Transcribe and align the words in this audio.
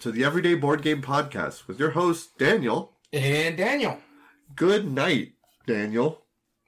to 0.00 0.12
the 0.12 0.24
Everyday 0.24 0.54
Board 0.54 0.82
Game 0.82 1.02
Podcast 1.02 1.66
with 1.66 1.80
your 1.80 1.90
host, 1.90 2.38
Daniel. 2.38 2.92
And 3.12 3.56
Daniel. 3.56 3.98
Good 4.54 4.88
night, 4.90 5.32
Daniel. 5.66 6.22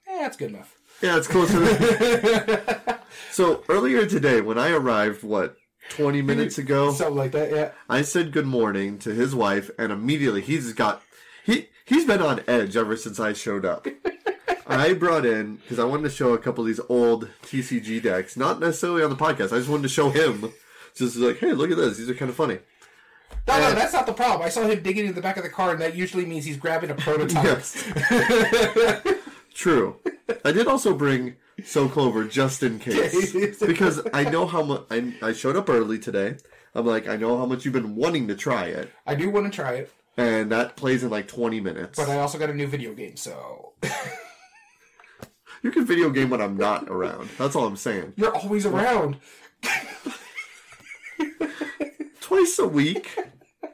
Yeah, 0.09 0.23
that's 0.23 0.37
good 0.37 0.51
enough. 0.51 0.77
Yeah, 1.01 1.17
it's 1.17 1.29
close 1.29 1.55
enough. 1.55 3.01
so, 3.31 3.63
earlier 3.69 4.05
today, 4.05 4.41
when 4.41 4.59
I 4.59 4.71
arrived, 4.73 5.23
what, 5.23 5.57
20 5.91 6.23
minutes 6.23 6.59
ago, 6.59 6.93
Something 6.93 7.17
like 7.17 7.31
that, 7.33 7.53
yeah. 7.53 7.71
I 7.89 8.03
said 8.03 8.33
good 8.33 8.47
morning 8.47 8.99
to 9.01 9.15
his 9.15 9.33
wife, 9.33 9.71
and 9.79 9.93
immediately 9.93 10.41
he's 10.41 10.73
got. 10.73 11.01
He, 11.45 11.69
he's 11.85 12.05
been 12.05 12.23
on 12.23 12.43
edge 12.49 12.77
ever 12.77 12.97
since 12.97 13.21
I 13.21 13.33
showed 13.33 13.65
up. 13.65 13.87
I 14.67 14.93
brought 14.93 15.25
in, 15.25 15.57
because 15.57 15.79
I 15.79 15.85
wanted 15.85 16.05
to 16.05 16.11
show 16.11 16.33
a 16.33 16.39
couple 16.39 16.65
of 16.65 16.69
these 16.69 16.81
old 16.89 17.29
TCG 17.43 18.03
decks, 18.03 18.37
not 18.37 18.59
necessarily 18.59 19.05
on 19.05 19.11
the 19.11 19.17
podcast, 19.17 19.53
I 19.53 19.59
just 19.59 19.69
wanted 19.69 19.85
to 19.85 19.89
show 19.89 20.11
him. 20.11 20.53
Just 20.97 21.17
like, 21.17 21.39
hey, 21.39 21.53
look 21.53 21.71
at 21.71 21.77
this. 21.77 21.97
These 21.97 22.11
are 22.11 22.15
kind 22.15 22.29
of 22.29 22.37
funny. 22.37 22.59
No, 23.49 23.59
no, 23.59 23.75
that's 23.75 23.93
not 23.93 24.07
the 24.07 24.13
problem. 24.13 24.43
I 24.43 24.49
saw 24.49 24.63
him 24.67 24.83
digging 24.83 25.07
in 25.07 25.15
the 25.15 25.21
back 25.21 25.37
of 25.37 25.43
the 25.43 25.49
car, 25.49 25.73
and 25.73 25.81
that 25.81 25.95
usually 25.97 26.25
means 26.25 26.45
he's 26.45 26.57
grabbing 26.57 26.91
a 26.91 26.95
prototype. 27.07 27.45
Yes. 27.45 29.05
True. 29.55 29.97
I 30.45 30.53
did 30.53 30.67
also 30.69 30.95
bring 30.95 31.35
So 31.65 31.89
Clover 31.89 32.25
just 32.25 32.63
in 32.63 32.79
case. 32.79 33.59
because 33.61 34.01
I 34.15 34.25
know 34.25 34.47
how 34.47 34.63
much. 34.63 34.83
I, 34.91 35.13
I 35.23 35.33
showed 35.33 35.57
up 35.57 35.69
early 35.69 35.99
today. 35.99 36.37
I'm 36.75 36.87
like, 36.87 37.09
I 37.09 37.17
know 37.17 37.37
how 37.37 37.47
much 37.47 37.65
you've 37.65 37.75
been 37.75 37.97
wanting 37.97 38.29
to 38.29 38.37
try 38.37 38.67
it. 38.67 38.93
I 39.05 39.17
do 39.17 39.29
want 39.31 39.53
to 39.53 39.55
try 39.55 39.73
it, 39.73 39.93
And 40.17 40.53
that 40.53 40.77
plays 40.77 41.03
in 41.03 41.11
like 41.11 41.27
20 41.27 41.59
minutes. 41.61 41.99
but 41.99 42.09
I 42.09 42.19
also 42.19 42.39
got 42.39 42.49
a 42.51 42.55
new 42.55 42.69
video 42.69 42.95
game, 42.95 43.17
so 43.17 43.73
you 45.63 45.73
can 45.73 45.85
video 45.85 46.11
game 46.11 46.31
when 46.31 46.41
I'm 46.41 46.57
not 46.57 46.89
around. 46.89 47.29
That's 47.39 47.57
all 47.57 47.67
I'm 47.67 47.77
saying. 47.77 48.13
you're 48.17 48.35
always 48.37 48.65
around. 48.67 49.17
Twice 52.31 52.61
a 52.61 52.69
week 52.69 53.19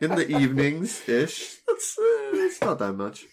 in 0.00 0.14
the 0.14 0.26
evenings 0.26 1.06
ish. 1.06 1.56
That's 1.68 1.98
uh, 1.98 2.02
it's 2.32 2.58
not 2.62 2.78
that 2.78 2.94
much. 2.94 3.26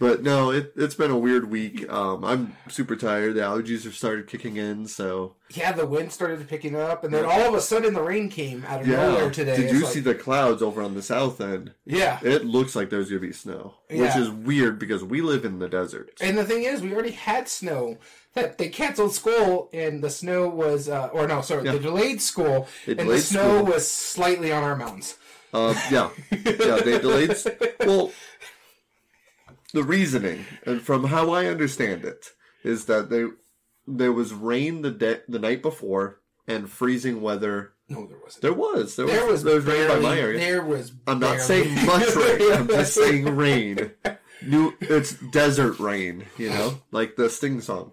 But 0.00 0.22
no, 0.22 0.50
it, 0.50 0.72
it's 0.76 0.94
been 0.94 1.10
a 1.10 1.18
weird 1.18 1.50
week. 1.50 1.86
Um, 1.92 2.24
I'm 2.24 2.56
super 2.68 2.96
tired. 2.96 3.34
The 3.34 3.42
allergies 3.42 3.84
have 3.84 3.94
started 3.94 4.26
kicking 4.28 4.56
in, 4.56 4.86
so 4.86 5.36
Yeah, 5.50 5.72
the 5.72 5.84
wind 5.86 6.10
started 6.10 6.48
picking 6.48 6.74
up, 6.74 7.04
and 7.04 7.12
then 7.12 7.26
all 7.26 7.42
of 7.42 7.52
a 7.52 7.60
sudden 7.60 7.92
the 7.92 8.02
rain 8.02 8.30
came 8.30 8.64
out 8.64 8.80
of 8.80 8.88
yeah. 8.88 8.96
nowhere 9.08 9.30
today. 9.30 9.56
Did 9.56 9.64
It's 9.66 9.74
you 9.74 9.84
like- 9.84 9.92
see 9.92 10.00
the 10.00 10.14
clouds 10.14 10.62
over 10.62 10.80
on 10.80 10.94
the 10.94 11.02
south 11.02 11.38
end? 11.42 11.74
Yeah. 11.84 12.18
It 12.22 12.46
looks 12.46 12.74
like 12.74 12.88
there's 12.88 13.10
gonna 13.10 13.20
be 13.20 13.32
snow, 13.34 13.74
which 13.90 14.16
is 14.16 14.30
weird 14.30 14.78
because 14.78 15.04
we 15.04 15.20
live 15.20 15.44
in 15.44 15.58
the 15.58 15.68
desert. 15.68 16.12
And 16.22 16.38
the 16.38 16.44
thing 16.44 16.62
is, 16.62 16.80
we 16.80 16.94
already 16.94 17.10
had 17.12 17.46
snow. 17.46 17.98
That 18.34 18.56
they 18.56 18.68
canceled 18.70 19.12
school, 19.14 19.68
and 19.74 20.02
the 20.02 20.08
snow 20.08 20.48
was, 20.48 20.88
uh, 20.88 21.08
or 21.12 21.26
no, 21.26 21.42
sorry, 21.42 21.64
Yeah. 21.66 21.72
the 21.72 21.78
delayed 21.80 22.22
school, 22.22 22.66
They 22.86 22.96
and 22.96 23.08
the 23.10 23.18
snow 23.18 23.58
school. 23.58 23.72
was 23.74 23.90
slightly 23.90 24.50
on 24.50 24.62
our 24.64 24.74
mountains. 24.76 25.16
Um, 25.52 25.76
yeah, 25.90 26.08
yeah, 26.30 26.76
they 26.82 26.98
delayed. 26.98 27.36
Well, 27.80 28.10
the 29.74 29.82
reasoning, 29.82 30.44
and 30.64 30.80
from 30.80 31.04
how 31.04 31.30
I 31.30 31.46
understand 31.46 32.04
it, 32.04 32.30
is 32.64 32.86
that 32.86 33.10
they 33.10 33.24
there 33.86 34.12
was 34.12 34.32
rain 34.32 34.82
the 34.82 34.90
de- 34.90 35.22
the 35.28 35.38
night 35.38 35.60
before 35.62 36.20
and 36.46 36.70
freezing 36.70 37.20
weather. 37.20 37.72
No, 37.88 38.06
there 38.06 38.18
wasn't. 38.22 38.42
There 38.42 38.52
was 38.54 38.96
there, 38.96 39.06
There 39.06 39.26
was 39.26 39.42
there 39.42 39.56
was 39.56 39.64
rain 39.66 39.88
by 39.88 39.98
my 39.98 40.18
area. 40.18 40.38
There 40.38 40.64
was. 40.64 40.92
I'm 41.06 41.18
not 41.18 41.36
barely- 41.36 41.44
saying 41.44 41.86
much 41.86 42.16
rain. 42.16 42.52
I'm 42.52 42.68
just 42.68 42.94
saying 42.94 43.36
rain. 43.36 43.90
New, 44.44 44.72
it's 44.80 45.12
desert 45.32 45.78
rain. 45.78 46.24
You 46.38 46.48
know, 46.50 46.78
like 46.90 47.16
the 47.16 47.28
Sting 47.28 47.60
song. 47.60 47.92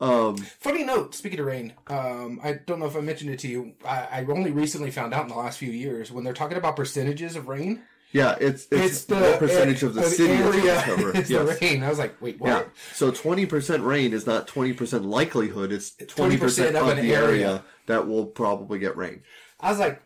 Um, 0.00 0.36
Funny 0.36 0.82
note. 0.84 1.14
Speaking 1.14 1.40
of 1.40 1.46
rain, 1.46 1.74
um, 1.88 2.40
I 2.42 2.54
don't 2.54 2.78
know 2.80 2.86
if 2.86 2.96
I 2.96 3.00
mentioned 3.00 3.30
it 3.30 3.38
to 3.40 3.48
you. 3.48 3.74
I, 3.84 4.08
I 4.10 4.24
only 4.28 4.50
recently 4.50 4.90
found 4.90 5.12
out 5.12 5.22
in 5.24 5.28
the 5.28 5.34
last 5.36 5.58
few 5.58 5.70
years 5.70 6.10
when 6.10 6.24
they're 6.24 6.32
talking 6.32 6.56
about 6.56 6.76
percentages 6.76 7.36
of 7.36 7.48
rain. 7.48 7.82
yeah, 8.12 8.36
it's 8.40 8.66
it's, 8.70 8.86
It's 8.86 9.04
the 9.04 9.16
what 9.16 9.38
percentage 9.38 9.82
of 9.82 9.92
the 9.94 10.02
city 10.04 10.32
it's 10.32 10.56
area 10.56 10.82
cover. 10.84 11.10
is 11.16 11.30
Yes. 11.30 11.46
the 11.60 11.66
rain. 11.66 11.82
I 11.84 11.90
was 11.90 11.98
like, 11.98 12.20
wait, 12.22 12.40
what? 12.40 12.48
Yeah. 12.48 12.62
So 12.94 13.10
twenty 13.10 13.44
percent 13.44 13.82
rain 13.82 14.12
is 14.14 14.26
not 14.26 14.46
twenty 14.46 14.72
percent 14.72 15.04
likelihood. 15.04 15.70
It's 15.70 15.90
twenty 16.08 16.36
20% 16.38 16.70
of 16.70 16.76
of, 16.76 16.88
an 16.88 17.04
the 17.04 17.14
area. 17.14 17.26
area. 17.28 17.64
that 17.86 18.08
will 18.08 18.24
probably 18.26 18.78
get 18.78 18.96
rain. 18.96 19.22
I 19.60 19.68
was 19.70 19.78
like, 19.78 20.00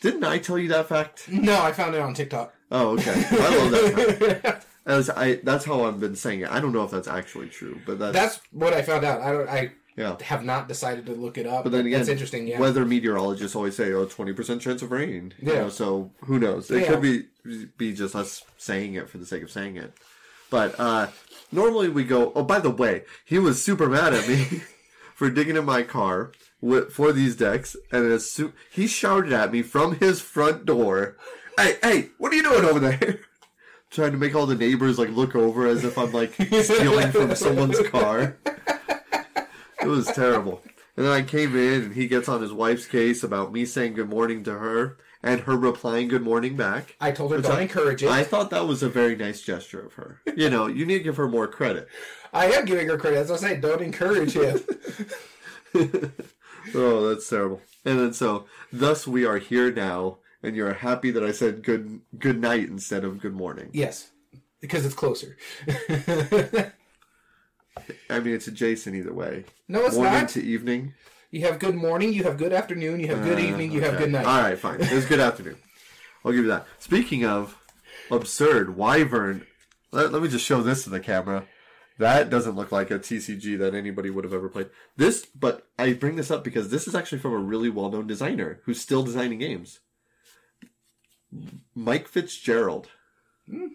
Didn't 0.00 0.24
I 0.24 0.38
tell 0.38 0.58
you 0.58 0.68
that 0.70 0.88
fact? 0.88 1.28
no, 1.28 1.62
I 1.62 1.70
found 1.72 1.94
it 1.94 2.00
on 2.00 2.12
TikTok. 2.14 2.52
Oh, 2.72 2.90
okay. 2.98 3.12
I 3.30 3.56
love 3.56 3.70
that. 3.70 4.64
As 4.86 5.10
I, 5.10 5.36
that's 5.42 5.64
how 5.64 5.84
I've 5.84 6.00
been 6.00 6.16
saying 6.16 6.40
it. 6.40 6.50
I 6.50 6.58
don't 6.60 6.72
know 6.72 6.84
if 6.84 6.90
that's 6.90 7.06
actually 7.08 7.48
true, 7.48 7.80
but 7.86 7.98
that's, 7.98 8.14
That's 8.14 8.40
what 8.50 8.72
I 8.72 8.82
found 8.82 9.04
out. 9.04 9.20
I 9.20 9.30
don't. 9.32 9.48
I 9.48 9.72
yeah. 9.96 10.16
have 10.22 10.42
not 10.44 10.68
decided 10.68 11.04
to 11.06 11.12
look 11.12 11.36
it 11.36 11.46
up. 11.46 11.64
But 11.64 11.72
then 11.72 11.86
again, 11.86 11.98
that's 12.00 12.08
interesting. 12.08 12.46
Yeah. 12.46 12.58
weather 12.58 12.86
meteorologists 12.86 13.54
always 13.54 13.76
say, 13.76 13.92
"Oh, 13.92 14.06
20 14.06 14.32
percent 14.32 14.62
chance 14.62 14.80
of 14.82 14.90
rain." 14.90 15.34
You 15.38 15.52
Yeah. 15.52 15.60
know, 15.62 15.68
so 15.68 16.10
who 16.24 16.38
knows? 16.38 16.70
It 16.70 16.82
Yeah. 16.82 16.88
could 16.88 17.02
be 17.02 17.24
be 17.76 17.92
just 17.92 18.14
us 18.16 18.42
saying 18.56 18.94
it 18.94 19.08
for 19.10 19.18
the 19.18 19.26
sake 19.26 19.42
of 19.42 19.50
saying 19.50 19.76
it. 19.76 19.92
But 20.48 20.78
uh 20.80 21.08
normally 21.52 21.88
we 21.88 22.04
go. 22.04 22.32
Oh, 22.34 22.42
by 22.42 22.58
the 22.58 22.70
way, 22.70 23.02
he 23.24 23.38
was 23.38 23.62
super 23.62 23.88
mad 23.88 24.14
at 24.14 24.26
me 24.28 24.62
for 25.14 25.28
digging 25.30 25.56
in 25.56 25.64
my 25.66 25.82
car 25.82 26.32
with, 26.62 26.92
for 26.92 27.12
these 27.12 27.36
decks, 27.36 27.76
and 27.92 28.10
as 28.10 28.30
soon 28.30 28.54
he 28.70 28.86
shouted 28.86 29.32
at 29.32 29.52
me 29.52 29.60
from 29.62 29.96
his 29.96 30.20
front 30.22 30.64
door, 30.64 31.16
"Hey, 31.58 31.76
hey, 31.82 32.08
what 32.18 32.32
are 32.32 32.36
you 32.36 32.42
doing 32.42 32.64
over 32.64 32.80
there?" 32.80 33.20
Trying 33.90 34.12
to 34.12 34.18
make 34.18 34.34
all 34.36 34.46
the 34.46 34.54
neighbors 34.54 34.98
like 34.98 35.10
look 35.10 35.34
over 35.34 35.66
as 35.66 35.84
if 35.84 35.98
I'm 35.98 36.12
like 36.12 36.32
stealing 36.62 37.10
from 37.10 37.34
someone's 37.34 37.80
car. 37.88 38.36
It 39.82 39.86
was 39.86 40.06
terrible. 40.06 40.62
And 40.96 41.06
then 41.06 41.12
I 41.12 41.22
came 41.22 41.56
in 41.56 41.82
and 41.82 41.94
he 41.94 42.06
gets 42.06 42.28
on 42.28 42.42
his 42.42 42.52
wife's 42.52 42.86
case 42.86 43.22
about 43.22 43.52
me 43.52 43.64
saying 43.64 43.94
good 43.94 44.08
morning 44.08 44.44
to 44.44 44.58
her 44.58 44.98
and 45.22 45.40
her 45.42 45.56
replying 45.56 46.08
good 46.08 46.22
morning 46.22 46.56
back. 46.56 46.94
I 47.00 47.10
told 47.10 47.32
her 47.32 47.40
don't 47.40 47.52
I- 47.52 47.62
encourage 47.62 48.02
it. 48.02 48.08
I 48.10 48.20
I, 48.20 48.24
thought 48.24 48.50
that 48.50 48.66
was 48.66 48.82
a 48.82 48.88
very 48.88 49.16
nice 49.16 49.42
gesture 49.42 49.80
of 49.84 49.94
her. 49.94 50.20
You 50.36 50.50
know, 50.50 50.66
you 50.66 50.86
need 50.86 50.98
to 50.98 51.04
give 51.04 51.16
her 51.16 51.28
more 51.28 51.48
credit. 51.48 51.88
I 52.32 52.46
am 52.52 52.64
giving 52.66 52.88
her 52.88 52.96
credit. 52.98 53.18
As 53.18 53.30
I 53.30 53.36
say, 53.36 53.56
don't 53.56 53.82
encourage 53.82 54.34
him. 54.34 54.60
Oh, 56.74 57.08
that's 57.08 57.28
terrible. 57.28 57.62
And 57.86 57.98
then 57.98 58.12
so 58.12 58.44
thus 58.70 59.06
we 59.06 59.24
are 59.24 59.38
here 59.38 59.72
now 59.72 60.18
and 60.42 60.56
you're 60.56 60.72
happy 60.74 61.10
that 61.10 61.22
I 61.22 61.32
said 61.32 61.62
good 61.62 62.00
good 62.18 62.40
night 62.40 62.68
instead 62.68 63.04
of 63.04 63.20
good 63.20 63.34
morning. 63.34 63.70
yes, 63.72 64.10
because 64.60 64.84
it's 64.86 64.94
closer. 64.94 65.36
I 68.10 68.18
mean 68.20 68.34
it's 68.34 68.46
adjacent 68.48 68.96
either 68.96 69.12
way. 69.12 69.44
no, 69.68 69.84
it's 69.86 69.96
morning 69.96 70.12
not. 70.20 70.28
to 70.30 70.42
evening. 70.42 70.94
You 71.30 71.42
have 71.42 71.58
good 71.60 71.76
morning. 71.76 72.12
You 72.12 72.24
have 72.24 72.36
good 72.36 72.52
afternoon. 72.52 72.98
You 73.00 73.06
have 73.08 73.22
good 73.22 73.38
Uh, 73.38 73.42
evening. 73.42 73.70
You 73.72 73.80
have 73.82 73.98
good 73.98 74.10
night. 74.10 74.26
All 74.26 74.40
right, 74.42 74.58
fine. 74.58 74.80
It 74.80 74.90
was 74.92 75.04
good 75.06 75.20
afternoon. 75.20 75.56
I'll 76.24 76.32
give 76.32 76.42
you 76.42 76.48
that. 76.48 76.66
Speaking 76.80 77.24
of 77.24 77.56
absurd, 78.10 78.76
Wyvern. 78.76 79.46
Let, 79.92 80.12
let 80.12 80.22
me 80.22 80.28
just 80.28 80.44
show 80.44 80.60
this 80.62 80.82
to 80.84 80.90
the 80.90 81.00
camera. 81.00 81.46
That 81.98 82.30
doesn't 82.30 82.56
look 82.56 82.72
like 82.72 82.90
a 82.90 82.98
TCG 82.98 83.58
that 83.58 83.74
anybody 83.74 84.10
would 84.10 84.24
have 84.24 84.32
ever 84.34 84.48
played. 84.48 84.70
This, 84.96 85.24
but 85.26 85.66
I 85.78 85.92
bring 85.92 86.16
this 86.16 86.30
up 86.30 86.42
because 86.42 86.70
this 86.70 86.88
is 86.88 86.94
actually 86.94 87.18
from 87.18 87.32
a 87.34 87.38
really 87.38 87.68
well-known 87.70 88.06
designer 88.06 88.60
who's 88.64 88.80
still 88.80 89.02
designing 89.02 89.38
games. 89.38 89.80
Mike 91.74 92.08
Fitzgerald. 92.08 92.88
Hmm. 93.48 93.66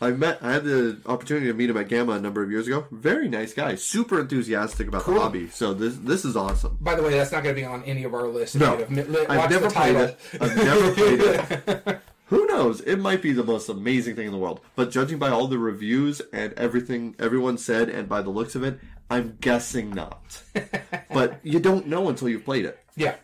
I 0.00 0.12
met. 0.12 0.38
I 0.42 0.52
had 0.52 0.64
the 0.64 1.00
opportunity 1.06 1.46
to 1.46 1.54
meet 1.54 1.68
him 1.70 1.76
at 1.76 1.88
GAMA 1.88 2.12
a 2.12 2.20
number 2.20 2.40
of 2.42 2.50
years 2.52 2.68
ago. 2.68 2.86
Very 2.92 3.28
nice 3.28 3.52
guy. 3.52 3.74
Super 3.74 4.20
enthusiastic 4.20 4.86
about 4.86 5.02
Cool. 5.02 5.14
the 5.14 5.20
hobby. 5.20 5.48
So 5.48 5.74
this 5.74 5.96
this 5.96 6.24
is 6.24 6.36
awesome. 6.36 6.78
By 6.80 6.94
the 6.94 7.02
way, 7.02 7.10
that's 7.10 7.32
not 7.32 7.42
going 7.42 7.56
to 7.56 7.60
be 7.60 7.66
on 7.66 7.82
any 7.82 8.04
of 8.04 8.14
our 8.14 8.28
lists. 8.28 8.54
No. 8.54 8.74
If 8.74 8.90
you'd 8.90 8.98
have 8.98 9.08
mi- 9.08 9.18
li- 9.18 9.26
I've 9.28 9.50
never 9.50 9.68
played 9.70 9.96
it. 9.96 10.18
I've 10.40 10.56
never 10.56 10.92
played 10.94 11.20
it. 11.20 12.00
Who 12.26 12.46
knows? 12.46 12.80
It 12.82 12.96
might 13.00 13.22
be 13.22 13.32
the 13.32 13.42
most 13.42 13.68
amazing 13.68 14.14
thing 14.14 14.26
in 14.26 14.32
the 14.32 14.38
world. 14.38 14.60
But 14.76 14.90
judging 14.92 15.18
by 15.18 15.30
all 15.30 15.48
the 15.48 15.58
reviews 15.58 16.20
and 16.32 16.52
everything 16.52 17.16
everyone 17.18 17.58
said, 17.58 17.88
and 17.88 18.08
by 18.08 18.22
the 18.22 18.30
looks 18.30 18.54
of 18.54 18.62
it, 18.62 18.78
I'm 19.10 19.36
guessing 19.40 19.90
not. 19.90 20.42
but 21.10 21.40
you 21.42 21.58
don't 21.58 21.86
know 21.88 22.08
until 22.08 22.28
you've 22.28 22.44
played 22.44 22.66
it. 22.66 22.78
Yeah. 22.96 23.16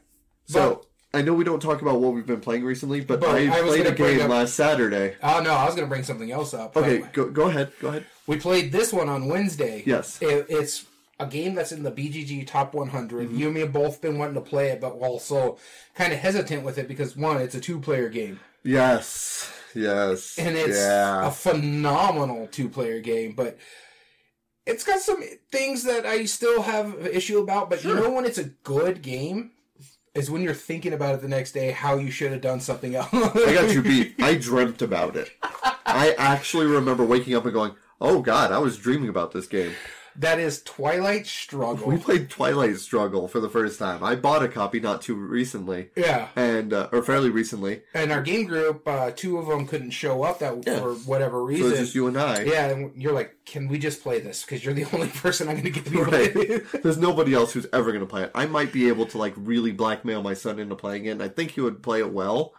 So 0.47 0.87
I 1.15 1.23
know 1.23 1.33
we 1.33 1.45
don't 1.45 1.61
talk 1.63 1.81
about 1.83 2.01
what 2.01 2.13
we've 2.13 2.27
been 2.27 2.41
playing 2.41 2.65
recently, 2.65 3.01
but, 3.01 3.21
But 3.21 3.31
I, 3.31 3.49
I 3.59 3.63
played 3.63 3.87
a 3.87 3.93
game 3.93 4.21
up- 4.23 4.31
last 4.31 4.55
Saturday. 4.55 5.17
Oh 5.23 5.41
no, 5.41 5.53
I 5.53 5.65
was 5.65 5.75
going 5.75 5.87
to 5.87 5.91
bring 5.91 6.03
something 6.03 6.31
else 6.33 6.53
up. 6.55 6.77
Okay, 6.77 7.05
go, 7.13 7.31
go 7.31 7.49
ahead. 7.49 7.73
Go 7.81 7.89
ahead. 7.89 8.07
We 8.27 8.37
played 8.39 8.73
this 8.73 8.93
one 8.93 9.09
on 9.09 9.29
Wednesday. 9.29 9.83
Yes. 9.87 10.21
It, 10.21 10.47
it's 10.49 10.87
a 11.21 11.27
game 11.27 11.55
that's 11.55 11.73
in 11.73 11.83
the 11.83 11.93
BGG 11.93 12.47
Top 12.47 12.75
100. 12.75 13.29
Mm-hmm. 13.29 13.39
You 13.39 13.47
and 13.47 13.55
me 13.55 13.61
have 13.61 13.73
both 13.73 14.01
been 14.01 14.19
wanting 14.19 14.35
to 14.35 14.41
play 14.41 14.69
it, 14.69 14.81
but 14.81 14.93
also 14.95 15.59
kind 15.95 16.13
of 16.13 16.19
hesitant 16.19 16.65
with 16.65 16.79
it 16.79 16.89
because 16.89 17.17
one, 17.17 17.41
it's 17.41 17.55
a 17.55 17.61
two-player 17.61 18.09
game, 18.09 18.41
Yes. 18.65 19.53
Yes. 19.75 20.39
and 20.39 20.57
it's 20.57 20.79
yeah. 20.79 21.27
a 21.27 21.31
phenomenal 21.31 22.47
two-player 22.49 23.01
game. 23.01 23.33
But 23.33 23.59
it's 24.67 24.85
got 24.85 25.01
some 25.01 25.23
things 25.53 25.85
that 25.85 26.07
I 26.07 26.25
still 26.25 26.63
have 26.63 27.07
issue 27.07 27.39
about. 27.39 27.71
But 27.71 27.85
you 27.85 27.95
know 27.95 28.11
when 28.11 28.25
it's 28.25 28.39
a 28.39 28.45
good 28.45 29.03
game 29.03 29.53
is 30.15 30.31
when 30.31 30.43
you're 30.43 30.55
thinking 30.55 30.93
about 30.93 31.15
it 31.15 31.21
the 31.23 31.29
next 31.29 31.53
day 31.53 31.73
how 31.73 31.97
you 31.97 32.11
should 32.11 32.33
have 32.33 32.41
done 32.41 32.61
something 32.61 32.95
else. 32.95 33.13
I 33.13 33.55
got 33.55 33.73
you 33.73 33.83
beat. 33.83 34.15
I 34.21 34.35
dreamt 34.35 34.81
about 34.83 35.17
it. 35.17 35.31
I 35.87 36.15
actually 36.19 36.67
remember 36.67 37.05
waking 37.05 37.35
up 37.35 37.45
and 37.45 37.53
going, 37.53 37.75
"Oh 38.01 38.23
God, 38.23 38.53
I 38.53 38.59
was 38.59 38.79
dreaming 38.79 39.09
about 39.09 39.33
this 39.33 39.47
game." 39.47 39.73
That 40.17 40.39
is 40.39 40.63
Twilight 40.63 41.27
Struggle. 41.27 41.89
We 41.89 41.99
played 41.99 42.31
Twilight 42.31 42.77
Struggle 42.77 43.27
for 43.27 43.41
the 43.41 43.49
first 43.49 43.79
time. 43.81 44.05
I 44.05 44.15
bought 44.15 44.43
a 44.45 44.49
copy 44.49 44.79
not 44.79 45.03
too 45.03 45.15
recently, 45.17 45.91
yeah. 45.97 46.29
and 46.37 46.73
uh, 46.73 46.89
or 46.93 47.03
fairly 47.03 47.31
recently. 47.31 47.83
And 47.95 48.13
our 48.13 48.23
game 48.23 48.45
group, 48.47 48.87
uh, 48.87 49.11
two 49.11 49.39
of 49.39 49.47
them 49.49 49.67
couldn't 49.67 49.91
show 49.91 50.23
up 50.23 50.39
that 50.39 50.65
Yeah. 50.67 50.79
for 50.79 50.95
whatever 50.95 51.39
So 51.39 51.45
reason. 51.47 51.71
it's 51.73 51.81
just 51.81 51.95
you 51.97 52.07
and 52.07 52.17
I. 52.17 52.43
yeah, 52.45 52.67
and 52.69 53.01
you're 53.03 53.13
like, 53.13 53.35
can 53.45 53.67
we 53.67 53.79
just 53.79 54.03
play 54.03 54.21
this? 54.21 54.45
Because 54.45 54.65
you're 54.65 54.75
the 54.75 54.85
only 54.93 55.09
person 55.09 55.49
I'm 55.49 55.55
going 55.61 55.73
to 55.73 55.81
get 55.81 55.87
to 55.87 56.05
Right. 56.05 56.33
to 56.33 56.79
There's 56.83 56.99
nobody 56.99 57.35
else 57.35 57.53
who's 57.53 57.67
ever 57.73 57.91
going 57.91 58.01
to 58.05 58.07
play 58.07 58.23
it. 58.23 58.31
I 58.37 58.47
might 58.47 58.73
be 58.73 58.89
able 58.89 59.07
to 59.07 59.19
like 59.19 59.35
really 59.37 59.73
blackmail 59.73 60.23
my 60.23 60.35
son 60.35 60.59
into 60.61 60.77
playing 60.77 61.07
it, 61.07 61.11
and 61.11 61.23
I 61.23 61.29
think 61.29 61.51
he 61.53 61.61
would 61.61 61.83
play 61.83 61.99
it 62.01 62.13
well. 62.13 62.55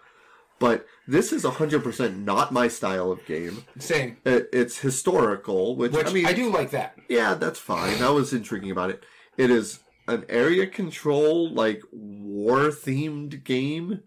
But 0.58 0.86
this 1.08 1.34
is 1.34 1.44
100% 1.44 2.24
not 2.24 2.54
my 2.54 2.68
style 2.70 3.12
of 3.12 3.26
game. 3.26 3.66
Same. 3.78 4.18
It, 4.26 4.50
it's 4.54 4.80
historical, 4.80 5.76
which, 5.76 5.92
Which 5.92 6.08
I 6.08 6.14
mean, 6.14 6.26
I 6.26 6.34
do 6.34 6.50
like 6.50 6.72
that. 6.72 6.96
yeah, 7.10 7.34
that's 7.34 7.60
fine. 7.60 8.00
That 8.00 8.14
was 8.14 8.32
intriguing 8.34 8.72
about 8.72 8.90
it. 8.90 9.04
It 9.38 9.52
is 9.52 9.80
an 10.08 10.24
area 10.30 10.66
control, 10.68 11.50
like 11.52 11.82
war 11.92 12.68
themed 12.70 13.44
game 13.44 14.04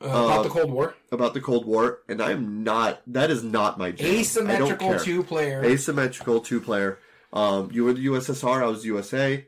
Uh, 0.00 0.06
about 0.06 0.38
Uh, 0.38 0.42
the 0.44 0.48
Cold 0.48 0.70
War. 0.72 0.94
about 1.12 1.34
the 1.34 1.40
Cold 1.40 1.66
War, 1.66 1.98
and 2.08 2.22
I'm 2.22 2.64
not. 2.64 3.02
That 3.06 3.30
is 3.30 3.44
not 3.44 3.78
my 3.78 3.90
jam. 3.90 4.06
Asymmetrical 4.06 4.98
two 4.98 5.22
player. 5.22 5.62
asymmetrical 5.64 6.40
two 6.40 6.60
player. 6.60 6.98
Um, 7.32 7.68
you 7.72 7.84
were 7.84 7.92
the 7.92 8.06
USSR, 8.06 8.62
I 8.62 8.66
was 8.66 8.84
USA. 8.86 9.46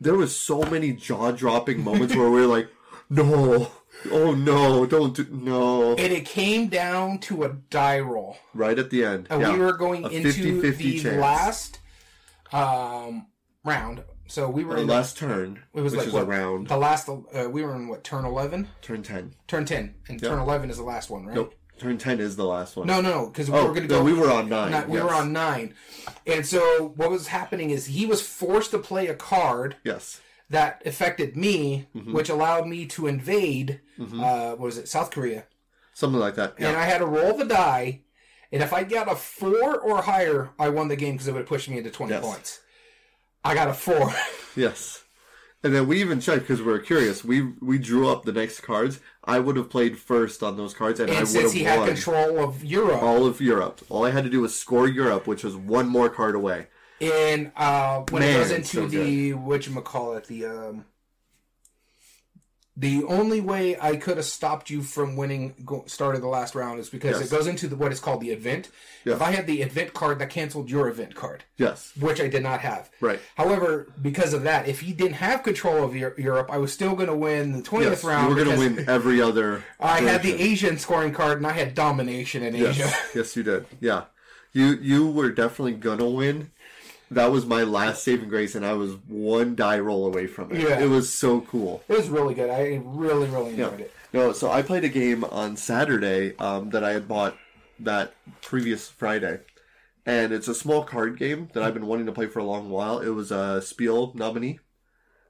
There 0.00 0.14
was 0.14 0.36
so 0.36 0.62
many 0.62 0.92
jaw 0.92 1.30
dropping 1.30 1.82
moments 1.82 2.14
where 2.14 2.28
we 2.30 2.40
were 2.40 2.46
like, 2.46 2.68
no, 3.08 3.70
oh 4.10 4.34
no, 4.34 4.86
don't 4.86 5.14
do 5.14 5.26
no. 5.30 5.90
and 5.96 6.12
it 6.12 6.24
came 6.24 6.68
down 6.68 7.18
to 7.20 7.44
a 7.44 7.50
die 7.70 8.00
roll. 8.00 8.36
Right 8.52 8.78
at 8.78 8.90
the 8.90 9.04
end, 9.04 9.26
And 9.30 9.40
yeah. 9.42 9.52
we 9.52 9.58
were 9.58 9.72
going 9.72 10.04
A 10.04 10.08
into 10.08 10.28
50-50 10.30 10.76
the 10.76 11.00
chance. 11.00 11.16
last 11.16 11.80
um, 12.52 13.26
round. 13.64 14.04
So 14.26 14.48
we 14.48 14.64
were 14.64 14.74
Our 14.74 14.82
in 14.82 14.86
last 14.86 15.18
turn, 15.18 15.62
it 15.74 15.82
was 15.82 15.94
like 15.94 16.12
what, 16.12 16.24
around 16.24 16.68
the 16.68 16.78
last. 16.78 17.08
Uh, 17.08 17.48
we 17.50 17.62
were 17.62 17.74
in 17.76 17.88
what 17.88 18.04
turn 18.04 18.24
eleven, 18.24 18.68
turn 18.80 19.02
ten. 19.02 19.34
turn 19.46 19.66
ten, 19.66 19.94
and 20.08 20.20
turn 20.20 20.38
eleven 20.38 20.70
is 20.70 20.78
the 20.78 20.82
last 20.82 21.10
one, 21.10 21.26
right? 21.26 21.34
Nope, 21.34 21.54
turn 21.78 21.98
ten 21.98 22.20
is 22.20 22.34
the 22.34 22.44
last 22.44 22.74
one. 22.74 22.86
No, 22.86 23.02
no, 23.02 23.10
no, 23.10 23.26
because 23.26 23.50
we 23.50 23.58
oh, 23.58 23.66
were 23.66 23.74
going 23.74 23.82
to 23.82 23.88
go. 23.88 23.98
no, 23.98 24.04
we 24.04 24.14
were 24.14 24.30
on 24.30 24.48
nine. 24.48 24.70
Not, 24.70 24.88
we 24.88 24.96
yes. 24.96 25.04
were 25.04 25.14
on 25.14 25.34
nine, 25.34 25.74
and 26.26 26.44
so 26.46 26.94
what 26.96 27.10
was 27.10 27.26
happening 27.28 27.68
is 27.68 27.84
he 27.86 28.06
was 28.06 28.22
forced 28.26 28.70
to 28.70 28.78
play 28.78 29.08
a 29.08 29.14
card 29.14 29.76
Yes, 29.84 30.22
that 30.50 30.82
affected 30.86 31.36
me, 31.36 31.86
Mm-hmm. 31.96 32.12
which 32.12 32.28
allowed 32.28 32.66
me 32.66 32.86
to 32.86 33.06
invade. 33.06 33.80
Uh, 34.00 34.50
what 34.50 34.60
was 34.60 34.78
it? 34.78 34.88
South 34.88 35.10
Korea, 35.10 35.44
something 35.92 36.20
like 36.20 36.34
that. 36.34 36.54
and 36.58 36.76
I 36.76 36.84
had 36.84 36.98
to 36.98 37.06
roll 37.06 37.36
the 37.36 37.44
die. 37.44 38.00
And 38.52 38.62
if 38.62 38.72
I 38.72 38.84
got 38.84 39.10
a 39.10 39.16
four 39.16 39.78
or 39.80 40.02
higher, 40.02 40.50
I 40.58 40.68
won 40.68 40.88
the 40.88 40.96
game 40.96 41.14
because 41.14 41.26
it 41.28 41.34
would 41.34 41.46
push 41.46 41.68
me 41.68 41.78
into 41.78 41.90
twenty 41.90 42.12
Yes. 42.12 42.24
points. 42.24 42.60
I 43.44 43.54
got 43.54 43.68
a 43.68 43.74
four. 43.74 44.12
yes. 44.56 45.02
And 45.62 45.74
then 45.74 45.88
we 45.88 46.00
even 46.00 46.20
checked 46.20 46.42
because 46.42 46.60
we 46.60 46.66
were 46.70 46.78
curious. 46.78 47.24
We 47.24 47.40
we 47.60 47.78
drew 47.78 48.08
up 48.08 48.24
the 48.24 48.32
next 48.32 48.60
cards. 48.60 49.00
I 49.24 49.38
would 49.38 49.56
have 49.56 49.70
played 49.70 49.98
first 49.98 50.42
on 50.42 50.56
those 50.56 50.74
cards, 50.74 51.00
and, 51.00 51.10
I 51.10 51.20
would 51.20 51.28
since 51.28 51.44
have 51.44 51.52
he 51.52 51.62
won. 51.64 51.78
had 51.78 51.86
control 51.88 52.44
of 52.44 52.62
Europe, 52.64 53.02
all 53.02 53.26
of 53.26 53.40
Europe. 53.40 53.80
All 53.88 54.04
I 54.04 54.10
had 54.10 54.24
to 54.24 54.30
do 54.30 54.42
was 54.42 54.58
score 54.58 54.86
Europe, 54.88 55.26
which 55.26 55.42
was 55.42 55.56
one 55.56 55.88
more 55.88 56.10
card 56.10 56.34
away. 56.34 56.66
And 57.00 57.52
uh, 57.56 58.04
when 58.10 58.22
it 58.22 58.32
goes 58.34 58.50
into 58.50 58.66
so 58.66 58.86
the 58.86 59.32
what 59.34 59.66
you 59.66 59.80
call 59.80 60.14
it, 60.14 60.24
the 60.26 60.46
um, 60.46 60.84
the 62.76 63.04
only 63.04 63.40
way 63.40 63.78
I 63.80 63.94
could 63.94 64.16
have 64.16 64.26
stopped 64.26 64.68
you 64.68 64.82
from 64.82 65.14
winning, 65.14 65.54
go, 65.64 65.84
started 65.86 66.22
the 66.22 66.26
last 66.26 66.56
round, 66.56 66.80
is 66.80 66.88
because 66.88 67.20
Yes. 67.20 67.28
it 67.28 67.30
goes 67.30 67.46
into 67.46 67.68
the, 67.68 67.76
what 67.76 67.92
is 67.92 68.00
called 68.00 68.20
the 68.20 68.30
event. 68.32 68.68
Yeah. 69.04 69.14
If 69.14 69.22
I 69.22 69.30
had 69.30 69.46
the 69.46 69.62
event 69.62 69.94
card, 69.94 70.18
that 70.18 70.28
canceled 70.30 70.68
your 70.68 70.88
event 70.88 71.14
card, 71.14 71.44
Yes, 71.56 71.92
which 72.00 72.20
I 72.20 72.26
did 72.26 72.42
not 72.42 72.60
have. 72.62 72.90
right. 73.00 73.20
However, 73.36 73.86
because 74.02 74.34
of 74.34 74.42
that, 74.42 74.66
if 74.66 74.80
he 74.80 74.92
didn't 74.92 75.14
have 75.14 75.44
control 75.44 75.84
of 75.84 75.94
Eu- 75.94 76.14
Europe, 76.18 76.48
I 76.50 76.58
was 76.58 76.72
still 76.72 76.96
going 76.96 77.06
to 77.08 77.14
win 77.14 77.52
the 77.52 77.62
twentieth 77.62 77.92
Yes, 77.92 78.04
round. 78.04 78.30
you 78.30 78.34
were 78.36 78.44
going 78.44 78.56
to 78.56 78.76
win 78.76 78.88
every 78.88 79.20
other. 79.22 79.62
I 79.78 80.00
had 80.00 80.22
the. 80.24 80.34
Asian 80.34 80.76
scoring 80.78 81.12
card, 81.12 81.38
and 81.38 81.46
I 81.46 81.52
had 81.52 81.76
domination 81.76 82.42
in 82.42 82.56
Asia. 82.56 82.72
Yes, 82.80 83.10
yes, 83.14 83.36
you 83.36 83.44
did. 83.44 83.66
Yeah, 83.80 84.06
you 84.52 84.74
you 84.82 85.06
were 85.08 85.30
definitely 85.30 85.74
gonna 85.74 86.08
win. 86.08 86.50
That 87.10 87.30
was 87.30 87.46
my 87.46 87.62
last 87.62 88.02
saving 88.02 88.28
grace, 88.28 88.54
and 88.54 88.64
I 88.64 88.72
was 88.72 88.92
one 89.06 89.54
die 89.54 89.78
roll 89.78 90.06
away 90.06 90.26
from 90.26 90.52
it. 90.52 90.60
Yeah. 90.60 90.80
It 90.80 90.88
was 90.88 91.12
so 91.12 91.42
cool. 91.42 91.82
It 91.88 91.96
was 91.96 92.08
really 92.08 92.34
good. 92.34 92.50
I 92.50 92.80
really, 92.84 93.28
really 93.28 93.50
enjoyed 93.50 93.80
it. 93.80 93.92
No, 94.12 94.32
so 94.32 94.50
I 94.50 94.62
played 94.62 94.84
a 94.84 94.88
game 94.88 95.24
on 95.24 95.56
Saturday 95.56 96.36
um, 96.38 96.70
that 96.70 96.84
I 96.84 96.92
had 96.92 97.08
bought 97.08 97.36
that 97.80 98.14
previous 98.42 98.88
Friday, 98.88 99.40
and 100.06 100.32
it's 100.32 100.48
a 100.48 100.54
small 100.54 100.84
card 100.84 101.18
game 101.18 101.48
that 101.52 101.62
I've 101.62 101.74
been 101.74 101.86
wanting 101.86 102.06
to 102.06 102.12
play 102.12 102.26
for 102.26 102.38
a 102.38 102.44
long 102.44 102.70
while. 102.70 103.00
It 103.00 103.10
was 103.10 103.32
a 103.32 103.60
Spiel 103.60 104.12
nominee, 104.14 104.60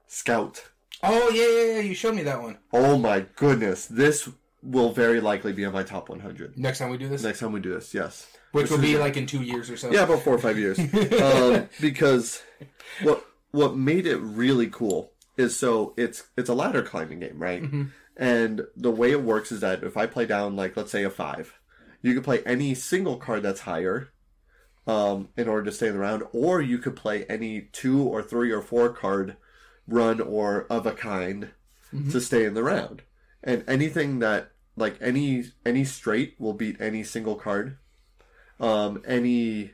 Scout. 0.07 0.69
Oh 1.03 1.29
yeah, 1.29 1.47
yeah, 1.47 1.75
yeah. 1.75 1.79
You 1.81 1.95
showed 1.95 2.15
me 2.15 2.23
that 2.23 2.41
one. 2.41 2.57
Oh 2.71 2.97
my 2.97 3.25
goodness, 3.35 3.87
this 3.87 4.29
will 4.61 4.91
very 4.91 5.19
likely 5.19 5.51
be 5.51 5.65
on 5.65 5.73
my 5.73 5.83
top 5.83 6.09
100 6.09 6.57
Next 6.57 6.79
time 6.79 6.89
we 6.89 6.97
do 6.97 7.07
this, 7.07 7.23
next 7.23 7.39
time 7.39 7.51
we 7.51 7.59
do 7.59 7.73
this. 7.73 7.93
Yes, 7.93 8.27
which 8.55 8.71
will 8.71 8.79
be 8.79 8.97
like 8.97 9.17
in 9.17 9.25
two 9.25 9.41
years 9.41 9.69
or 9.69 9.77
so. 9.77 9.91
yeah, 9.91 10.03
about 10.03 10.21
four 10.21 10.33
or 10.33 10.39
five 10.39 10.57
years. 10.57 10.79
um, 11.21 11.69
because 11.81 12.41
what 13.03 13.25
what 13.51 13.75
made 13.75 14.07
it 14.07 14.17
really 14.17 14.67
cool 14.67 15.11
is 15.37 15.57
so 15.57 15.93
it's 15.97 16.23
it's 16.37 16.49
a 16.49 16.53
ladder 16.53 16.81
climbing 16.81 17.19
game, 17.19 17.37
right? 17.37 17.63
And 18.17 18.61
the 18.77 18.91
way 18.91 19.11
it 19.11 19.21
works 19.21 19.51
is 19.51 19.59
that 19.59 19.83
if 19.83 19.97
I 19.97 20.05
play 20.05 20.25
down 20.25 20.55
like 20.55 20.77
let's 20.77 20.91
say 20.91 21.03
a 21.03 21.09
five, 21.09 21.53
you 22.01 22.13
can 22.13 22.23
play 22.23 22.41
any 22.45 22.73
single 22.73 23.17
card 23.17 23.43
that's 23.43 23.61
higher. 23.61 24.09
Um, 24.87 25.29
in 25.35 25.47
order 25.47 25.65
to 25.65 25.71
stay 25.71 25.87
in 25.87 25.93
the 25.93 25.99
round, 25.99 26.21
or 26.31 26.61
you 26.61 26.77
could 26.77 26.95
play 26.95 27.25
any 27.25 27.69
two 27.71 28.03
or 28.03 28.21
three 28.21 28.51
or 28.51 28.61
four 28.61 28.89
card 28.89 29.35
run 29.87 30.21
or 30.21 30.67
of 30.69 30.85
a 30.85 30.91
kind 30.91 31.49
to 32.11 32.21
stay 32.21 32.45
in 32.45 32.53
the 32.53 32.63
round. 32.63 33.01
And 33.43 33.63
anything 33.67 34.19
that 34.19 34.51
like 34.75 34.97
any 35.01 35.45
any 35.65 35.83
straight 35.85 36.35
will 36.39 36.53
beat 36.53 36.79
any 36.79 37.03
single 37.03 37.35
card. 37.35 37.77
Um, 38.59 39.01
any 39.05 39.71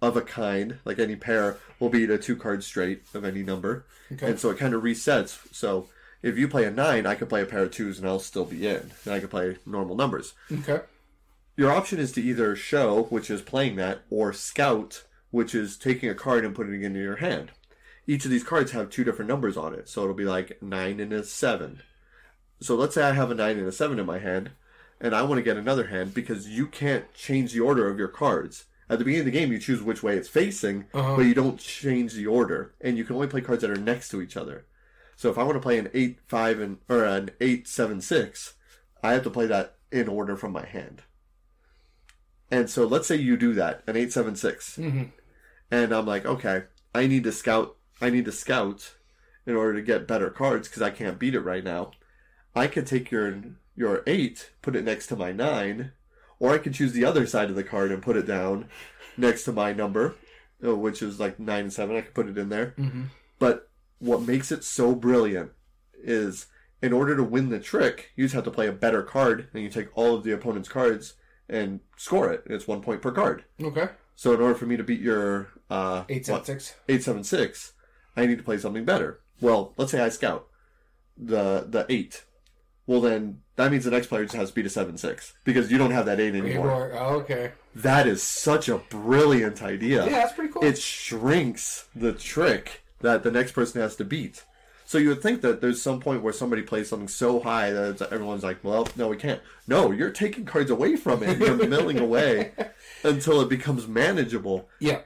of 0.00 0.16
a 0.16 0.22
kind, 0.22 0.78
like 0.84 0.98
any 0.98 1.16
pair, 1.16 1.58
will 1.78 1.88
beat 1.88 2.10
a 2.10 2.18
two 2.18 2.36
card 2.36 2.64
straight 2.64 3.02
of 3.14 3.24
any 3.24 3.42
number. 3.42 3.84
Okay. 4.12 4.30
And 4.30 4.40
so 4.40 4.50
it 4.50 4.58
kind 4.58 4.74
of 4.74 4.82
resets. 4.82 5.38
So 5.54 5.88
if 6.22 6.38
you 6.38 6.48
play 6.48 6.64
a 6.64 6.70
nine, 6.70 7.06
I 7.06 7.14
could 7.14 7.28
play 7.28 7.42
a 7.42 7.46
pair 7.46 7.64
of 7.64 7.70
twos 7.70 7.98
and 7.98 8.08
I'll 8.08 8.18
still 8.18 8.44
be 8.44 8.66
in. 8.66 8.90
And 9.04 9.14
I 9.14 9.20
could 9.20 9.30
play 9.30 9.56
normal 9.66 9.96
numbers. 9.96 10.34
Okay. 10.52 10.80
Your 11.56 11.72
option 11.72 11.98
is 11.98 12.12
to 12.12 12.22
either 12.22 12.54
show, 12.54 13.04
which 13.04 13.30
is 13.30 13.42
playing 13.42 13.76
that, 13.76 14.02
or 14.10 14.32
scout, 14.32 15.04
which 15.30 15.54
is 15.54 15.76
taking 15.76 16.08
a 16.08 16.14
card 16.14 16.44
and 16.44 16.54
putting 16.54 16.82
it 16.82 16.86
into 16.86 17.00
your 17.00 17.16
hand. 17.16 17.50
Each 18.06 18.24
of 18.24 18.30
these 18.30 18.44
cards 18.44 18.70
have 18.72 18.90
two 18.90 19.04
different 19.04 19.28
numbers 19.28 19.56
on 19.56 19.74
it, 19.74 19.88
so 19.88 20.02
it'll 20.02 20.14
be 20.14 20.24
like 20.24 20.62
nine 20.62 21.00
and 21.00 21.12
a 21.12 21.24
seven. 21.24 21.82
So 22.60 22.74
let's 22.74 22.94
say 22.94 23.02
I 23.02 23.12
have 23.12 23.30
a 23.30 23.34
nine 23.34 23.58
and 23.58 23.66
a 23.66 23.72
seven 23.72 23.98
in 23.98 24.06
my 24.06 24.18
hand, 24.18 24.50
and 25.00 25.14
I 25.14 25.22
want 25.22 25.38
to 25.38 25.42
get 25.42 25.56
another 25.56 25.86
hand 25.88 26.14
because 26.14 26.48
you 26.48 26.66
can't 26.66 27.12
change 27.14 27.52
the 27.52 27.60
order 27.60 27.88
of 27.88 27.98
your 27.98 28.08
cards. 28.08 28.64
At 28.90 28.98
the 28.98 29.04
beginning 29.04 29.28
of 29.28 29.32
the 29.32 29.38
game, 29.38 29.52
you 29.52 29.58
choose 29.58 29.82
which 29.82 30.02
way 30.02 30.16
it's 30.16 30.28
facing, 30.28 30.86
but 30.92 31.18
you 31.26 31.34
don't 31.34 31.58
change 31.58 32.14
the 32.14 32.26
order, 32.26 32.74
and 32.80 32.96
you 32.96 33.04
can 33.04 33.16
only 33.16 33.26
play 33.28 33.42
cards 33.42 33.60
that 33.62 33.70
are 33.70 33.76
next 33.76 34.08
to 34.10 34.22
each 34.22 34.36
other. 34.36 34.64
So 35.16 35.30
if 35.30 35.36
I 35.36 35.42
want 35.42 35.56
to 35.56 35.60
play 35.60 35.78
an 35.78 35.90
eight 35.94 36.20
five 36.26 36.58
and 36.60 36.78
or 36.88 37.04
an 37.04 37.30
eight 37.40 37.68
seven 37.68 38.00
six, 38.00 38.54
I 39.02 39.12
have 39.12 39.24
to 39.24 39.30
play 39.30 39.46
that 39.46 39.76
in 39.92 40.08
order 40.08 40.36
from 40.36 40.52
my 40.52 40.64
hand. 40.64 41.02
And 42.50 42.70
so 42.70 42.86
let's 42.86 43.06
say 43.06 43.16
you 43.16 43.36
do 43.36 43.52
that, 43.54 43.82
an 43.86 43.96
eight 43.96 44.12
seven 44.12 44.34
six, 44.36 44.76
Mhm. 44.76 45.10
and 45.70 45.92
I'm 45.92 46.06
like, 46.06 46.24
okay, 46.24 46.64
I 46.94 47.06
need 47.06 47.24
to 47.24 47.32
scout. 47.32 47.76
I 48.00 48.10
need 48.10 48.24
to 48.24 48.32
scout 48.32 48.94
in 49.44 49.54
order 49.56 49.74
to 49.74 49.82
get 49.82 50.06
better 50.08 50.30
cards 50.30 50.68
because 50.68 50.82
I 50.82 50.90
can't 50.90 51.18
beat 51.18 51.34
it 51.34 51.40
right 51.40 51.64
now. 51.64 51.90
I 52.54 52.66
could 52.68 52.86
take 52.86 53.10
your 53.10 53.42
your 53.78 54.02
eight, 54.06 54.50
put 54.60 54.74
it 54.74 54.84
next 54.84 55.06
to 55.06 55.16
my 55.16 55.30
nine, 55.30 55.92
or 56.40 56.52
I 56.52 56.58
can 56.58 56.72
choose 56.72 56.92
the 56.92 57.04
other 57.04 57.26
side 57.26 57.48
of 57.48 57.56
the 57.56 57.62
card 57.64 57.92
and 57.92 58.02
put 58.02 58.16
it 58.16 58.26
down 58.26 58.68
next 59.16 59.44
to 59.44 59.52
my 59.52 59.72
number, 59.72 60.16
uh, 60.66 60.74
which 60.74 61.00
is 61.00 61.20
like 61.20 61.38
nine 61.38 61.64
and 61.64 61.72
seven. 61.72 61.96
I 61.96 62.00
could 62.00 62.14
put 62.14 62.28
it 62.28 62.36
in 62.36 62.48
there. 62.48 62.74
Mm-hmm. 62.76 63.04
But 63.38 63.70
what 64.00 64.22
makes 64.22 64.50
it 64.50 64.64
so 64.64 64.94
brilliant 64.94 65.52
is 66.02 66.46
in 66.82 66.92
order 66.92 67.16
to 67.16 67.22
win 67.22 67.50
the 67.50 67.60
trick, 67.60 68.10
you 68.16 68.24
just 68.24 68.34
have 68.34 68.44
to 68.44 68.50
play 68.50 68.66
a 68.66 68.72
better 68.72 69.02
card, 69.02 69.48
and 69.52 69.62
you 69.62 69.70
take 69.70 69.96
all 69.96 70.16
of 70.16 70.24
the 70.24 70.32
opponent's 70.32 70.68
cards 70.68 71.14
and 71.48 71.80
score 71.96 72.32
it. 72.32 72.42
It's 72.46 72.68
one 72.68 72.82
point 72.82 73.00
per 73.00 73.12
card. 73.12 73.44
Okay. 73.62 73.88
So 74.16 74.34
in 74.34 74.40
order 74.40 74.54
for 74.56 74.66
me 74.66 74.76
to 74.76 74.84
beat 74.84 75.00
your 75.00 75.48
uh, 75.70 76.04
Eight 76.08 76.26
seven 76.26 76.44
six. 76.44 76.74
eight 76.88 77.04
seven 77.04 77.22
six, 77.22 77.74
I 78.16 78.26
need 78.26 78.38
to 78.38 78.44
play 78.44 78.58
something 78.58 78.84
better. 78.84 79.20
Well, 79.40 79.74
let's 79.76 79.92
say 79.92 80.00
I 80.00 80.08
scout 80.08 80.48
the 81.16 81.64
the 81.68 81.86
eight. 81.88 82.24
Well, 82.86 83.00
then 83.00 83.42
that 83.58 83.70
means 83.70 83.84
the 83.84 83.90
next 83.90 84.06
player 84.06 84.24
just 84.24 84.34
has 84.36 84.48
to 84.48 84.54
beat 84.54 84.64
a 84.66 84.70
seven 84.70 84.96
six 84.96 85.34
because 85.44 85.70
you 85.70 85.76
don't 85.76 85.90
have 85.90 86.06
that 86.06 86.18
eight 86.18 86.34
anymore. 86.34 86.92
Oh, 86.94 87.16
okay. 87.20 87.52
That 87.74 88.06
is 88.06 88.22
such 88.22 88.68
a 88.68 88.78
brilliant 88.78 89.62
idea 89.62 90.04
Yeah, 90.06 90.10
that's 90.12 90.32
pretty 90.32 90.52
cool. 90.52 90.64
it 90.64 90.78
shrinks 90.78 91.86
the 91.94 92.12
trick 92.12 92.82
that 93.00 93.22
the 93.22 93.30
next 93.30 93.52
person 93.52 93.80
has 93.80 93.94
to 93.96 94.04
beat. 94.04 94.44
So 94.84 94.96
you 94.96 95.10
would 95.10 95.20
think 95.22 95.42
that 95.42 95.60
there's 95.60 95.82
some 95.82 96.00
point 96.00 96.22
where 96.22 96.32
somebody 96.32 96.62
plays 96.62 96.88
something 96.88 97.08
so 97.08 97.40
high 97.40 97.70
that 97.72 98.00
everyone's 98.10 98.42
like, 98.42 98.64
"Well, 98.64 98.88
no, 98.96 99.08
we 99.08 99.18
can't." 99.18 99.40
No, 99.66 99.92
you're 99.92 100.10
taking 100.10 100.46
cards 100.46 100.70
away 100.70 100.96
from 100.96 101.22
it. 101.22 101.36
You're 101.38 101.56
milling 101.68 101.98
away 101.98 102.52
until 103.04 103.42
it 103.42 103.50
becomes 103.50 103.86
manageable. 103.86 104.68
yeah. 104.80 105.00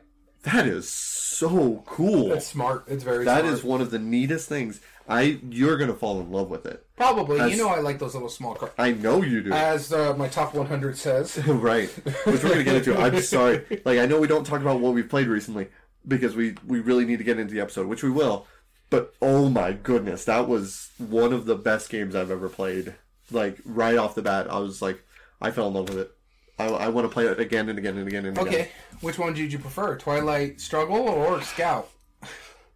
That 0.45 0.67
is 0.67 0.89
so 0.89 1.85
cool. 1.87 2.33
It's 2.33 2.49
smart. 2.49 2.85
It's 2.89 3.05
very 3.05 3.25
That 3.25 3.43
smart. 3.43 3.55
is 3.55 3.63
one 3.63 3.81
of 3.81 3.93
the 3.93 3.99
neatest 4.01 4.49
things. 4.49 4.81
I 5.09 5.39
you're 5.49 5.77
gonna 5.77 5.95
fall 5.95 6.21
in 6.21 6.31
love 6.31 6.49
with 6.51 6.67
it. 6.67 6.85
Probably. 6.97 7.41
As- 7.41 7.51
you 7.51 7.57
know 7.57 7.69
I 7.69 7.81
like 7.81 7.99
those 7.99 8.15
little 8.15 8.29
small 8.29 8.55
cars. 8.55 8.73
I 8.79 8.93
know 8.93 9.23
you 9.23 9.43
do. 9.43 9.53
As 9.53 9.93
uh, 9.93 10.15
my 10.17 10.29
top 10.29 10.55
100 10.55 10.97
says. 10.97 11.39
right. 11.47 11.89
Which 11.89 12.43
we're 12.43 12.51
gonna 12.51 12.65
get 12.65 12.77
into. 12.77 12.97
I'm 12.97 13.21
sorry. 13.21 13.65
Like 13.85 13.99
I 13.99 14.07
know 14.07 14.21
we 14.21 14.29
don't 14.29 14.47
talk 14.47 14.61
about 14.61 14.81
what 14.81 14.95
we've 14.95 15.09
played 15.09 15.27
recently 15.27 15.69
because 16.07 16.37
we 16.37 16.55
we 16.67 16.81
really 16.81 17.05
need 17.05 17.19
to 17.19 17.25
get 17.25 17.39
into 17.39 17.55
the 17.55 17.61
episode, 17.61 17.87
which 17.87 18.03
we 18.03 18.11
will. 18.11 18.47
But 18.91 19.15
oh 19.23 19.49
my 19.49 19.73
goodness, 19.73 20.25
that 20.27 20.47
was 20.49 20.91
one 20.99 21.33
of 21.33 21.47
the 21.47 21.57
best 21.57 21.89
games 21.91 22.15
I've 22.15 22.31
ever 22.31 22.49
played. 22.49 22.95
Like 23.31 23.59
right 23.65 23.97
off 23.97 24.15
the 24.15 24.23
bat, 24.23 24.51
I 24.51 24.59
was 24.59 24.83
like, 24.83 25.03
I 25.41 25.51
fell 25.51 25.69
in 25.69 25.75
love 25.75 25.89
with 25.89 25.99
it. 25.99 26.13
I, 26.59 26.67
I 26.67 26.89
want 26.89 27.07
to 27.07 27.13
play 27.13 27.27
it 27.27 27.41
again 27.41 27.69
and 27.69 27.79
again 27.79 27.97
and 27.97 28.07
again 28.07 28.27
and 28.27 28.37
again. 28.37 28.49
Okay, 28.49 28.69
which 29.01 29.19
one 29.19 29.33
did 29.33 29.53
you 29.53 29.59
prefer, 29.59 29.97
Twilight 29.97 30.61
Struggle 30.61 31.09
or 31.09 31.43
Scout? 31.43 31.89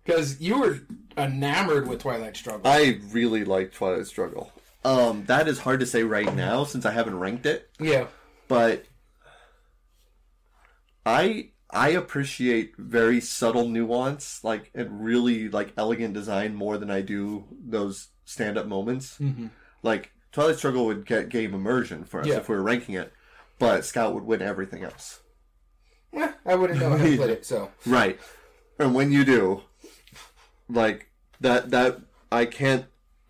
Because 0.06 0.40
you 0.40 0.60
were 0.60 0.78
enamored 1.18 1.88
with 1.88 2.00
Twilight 2.00 2.36
Struggle. 2.36 2.62
I 2.70 3.00
really 3.10 3.44
like 3.44 3.72
Twilight 3.72 4.06
Struggle. 4.06 4.52
Um, 4.84 5.25
that 5.26 5.48
is 5.48 5.58
hard 5.58 5.80
to 5.80 5.86
say 5.86 6.04
right 6.04 6.32
now 6.34 6.62
since 6.64 6.86
I 6.86 6.92
haven't 6.92 7.18
ranked 7.18 7.44
it. 7.44 7.68
yeah, 7.80 8.06
but 8.46 8.84
I 11.04 11.50
I 11.70 11.88
appreciate 11.90 12.75
very 12.78 13.20
subtle 13.20 13.68
nuance, 13.68 14.42
like 14.44 14.70
and 14.75 15.04
really 15.04 15.48
like 15.48 15.72
elegant 15.76 16.14
design 16.14 16.54
more 16.54 16.78
than 16.78 16.90
I 16.90 17.00
do 17.00 17.44
those 17.50 18.08
stand 18.25 18.56
up 18.58 18.66
moments. 18.66 19.18
Mm-hmm. 19.18 19.48
Like 19.82 20.12
Twilight 20.32 20.56
Struggle 20.58 20.86
would 20.86 21.06
get 21.06 21.28
game 21.28 21.54
immersion 21.54 22.04
for 22.04 22.20
us 22.20 22.26
Yeah. 22.26 22.36
if 22.36 22.48
we 22.48 22.56
were 22.56 22.62
ranking 22.62 22.94
it, 22.94 23.12
but 23.58 23.84
Scout 23.84 24.14
would 24.14 24.25
win 24.25 24.42
everything 24.42 24.84
else. 24.84 25.20
Eh, 26.12 26.32
I 26.44 26.54
wouldn't 26.54 26.78
know 26.80 26.90
how 26.90 27.04
to 27.04 27.16
play 27.16 27.30
it. 27.32 27.46
So 27.46 27.70
Right, 27.84 28.18
and 28.78 28.94
when 28.94 29.10
you 29.12 29.25
do, 29.25 29.62
like 30.68 31.11
that 31.40 31.70
that 31.70 31.99
I 32.32 32.44
can't 32.46 32.87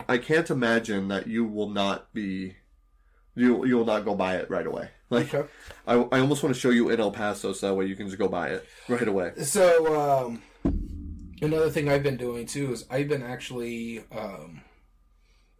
I 0.09 0.19
can't 0.19 0.49
imagine 0.50 1.09
that 1.09 1.26
you 1.26 1.45
will 1.45 1.69
not 1.71 2.12
be 2.14 2.57
you 3.35 3.64
you 3.66 3.76
will 3.76 3.85
not 3.85 4.05
go 4.05 4.14
buy 4.14 4.37
it 4.37 4.50
right 4.50 4.66
away. 4.66 4.90
Like 5.09 5.33
Okay. 5.33 5.49
I, 5.87 5.95
I 5.95 6.19
almost 6.19 6.43
want 6.43 6.52
to 6.52 6.61
show 6.61 6.71
you 6.71 6.88
in 6.90 6.99
El 6.99 7.12
Paso 7.12 7.52
so 7.52 7.69
that 7.69 7.75
way 7.75 7.87
you 7.87 7.95
can 7.95 8.07
just 8.07 8.19
go 8.19 8.26
buy 8.26 8.49
it 8.49 8.66
right 8.88 9.07
away. 9.07 9.35
So, 9.45 9.95
um, 10.00 10.43
another 11.40 11.71
thing 11.71 11.88
I've 11.88 12.02
been 12.02 12.16
doing 12.16 12.45
too 12.47 12.73
is 12.73 12.85
I've 12.90 13.07
been 13.07 13.23
actually 13.23 14.02
um, 14.11 14.62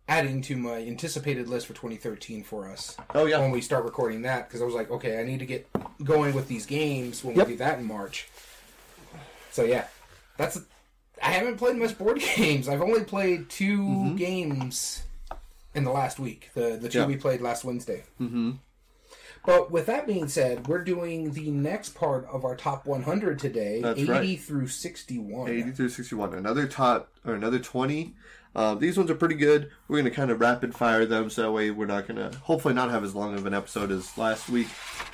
adding 0.09 0.43
to 0.43 0.57
my 0.57 0.79
anticipated 0.79 1.47
list 1.49 1.69
for 1.69 1.75
2013 1.75 2.43
for 2.43 2.69
us 2.69 2.97
Oh 3.15 3.27
yeah, 3.27 3.39
when 3.39 3.53
we 3.53 3.61
start 3.61 3.85
recording 3.85 4.23
that 4.23 4.49
because 4.49 4.61
I 4.63 4.65
was 4.65 4.75
like, 4.75 4.91
okay, 4.91 5.21
I 5.21 5.23
need 5.23 5.39
to 5.39 5.47
get 5.47 5.69
going 6.03 6.35
with 6.35 6.49
these 6.49 6.67
games 6.67 7.23
when 7.23 7.37
Yep. 7.37 7.47
we 7.47 7.53
do 7.53 7.59
that 7.59 7.79
in 7.79 7.85
March. 7.85 8.29
So 9.53 9.63
yeah, 9.63 9.87
that's. 10.37 10.59
I 11.23 11.31
haven't 11.33 11.57
played 11.57 11.77
much 11.77 11.97
board 11.99 12.21
games. 12.37 12.69
I've 12.69 12.83
only 12.83 13.05
played 13.05 13.49
2 13.49 14.17
games 14.17 15.03
in 15.75 15.85
the 15.85 15.91
last 15.93 16.19
week. 16.19 16.51
The 16.55 16.79
the 16.81 16.89
two 16.89 16.99
Mm-hmm. 16.99 16.99
Yeah. 16.99 17.07
we 17.07 17.17
played 17.17 17.41
last 17.41 17.65
Wednesday. 17.65 18.05
Mm-hmm. 18.21 18.53
But 19.45 19.71
with 19.71 19.87
that 19.87 20.07
being 20.09 20.27
said, 20.29 20.67
we're 20.67 20.83
doing 20.83 21.31
the 21.33 21.51
next 21.53 21.91
part 21.95 22.27
of 22.33 22.45
our 22.45 22.57
top 22.57 22.85
100 22.85 23.39
today, 23.39 23.81
That's 23.81 24.01
80 24.01 24.11
right. 24.11 24.41
through 24.41 24.67
61. 24.67 25.49
80 25.49 25.71
through 25.71 25.89
61. 25.91 26.35
Another 26.35 26.67
top 26.67 27.13
or 27.25 27.35
another 27.35 27.61
20. 27.61 28.15
Uh, 28.57 28.75
these 28.75 28.97
ones 28.97 29.09
are 29.11 29.15
pretty 29.15 29.35
good. 29.37 29.71
We're 29.87 29.99
going 30.01 30.11
to 30.11 30.17
kind 30.17 30.31
of 30.33 30.41
rapid 30.41 30.75
fire 30.75 31.05
them 31.07 31.31
so 31.31 31.43
that 31.43 31.53
way 31.53 31.71
we're 31.71 31.87
not 31.87 32.09
going 32.09 32.17
to 32.17 32.37
hopefully 32.39 32.75
not 32.75 32.91
have 32.91 33.05
as 33.05 33.15
long 33.15 33.35
of 33.35 33.47
an 33.47 33.55
episode 33.55 33.93
as 33.93 34.17
last 34.19 34.49
week, 34.49 34.67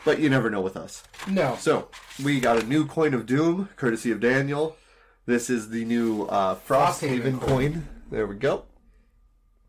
but 0.04 0.18
you 0.20 0.30
never 0.30 0.48
know 0.48 0.60
with 0.62 0.76
us. 0.78 1.02
No, 1.28 1.56
So 1.58 1.88
we 2.24 2.40
got 2.40 2.56
a 2.62 2.64
new 2.66 2.86
coin 2.86 3.12
of 3.14 3.26
doom, 3.26 3.68
courtesy 3.76 4.12
of 4.12 4.20
Daniel. 4.20 4.76
This 5.24 5.50
is 5.50 5.70
the 5.70 5.84
new 5.84 6.24
uh, 6.24 6.56
Frosthaven 6.56 7.38
Frosthaven 7.38 7.40
coin. 7.40 7.88
There 8.10 8.26
we 8.26 8.36
go. 8.36 8.64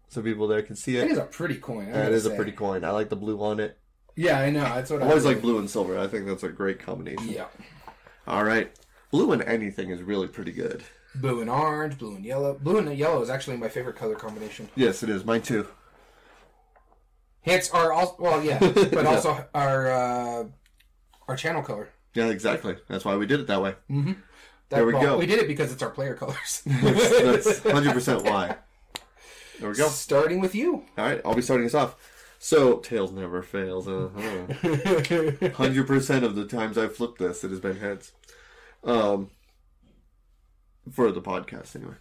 So 0.09 0.21
people 0.21 0.47
there 0.47 0.61
can 0.61 0.75
see 0.75 0.97
it 0.97 1.05
it. 1.05 1.11
is 1.11 1.17
a 1.17 1.25
pretty 1.25 1.55
coin. 1.55 1.89
I 1.89 1.91
gotta 1.91 2.11
is 2.11 2.25
a 2.25 2.31
pretty 2.31 2.51
coin. 2.51 2.83
I 2.83 2.91
like 2.91 3.09
the 3.09 3.15
blue 3.15 3.41
on 3.41 3.59
it. 3.59 3.77
Yeah, 4.15 4.39
I 4.39 4.49
know. 4.51 4.63
That's 4.63 4.91
what 4.91 5.01
I 5.01 5.05
I 5.05 5.09
always 5.09 5.25
like 5.25 5.41
blue 5.41 5.57
and 5.57 5.69
silver. 5.69 5.97
I 5.97 6.07
think 6.07 6.27
that's 6.27 6.43
a 6.43 6.49
great 6.49 6.79
combination. 6.79 7.29
Yeah. 7.29 7.47
All 8.27 8.43
right. 8.43 8.71
Blue 9.11 9.31
and 9.31 9.41
anything 9.43 9.89
is 9.89 10.01
really 10.01 10.27
pretty 10.27 10.51
good. 10.51 10.83
Blue 11.15 11.41
and 11.41 11.49
orange, 11.49 11.97
blue 11.97 12.15
and 12.15 12.25
yellow. 12.25 12.55
Blue 12.55 12.77
and 12.77 12.95
yellow 12.97 13.21
is 13.21 13.29
actually 13.29 13.57
my 13.57 13.69
favorite 13.69 13.95
color 13.95 14.15
combination. 14.15 14.69
Yes, 14.75 15.03
it 15.03 15.09
is. 15.09 15.23
Mine 15.23 15.41
too. 15.41 15.67
Hence 17.41 17.69
our 17.71 17.91
also 17.91 18.15
well 18.19 18.43
yeah, 18.43 18.57
but 18.91 19.05
also 19.05 19.45
our 19.53 19.91
uh, 19.91 20.43
our 21.27 21.35
channel 21.35 21.61
color. 21.61 21.89
Yeah, 22.13 22.29
exactly. 22.29 22.75
That's 22.87 23.05
why 23.05 23.15
we 23.15 23.25
did 23.25 23.39
it 23.39 23.47
that 23.47 23.61
way. 23.61 23.75
That, 24.73 24.79
There 24.79 24.87
we 24.87 24.93
well, 24.95 25.03
go. 25.03 25.17
We 25.19 25.27
did 25.27 25.37
it 25.37 25.47
because 25.47 25.71
it's 25.71 25.83
our 25.83 25.91
player 25.91 26.15
colors. 26.15 26.63
That's 26.65 27.59
100% 27.59 28.23
why. 28.25 28.55
There 29.59 29.69
we 29.69 29.75
go. 29.75 29.87
Starting 29.87 30.41
with 30.41 30.55
you. 30.55 30.83
All 30.97 31.05
right, 31.05 31.21
I'll 31.23 31.35
be 31.35 31.43
starting 31.43 31.67
us 31.67 31.75
off. 31.75 31.95
So, 32.39 32.77
Tails 32.77 33.11
never 33.11 33.43
fails. 33.43 33.87
Uh-huh. 33.87 34.47
100% 34.63 36.23
of 36.23 36.35
the 36.35 36.45
times 36.45 36.75
I've 36.75 36.95
flipped 36.95 37.19
this, 37.19 37.43
it 37.43 37.51
has 37.51 37.59
been 37.59 37.77
heads. 37.77 38.13
Um, 38.83 39.29
for 40.91 41.11
the 41.11 41.21
podcast, 41.21 41.75
anyway. 41.75 41.93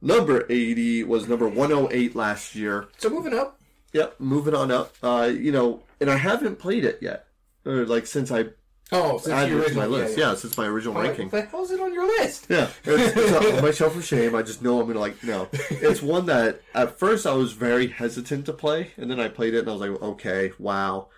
Number 0.00 0.46
80 0.48 1.04
was 1.04 1.28
number 1.28 1.46
108 1.46 2.16
last 2.16 2.54
year. 2.54 2.88
So 2.96 3.10
moving 3.10 3.34
up. 3.34 3.60
Yep, 3.92 4.18
moving 4.18 4.54
on 4.54 4.70
up. 4.70 4.94
Uh, 5.02 5.30
you 5.30 5.52
know, 5.52 5.82
and 6.00 6.10
I 6.10 6.16
haven't 6.16 6.58
played 6.58 6.86
it 6.86 7.00
yet. 7.02 7.26
Or, 7.66 7.84
like, 7.84 8.06
since 8.06 8.32
I 8.32 8.46
Oh, 8.92 9.18
since 9.18 9.32
added 9.34 9.58
it 9.58 9.68
to 9.70 9.74
my 9.76 9.86
list. 9.86 10.16
Yeah, 10.16 10.34
since 10.36 10.56
my 10.56 10.66
original 10.66 10.96
I'm 10.96 11.04
ranking. 11.06 11.28
Hell's 11.28 11.72
it 11.72 11.80
on 11.80 11.92
your 11.92 12.06
list? 12.06 12.46
Yeah, 12.48 12.68
it's, 12.84 13.16
it's 13.16 13.56
on 13.56 13.62
my 13.62 13.72
shelf 13.72 13.96
of 13.96 14.04
shame. 14.04 14.34
I 14.36 14.42
just 14.42 14.62
know 14.62 14.80
I'm 14.80 14.86
gonna 14.86 15.00
like 15.00 15.22
no. 15.24 15.48
It's 15.70 16.00
one 16.02 16.26
that 16.26 16.60
at 16.72 16.96
first 16.98 17.26
I 17.26 17.32
was 17.32 17.52
very 17.52 17.88
hesitant 17.88 18.46
to 18.46 18.52
play, 18.52 18.92
and 18.96 19.10
then 19.10 19.18
I 19.18 19.28
played 19.28 19.54
it 19.54 19.60
and 19.60 19.68
I 19.68 19.72
was 19.72 19.80
like, 19.80 20.02
okay, 20.02 20.52
wow. 20.58 21.08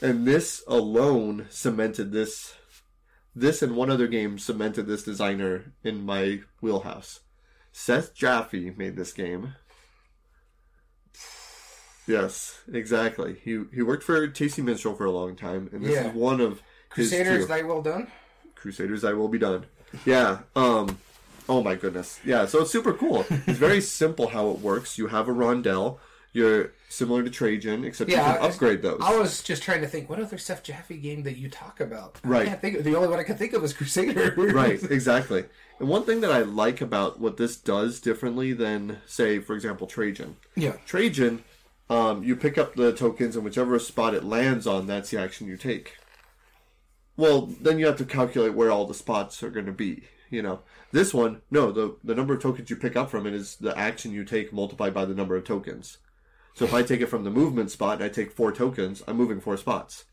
And 0.00 0.26
this 0.26 0.62
alone 0.68 1.46
cemented 1.50 2.12
this. 2.12 2.54
This 3.34 3.60
and 3.60 3.76
one 3.76 3.90
other 3.90 4.06
game 4.06 4.38
cemented 4.38 4.86
this 4.86 5.02
designer 5.02 5.74
in 5.84 6.06
my 6.06 6.40
wheelhouse. 6.62 7.20
Seth 7.72 8.14
Jaffe 8.14 8.72
made 8.78 8.96
this 8.96 9.12
game. 9.12 9.54
Yes, 12.06 12.60
exactly. 12.72 13.36
He 13.42 13.64
he 13.74 13.82
worked 13.82 14.04
for 14.04 14.26
Tasty 14.28 14.62
Minstrel 14.62 14.94
for 14.94 15.04
a 15.06 15.10
long 15.10 15.34
time, 15.34 15.68
and 15.72 15.82
this 15.84 15.92
Yeah. 15.92 16.08
is 16.10 16.14
one 16.14 16.40
of 16.40 16.62
Crusaders, 16.96 17.46
thy 17.46 17.62
well 17.62 17.82
done. 17.82 18.08
Crusaders, 18.54 19.04
I 19.04 19.12
will 19.12 19.28
be 19.28 19.38
done. 19.38 19.66
Yeah. 20.04 20.38
Um. 20.56 20.98
Oh 21.48 21.62
my 21.62 21.74
goodness. 21.76 22.18
Yeah. 22.24 22.46
So 22.46 22.62
it's 22.62 22.72
super 22.72 22.92
cool. 22.92 23.24
It's 23.30 23.58
very 23.58 23.80
simple 24.00 24.28
how 24.28 24.48
it 24.50 24.58
works. 24.60 24.98
You 24.98 25.06
have 25.08 25.28
a 25.28 25.32
rondel. 25.32 25.98
You're 26.32 26.72
similar 26.90 27.22
to 27.22 27.30
Trajan, 27.30 27.84
except 27.84 28.10
Yeah, 28.10 28.32
you 28.34 28.38
can 28.40 28.50
upgrade 28.50 28.82
those. 28.82 29.00
I 29.02 29.16
was 29.16 29.42
just 29.42 29.62
trying 29.62 29.80
to 29.80 29.86
think, 29.86 30.10
what 30.10 30.20
other 30.20 30.36
Seth 30.36 30.62
Jaffe 30.64 30.96
game 30.98 31.22
that 31.22 31.36
you 31.38 31.48
talk 31.48 31.80
about? 31.80 32.20
I 32.24 32.28
Right. 32.28 32.46
can't 32.48 32.60
think. 32.60 32.82
The 32.82 32.94
only 32.94 33.08
one 33.08 33.18
I 33.18 33.22
can 33.22 33.36
think 33.36 33.52
of 33.54 33.64
is 33.64 33.72
Crusader. 33.72 34.34
right. 34.36 34.82
Exactly. 34.90 35.44
And 35.78 35.88
one 35.88 36.04
thing 36.04 36.20
that 36.22 36.30
I 36.32 36.40
like 36.40 36.80
about 36.80 37.20
what 37.20 37.36
this 37.38 37.56
does 37.56 38.00
differently 38.00 38.52
than, 38.52 38.98
say, 39.06 39.38
for 39.38 39.54
example, 39.54 39.86
Trajan. 39.86 40.36
Yeah. 40.56 40.72
Trajan, 40.86 41.42
um, 41.88 42.22
you 42.24 42.34
pick 42.36 42.58
up 42.58 42.74
the 42.74 42.92
tokens, 42.92 43.36
and 43.36 43.44
whichever 43.44 43.78
spot 43.78 44.14
it 44.14 44.24
lands 44.24 44.66
on, 44.66 44.86
that's 44.86 45.10
the 45.10 45.18
action 45.20 45.46
you 45.46 45.56
take. 45.56 45.96
Well, 47.16 47.46
then 47.46 47.78
you 47.78 47.86
have 47.86 47.96
to 47.96 48.04
calculate 48.04 48.54
where 48.54 48.70
all 48.70 48.86
the 48.86 48.94
spots 48.94 49.42
are 49.42 49.50
going 49.50 49.66
to 49.66 49.72
be. 49.72 50.04
You 50.28 50.42
know, 50.42 50.60
this 50.92 51.14
one, 51.14 51.42
no, 51.50 51.70
the 51.70 51.96
the 52.02 52.14
number 52.14 52.34
of 52.34 52.42
tokens 52.42 52.68
you 52.68 52.76
pick 52.76 52.96
up 52.96 53.10
from 53.10 53.26
it 53.26 53.34
is 53.34 53.56
the 53.56 53.76
action 53.78 54.12
you 54.12 54.24
take 54.24 54.52
multiplied 54.52 54.92
by 54.92 55.04
the 55.04 55.14
number 55.14 55.36
of 55.36 55.44
tokens. 55.44 55.98
So 56.54 56.64
if 56.64 56.74
I 56.74 56.82
take 56.82 57.00
it 57.00 57.06
from 57.06 57.24
the 57.24 57.30
movement 57.30 57.70
spot 57.70 57.96
and 57.96 58.04
I 58.04 58.08
take 58.08 58.32
four 58.32 58.50
tokens, 58.50 59.02
I'm 59.06 59.16
moving 59.16 59.40
four 59.40 59.56
spots. 59.56 60.04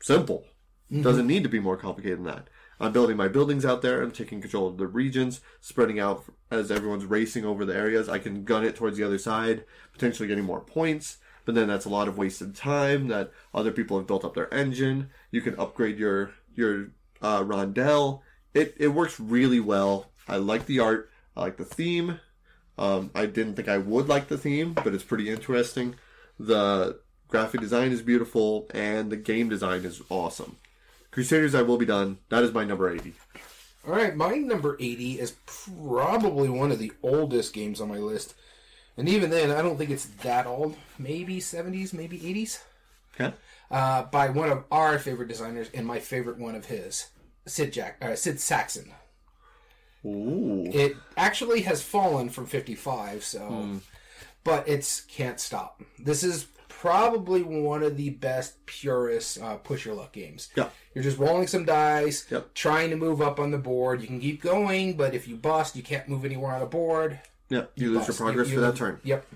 Simple. 0.00 0.44
Mm-hmm. 0.90 1.02
Doesn't 1.02 1.26
need 1.26 1.42
to 1.44 1.48
be 1.48 1.60
more 1.60 1.76
complicated 1.76 2.18
than 2.18 2.26
that. 2.26 2.48
I'm 2.78 2.92
building 2.92 3.16
my 3.16 3.28
buildings 3.28 3.64
out 3.64 3.82
there. 3.82 4.02
I'm 4.02 4.10
taking 4.10 4.40
control 4.40 4.68
of 4.68 4.76
the 4.76 4.86
regions, 4.86 5.40
spreading 5.60 5.98
out 5.98 6.24
as 6.50 6.70
everyone's 6.70 7.06
racing 7.06 7.44
over 7.44 7.64
the 7.64 7.74
areas. 7.74 8.08
I 8.08 8.18
can 8.18 8.44
gun 8.44 8.64
it 8.64 8.76
towards 8.76 8.98
the 8.98 9.04
other 9.04 9.18
side, 9.18 9.64
potentially 9.92 10.28
getting 10.28 10.44
more 10.44 10.60
points. 10.60 11.18
But 11.46 11.54
then 11.54 11.68
that's 11.68 11.86
a 11.86 11.88
lot 11.88 12.08
of 12.08 12.18
wasted 12.18 12.54
time 12.54 13.08
that 13.08 13.32
other 13.54 13.72
people 13.72 13.96
have 13.96 14.06
built 14.06 14.24
up 14.24 14.34
their 14.34 14.52
engine. 14.52 15.08
You 15.30 15.40
can 15.40 15.58
upgrade 15.58 15.98
your 15.98 16.32
your 16.54 16.88
uh. 17.22 18.16
It 18.52 18.74
it 18.78 18.88
works 18.88 19.18
really 19.18 19.60
well. 19.60 20.10
I 20.28 20.36
like 20.36 20.66
the 20.66 20.80
art. 20.80 21.10
I 21.34 21.40
like 21.40 21.56
the 21.56 21.64
theme. 21.64 22.20
Um, 22.76 23.10
I 23.14 23.24
didn't 23.24 23.54
think 23.54 23.68
I 23.68 23.78
would 23.78 24.08
like 24.08 24.28
the 24.28 24.36
theme, 24.36 24.74
but 24.74 24.92
it's 24.92 25.04
pretty 25.04 25.30
interesting. 25.30 25.94
The 26.38 27.00
graphic 27.28 27.62
design 27.62 27.92
is 27.92 28.02
beautiful, 28.02 28.66
and 28.74 29.10
the 29.10 29.16
game 29.16 29.48
design 29.48 29.84
is 29.84 30.02
awesome. 30.10 30.56
Crusaders, 31.10 31.54
I 31.54 31.62
will 31.62 31.78
be 31.78 31.86
done. 31.86 32.18
That 32.28 32.42
is 32.42 32.52
my 32.52 32.64
number 32.64 32.90
eighty. 32.90 33.14
All 33.86 33.94
right, 33.94 34.16
my 34.16 34.34
number 34.34 34.76
80 34.80 35.20
is 35.20 35.36
probably 35.46 36.48
one 36.48 36.72
of 36.72 36.80
the 36.80 36.90
oldest 37.04 37.52
games 37.52 37.80
on 37.80 37.88
my 37.88 37.98
list. 37.98 38.34
And 38.96 39.08
even 39.08 39.30
then, 39.30 39.50
I 39.50 39.60
don't 39.62 39.76
think 39.76 39.90
it's 39.90 40.06
that 40.22 40.46
old. 40.46 40.76
Maybe 40.98 41.38
70s, 41.38 41.92
maybe 41.92 42.18
80s. 42.18 42.60
Okay. 43.14 43.34
Uh, 43.70 44.04
by 44.04 44.28
one 44.30 44.50
of 44.50 44.64
our 44.70 44.98
favorite 44.98 45.28
designers 45.28 45.68
and 45.74 45.86
my 45.86 45.98
favorite 45.98 46.38
one 46.38 46.54
of 46.54 46.66
his. 46.66 47.08
Sid 47.46 47.72
Jack, 47.72 47.98
uh, 48.02 48.14
Sid 48.14 48.36
Sackson. 48.36 48.90
Ooh. 50.04 50.64
It 50.72 50.96
actually 51.16 51.62
has 51.62 51.82
fallen 51.82 52.28
from 52.28 52.46
55, 52.46 53.24
so. 53.24 53.80
But 54.44 54.68
it's 54.68 55.00
Can't 55.02 55.40
Stop. 55.40 55.82
This 55.98 56.22
is 56.22 56.46
probably 56.68 57.42
one 57.42 57.82
of 57.82 57.96
the 57.96 58.10
best, 58.10 58.64
purest 58.66 59.40
uh, 59.42 59.56
push 59.56 59.84
your 59.84 59.94
luck 59.94 60.12
games. 60.12 60.50
Yeah. 60.54 60.68
You're 60.94 61.04
just 61.04 61.18
rolling 61.18 61.46
some 61.48 61.64
dice, 61.64 62.26
Yep. 62.30 62.54
trying 62.54 62.90
to 62.90 62.96
move 62.96 63.20
up 63.20 63.40
on 63.40 63.50
the 63.50 63.58
board. 63.58 64.00
You 64.00 64.06
can 64.06 64.20
keep 64.20 64.42
going, 64.42 64.96
but 64.96 65.14
if 65.14 65.26
you 65.26 65.36
bust, 65.36 65.74
you 65.74 65.82
can't 65.82 66.08
move 66.08 66.24
anywhere 66.24 66.52
on 66.52 66.60
the 66.60 66.66
board. 66.66 67.18
Yeah, 67.48 67.64
you 67.74 67.92
lose 67.92 68.08
your 68.08 68.16
progress 68.16 68.48
You- 68.48 68.56
for 68.56 68.60
that 68.60 68.76
turn. 68.76 69.00
Yep. 69.04 69.26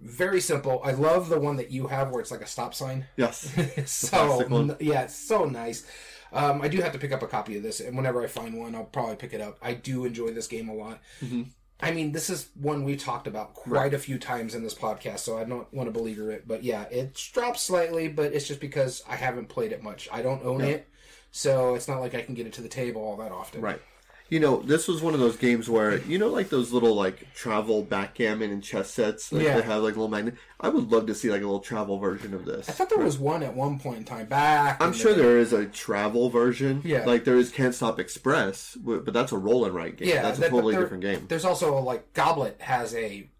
Very 0.00 0.40
simple. 0.40 0.80
I 0.84 0.92
love 0.92 1.28
the 1.30 1.40
one 1.40 1.56
that 1.56 1.70
you 1.70 1.86
have 1.86 2.10
where 2.10 2.20
it's 2.20 2.30
like 2.30 2.42
a 2.42 2.46
stop 2.46 2.74
sign. 2.74 3.06
Yes. 3.16 3.50
so 3.90 4.40
n- 4.40 4.76
yeah, 4.78 5.02
it's 5.02 5.14
so 5.16 5.44
nice. 5.46 5.86
Um, 6.32 6.60
I 6.60 6.68
do 6.68 6.82
have 6.82 6.92
to 6.92 6.98
pick 6.98 7.12
up 7.12 7.22
a 7.22 7.26
copy 7.26 7.56
of 7.56 7.62
this, 7.62 7.80
and 7.80 7.96
whenever 7.96 8.22
I 8.22 8.26
find 8.26 8.58
one, 8.58 8.74
I'll 8.74 8.84
probably 8.84 9.16
pick 9.16 9.32
it 9.32 9.40
up. 9.40 9.58
I 9.62 9.72
do 9.74 10.04
enjoy 10.04 10.32
this 10.32 10.46
game 10.48 10.68
a 10.68 10.74
lot. 10.74 11.00
Mm-hmm. 11.22 11.44
I 11.80 11.92
mean, 11.92 12.12
this 12.12 12.30
is 12.30 12.48
one 12.54 12.84
we 12.84 12.96
talked 12.96 13.26
about 13.26 13.54
quite 13.54 13.94
a 13.94 13.98
few 13.98 14.18
times 14.18 14.54
in 14.54 14.62
this 14.62 14.74
podcast, 14.74 15.20
so 15.20 15.38
I 15.38 15.44
don't 15.44 15.72
want 15.72 15.88
to 15.88 15.92
beleaguer 15.92 16.30
it. 16.30 16.46
But 16.48 16.62
yeah, 16.62 16.84
it's 16.90 17.26
dropped 17.30 17.58
slightly, 17.58 18.08
but 18.08 18.32
it's 18.32 18.48
just 18.48 18.60
because 18.60 19.02
I 19.08 19.16
haven't 19.16 19.48
played 19.48 19.72
it 19.72 19.82
much. 19.82 20.08
I 20.12 20.22
don't 20.22 20.44
own 20.44 20.62
it, 20.62 20.88
so 21.30 21.74
it's 21.74 21.86
not 21.88 22.00
like 22.00 22.14
I 22.14 22.22
can 22.22 22.34
get 22.34 22.46
it 22.46 22.52
to 22.54 22.62
the 22.62 22.68
table 22.68 23.02
all 23.02 23.16
that 23.18 23.30
often. 23.32 23.60
Right. 23.60 23.80
You 24.28 24.40
know, 24.40 24.60
this 24.60 24.88
was 24.88 25.00
one 25.02 25.14
of 25.14 25.20
those 25.20 25.36
games 25.36 25.70
where 25.70 25.98
you 25.98 26.18
know, 26.18 26.28
like 26.28 26.48
those 26.48 26.72
little 26.72 26.94
like 26.94 27.32
travel 27.34 27.82
backgammon 27.82 28.50
and 28.50 28.62
chess 28.62 28.90
sets. 28.90 29.32
Like 29.32 29.44
Yeah. 29.44 29.56
They 29.56 29.62
have 29.62 29.82
like 29.82 29.94
little 29.94 30.08
magnet. 30.08 30.34
I 30.60 30.68
would 30.68 30.90
love 30.90 31.06
to 31.06 31.14
see 31.14 31.30
like 31.30 31.42
a 31.42 31.44
little 31.44 31.60
travel 31.60 31.98
version 31.98 32.34
of 32.34 32.44
this. 32.44 32.68
I 32.68 32.72
thought 32.72 32.88
there 32.90 32.98
was 32.98 33.18
one 33.18 33.42
at 33.44 33.54
one 33.54 33.78
point 33.78 33.98
in 33.98 34.04
time 34.04 34.26
back. 34.26 34.80
I'm 34.80 34.88
in 34.88 34.92
the 34.94 34.98
sure 34.98 35.14
there 35.14 35.38
is 35.38 35.52
a 35.52 35.66
travel 35.66 36.28
version. 36.28 36.82
Yeah. 36.84 37.04
Like 37.04 37.24
there 37.24 37.36
is 37.36 37.50
Can't 37.52 37.74
Stop 37.74 38.00
Express, 38.00 38.76
but 38.80 39.12
that's 39.12 39.30
a 39.32 39.38
roll 39.38 39.64
and 39.64 39.74
write 39.74 39.96
game. 39.98 40.08
Yeah, 40.08 40.22
that's 40.22 40.38
a 40.38 40.40
that- 40.42 40.50
totally 40.50 40.74
there- 40.74 40.82
different 40.82 41.02
game. 41.04 41.26
There's 41.28 41.44
also 41.44 41.78
like 41.80 42.12
Gobblet 42.12 42.60
has 42.60 42.94
a 42.94 43.30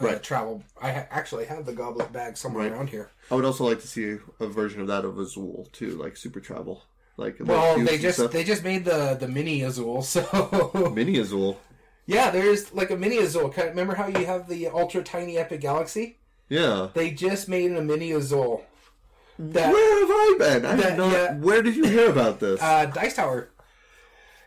uh, 0.00 0.04
Right. 0.06 0.22
travel. 0.22 0.62
I 0.80 0.92
ha- 0.92 1.06
actually 1.10 1.46
have 1.46 1.64
the 1.66 1.72
Gobblet 1.72 2.12
bag 2.12 2.36
somewhere 2.36 2.64
Right. 2.64 2.72
around 2.72 2.90
here. 2.90 3.10
I 3.30 3.34
would 3.34 3.46
also 3.46 3.64
like 3.64 3.80
to 3.80 3.88
see 3.88 4.18
a 4.38 4.46
version 4.46 4.80
of 4.82 4.86
that 4.88 5.04
of 5.06 5.18
Azul 5.18 5.68
too, 5.72 5.92
like 5.96 6.16
Super 6.18 6.38
Travel. 6.38 6.84
Like 7.16 7.36
Well, 7.40 7.78
they 7.78 7.98
just 7.98 8.30
they 8.30 8.44
just 8.44 8.62
made 8.62 8.84
the 8.84 9.16
the 9.18 9.26
mini 9.28 9.62
Azul, 9.62 10.02
so 10.14 10.92
mini 10.94 11.18
Azul. 11.18 11.58
yeah, 12.06 12.30
there's 12.30 12.72
like 12.74 12.90
a 12.90 12.96
mini 12.96 13.18
Azul. 13.18 13.52
Remember 13.56 13.94
how 13.94 14.06
you 14.08 14.26
have 14.26 14.48
the 14.48 14.68
ultra 14.68 15.02
tiny 15.02 15.38
Epic 15.38 15.60
Galaxy? 15.62 16.18
Yeah. 16.48 16.88
They 16.94 17.10
just 17.10 17.48
made 17.48 17.72
a 17.72 17.82
mini 17.82 18.12
Azul. 18.12 18.64
That 19.38 19.72
where 19.72 20.00
have 20.00 20.10
I 20.10 20.34
been? 20.38 20.64
I 20.66 20.76
that, 20.76 20.96
not, 20.98 21.12
yeah. 21.12 21.34
Where 21.38 21.62
did 21.62 21.76
you 21.76 21.84
hear 21.84 22.10
about 22.10 22.38
this? 22.40 22.60
uh, 22.62 22.86
Dice 22.86 23.16
Tower. 23.16 23.50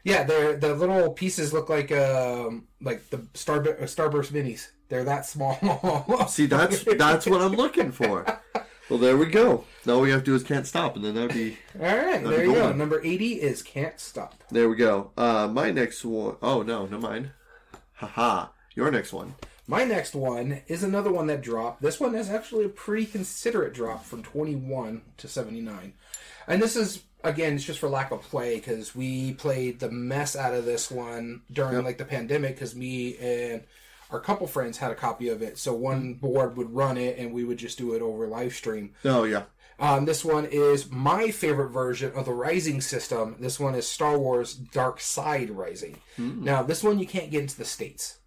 Yeah, 0.04 0.24
they're 0.24 0.56
the 0.58 0.74
little 0.76 1.12
pieces 1.12 1.52
look 1.54 1.70
like 1.70 1.92
um 1.92 2.68
like 2.82 3.10
the 3.10 3.26
Star 3.34 3.58
uh, 3.62 3.86
Starburst 3.86 4.32
minis. 4.32 4.68
They're 4.90 5.04
that 5.04 5.26
small. 5.26 5.56
See, 6.28 6.46
that's 6.48 6.84
that's 6.84 7.26
what 7.28 7.42
I'm 7.42 7.54
looking 7.54 7.92
for. 7.92 8.26
Well, 8.90 9.00
there 9.00 9.18
we 9.18 9.28
go. 9.28 9.66
Now 9.86 9.94
all 9.96 10.02
we 10.02 10.10
have 10.12 10.22
to 10.22 10.26
do 10.26 10.36
is 10.36 10.44
can't 10.44 10.66
stop, 10.66 10.96
and 10.96 11.06
then 11.06 11.14
that'd 11.16 11.34
be 11.34 11.58
All 11.80 11.86
right, 11.86 12.24
there 12.24 12.44
you 12.46 12.54
go. 12.54 12.62
golden. 12.62 12.78
Number 12.78 13.02
eighty 13.04 13.34
is 13.42 13.62
Can't 13.62 14.00
Stop. 14.00 14.44
there. 14.52 14.68
We 14.70 14.76
go. 14.76 15.12
Uh, 15.16 15.48
my 15.52 15.72
next 15.72 16.04
one 16.04 16.36
oh 16.42 16.62
no, 16.64 16.86
no 16.88 16.98
mine. 16.98 17.32
Haha. 17.94 18.48
Your 18.76 18.90
next 18.92 19.14
one. 19.14 19.36
My 19.68 19.84
next 19.84 20.16
one 20.16 20.62
is 20.68 20.82
another 20.84 21.12
one 21.12 21.28
that 21.28 21.42
dropped. 21.42 21.82
This 21.82 22.00
one 22.00 22.16
is 22.16 22.30
actually 22.30 22.66
a 22.66 22.70
pretty 22.70 23.06
considerate 23.06 23.74
drop 23.74 24.04
from 24.06 24.24
21 24.24 25.02
to 25.18 25.28
79. 25.28 25.94
And 26.48 26.62
this 26.62 26.76
is, 26.76 27.04
again, 27.24 27.54
it's 27.54 27.66
just 27.66 27.78
for 27.80 27.90
lack 27.90 28.10
of 28.12 28.22
play 28.24 28.56
because 28.56 28.96
we 28.96 29.34
played 29.34 29.80
the 29.80 29.92
mess 29.92 30.36
out 30.36 30.56
of 30.56 30.66
this 30.66 30.90
one 30.90 31.42
during 31.52 31.84
like 31.84 32.00
the 32.00 32.06
pandemic 32.06 32.56
because 32.56 32.74
me 32.74 33.16
and 33.18 33.64
our 34.12 34.20
couple 34.20 34.48
friends 34.48 34.78
had 34.78 34.92
a 34.92 34.96
copy 34.96 35.30
of 35.30 35.42
it. 35.42 35.58
So 35.58 35.74
one 35.74 36.16
board 36.16 36.58
would 36.58 36.72
run 36.74 36.98
it 36.98 37.18
and 37.18 37.34
we 37.34 37.44
would 37.44 37.58
just 37.58 37.78
do 37.78 37.94
it 37.94 38.02
over 38.02 38.28
live 38.28 38.54
stream. 38.54 38.94
Oh 39.06 39.24
yeah. 39.24 39.44
Um, 39.80 40.04
this 40.06 40.26
one 40.26 40.46
is 40.46 40.92
my 40.92 41.32
favorite 41.32 41.70
version 41.70 42.12
of 42.14 42.26
the 42.26 42.34
Rising 42.34 42.82
system. 42.82 43.38
This 43.40 43.60
one 43.62 43.76
is 43.76 43.88
Star 43.88 44.18
Wars 44.20 44.54
Dark 44.54 45.00
Side 45.00 45.50
Rising. 45.52 45.98
Now, 46.18 46.64
this 46.64 46.84
one 46.84 47.00
you 47.00 47.08
can't 47.08 47.32
get 47.32 47.42
into 47.44 47.58
the 47.58 47.64
States. 47.64 48.18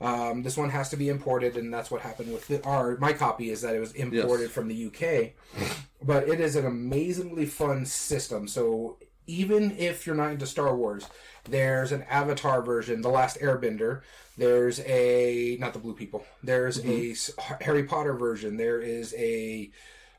Um, 0.00 0.42
this 0.42 0.56
one 0.56 0.68
has 0.70 0.88
to 0.90 0.96
be 0.96 1.08
imported, 1.08 1.56
and 1.56 1.72
that's 1.72 1.90
what 1.92 2.00
happened 2.02 2.32
with 2.32 2.48
the, 2.48 2.62
our 2.64 2.96
my 2.98 3.12
copy 3.12 3.50
is 3.50 3.62
that 3.62 3.76
it 3.76 3.78
was 3.78 3.92
imported 3.92 4.42
Yes. 4.46 4.50
from 4.50 4.66
the 4.68 4.86
UK. 4.86 5.32
But 6.02 6.28
it 6.28 6.40
is 6.40 6.56
an 6.56 6.66
amazingly 6.66 7.46
fun 7.46 7.86
system. 7.86 8.48
So 8.48 8.98
even 9.28 9.76
if 9.78 10.06
you're 10.06 10.16
not 10.16 10.32
into 10.32 10.46
Star 10.46 10.74
Wars, 10.76 11.08
there's 11.48 11.92
an 11.92 12.02
Avatar 12.04 12.62
version, 12.62 13.02
The 13.02 13.08
Last 13.08 13.38
Airbender. 13.40 14.02
There's 14.36 14.80
a 14.80 15.56
not 15.60 15.72
the 15.72 15.78
Blue 15.78 15.94
People. 15.94 16.24
There's 16.42 16.84
a 16.84 17.14
Harry 17.60 17.84
Potter 17.84 18.14
version. 18.14 18.56
There 18.56 18.80
is 18.80 19.14
a 19.16 19.70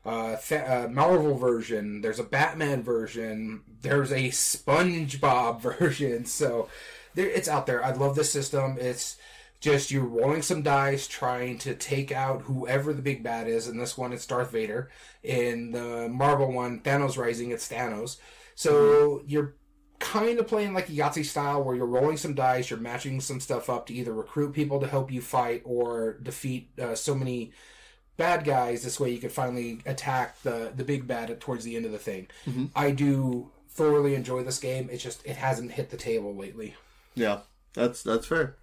uh, 0.04 0.36
fa- 0.36 0.86
uh, 0.86 0.88
Marvel 0.88 1.36
version. 1.36 2.00
There's 2.00 2.18
a 2.18 2.24
Batman 2.24 2.82
version. 2.82 3.62
There's 3.82 4.10
a 4.10 4.28
SpongeBob 4.28 5.60
version. 5.78 6.24
So 6.24 6.68
there, 7.14 7.28
it's 7.28 7.48
out 7.48 7.66
there. 7.66 7.84
I 7.84 7.92
love 7.92 8.16
this 8.16 8.32
system. 8.32 8.76
It's 8.80 9.18
just 9.60 9.90
you're 9.90 10.04
rolling 10.04 10.42
some 10.42 10.62
dice, 10.62 11.06
trying 11.06 11.58
to 11.58 11.74
take 11.74 12.12
out 12.12 12.42
whoever 12.42 12.92
the 12.92 13.02
big 13.02 13.22
bad 13.22 13.48
is. 13.48 13.68
In 13.68 13.78
this 13.78 13.98
one, 13.98 14.12
it's 14.12 14.26
Darth 14.26 14.52
Vader. 14.52 14.90
In 15.22 15.72
the 15.72 16.08
Marvel 16.08 16.52
one, 16.52 16.80
Thanos 16.80 17.16
Rising, 17.16 17.50
it's 17.50 17.68
Thanos. 17.68 18.18
So 18.54 19.22
you're 19.26 19.54
kind 19.98 20.38
of 20.38 20.46
playing 20.46 20.74
like 20.74 20.88
a 20.88 20.92
Yahtzee 20.92 21.24
style 21.24 21.62
where 21.62 21.76
you're 21.76 21.86
rolling 21.86 22.16
some 22.16 22.34
dice, 22.34 22.70
you're 22.70 22.78
matching 22.78 23.20
some 23.20 23.40
stuff 23.40 23.68
up 23.68 23.86
to 23.86 23.94
either 23.94 24.12
recruit 24.12 24.52
people 24.52 24.80
to 24.80 24.86
help 24.86 25.10
you 25.10 25.20
fight 25.20 25.62
or 25.64 26.18
defeat 26.22 26.70
uh, 26.80 26.94
so 26.94 27.14
many 27.14 27.52
bad 28.16 28.44
guys. 28.44 28.82
This 28.82 28.98
way 28.98 29.10
you 29.10 29.18
could 29.18 29.32
finally 29.32 29.80
attack 29.86 30.40
the, 30.42 30.72
the 30.74 30.84
big 30.84 31.06
bad 31.06 31.30
at, 31.30 31.40
towards 31.40 31.64
the 31.64 31.76
end 31.76 31.84
of 31.84 31.92
the 31.92 31.98
thing. 31.98 32.28
I 32.74 32.90
do 32.90 33.50
thoroughly 33.70 34.14
enjoy 34.14 34.42
this 34.42 34.58
game. 34.58 34.88
It's 34.90 35.02
just, 35.02 35.24
it 35.26 35.36
hasn't 35.36 35.72
hit 35.72 35.90
the 35.90 35.96
table 35.96 36.34
lately. 36.34 36.74
Yeah. 37.14 37.40
That's 37.74 38.02
that's 38.02 38.26
fair. 38.26 38.56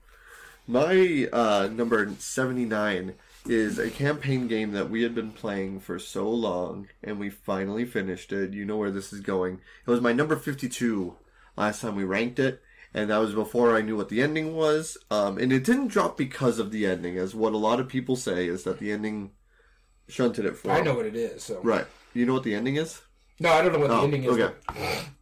My 0.67 1.29
uh, 1.31 1.69
number 1.71 2.11
seventy 2.17 2.65
nine 2.65 3.13
is 3.45 3.77
a 3.77 3.89
campaign 3.89 4.47
game 4.47 4.71
that 4.73 4.89
we 4.89 5.03
had 5.03 5.15
been 5.15 5.31
playing 5.31 5.79
for 5.79 5.99
so 5.99 6.27
long, 6.29 6.89
and 7.01 7.17
we 7.17 7.29
finally 7.29 7.85
finished 7.85 8.33
it. 8.33 8.51
You 8.51 8.65
know 8.65 8.75
where 8.75 8.91
this 8.91 9.13
is 9.13 9.21
going. 9.21 9.61
It 9.85 9.89
was 9.89 10.01
my 10.01 10.11
number 10.11 10.35
fifty 10.35 10.67
two 10.67 11.15
last 11.57 11.81
time 11.81 11.95
we 11.95 12.03
ranked 12.03 12.39
it, 12.39 12.61
and 12.93 13.09
that 13.09 13.17
was 13.17 13.33
before 13.33 13.75
I 13.75 13.81
knew 13.81 13.95
what 13.97 14.09
the 14.09 14.21
ending 14.21 14.55
was. 14.55 14.97
Um, 15.11 15.37
and 15.37 15.51
it 15.51 15.63
didn't 15.63 15.87
drop 15.89 16.17
because 16.17 16.59
of 16.59 16.71
the 16.71 16.85
ending, 16.85 17.17
as 17.17 17.35
what 17.35 17.53
a 17.53 17.57
lot 17.57 17.79
of 17.79 17.87
people 17.87 18.15
say 18.15 18.47
is 18.47 18.63
that 18.63 18.79
the 18.79 18.91
ending 18.91 19.31
shunted 20.07 20.45
it 20.45 20.57
for. 20.57 20.71
I 20.71 20.81
know 20.81 20.93
what 20.95 21.05
it 21.05 21.15
is. 21.15 21.43
So 21.43 21.59
Right. 21.61 21.85
You 22.13 22.25
know 22.25 22.33
what 22.33 22.43
the 22.43 22.55
ending 22.55 22.75
is? 22.77 23.01
no, 23.39 23.51
I 23.51 23.61
don't 23.61 23.73
know 23.73 23.79
what 23.79 23.89
the 23.89 23.95
Oh, 23.95 24.03
ending 24.05 24.23
is. 24.23 24.31
okay. 24.37 24.53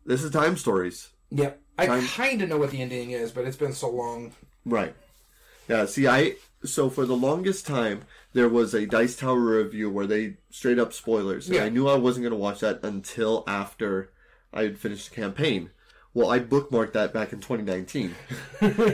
This 0.05 0.23
is 0.23 0.31
Time 0.31 0.57
Stories. 0.57 1.09
Yep. 1.31 1.59
I 1.79 1.87
Time- 1.87 2.05
kind 2.05 2.41
of 2.43 2.49
know 2.49 2.57
what 2.57 2.69
the 2.71 2.81
ending 2.81 3.11
is, 3.11 3.31
but 3.31 3.45
it's 3.45 3.57
been 3.57 3.73
so 3.73 3.89
long. 3.89 4.33
Right. 4.65 4.95
Yeah, 5.67 5.85
see, 5.85 6.07
I. 6.07 6.35
So 6.65 6.89
for 6.89 7.05
the 7.05 7.15
longest 7.15 7.65
time, 7.65 8.03
there 8.33 8.47
was 8.49 8.73
a 8.73 8.85
Dice 8.85 9.15
Tower 9.15 9.39
review 9.39 9.89
where 9.89 10.05
they 10.05 10.37
straight 10.51 10.77
up 10.79 10.93
spoilers. 10.93 11.47
And 11.47 11.55
Yeah. 11.55 11.63
I 11.65 11.69
knew 11.69 11.87
I 11.87 11.95
wasn't 11.95 12.23
going 12.23 12.31
to 12.31 12.37
watch 12.37 12.59
that 12.59 12.79
until 12.83 13.43
after 13.47 14.11
I 14.53 14.63
had 14.63 14.77
finished 14.77 15.09
the 15.09 15.15
campaign. 15.15 15.71
Well, 16.13 16.29
I 16.29 16.39
bookmarked 16.39 16.93
that 16.93 17.13
back 17.13 17.33
in 17.33 17.39
2019. 17.39 18.15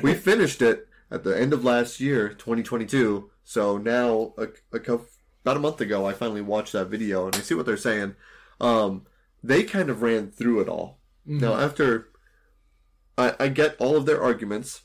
we 0.01 0.13
finished 0.13 0.61
it 0.61 0.87
at 1.11 1.23
the 1.23 1.37
end 1.39 1.53
of 1.53 1.65
last 1.65 1.99
year, 1.99 2.29
2022. 2.29 3.29
So 3.43 3.77
now, 3.77 4.33
a, 4.37 4.47
a, 4.71 4.99
about 5.43 5.57
a 5.57 5.59
month 5.59 5.81
ago, 5.81 6.05
I 6.05 6.13
finally 6.13 6.41
watched 6.41 6.73
that 6.73 6.87
video 6.87 7.25
and 7.25 7.35
I 7.35 7.39
see 7.39 7.55
what 7.55 7.65
they're 7.65 7.77
saying. 7.77 8.15
Um, 8.61 9.05
they 9.43 9.63
kind 9.63 9.89
of 9.89 10.01
ran 10.01 10.31
through 10.31 10.61
it 10.61 10.69
all. 10.69 10.99
Now, 11.25 11.55
after 11.55 12.09
I, 13.17 13.35
I 13.39 13.47
get 13.49 13.75
all 13.79 13.95
of 13.95 14.05
their 14.05 14.21
arguments, 14.21 14.81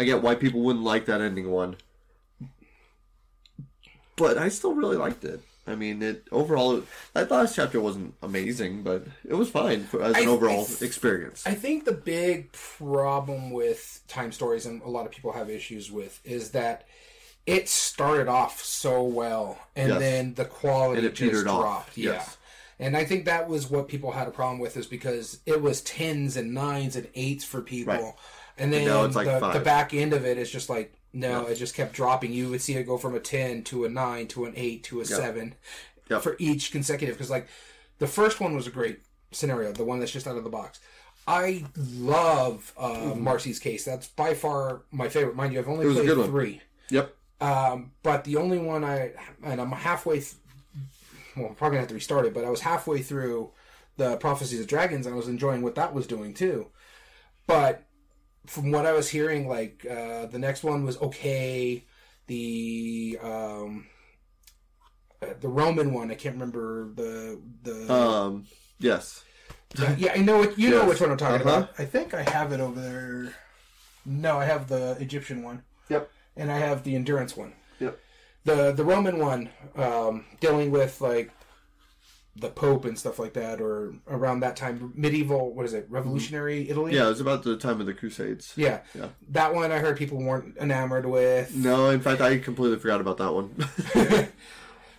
I 0.00 0.04
get 0.04 0.22
why 0.22 0.34
people 0.34 0.62
wouldn't 0.62 0.84
like 0.84 1.06
that 1.06 1.20
ending 1.20 1.50
one, 1.50 1.76
but 4.16 4.38
I 4.38 4.48
still 4.48 4.74
really 4.74 4.96
liked 4.96 5.24
it. 5.24 5.40
I 5.68 5.74
mean, 5.74 6.02
it 6.02 6.26
overall. 6.32 6.82
That 7.14 7.30
last 7.30 7.54
chapter 7.54 7.80
wasn't 7.80 8.14
amazing, 8.22 8.82
but 8.82 9.06
it 9.28 9.34
was 9.34 9.50
fine 9.50 9.84
for, 9.84 10.02
as 10.02 10.16
an 10.16 10.22
I 10.22 10.26
overall 10.26 10.64
th- 10.64 10.82
experience. 10.82 11.46
I 11.46 11.54
think 11.54 11.84
the 11.84 11.92
big 11.92 12.50
problem 12.52 13.50
with 13.50 14.00
time 14.08 14.32
stories, 14.32 14.66
and 14.66 14.82
a 14.82 14.88
lot 14.88 15.06
of 15.06 15.12
people 15.12 15.32
have 15.32 15.50
issues 15.50 15.90
with, 15.90 16.20
is 16.24 16.50
that 16.52 16.86
it 17.46 17.68
started 17.68 18.28
off 18.28 18.62
so 18.62 19.02
well, 19.02 19.58
and 19.76 19.88
Yes. 19.90 19.98
then 20.00 20.34
the 20.34 20.44
quality 20.44 20.98
And 20.98 21.06
it 21.06 21.14
just 21.14 21.30
petered 21.32 21.46
off, 21.48 21.60
dropped. 21.62 21.96
Yeah. 21.98 22.12
yes. 22.12 22.36
And 22.80 22.96
I 22.96 23.04
think 23.04 23.24
that 23.24 23.48
was 23.48 23.68
what 23.68 23.88
people 23.88 24.12
had 24.12 24.28
a 24.28 24.30
problem 24.30 24.60
with, 24.60 24.76
is 24.76 24.86
because 24.86 25.40
it 25.46 25.60
was 25.60 25.80
tens 25.82 26.36
and 26.36 26.54
nines 26.54 26.94
and 26.96 27.08
eights 27.14 27.44
for 27.44 27.60
people, 27.60 27.94
Right. 27.94 28.14
and 28.56 28.72
then 28.72 28.82
it's 29.06 29.16
like 29.16 29.26
the, 29.26 29.50
the 29.52 29.60
back 29.60 29.92
end 29.94 30.12
of 30.12 30.24
it 30.24 30.38
is 30.38 30.50
just 30.50 30.68
like 30.70 30.92
no, 31.12 31.42
Yeah. 31.46 31.52
it 31.52 31.54
just 31.56 31.74
kept 31.74 31.92
dropping. 31.94 32.32
You 32.32 32.48
would 32.50 32.60
see 32.62 32.74
it 32.74 32.84
go 32.84 32.98
from 32.98 33.14
a 33.14 33.20
ten 33.20 33.62
to 33.64 33.84
a 33.84 33.88
nine 33.88 34.26
to 34.28 34.44
an 34.44 34.52
eight 34.56 34.84
to 34.84 35.00
a 35.00 35.04
seven 35.04 35.54
Yep. 36.10 36.22
for 36.22 36.36
each 36.38 36.70
consecutive. 36.72 37.14
Because 37.16 37.30
like 37.30 37.48
the 37.98 38.06
first 38.06 38.40
one 38.40 38.54
was 38.54 38.66
a 38.66 38.70
great 38.70 39.00
scenario, 39.32 39.72
the 39.72 39.84
one 39.84 40.00
that's 40.00 40.12
just 40.12 40.26
out 40.26 40.36
of 40.36 40.44
the 40.44 40.50
box. 40.50 40.80
I 41.26 41.64
love 41.76 42.72
uh, 42.78 43.12
Marcy's 43.14 43.58
Case. 43.58 43.84
That's 43.84 44.08
by 44.08 44.32
far 44.34 44.82
my 44.90 45.08
favorite. 45.10 45.36
Mind 45.36 45.52
you, 45.52 45.58
I've 45.58 45.68
only 45.68 45.84
It 45.84 45.88
was 45.88 45.98
a 45.98 46.02
played 46.14 46.26
three. 46.26 46.62
Yep. 46.90 47.14
Um, 47.40 47.92
but 48.02 48.24
the 48.24 48.36
only 48.36 48.58
one 48.58 48.82
I 48.84 49.12
and 49.44 49.60
I'm 49.60 49.70
halfway. 49.72 50.20
Th- 50.20 50.34
well, 51.36 51.48
I'm 51.48 51.54
probably 51.54 51.76
gonna 51.76 51.80
have 51.80 51.88
to 51.88 51.94
restart 51.94 52.24
it, 52.26 52.32
but 52.34 52.44
I 52.44 52.50
was 52.50 52.60
halfway 52.62 53.02
through 53.02 53.50
the 53.98 54.16
Prophecies 54.16 54.60
of 54.60 54.66
Dragons, 54.66 55.04
and 55.06 55.14
I 55.14 55.18
was 55.18 55.28
enjoying 55.28 55.60
what 55.62 55.74
that 55.74 55.92
was 55.92 56.06
doing 56.06 56.32
too. 56.32 56.68
But 57.46 57.84
from 58.48 58.70
what 58.72 58.86
I 58.86 58.92
was 58.92 59.08
hearing, 59.08 59.48
like 59.48 59.86
uh, 59.88 60.26
the 60.26 60.38
next 60.38 60.62
one 60.64 60.84
was 60.84 60.96
okay. 60.98 61.84
The 62.26 63.18
um, 63.22 63.86
uh, 65.22 65.26
the 65.40 65.48
Roman 65.48 65.92
one, 65.92 66.10
I 66.10 66.14
can't 66.14 66.34
remember 66.34 66.88
the 66.94 67.40
the. 67.62 67.92
Um. 67.92 68.46
Yes. 68.80 69.24
yeah, 69.78 69.94
yeah, 69.98 70.12
I 70.14 70.18
know 70.18 70.38
what 70.38 70.58
you 70.58 70.70
know 70.70 70.86
which 70.86 71.00
one 71.00 71.10
I'm 71.10 71.16
talking 71.16 71.46
Uh-huh. 71.46 71.58
about. 71.58 71.70
I 71.78 71.84
think 71.84 72.14
I 72.14 72.22
have 72.30 72.52
it 72.52 72.60
over 72.60 72.80
there. 72.80 73.34
No, 74.06 74.38
I 74.38 74.44
have 74.44 74.68
the 74.68 74.96
Egyptian 75.00 75.42
one 75.42 75.62
Yep. 75.90 76.08
and 76.36 76.50
I 76.50 76.58
have 76.58 76.84
the 76.84 76.94
endurance 76.94 77.36
one. 77.36 77.52
Yep. 77.80 77.98
The 78.44 78.72
the 78.72 78.84
Roman 78.84 79.18
one, 79.18 79.50
um, 79.76 80.24
dealing 80.40 80.70
with 80.70 81.00
like 81.00 81.30
the 82.40 82.48
Pope 82.48 82.84
and 82.84 82.98
stuff 82.98 83.18
like 83.18 83.34
that, 83.34 83.60
or 83.60 83.94
around 84.08 84.40
that 84.40 84.56
time, 84.56 84.92
medieval. 84.94 85.52
What 85.52 85.66
is 85.66 85.74
it? 85.74 85.86
Revolutionary 85.88 86.62
mm-hmm. 86.62 86.70
Italy. 86.70 86.94
Yeah, 86.94 87.06
it 87.06 87.10
was 87.10 87.20
about 87.20 87.42
the 87.42 87.56
time 87.56 87.80
of 87.80 87.86
the 87.86 87.94
Crusades. 87.94 88.52
Yeah. 88.56 88.80
Yeah. 88.94 89.08
That 89.30 89.54
one 89.54 89.72
I 89.72 89.78
heard 89.78 89.96
people 89.96 90.18
weren't 90.18 90.56
enamored 90.58 91.06
with. 91.06 91.54
No, 91.54 91.90
in 91.90 92.00
fact, 92.00 92.20
I 92.20 92.38
completely 92.38 92.78
forgot 92.78 93.00
about 93.00 93.18
that 93.18 93.32
one. 93.32 94.28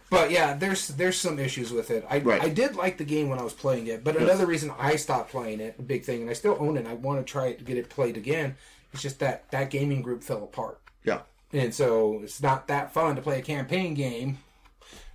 But 0.09 0.31
yeah, 0.31 0.55
there's 0.55 0.87
there's 0.87 1.17
some 1.17 1.37
issues 1.37 1.71
with 1.71 1.91
it. 1.91 2.05
I 2.09 2.19
Right. 2.19 2.41
I 2.41 2.49
did 2.49 2.75
like 2.75 2.97
the 2.97 3.03
game 3.03 3.29
when 3.29 3.39
I 3.39 3.43
was 3.43 3.53
playing 3.53 3.87
it, 3.87 4.03
but 4.03 4.17
another 4.17 4.45
reason 4.45 4.71
I 4.77 4.95
stopped 4.95 5.29
playing 5.31 5.59
it, 5.59 5.75
a 5.77 5.83
big 5.83 6.03
thing, 6.03 6.21
and 6.21 6.29
I 6.29 6.33
still 6.33 6.57
own 6.59 6.77
it. 6.77 6.87
I 6.87 6.95
want 6.95 7.25
to 7.25 7.31
try 7.31 7.47
it 7.47 7.59
to 7.59 7.63
get 7.63 7.77
it 7.77 7.89
played 7.89 8.17
again. 8.17 8.55
It's 8.91 9.03
just 9.03 9.19
that 9.19 9.49
that 9.51 9.69
gaming 9.69 10.01
group 10.01 10.23
fell 10.23 10.43
apart, 10.43 10.79
yeah. 11.03 11.19
and 11.53 11.73
so 11.75 12.21
it's 12.23 12.41
not 12.41 12.67
that 12.69 12.91
fun 12.91 13.15
to 13.17 13.21
play 13.21 13.37
a 13.37 13.43
campaign 13.43 13.93
game 13.93 14.39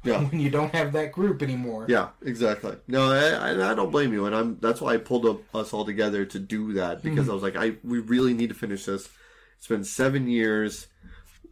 Yeah. 0.04 0.22
when 0.30 0.40
you 0.40 0.50
don't 0.50 0.74
have 0.74 0.92
that 0.92 1.12
group 1.12 1.42
anymore. 1.42 1.86
Yeah, 1.88 2.08
exactly. 2.22 2.76
No, 2.86 3.10
I, 3.10 3.70
I, 3.70 3.74
don't 3.74 3.90
blame 3.90 4.12
you, 4.12 4.26
and 4.26 4.34
I'm 4.34 4.58
that's 4.60 4.80
why 4.80 4.94
I 4.94 4.96
pulled 4.98 5.26
up 5.26 5.40
us 5.54 5.72
all 5.72 5.84
together 5.84 6.24
to 6.26 6.38
do 6.38 6.74
that 6.74 7.02
because 7.02 7.28
I 7.28 7.32
was 7.32 7.42
like, 7.42 7.56
I 7.56 7.76
we 7.82 7.98
really 8.00 8.34
need 8.34 8.50
to 8.50 8.54
finish 8.54 8.84
this. 8.84 9.08
It's 9.58 9.66
been 9.66 9.84
seven 9.84 10.28
years. 10.28 10.88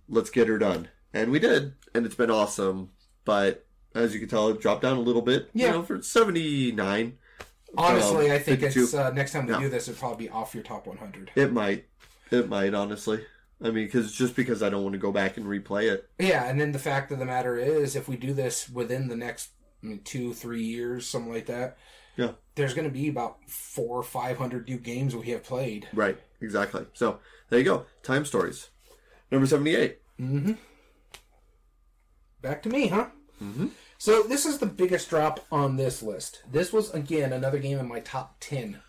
Let's 0.08 0.30
get 0.30 0.48
her 0.48 0.58
done, 0.58 0.88
and 1.14 1.30
we 1.30 1.38
did, 1.38 1.72
and 1.94 2.04
it's 2.04 2.14
been 2.14 2.30
awesome. 2.30 2.90
But 3.24 3.64
as 3.94 4.12
you 4.12 4.20
can 4.20 4.28
tell, 4.28 4.48
it 4.48 4.60
dropped 4.60 4.82
down 4.82 4.96
a 4.96 5.00
little 5.00 5.22
bit. 5.22 5.48
Yeah. 5.54 5.66
you 5.68 5.72
know, 5.72 5.82
for 5.82 6.02
seventy 6.02 6.72
nine, 6.72 7.18
Honestly, 7.76 8.30
Um, 8.30 8.36
I 8.36 8.38
think 8.38 8.60
52. 8.60 8.82
it's 8.82 8.94
uh, 8.94 9.10
next 9.10 9.32
time 9.32 9.46
we 9.46 9.52
Yeah. 9.52 9.60
do 9.60 9.68
this, 9.68 9.88
it'll 9.88 9.98
probably 9.98 10.26
be 10.26 10.30
off 10.30 10.54
your 10.54 10.62
top 10.62 10.86
100. 10.86 11.30
it 11.34 11.52
might, 11.52 11.86
it 12.30 12.48
might 12.48 12.74
honestly. 12.74 13.24
I 13.62 13.66
mean, 13.66 13.84
because 13.84 14.12
just 14.12 14.34
because 14.34 14.62
I 14.62 14.70
don't 14.70 14.82
want 14.82 14.94
to 14.94 14.98
go 14.98 15.12
back 15.12 15.36
and 15.36 15.46
replay 15.46 15.90
it. 15.92 16.10
Yeah, 16.18 16.44
and 16.48 16.60
then 16.60 16.72
the 16.72 16.78
fact 16.78 17.12
of 17.12 17.18
the 17.18 17.24
matter 17.24 17.56
is, 17.56 17.94
if 17.94 18.08
we 18.08 18.16
do 18.16 18.32
this 18.32 18.68
within 18.68 19.08
the 19.08 19.16
next 19.16 19.50
I 19.82 19.86
mean, 19.86 20.00
two, 20.04 20.32
three 20.34 20.62
years, 20.62 21.06
something 21.06 21.32
like 21.32 21.46
that, 21.46 21.76
Yeah. 22.16 22.32
there's 22.56 22.74
going 22.74 22.88
to 22.88 22.92
be 22.92 23.08
about 23.08 23.38
four 23.48 23.96
or 23.98 24.02
five 24.02 24.36
hundred 24.38 24.68
new 24.68 24.78
games 24.78 25.14
we 25.14 25.30
have 25.30 25.44
played. 25.44 25.88
Right, 25.92 26.18
exactly. 26.40 26.86
So 26.94 27.20
there 27.50 27.58
you 27.58 27.64
go. 27.64 27.86
Time 28.02 28.24
stories, 28.24 28.70
number 29.30 29.46
seventy 29.46 29.74
eight. 29.76 29.98
Back 32.40 32.62
to 32.62 32.68
me, 32.68 32.88
huh? 32.88 33.06
Mm-hmm. 33.42 33.68
So 33.98 34.22
this 34.24 34.44
is 34.46 34.58
the 34.58 34.66
biggest 34.66 35.08
drop 35.10 35.46
on 35.52 35.76
this 35.76 36.02
list. 36.02 36.42
This 36.50 36.72
was 36.72 36.90
again 36.90 37.32
another 37.32 37.58
game 37.58 37.78
in 37.78 37.86
my 37.88 38.00
top 38.00 38.36
ten, 38.40 38.80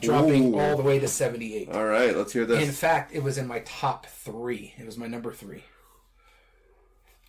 dropping 0.00 0.54
Ooh. 0.54 0.58
all 0.58 0.76
the 0.76 0.82
way 0.82 0.98
to 0.98 1.08
seventy-eight. 1.08 1.70
All 1.70 1.84
right, 1.84 2.16
let's 2.16 2.32
hear 2.32 2.44
this. 2.46 2.66
In 2.66 2.72
fact, 2.72 3.14
it 3.14 3.22
was 3.22 3.38
in 3.38 3.46
my 3.46 3.60
top 3.60 4.06
three. 4.06 4.74
It 4.78 4.86
was 4.86 4.96
my 4.98 5.06
number 5.06 5.32
three. 5.32 5.64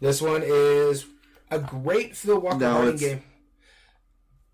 This 0.02 0.22
one 0.22 0.44
is 0.46 1.06
a 1.50 1.60
great 1.60 2.16
Phil 2.16 2.40
Walker 2.40 2.58
No, 2.60 2.72
Harding 2.74 2.96
it's- 2.96 3.10
game, 3.12 3.24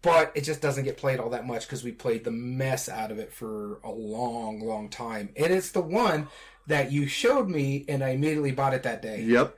but 0.01 0.31
it 0.35 0.41
just 0.41 0.61
doesn't 0.61 0.83
get 0.83 0.97
played 0.97 1.19
all 1.19 1.29
that 1.31 1.47
much 1.47 1.65
because 1.67 1.83
we 1.83 1.91
played 1.91 2.23
the 2.23 2.31
mess 2.31 2.87
out 2.89 3.11
of 3.11 3.19
it 3.19 3.33
for 3.33 3.79
a 3.83 3.91
long, 3.91 4.59
long 4.61 4.89
time. 4.89 5.29
And 5.35 5.51
it's 5.51 5.71
the 5.71 5.81
one 5.81 6.27
that 6.67 6.91
you 6.91 7.07
showed 7.07 7.49
me, 7.49 7.85
and 7.87 8.03
I 8.03 8.09
immediately 8.09 8.51
bought 8.51 8.73
it 8.73 8.83
that 8.83 9.01
day. 9.01 9.21
Yep. 9.23 9.57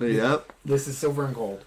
Yep. 0.00 0.52
This 0.64 0.88
is 0.88 0.96
Silver 0.96 1.26
and 1.26 1.34
Gold. 1.34 1.64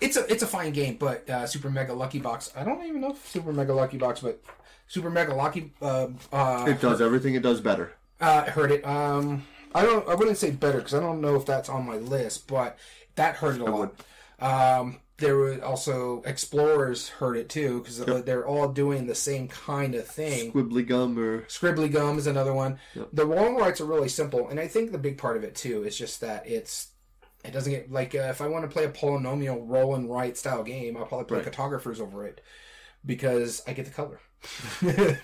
It's 0.00 0.16
a 0.16 0.30
it's 0.30 0.42
a 0.42 0.46
fine 0.46 0.72
game, 0.72 0.96
but 0.98 1.28
uh, 1.28 1.46
Super 1.46 1.70
Mega 1.70 1.92
Lucky 1.94 2.18
Box. 2.18 2.50
I 2.56 2.64
don't 2.64 2.84
even 2.84 3.00
know 3.00 3.10
if 3.12 3.26
Super 3.28 3.52
Mega 3.52 3.74
Lucky 3.74 3.96
Box, 3.98 4.20
but 4.20 4.42
Super 4.88 5.10
Mega 5.10 5.34
Lucky 5.34 5.72
uh, 5.82 6.08
uh, 6.32 6.64
It 6.68 6.80
does 6.80 7.00
everything 7.00 7.34
it 7.34 7.42
does 7.42 7.60
better. 7.60 7.92
uh, 8.20 8.44
heard 8.50 8.70
it. 8.72 8.86
Um, 8.86 9.44
I 9.74 9.82
don't. 9.82 10.08
I 10.08 10.14
wouldn't 10.14 10.38
say 10.38 10.50
better 10.50 10.78
because 10.78 10.94
I 10.94 11.00
don't 11.00 11.20
know 11.20 11.34
if 11.36 11.44
that's 11.44 11.68
on 11.68 11.86
my 11.86 11.96
list, 11.96 12.46
but 12.46 12.78
that 13.16 13.36
hurt 13.36 13.56
it 13.56 13.60
a 13.60 13.64
lot. 13.64 13.94
Um, 14.38 15.00
there 15.18 15.36
were 15.36 15.62
also 15.64 16.22
Explorers 16.26 17.08
heard 17.08 17.36
it 17.36 17.48
too 17.48 17.80
because 17.80 17.98
they're 18.24 18.46
all 18.46 18.68
doing 18.68 19.06
the 19.06 19.14
same 19.14 19.48
kind 19.48 19.94
of 19.94 20.06
thing. 20.06 20.52
Squibbly 20.52 20.86
gum 20.86 21.18
or 21.18 21.42
Scribbly 21.42 21.90
Gum 21.92 22.18
is 22.18 22.26
another 22.26 22.52
one. 22.54 22.78
The 23.12 23.24
long 23.24 23.56
rights 23.56 23.80
are 23.80 23.86
really 23.86 24.08
simple, 24.10 24.48
and 24.48 24.60
I 24.60 24.68
think 24.68 24.92
the 24.92 24.98
big 24.98 25.18
part 25.18 25.36
of 25.36 25.44
it 25.44 25.54
too 25.54 25.84
is 25.84 25.96
just 25.96 26.20
that 26.20 26.46
it's 26.46 26.88
it 27.44 27.52
doesn't 27.52 27.72
get 27.72 27.90
like 27.90 28.14
uh, 28.14 28.18
if 28.30 28.40
I 28.40 28.48
want 28.48 28.64
to 28.64 28.68
play 28.72 28.84
a 28.84 28.90
polyomino 28.90 29.58
roll 29.66 29.94
and 29.94 30.08
write 30.10 30.36
style 30.36 30.62
game, 30.62 30.96
I'll 30.96 31.06
probably 31.06 31.26
play 31.26 31.38
Right. 31.38 31.44
cartographers 31.52 32.00
over 32.00 32.26
it 32.26 32.40
because 33.04 33.62
I 33.66 33.72
get 33.72 33.84
the 33.86 33.90
color. 33.90 34.20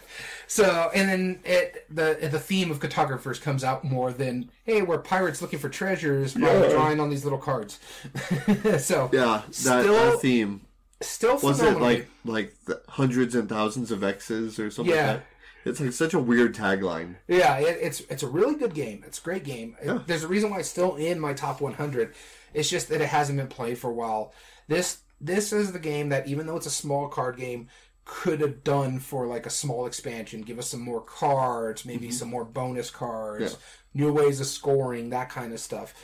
so 0.46 0.90
and 0.94 1.08
then 1.08 1.40
it 1.44 1.86
the 1.88 2.18
the 2.30 2.38
theme 2.38 2.70
of 2.70 2.80
cartographers 2.80 3.40
comes 3.40 3.62
out 3.64 3.84
more 3.84 4.12
than 4.12 4.50
hey 4.64 4.82
we're 4.82 4.98
pirates 4.98 5.40
looking 5.40 5.58
for 5.58 5.68
treasures 5.68 6.34
by 6.34 6.40
Yeah. 6.52 6.68
drawing 6.70 7.00
on 7.00 7.10
these 7.10 7.24
little 7.24 7.38
cards. 7.38 7.78
so 8.78 9.10
yeah, 9.12 9.42
that, 9.46 9.54
Still 9.54 10.10
that 10.10 10.18
theme 10.20 10.62
still 11.00 11.38
was 11.42 11.60
it 11.62 11.80
like 11.80 12.08
like 12.24 12.54
the 12.66 12.80
hundreds 12.88 13.34
and 13.34 13.48
thousands 13.48 13.90
of 13.90 14.02
X's 14.04 14.58
or 14.58 14.70
something 14.70 14.94
Yeah. 14.94 15.06
like 15.06 15.16
that. 15.18 15.26
It's 15.64 15.80
like 15.80 15.92
such 15.92 16.12
a 16.12 16.18
weird 16.18 16.56
tagline. 16.56 17.16
Yeah, 17.28 17.56
it, 17.58 17.78
it's 17.80 18.00
it's 18.10 18.24
a 18.24 18.28
really 18.28 18.56
good 18.56 18.74
game. 18.74 19.04
It's 19.06 19.20
a 19.20 19.22
great 19.22 19.44
game. 19.44 19.76
It- 19.80 20.06
there's 20.08 20.24
a 20.24 20.28
reason 20.28 20.50
why 20.50 20.58
it's 20.58 20.68
still 20.68 20.96
in 20.96 21.20
my 21.20 21.34
top 21.34 21.60
100. 21.60 22.14
It's 22.52 22.68
just 22.68 22.88
that 22.88 23.00
it 23.00 23.06
hasn't 23.08 23.38
been 23.38 23.46
played 23.46 23.78
for 23.78 23.88
a 23.90 23.94
while. 23.94 24.34
This 24.66 24.98
this 25.20 25.52
is 25.52 25.70
the 25.70 25.78
game 25.78 26.08
that 26.08 26.26
even 26.26 26.46
though 26.46 26.56
it's 26.56 26.66
a 26.66 26.70
small 26.70 27.06
card 27.08 27.36
game, 27.36 27.68
could 28.04 28.40
have 28.40 28.64
done 28.64 28.98
for 28.98 29.26
like 29.26 29.46
a 29.46 29.50
small 29.50 29.86
expansion. 29.86 30.42
Give 30.42 30.58
us 30.58 30.68
some 30.68 30.80
more 30.80 31.00
cards, 31.00 31.84
maybe 31.84 32.06
mm-hmm. 32.06 32.14
some 32.14 32.30
more 32.30 32.44
bonus 32.44 32.90
cards, 32.90 33.56
new 33.94 34.12
ways 34.12 34.40
of 34.40 34.46
scoring, 34.46 35.10
that 35.10 35.28
kind 35.28 35.52
of 35.52 35.60
stuff. 35.60 35.94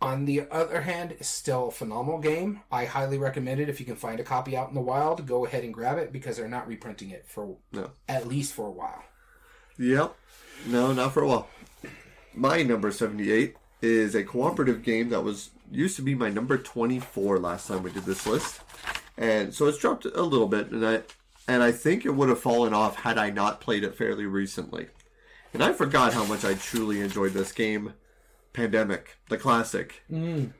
On 0.00 0.24
the 0.24 0.48
other 0.50 0.80
hand, 0.80 1.12
it's 1.12 1.28
still 1.28 1.68
a 1.68 1.70
phenomenal 1.70 2.18
game. 2.18 2.60
I 2.72 2.86
highly 2.86 3.18
recommend 3.18 3.60
it 3.60 3.68
if 3.68 3.78
you 3.78 3.86
can 3.86 3.94
find 3.94 4.18
a 4.18 4.24
copy 4.24 4.56
out 4.56 4.68
in 4.68 4.74
the 4.74 4.80
wild. 4.80 5.24
Go 5.26 5.46
ahead 5.46 5.62
and 5.62 5.72
grab 5.72 5.96
it 5.96 6.12
because 6.12 6.36
they're 6.36 6.48
not 6.48 6.66
reprinting 6.66 7.10
it 7.10 7.24
for 7.28 7.56
No. 7.70 7.92
at 8.08 8.26
least 8.26 8.52
for 8.52 8.66
a 8.66 8.70
while. 8.72 9.04
Yep. 9.78 10.14
No, 10.66 10.92
not 10.92 11.12
for 11.12 11.22
a 11.22 11.28
while. 11.28 11.48
My 12.34 12.62
number 12.62 12.90
78 12.90 13.56
is 13.80 14.14
a 14.14 14.24
cooperative 14.24 14.82
game 14.82 15.10
that 15.10 15.22
was 15.22 15.50
used 15.70 15.96
to 15.96 16.02
be 16.02 16.14
my 16.14 16.30
number 16.30 16.58
24 16.58 17.38
last 17.38 17.68
time 17.68 17.82
we 17.82 17.92
did 17.92 18.04
this 18.04 18.26
list. 18.26 18.60
And 19.16 19.54
so 19.54 19.66
it's 19.66 19.78
dropped 19.78 20.04
a 20.04 20.22
little 20.22 20.48
bit 20.48 20.70
and 20.70 20.86
I 20.86 21.02
and 21.48 21.62
I 21.62 21.72
think 21.72 22.04
it 22.04 22.10
would 22.10 22.28
have 22.28 22.40
fallen 22.40 22.72
off 22.72 22.96
had 22.96 23.18
I 23.18 23.30
not 23.30 23.60
played 23.60 23.84
it 23.84 23.96
fairly 23.96 24.26
recently. 24.26 24.88
And 25.52 25.62
I 25.62 25.72
forgot 25.72 26.14
how 26.14 26.24
much 26.24 26.44
I 26.44 26.54
truly 26.54 27.00
enjoyed 27.00 27.32
this 27.32 27.52
game, 27.52 27.94
Pandemic, 28.52 29.16
the 29.28 29.36
classic. 29.36 30.02
Mm. 30.10 30.52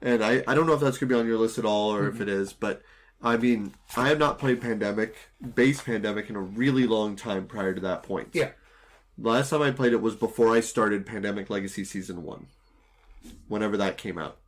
And 0.00 0.24
I, 0.24 0.44
I 0.46 0.54
don't 0.54 0.66
know 0.66 0.74
if 0.74 0.80
that's 0.80 0.96
going 0.96 1.08
to 1.08 1.14
be 1.14 1.20
on 1.20 1.26
your 1.26 1.38
list 1.38 1.58
at 1.58 1.64
all 1.64 1.92
or 1.92 2.06
if 2.06 2.14
mm-hmm. 2.14 2.22
it 2.22 2.28
is, 2.28 2.52
but 2.52 2.82
I 3.20 3.36
mean, 3.36 3.74
I 3.96 4.08
have 4.08 4.18
not 4.18 4.38
played 4.38 4.60
Pandemic, 4.60 5.16
base 5.54 5.82
Pandemic, 5.82 6.30
in 6.30 6.36
a 6.36 6.40
really 6.40 6.86
long 6.86 7.16
time 7.16 7.46
prior 7.46 7.74
to 7.74 7.80
that 7.80 8.04
point. 8.04 8.28
Yeah. 8.32 8.50
Last 9.18 9.50
time 9.50 9.62
I 9.62 9.72
played 9.72 9.92
it 9.92 10.00
was 10.00 10.14
before 10.14 10.54
I 10.54 10.60
started 10.60 11.04
Pandemic 11.04 11.50
Legacy 11.50 11.84
Season 11.84 12.22
1. 12.22 12.46
Whenever 13.48 13.76
that 13.76 13.98
came 13.98 14.18
out. 14.18 14.38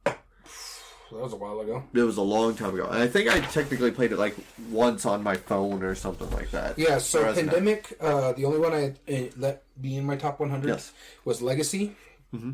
That 1.10 1.18
was 1.18 1.32
a 1.32 1.36
while 1.36 1.60
ago. 1.60 1.82
It 1.92 2.02
was 2.02 2.16
a 2.16 2.22
long 2.22 2.54
time 2.54 2.74
ago. 2.74 2.86
And 2.86 3.02
I 3.02 3.08
think 3.08 3.28
I 3.28 3.40
technically 3.40 3.90
played 3.90 4.12
it 4.12 4.18
like 4.18 4.36
once 4.70 5.04
on 5.04 5.22
my 5.22 5.36
phone 5.36 5.82
or 5.82 5.94
something 5.94 6.30
like 6.30 6.50
that. 6.52 6.78
Yeah, 6.78 6.98
so 6.98 7.32
Pandemic, 7.34 7.96
uh, 8.00 8.32
the 8.32 8.44
only 8.44 8.58
one 8.58 8.72
I 8.72 8.94
let 9.36 9.64
be 9.80 9.96
in 9.96 10.04
my 10.06 10.16
top 10.16 10.38
100 10.38 10.68
Yes. 10.68 10.92
was 11.24 11.42
Legacy. 11.42 11.96
Mm-hmm. 12.34 12.52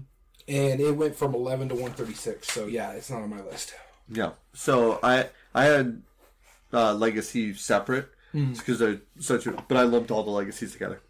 And 0.48 0.80
it 0.80 0.92
went 0.96 1.16
from 1.16 1.34
11 1.34 1.68
to 1.70 1.74
136. 1.74 2.50
So, 2.50 2.66
yeah, 2.66 2.92
it's 2.92 3.10
not 3.10 3.20
on 3.22 3.30
my 3.30 3.42
list. 3.42 3.74
Yeah. 4.08 4.30
So 4.54 5.00
I 5.02 5.28
I 5.54 5.64
had 5.64 6.02
uh, 6.72 6.94
Legacy 6.94 7.52
separate 7.54 8.08
because 8.32 8.78
they're 8.78 9.00
such 9.18 9.46
a. 9.46 9.52
But 9.52 9.76
I 9.76 9.82
lumped 9.82 10.10
all 10.10 10.22
the 10.22 10.30
legacies 10.30 10.72
together. 10.72 11.00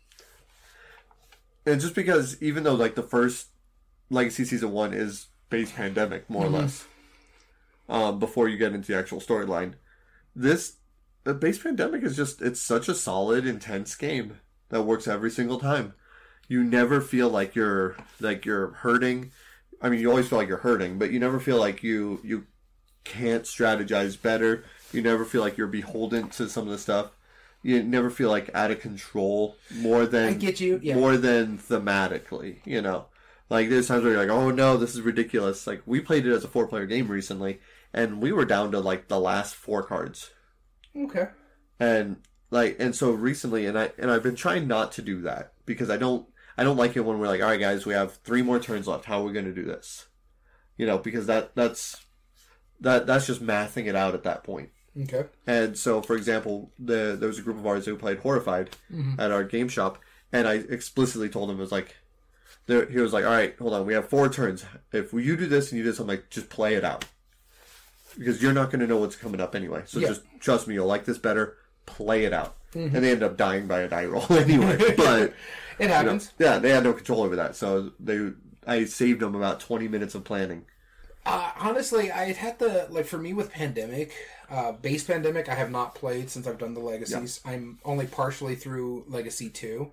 And 1.67 1.81
just 1.81 1.95
because 1.95 2.41
even 2.43 2.63
though 2.63 2.75
like 2.75 2.95
the 2.95 3.03
first 3.03 3.49
Legacy 4.11 4.45
season 4.45 4.71
one 4.73 4.95
is 4.95 5.27
base 5.51 5.73
pandemic 5.73 6.31
more 6.31 6.47
or 6.47 6.49
less, 6.49 6.87
um, 7.89 8.19
before 8.19 8.49
you 8.49 8.57
get 8.57 8.73
into 8.73 8.93
the 8.93 8.99
actual 8.99 9.21
storyline, 9.21 9.75
this 10.35 10.77
the 11.25 11.35
base 11.35 11.59
pandemic 11.59 12.03
is 12.03 12.17
just 12.17 12.41
it's 12.41 12.61
such 12.61 12.89
a 12.89 12.95
solid, 12.95 13.47
intense 13.47 13.95
game 13.95 14.41
that 14.69 14.83
works 14.83 15.09
every 15.09 15.31
single 15.31 15.59
time. 15.59 15.95
You 16.49 16.63
never 16.63 17.01
feel 17.01 17.29
like 17.29 17.55
you're 17.55 17.97
like 18.21 18.45
you're 18.45 18.69
hurting. 18.69 19.33
I 19.83 19.89
mean, 19.89 20.01
you 20.01 20.09
always 20.09 20.29
feel 20.29 20.39
like 20.39 20.49
you're 20.49 20.59
hurting, 20.59 20.99
but 20.99 21.11
you 21.11 21.19
never 21.19 21.41
feel 21.41 21.59
like 21.59 21.83
you 21.83 22.21
you 22.23 22.47
can't 23.05 23.45
strategize 23.45 24.21
better. 24.21 24.65
You 24.93 25.03
never 25.03 25.25
feel 25.25 25.41
like 25.41 25.57
you're 25.57 25.67
beholden 25.67 26.29
to 26.31 26.49
some 26.49 26.65
of 26.65 26.71
the 26.71 26.79
stuff. 26.79 27.11
You 27.63 27.83
never 27.83 28.11
feel 28.11 28.31
like 28.31 28.51
out 28.55 28.71
of 28.71 28.81
control 28.81 29.57
more 29.75 30.07
than 30.07 30.29
I 30.29 30.33
get 30.35 30.61
you. 30.61 30.79
Yeah. 30.83 30.95
more 30.95 31.17
than 31.17 31.59
thematically, 31.59 32.59
you 32.65 32.81
know. 32.81 33.07
Like 33.51 33.69
there's 33.69 33.89
times 33.89 34.03
where 34.03 34.13
you're 34.13 34.21
like, 34.21 34.31
oh 34.31 34.51
no, 34.51 34.77
this 34.77 34.95
is 34.95 35.01
ridiculous. 35.01 35.67
Like 35.67 35.83
we 35.87 36.01
played 36.01 36.27
it 36.27 36.33
as 36.33 36.45
a 36.45 36.49
four 36.49 36.67
player 36.69 36.87
game 36.87 37.09
recently, 37.09 37.61
and 37.93 38.21
we 38.21 38.33
were 38.33 38.45
down 38.45 38.73
to 38.73 38.81
like 38.81 39.09
the 39.09 39.21
last 39.21 39.55
four 39.55 39.83
cards, 39.83 40.31
Okay. 40.97 41.29
and 41.79 42.17
like 42.51 42.77
and 42.79 42.95
so 42.95 43.11
recently, 43.11 43.67
and 43.67 43.79
I 43.79 43.93
and 43.99 44.11
I've 44.11 44.23
been 44.23 44.37
trying 44.37 44.67
not 44.67 44.93
to 44.93 45.03
do 45.03 45.23
that 45.23 45.53
because 45.65 45.91
I 45.91 45.97
don't 45.97 46.27
I 46.59 46.65
don't 46.65 46.77
like 46.77 46.97
it 46.97 47.05
when 47.05 47.19
we're 47.19 47.29
like, 47.29 47.43
all 47.43 47.49
right 47.49 47.61
guys, 47.61 47.87
we 47.87 47.95
have 47.95 48.17
three 48.17 48.43
more 48.43 48.59
turns 48.59 48.87
left. 48.87 49.05
How 49.05 49.21
are 49.21 49.25
we 49.25 49.33
going 49.33 49.45
to 49.47 49.55
do 49.55 49.65
this? 49.65 50.07
You 50.77 50.87
know, 50.87 50.99
because 50.99 51.27
that 51.27 51.55
that's 51.55 52.05
that 52.81 53.07
that's 53.07 53.27
just 53.27 53.43
mathing 53.43 53.87
it 53.87 53.97
out 53.97 54.15
at 54.15 54.25
that 54.25 54.45
point. 54.45 54.71
Okay. 55.03 55.25
And 55.47 55.77
so, 55.77 56.01
for 56.01 56.17
example, 56.17 56.73
the 56.79 57.17
there 57.19 57.29
was 57.29 57.39
a 57.39 57.43
group 57.43 57.59
of 57.59 57.67
ours 57.67 57.85
who 57.85 57.97
played 57.97 58.19
Horrified 58.19 58.71
mm-hmm. 58.93 59.21
at 59.21 59.31
our 59.31 59.45
game 59.45 59.69
shop, 59.69 59.99
and 60.33 60.49
I 60.49 60.55
explicitly 60.55 61.29
told 61.29 61.51
him 61.51 61.57
it 61.57 61.61
was 61.61 61.73
like, 61.73 61.97
there, 62.67 62.89
he 62.89 62.99
was 62.99 63.13
like, 63.13 63.25
"All 63.25 63.31
right, 63.31 63.55
hold 63.59 63.75
on, 63.75 63.87
we 63.87 63.95
have 63.95 64.09
four 64.09 64.29
turns. 64.31 64.65
If 64.93 65.13
you 65.13 65.37
do 65.37 65.47
this 65.47 65.71
and 65.71 65.79
you 65.79 65.85
do 65.85 65.91
this, 65.91 66.01
I'm 66.01 66.07
like, 66.07 66.31
just 66.31 66.49
play 66.49 66.75
it 66.75 66.85
out, 66.85 67.05
because 68.19 68.43
you're 68.43 68.53
not 68.53 68.71
going 68.71 68.81
to 68.81 68.87
know 68.87 68.99
what's 68.99 69.17
coming 69.17 69.41
up 69.41 69.55
anyway. 69.55 69.83
So 69.87 69.99
Yeah. 70.01 70.09
just 70.09 70.23
trust 70.41 70.67
me, 70.69 70.75
you'll 70.75 70.87
like 70.87 71.05
this 71.05 71.19
better. 71.19 71.57
Play 71.87 72.25
it 72.25 72.33
out." 72.33 72.57
And 72.75 72.93
they 72.93 73.11
end 73.13 73.23
up 73.23 73.37
dying 73.39 73.67
by 73.67 73.81
a 73.81 73.89
die 73.89 74.05
roll 74.05 74.27
anyway. 74.33 74.77
but 74.97 75.23
It 75.23 75.35
you 75.81 75.89
know, 75.89 75.95
happens. 75.95 76.33
yeah, 76.39 76.59
they 76.59 76.71
had 76.71 76.85
no 76.85 76.93
control 76.93 77.23
over 77.23 77.37
that. 77.37 77.57
So 77.57 77.93
they, 77.99 78.33
I 78.67 78.85
saved 78.85 79.21
them 79.21 79.35
about 79.35 79.61
20 79.61 79.89
minutes 79.89 80.15
of 80.15 80.25
planning. 80.25 80.67
Uh, 81.25 81.51
honestly, 81.59 82.11
I'd 82.13 82.37
had 82.37 82.59
to 82.61 82.87
like 82.91 83.07
for 83.07 83.19
me 83.19 83.33
with 83.33 83.51
pandemic, 83.51 84.13
uh, 84.51 84.73
base 84.73 85.03
pandemic. 85.05 85.49
I 85.49 85.55
have 85.55 85.71
not 85.71 85.95
played 85.95 86.31
since 86.31 86.47
I've 86.47 86.59
done 86.59 86.75
the 86.75 86.81
legacies. 86.81 87.41
I'm 87.45 87.79
only 87.85 88.07
partially 88.07 88.55
through 88.55 89.05
Legacy 89.09 89.49
Two, 89.51 89.91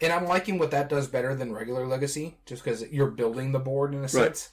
and 0.00 0.12
I'm 0.12 0.26
liking 0.26 0.56
what 0.58 0.70
that 0.70 0.88
does 0.88 1.08
better 1.08 1.34
than 1.34 1.52
regular 1.52 1.84
Legacy, 1.86 2.36
just 2.46 2.62
because 2.62 2.82
you're 2.92 3.10
building 3.10 3.50
the 3.52 3.58
board 3.58 3.92
in 3.94 4.04
a 4.04 4.08
sense. 4.08 4.50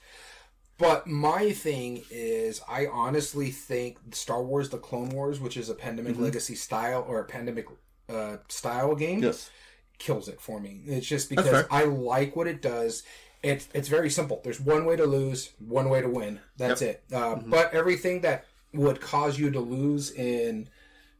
But 0.78 1.06
my 1.06 1.52
thing 1.52 2.02
is, 2.10 2.60
I 2.68 2.86
honestly 2.86 3.50
think 3.50 3.96
Star 4.12 4.42
Wars: 4.42 4.68
The 4.70 4.78
Clone 4.78 5.08
Wars, 5.10 5.40
which 5.40 5.56
is 5.56 5.68
a 5.70 5.74
pandemic 5.74 6.18
legacy 6.18 6.54
style 6.54 7.04
or 7.08 7.18
a 7.20 7.24
pandemic 7.24 7.66
uh, 8.08 8.36
style 8.48 8.94
game, 8.94 9.22
Yes. 9.22 9.50
kills 9.98 10.28
it 10.28 10.40
for 10.40 10.60
me. 10.60 10.82
It's 10.86 11.06
just 11.06 11.30
because. 11.30 11.64
I 11.70 11.84
like 11.84 12.36
what 12.36 12.46
it 12.46 12.60
does. 12.60 13.02
It's 13.42 13.68
it's 13.74 13.88
very 13.88 14.10
simple. 14.10 14.40
There's 14.44 14.60
one 14.60 14.84
way 14.84 14.96
to 14.96 15.06
lose, 15.06 15.52
one 15.58 15.88
way 15.88 16.02
to 16.02 16.08
win. 16.08 16.40
That's 16.56 16.82
it. 16.82 17.02
Uh, 17.12 17.36
Mm-hmm. 17.36 17.50
But 17.50 17.72
everything 17.72 18.20
that 18.22 18.44
would 18.74 19.00
cause 19.00 19.38
you 19.38 19.50
to 19.52 19.60
lose 19.60 20.10
in 20.10 20.68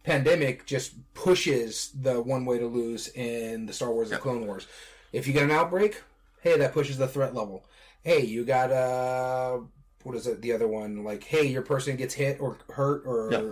Pandemic 0.05 0.67
just 0.67 0.93
pushes 1.15 1.91
the 2.01 2.21
one 2.21 2.45
way 2.45 2.59
to 2.59 2.67
lose 2.67 3.09
in 3.09 3.67
the 3.67 3.73
Star 3.73 3.91
Wars: 3.91 4.11
The 4.11 4.19
Clone 4.19 4.47
Wars. 4.47 4.67
If 5.13 5.27
you 5.27 5.33
get 5.33 5.45
an 5.45 5.51
outbreak, 5.51 6.03
hey, 6.43 6.59
that 6.59 6.73
pushes 6.75 6.99
the 6.99 7.09
threat 7.09 7.35
level. 7.35 7.65
Hey, 8.07 8.23
you 8.25 8.45
got 8.45 8.71
uh, 8.71 9.59
what 10.05 10.15
is 10.15 10.29
it? 10.29 10.41
The 10.41 10.53
other 10.53 10.69
one, 10.69 11.03
like, 11.03 11.25
hey, 11.25 11.45
your 11.49 11.63
person 11.63 11.97
gets 11.97 12.15
hit 12.15 12.41
or 12.41 12.57
hurt 12.71 13.03
or 13.05 13.29
Yeah. 13.33 13.39
Mm-hmm. 13.39 13.51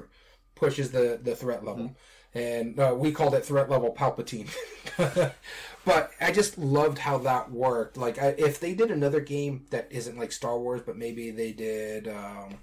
pushes 0.55 0.93
the 0.93 1.19
the 1.21 1.35
threat 1.35 1.64
level. 1.64 1.97
And 2.35 2.79
uh, 2.79 2.95
we 2.97 3.11
called 3.11 3.35
it 3.35 3.45
threat 3.45 3.69
level 3.69 3.93
Palpatine. 3.93 4.49
but 5.85 6.11
I 6.21 6.31
just 6.31 6.57
loved 6.57 6.99
how 6.99 7.19
that 7.19 7.51
worked. 7.51 7.97
Like, 7.97 8.23
I, 8.23 8.29
if 8.38 8.61
they 8.61 8.75
did 8.75 8.93
another 8.93 9.19
game 9.21 9.67
that 9.71 9.88
isn't 9.90 10.17
like 10.17 10.31
Star 10.31 10.57
Wars, 10.59 10.83
but 10.87 10.97
maybe 10.97 11.33
they 11.33 11.51
did, 11.53 12.07
um, 12.07 12.59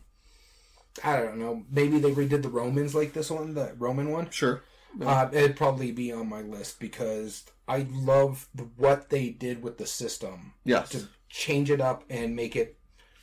I 1.03 1.17
don't 1.17 1.37
know, 1.39 1.63
maybe 1.69 1.99
they 1.99 2.11
redid 2.11 2.41
the 2.41 2.49
Romans 2.49 2.95
like 2.95 3.11
this 3.11 3.29
one, 3.29 3.53
the 3.53 3.73
Roman 3.77 4.11
one. 4.11 4.29
Sure. 4.29 4.61
Uh, 5.01 5.29
it'd 5.33 5.55
probably 5.57 5.91
be 5.91 6.11
on 6.11 6.27
my 6.29 6.41
list 6.41 6.79
because 6.79 7.43
I 7.67 7.85
love 7.91 8.47
the, 8.55 8.63
what 8.75 9.09
they 9.09 9.29
did 9.29 9.61
with 9.63 9.77
the 9.77 9.85
system 9.87 10.53
Yes. 10.65 10.89
to 10.89 11.07
change 11.31 11.69
it 11.71 11.81
up 11.81 12.03
and 12.09 12.35
make 12.35 12.55
it 12.55 12.77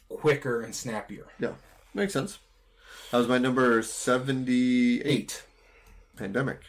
quicker 0.09 0.62
and 0.62 0.75
snappier. 0.75 1.27
Yeah, 1.38 1.53
makes 1.94 2.12
sense. 2.12 2.38
That 3.11 3.18
was 3.18 3.29
my 3.29 3.38
number 3.38 3.83
seventy-eight. 3.83 5.05
Eight. 5.07 5.42
Pandemic. 6.16 6.61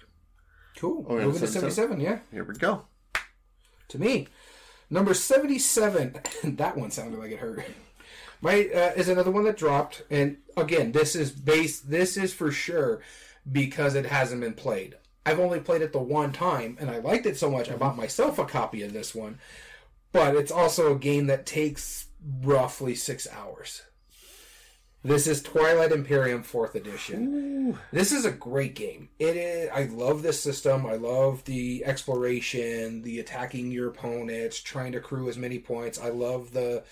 Cool. 0.78 1.06
Oh, 1.10 1.16
Moving 1.16 1.42
to 1.42 1.48
77. 1.48 1.72
77, 1.98 2.00
yeah. 2.00 2.20
Here 2.32 2.44
we 2.44 2.54
go. 2.56 2.84
to 3.90 4.00
me. 4.00 4.28
Number 4.90 5.14
77, 5.14 6.16
that 6.56 6.78
one 6.78 6.92
sounded 6.92 7.20
like 7.20 7.32
it 7.32 7.40
hurt. 7.40 7.66
My 8.42 8.70
uh, 8.74 8.94
is 8.96 9.10
another 9.10 9.32
one 9.32 9.44
that 9.44 9.58
dropped, 9.58 10.04
and 10.10 10.38
again, 10.56 10.94
this 10.94 11.16
is 11.16 11.32
based. 11.32 11.90
This 11.90 12.16
is 12.16 12.32
for 12.34 12.52
sure 12.52 13.02
because 13.52 13.96
it 13.96 14.06
hasn't 14.06 14.40
been 14.42 14.54
played. 14.54 14.96
I've 15.26 15.40
only 15.40 15.60
played 15.60 15.82
it 15.82 15.92
the 15.92 16.00
one 16.00 16.32
time, 16.32 16.78
and 16.80 16.90
I 16.90 17.00
liked 17.00 17.26
it 17.26 17.38
so 17.38 17.52
much 17.52 17.70
I 17.70 17.76
bought 17.76 17.98
myself 17.98 18.40
a 18.40 18.46
copy 18.46 18.82
of 18.84 18.94
this 18.94 19.14
one. 19.14 19.40
But 20.12 20.36
it's 20.36 20.52
also 20.52 20.96
a 20.96 21.00
game 21.00 21.28
that 21.28 21.46
takes 21.46 22.08
roughly 22.42 22.96
six 22.96 23.28
hours. 23.32 23.84
This 25.02 25.28
is 25.28 25.42
Twilight 25.42 25.94
Imperium 25.94 26.44
Fourth 26.44 26.76
Edition. 26.76 27.78
This 27.94 28.12
is 28.12 28.26
a 28.26 28.32
great 28.32 28.76
game. 28.76 29.08
It 29.18 29.38
is. 29.38 29.70
I 29.74 29.84
love 29.84 30.24
this 30.24 30.42
system. 30.42 30.86
I 30.86 30.96
love 30.96 31.46
the 31.46 31.86
exploration, 31.86 33.02
the 33.04 33.20
attacking 33.20 33.72
your 33.72 33.88
opponents, 33.88 34.60
trying 34.60 34.92
to 34.92 34.98
accrue 34.98 35.30
as 35.30 35.38
many 35.38 35.58
points. 35.58 36.00
I 36.00 36.10
love 36.10 36.52
the 36.52 36.84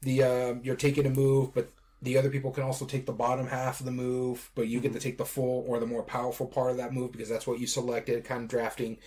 the 0.00 0.22
um, 0.22 0.60
you're 0.64 0.74
taking 0.74 1.04
a 1.04 1.10
move, 1.10 1.52
but 1.52 1.68
the 2.00 2.16
other 2.16 2.30
people 2.30 2.50
can 2.50 2.62
also 2.62 2.86
take 2.86 3.04
the 3.04 3.12
bottom 3.12 3.46
half 3.46 3.80
of 3.80 3.86
the 3.86 3.92
move, 3.92 4.50
but 4.54 4.68
you 4.68 4.80
get 4.80 4.94
to 4.94 5.00
take 5.00 5.18
the 5.18 5.24
full 5.26 5.64
or 5.68 5.80
the 5.80 5.86
more 5.86 6.02
powerful 6.02 6.46
part 6.46 6.70
of 6.70 6.76
that 6.78 6.94
move 6.94 7.12
because 7.12 7.28
that's 7.28 7.46
what 7.46 7.58
you 7.58 7.66
selected. 7.66 8.24
Kind 8.24 8.44
of 8.44 8.48
drafting. 8.48 8.98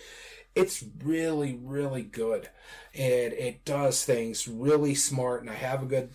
It's 0.58 0.84
really, 1.04 1.58
really 1.62 2.02
good, 2.02 2.48
and 2.94 3.32
it 3.32 3.64
does 3.64 4.04
things 4.04 4.48
really 4.48 4.94
smart. 4.94 5.40
And 5.42 5.50
I 5.50 5.54
have 5.54 5.82
a 5.82 5.86
good 5.86 6.10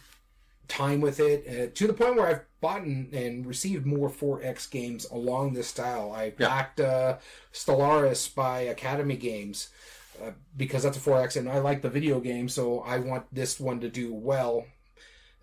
time 0.68 1.02
with 1.02 1.20
it 1.20 1.46
uh, 1.48 1.72
to 1.76 1.88
the 1.88 1.94
point 1.94 2.16
where 2.16 2.28
I've 2.28 2.42
bought 2.62 2.84
and, 2.84 3.46
received 3.46 3.86
more 3.86 4.10
4X 4.10 4.70
games 4.70 5.06
along 5.12 5.54
this 5.54 5.68
style. 5.68 6.12
I 6.12 6.34
Yeah. 6.38 6.48
backed 6.50 6.80
uh, 6.80 7.18
Stellaris 7.52 8.34
by 8.34 8.62
Academy 8.62 9.18
Games 9.18 9.70
uh, 10.22 10.32
because 10.56 10.84
that's 10.84 10.98
a 10.98 11.00
4X 11.00 11.36
and 11.36 11.50
I 11.50 11.60
like 11.60 11.82
the 11.82 11.90
video 11.90 12.20
game, 12.20 12.50
so 12.50 12.80
I 12.82 13.00
want 13.00 13.26
this 13.32 13.60
one 13.60 13.80
to 13.82 13.90
do 13.90 14.14
well. 14.14 14.66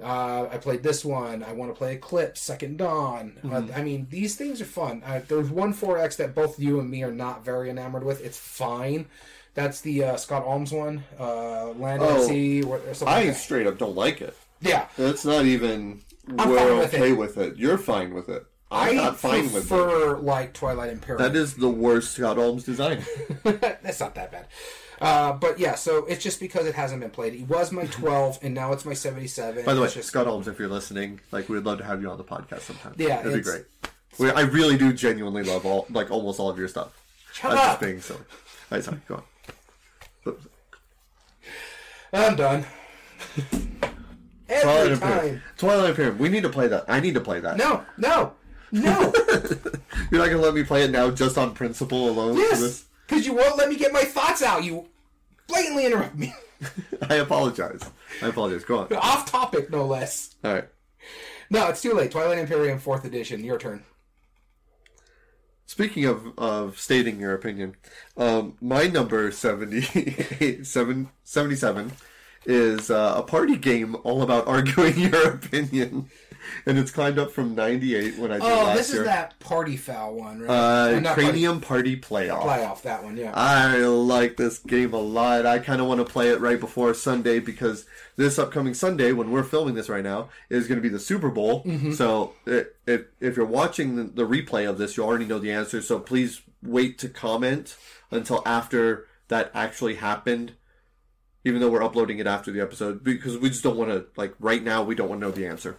Uh, 0.02 0.48
I 0.50 0.56
played 0.58 0.82
this 0.82 1.04
one. 1.04 1.42
I 1.42 1.52
want 1.52 1.70
to 1.70 1.76
play 1.76 1.94
Eclipse, 1.94 2.40
Second 2.40 2.78
Dawn. 2.78 3.36
Uh, 3.44 3.62
I 3.74 3.82
mean, 3.82 4.06
these 4.10 4.34
things 4.36 4.60
are 4.60 4.64
fun. 4.66 5.02
Uh, 5.04 5.20
there's 5.28 5.50
one 5.50 5.74
4X 5.74 6.16
that 6.16 6.34
both 6.34 6.58
you 6.58 6.80
and 6.80 6.90
me 6.90 7.02
are 7.02 7.12
not 7.12 7.44
very 7.44 7.68
enamored 7.70 8.04
with. 8.04 8.24
It's 8.24 8.38
fine. 8.38 9.06
That's 9.54 9.80
the 9.80 10.04
uh, 10.04 10.16
Scott 10.16 10.44
Almes 10.46 10.72
one, 10.72 11.04
uh, 11.18 11.70
Land 11.70 12.02
Oh, 12.02 12.22
at 12.22 12.28
Sea, 12.28 12.62
or, 12.62 12.76
or 12.78 12.94
something 12.94 13.08
I 13.08 13.16
like 13.24 13.26
that. 13.26 13.34
straight 13.36 13.66
up 13.66 13.78
don't 13.78 13.96
like 13.96 14.20
it. 14.22 14.36
Yeah, 14.60 14.86
That's 14.96 15.24
not 15.24 15.44
even. 15.44 16.00
I'm 16.38 16.48
we're 16.50 16.76
with 16.78 16.94
okay 16.94 17.10
it. 17.10 17.18
with 17.18 17.36
it. 17.38 17.56
You're 17.56 17.78
fine 17.78 18.14
with 18.14 18.28
it. 18.28 18.44
I'm 18.70 18.90
I 18.90 18.92
not 19.02 19.16
fine 19.18 19.44
with 19.52 19.56
it. 19.64 19.68
prefer 19.68 20.16
like 20.18 20.52
Twilight 20.54 20.90
Imperium. 20.90 21.20
That 21.20 21.34
is 21.36 21.54
the 21.54 21.68
worst 21.68 22.12
Scott 22.12 22.36
Almes 22.38 22.64
design. 22.64 23.02
That's 23.42 23.98
not 23.98 24.14
that 24.14 24.30
bad. 24.30 24.46
Uh, 25.00 25.32
but 25.32 25.58
yeah, 25.58 25.74
so 25.74 26.04
it's 26.06 26.22
just 26.22 26.40
because 26.40 26.66
it 26.66 26.74
hasn't 26.74 27.00
been 27.00 27.10
played. 27.10 27.34
It 27.34 27.48
was 27.48 27.72
my 27.72 27.86
12, 27.90 28.40
and 28.42 28.54
now 28.54 28.72
it's 28.72 28.84
my 28.84 28.94
77. 28.94 29.64
By 29.64 29.74
the 29.74 29.80
way, 29.80 29.88
just, 29.88 30.08
Scott 30.08 30.26
Almes, 30.26 30.46
if 30.46 30.58
you're 30.58 30.68
listening, 30.68 31.20
like 31.32 31.48
we'd 31.48 31.64
love 31.64 31.78
to 31.78 31.84
have 31.84 32.02
you 32.02 32.10
on 32.10 32.18
the 32.18 32.24
podcast 32.24 32.60
sometime. 32.60 32.94
Yeah, 32.96 33.20
it'd 33.20 33.34
be 33.34 33.40
great. 33.40 33.64
We, 34.18 34.30
I 34.30 34.42
really 34.42 34.76
do 34.76 34.92
genuinely 34.92 35.42
love 35.42 35.64
all, 35.64 35.86
like 35.90 36.10
almost 36.10 36.38
all 36.38 36.50
of 36.50 36.58
your 36.58 36.68
stuff. 36.68 36.96
Shut 37.32 37.52
I'm 37.52 37.58
up! 37.58 37.64
just 37.64 37.80
being 37.80 38.00
silly. 38.00 38.20
All 38.20 38.76
right, 38.76 38.84
sorry, 38.84 39.00
go 39.08 39.14
on. 39.16 39.22
Oops. 40.26 40.46
I'm 42.12 42.36
done. 42.36 42.66
Twilight 44.48 44.90
Every 44.90 44.92
Imperium. 44.92 45.42
Twilight 45.56 45.90
Imperium. 45.90 46.18
We 46.18 46.28
need 46.28 46.42
to 46.42 46.48
play 46.48 46.68
that. 46.68 46.84
I 46.88 47.00
need 47.00 47.14
to 47.14 47.20
play 47.20 47.40
that. 47.40 47.56
No, 47.56 47.84
no, 47.96 48.32
no. 48.72 49.12
You're 50.10 50.20
not 50.20 50.28
gonna 50.28 50.38
let 50.38 50.54
me 50.54 50.64
play 50.64 50.82
it 50.82 50.90
now 50.90 51.10
just 51.10 51.38
on 51.38 51.54
principle 51.54 52.10
alone 52.10 52.36
yes, 52.36 52.60
this? 52.60 52.84
Because 53.10 53.26
you 53.26 53.34
won't 53.34 53.58
let 53.58 53.68
me 53.68 53.76
get 53.76 53.92
my 53.92 54.04
thoughts 54.04 54.40
out. 54.40 54.62
You 54.62 54.86
blatantly 55.48 55.84
interrupt 55.84 56.16
me. 56.16 56.32
I 57.10 57.16
apologize. 57.16 57.82
I 58.22 58.28
apologize. 58.28 58.64
Go 58.64 58.78
on. 58.78 58.92
Off 58.94 59.28
topic, 59.28 59.68
no 59.70 59.84
less. 59.84 60.36
All 60.44 60.54
right. 60.54 60.68
No, 61.50 61.66
it's 61.68 61.82
too 61.82 61.92
late. 61.92 62.12
Twilight 62.12 62.38
Imperium 62.38 62.78
4th 62.78 63.04
edition. 63.04 63.42
Your 63.42 63.58
turn. 63.58 63.82
Speaking 65.66 66.04
of, 66.04 66.38
of 66.38 66.78
stating 66.78 67.18
your 67.20 67.34
opinion, 67.34 67.76
um, 68.16 68.56
my 68.60 68.86
number 68.86 69.30
78, 69.32 70.66
seven, 70.66 71.10
77 71.24 71.92
is 72.46 72.90
uh, 72.90 73.14
a 73.16 73.22
party 73.22 73.56
game 73.56 73.96
all 74.04 74.22
about 74.22 74.46
arguing 74.46 74.98
your 74.98 75.30
opinion. 75.30 76.10
And 76.66 76.78
it's 76.78 76.90
climbed 76.90 77.18
up 77.18 77.30
from 77.30 77.54
98 77.54 78.18
when 78.18 78.30
I 78.30 78.34
did 78.34 78.42
Oh, 78.42 78.64
last 78.64 78.76
this 78.78 78.92
year. 78.92 79.02
is 79.02 79.06
that 79.08 79.38
party 79.40 79.76
foul 79.76 80.14
one, 80.14 80.40
right? 80.40 80.50
uh, 80.50 81.00
not 81.00 81.14
party- 81.14 81.22
Cranium 81.22 81.60
Party 81.60 81.96
Playoff. 81.98 82.42
playoff. 82.42 82.82
That 82.82 83.02
one, 83.04 83.16
yeah. 83.16 83.32
I 83.34 83.76
like 83.78 84.36
this 84.36 84.58
game 84.58 84.92
a 84.94 84.98
lot. 85.00 85.46
I 85.46 85.58
kind 85.58 85.80
of 85.80 85.86
want 85.86 85.98
to 86.06 86.10
play 86.10 86.28
it 86.30 86.40
right 86.40 86.58
before 86.60 86.92
Sunday 86.94 87.38
because 87.38 87.86
this 88.16 88.38
upcoming 88.38 88.74
Sunday, 88.74 89.12
when 89.12 89.30
we're 89.30 89.42
filming 89.44 89.74
this 89.74 89.88
right 89.88 90.04
now, 90.04 90.28
is 90.48 90.66
going 90.68 90.76
to 90.78 90.82
be 90.82 90.88
the 90.88 90.98
Super 91.00 91.30
Bowl. 91.30 91.64
So 91.94 92.34
it, 92.46 92.76
if 92.86 93.02
if 93.20 93.36
you're 93.36 93.46
watching 93.46 93.96
the, 93.96 94.04
the 94.04 94.26
replay 94.26 94.68
of 94.68 94.78
this, 94.78 94.96
you 94.96 95.04
already 95.04 95.24
know 95.26 95.38
the 95.38 95.52
answer. 95.52 95.80
So 95.82 95.98
please 95.98 96.42
wait 96.62 96.98
to 96.98 97.08
comment 97.08 97.76
until 98.10 98.42
after 98.44 99.06
that 99.28 99.50
actually 99.54 99.94
happened. 99.94 100.52
Even 101.42 101.62
though 101.62 101.70
we're 101.70 101.82
uploading 101.82 102.18
it 102.18 102.26
after 102.26 102.52
the 102.52 102.60
episode, 102.60 103.02
because 103.02 103.38
we 103.38 103.48
just 103.48 103.62
don't 103.62 103.78
want 103.78 103.90
to 103.90 104.04
like 104.16 104.34
right 104.38 104.62
now. 104.62 104.82
We 104.82 104.94
don't 104.94 105.08
want 105.08 105.22
to 105.22 105.26
know 105.28 105.32
the 105.32 105.46
answer. 105.46 105.78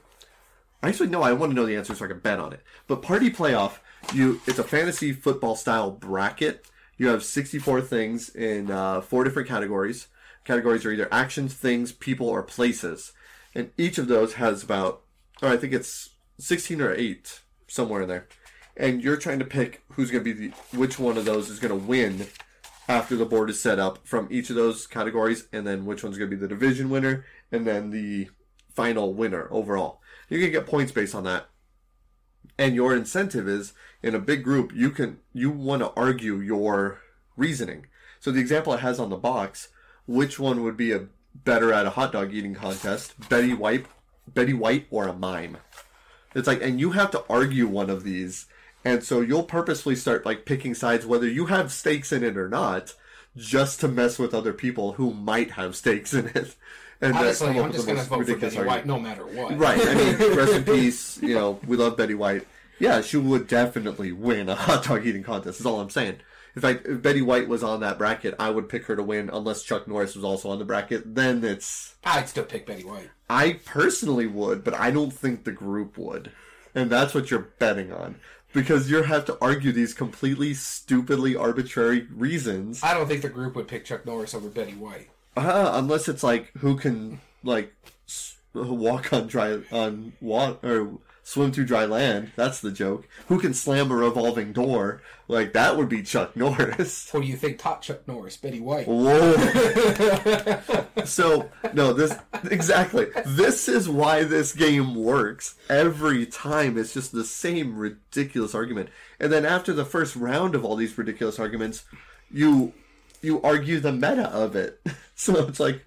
Actually, 0.83 1.09
no, 1.09 1.21
I 1.21 1.33
want 1.33 1.51
to 1.51 1.55
know 1.55 1.65
the 1.65 1.75
answer 1.75 1.93
so 1.93 2.05
I 2.05 2.07
can 2.07 2.19
bet 2.19 2.39
on 2.39 2.53
it. 2.53 2.61
But 2.87 3.01
Party 3.01 3.29
Playoff, 3.29 3.79
you 4.13 4.41
it's 4.47 4.59
a 4.59 4.63
fantasy 4.63 5.13
football 5.13 5.55
style 5.55 5.91
bracket. 5.91 6.65
You 6.97 7.07
have 7.07 7.23
64 7.23 7.81
things 7.81 8.29
in 8.29 8.71
uh, 8.71 9.01
four 9.01 9.23
different 9.23 9.47
categories. 9.47 10.07
Categories 10.43 10.85
are 10.85 10.91
either 10.91 11.07
actions, 11.11 11.53
things, 11.53 11.91
people, 11.91 12.27
or 12.27 12.41
places. 12.41 13.13
And 13.53 13.71
each 13.77 13.97
of 13.97 14.07
those 14.07 14.33
has 14.33 14.63
about, 14.63 15.01
or 15.41 15.49
I 15.49 15.57
think 15.57 15.73
it's 15.73 16.11
16 16.39 16.81
or 16.81 16.93
8, 16.93 17.41
somewhere 17.67 18.03
in 18.03 18.07
there. 18.07 18.27
And 18.75 19.03
you're 19.03 19.17
trying 19.17 19.39
to 19.39 19.45
pick 19.45 19.83
who's 19.89 20.09
going 20.09 20.23
to 20.23 20.33
be 20.33 20.49
the, 20.49 20.77
which 20.77 20.97
one 20.97 21.17
of 21.17 21.25
those 21.25 21.49
is 21.49 21.59
going 21.59 21.77
to 21.77 21.87
win 21.87 22.27
after 22.87 23.15
the 23.15 23.25
board 23.25 23.49
is 23.49 23.61
set 23.61 23.79
up 23.79 23.99
from 24.05 24.27
each 24.31 24.49
of 24.49 24.55
those 24.55 24.87
categories, 24.87 25.47
and 25.53 25.67
then 25.67 25.85
which 25.85 26.03
one's 26.03 26.17
going 26.17 26.29
to 26.29 26.35
be 26.35 26.39
the 26.39 26.47
division 26.47 26.89
winner, 26.89 27.25
and 27.51 27.67
then 27.67 27.91
the 27.91 28.29
final 28.73 29.13
winner 29.13 29.47
overall. 29.51 30.00
You 30.31 30.39
can 30.39 30.51
get 30.51 30.65
points 30.65 30.93
based 30.93 31.13
on 31.13 31.25
that. 31.25 31.49
And 32.57 32.73
your 32.73 32.95
incentive 32.95 33.49
is 33.49 33.73
in 34.01 34.15
a 34.15 34.19
big 34.19 34.43
group, 34.43 34.71
you 34.73 34.89
can 34.89 35.19
you 35.33 35.51
want 35.51 35.81
to 35.81 35.91
argue 35.91 36.37
your 36.37 37.01
reasoning. 37.35 37.87
So 38.21 38.31
the 38.31 38.39
example 38.39 38.73
it 38.73 38.79
has 38.79 38.97
on 38.97 39.09
the 39.09 39.17
box, 39.17 39.67
which 40.07 40.39
one 40.39 40.63
would 40.63 40.77
be 40.77 40.93
a 40.93 41.07
better 41.35 41.73
at 41.73 41.85
a 41.85 41.91
hot 41.91 42.13
dog 42.13 42.33
eating 42.33 42.55
contest, 42.55 43.29
Betty 43.29 43.53
White, 43.53 43.87
Betty 44.25 44.53
White, 44.53 44.87
or 44.89 45.07
a 45.07 45.13
mime? 45.13 45.57
It's 46.33 46.47
like, 46.47 46.61
and 46.61 46.79
you 46.79 46.91
have 46.91 47.11
to 47.11 47.25
argue 47.29 47.67
one 47.67 47.89
of 47.89 48.03
these, 48.05 48.45
and 48.85 49.03
so 49.03 49.19
you'll 49.19 49.43
purposefully 49.43 49.97
start 49.97 50.25
like 50.25 50.45
picking 50.45 50.73
sides, 50.73 51.05
whether 51.05 51.27
you 51.27 51.47
have 51.47 51.73
stakes 51.73 52.13
in 52.13 52.23
it 52.23 52.37
or 52.37 52.47
not, 52.47 52.93
just 53.35 53.79
to 53.81 53.87
mess 53.87 54.19
with 54.19 54.33
other 54.33 54.53
people 54.53 54.93
who 54.93 55.13
might 55.13 55.51
have 55.51 55.75
stakes 55.75 56.13
in 56.13 56.27
it. 56.27 56.55
And 56.99 57.15
Honestly, 57.15 57.57
up 57.57 57.65
I'm 57.65 57.71
just 57.71 57.87
going 57.87 57.97
to 57.97 58.03
vote 58.03 58.27
for 58.27 58.35
Betty 58.35 58.57
White 58.61 58.85
no 58.85 58.99
matter 58.99 59.25
what. 59.25 59.57
Right. 59.57 59.79
I 59.81 59.95
mean, 59.95 60.17
rest 60.37 60.53
in 60.53 60.63
peace. 60.63 61.19
You 61.21 61.33
know, 61.33 61.59
we 61.65 61.75
love 61.75 61.97
Betty 61.97 62.13
White. 62.13 62.47
Yeah, 62.79 63.01
she 63.01 63.17
would 63.17 63.47
definitely 63.47 64.11
win 64.11 64.49
a 64.49 64.55
hot 64.55 64.83
dog 64.83 65.05
eating 65.05 65.23
contest. 65.23 65.59
Is 65.59 65.65
all 65.65 65.79
I'm 65.79 65.89
saying. 65.89 66.17
In 66.55 66.61
fact, 66.61 66.85
if 66.85 67.01
Betty 67.01 67.21
White 67.21 67.47
was 67.47 67.63
on 67.63 67.79
that 67.79 67.97
bracket, 67.97 68.35
I 68.37 68.49
would 68.49 68.69
pick 68.69 68.85
her 68.85 68.95
to 68.95 69.03
win. 69.03 69.29
Unless 69.31 69.63
Chuck 69.63 69.87
Norris 69.87 70.15
was 70.15 70.23
also 70.23 70.49
on 70.49 70.59
the 70.59 70.65
bracket, 70.65 71.15
then 71.15 71.43
it's. 71.43 71.95
I'd 72.03 72.29
still 72.29 72.43
pick 72.43 72.65
Betty 72.65 72.83
White. 72.83 73.09
I 73.29 73.53
personally 73.65 74.27
would, 74.27 74.63
but 74.63 74.73
I 74.73 74.91
don't 74.91 75.13
think 75.13 75.43
the 75.43 75.51
group 75.51 75.97
would, 75.97 76.31
and 76.75 76.89
that's 76.89 77.13
what 77.13 77.31
you're 77.31 77.51
betting 77.57 77.93
on 77.93 78.19
because 78.53 78.89
you 78.89 79.03
have 79.03 79.25
to 79.25 79.37
argue 79.41 79.71
these 79.71 79.93
completely 79.93 80.53
stupidly 80.53 81.35
arbitrary 81.35 82.07
reasons. 82.15 82.83
I 82.83 82.93
don't 82.93 83.07
think 83.07 83.21
the 83.21 83.29
group 83.29 83.55
would 83.55 83.67
pick 83.67 83.85
Chuck 83.85 84.05
Norris 84.05 84.33
over 84.33 84.49
Betty 84.49 84.73
White. 84.73 85.09
Uh, 85.37 85.71
unless 85.75 86.07
it's 86.09 86.23
like 86.23 86.51
who 86.57 86.75
can 86.77 87.21
like 87.43 87.73
s- 88.07 88.37
walk 88.53 89.13
on 89.13 89.27
dry 89.27 89.59
on 89.71 90.13
water 90.21 90.81
or 90.81 90.97
swim 91.23 91.51
through 91.51 91.65
dry 91.65 91.85
land. 91.85 92.31
That's 92.35 92.59
the 92.59 92.71
joke. 92.71 93.07
Who 93.27 93.39
can 93.39 93.53
slam 93.53 93.91
a 93.91 93.95
revolving 93.95 94.53
door? 94.53 95.01
Like 95.27 95.53
that 95.53 95.77
would 95.77 95.87
be 95.89 96.03
Chuck 96.03 96.35
Norris. 96.35 97.09
Who 97.11 97.21
do 97.21 97.27
you 97.27 97.37
think 97.37 97.57
taught 97.57 97.81
Chuck 97.81 98.07
Norris? 98.07 98.37
Betty 98.37 98.59
White. 98.59 98.87
Whoa. 98.87 99.35
so 101.05 101.49
no, 101.73 101.93
this 101.93 102.15
exactly. 102.43 103.07
This 103.25 103.69
is 103.69 103.87
why 103.87 104.23
this 104.23 104.53
game 104.53 104.95
works 104.95 105.55
every 105.69 106.25
time. 106.25 106.77
It's 106.77 106.93
just 106.93 107.11
the 107.11 107.23
same 107.23 107.77
ridiculous 107.77 108.53
argument, 108.53 108.89
and 109.19 109.31
then 109.31 109.45
after 109.45 109.73
the 109.73 109.85
first 109.85 110.15
round 110.15 110.55
of 110.55 110.65
all 110.65 110.75
these 110.75 110.97
ridiculous 110.97 111.39
arguments, 111.39 111.85
you 112.29 112.73
you 113.21 113.41
argue 113.41 113.79
the 113.79 113.91
meta 113.91 114.29
of 114.29 114.55
it. 114.55 114.81
So 115.13 115.45
it's 115.47 115.59
like 115.59 115.85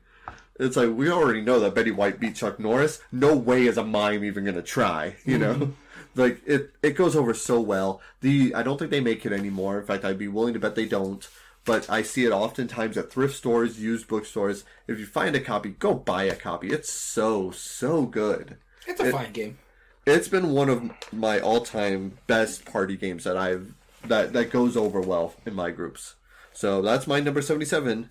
it's 0.59 0.77
like 0.77 0.91
we 0.91 1.11
already 1.11 1.41
know 1.41 1.61
that 1.61 1.75
Betty 1.75 1.91
White 1.91 2.21
beat 2.21 2.37
Chuck 2.37 2.59
Norris. 2.59 3.01
No 3.11 3.35
way 3.35 3.67
is 3.67 3.77
a 3.77 3.85
mime 3.85 4.25
even 4.25 4.45
gonna 4.45 4.63
try. 4.63 5.17
You 5.25 5.39
know. 5.39 5.55
Mm-hmm. 5.55 5.71
Like 6.17 6.43
it, 6.47 6.73
it 6.81 6.91
goes 6.93 7.17
over 7.17 7.35
so 7.35 7.61
well. 7.61 8.01
The 8.21 8.55
I 8.55 8.63
don't 8.63 8.79
think 8.79 8.93
they 8.93 9.01
make 9.01 9.27
it 9.27 9.33
anymore. 9.33 9.81
In 9.81 9.85
fact, 9.85 10.05
I'd 10.05 10.17
be 10.17 10.29
willing 10.29 10.55
to 10.55 10.61
bet 10.61 10.77
they 10.77 10.87
don't 10.87 11.29
but 11.65 11.89
I 11.89 12.03
see 12.03 12.25
it 12.25 12.33
oftentimes 12.33 12.97
at 12.97 13.11
thrift 13.11 13.35
stores, 13.35 13.81
used 13.81 14.07
bookstores. 14.07 14.65
If 14.87 14.99
you 14.99 15.07
find 15.07 15.35
a 15.35 15.41
copy, 15.41 15.71
go 15.71 15.95
buy 15.95 16.25
a 16.25 16.37
copy. 16.37 16.69
It's 16.69 16.93
so 16.93 17.51
so 17.51 18.05
good. 18.05 18.59
It's 18.87 19.01
a 19.01 19.11
fine 19.11 19.33
game. 19.33 19.59
It's 20.07 20.29
been 20.29 20.53
one 20.53 20.69
of 20.69 20.91
my 21.11 21.41
all-time 21.41 22.19
best 22.27 22.67
party 22.67 22.97
games 22.97 23.25
that 23.25 23.39
I've 23.39 23.73
that 24.07 24.35
that 24.35 24.51
goes 24.51 24.77
over 24.77 25.01
well 25.01 25.35
in 25.47 25.55
my 25.55 25.71
groups. 25.71 26.17
So 26.53 26.83
that's 26.83 27.07
my 27.07 27.21
number 27.21 27.41
77 27.41 28.11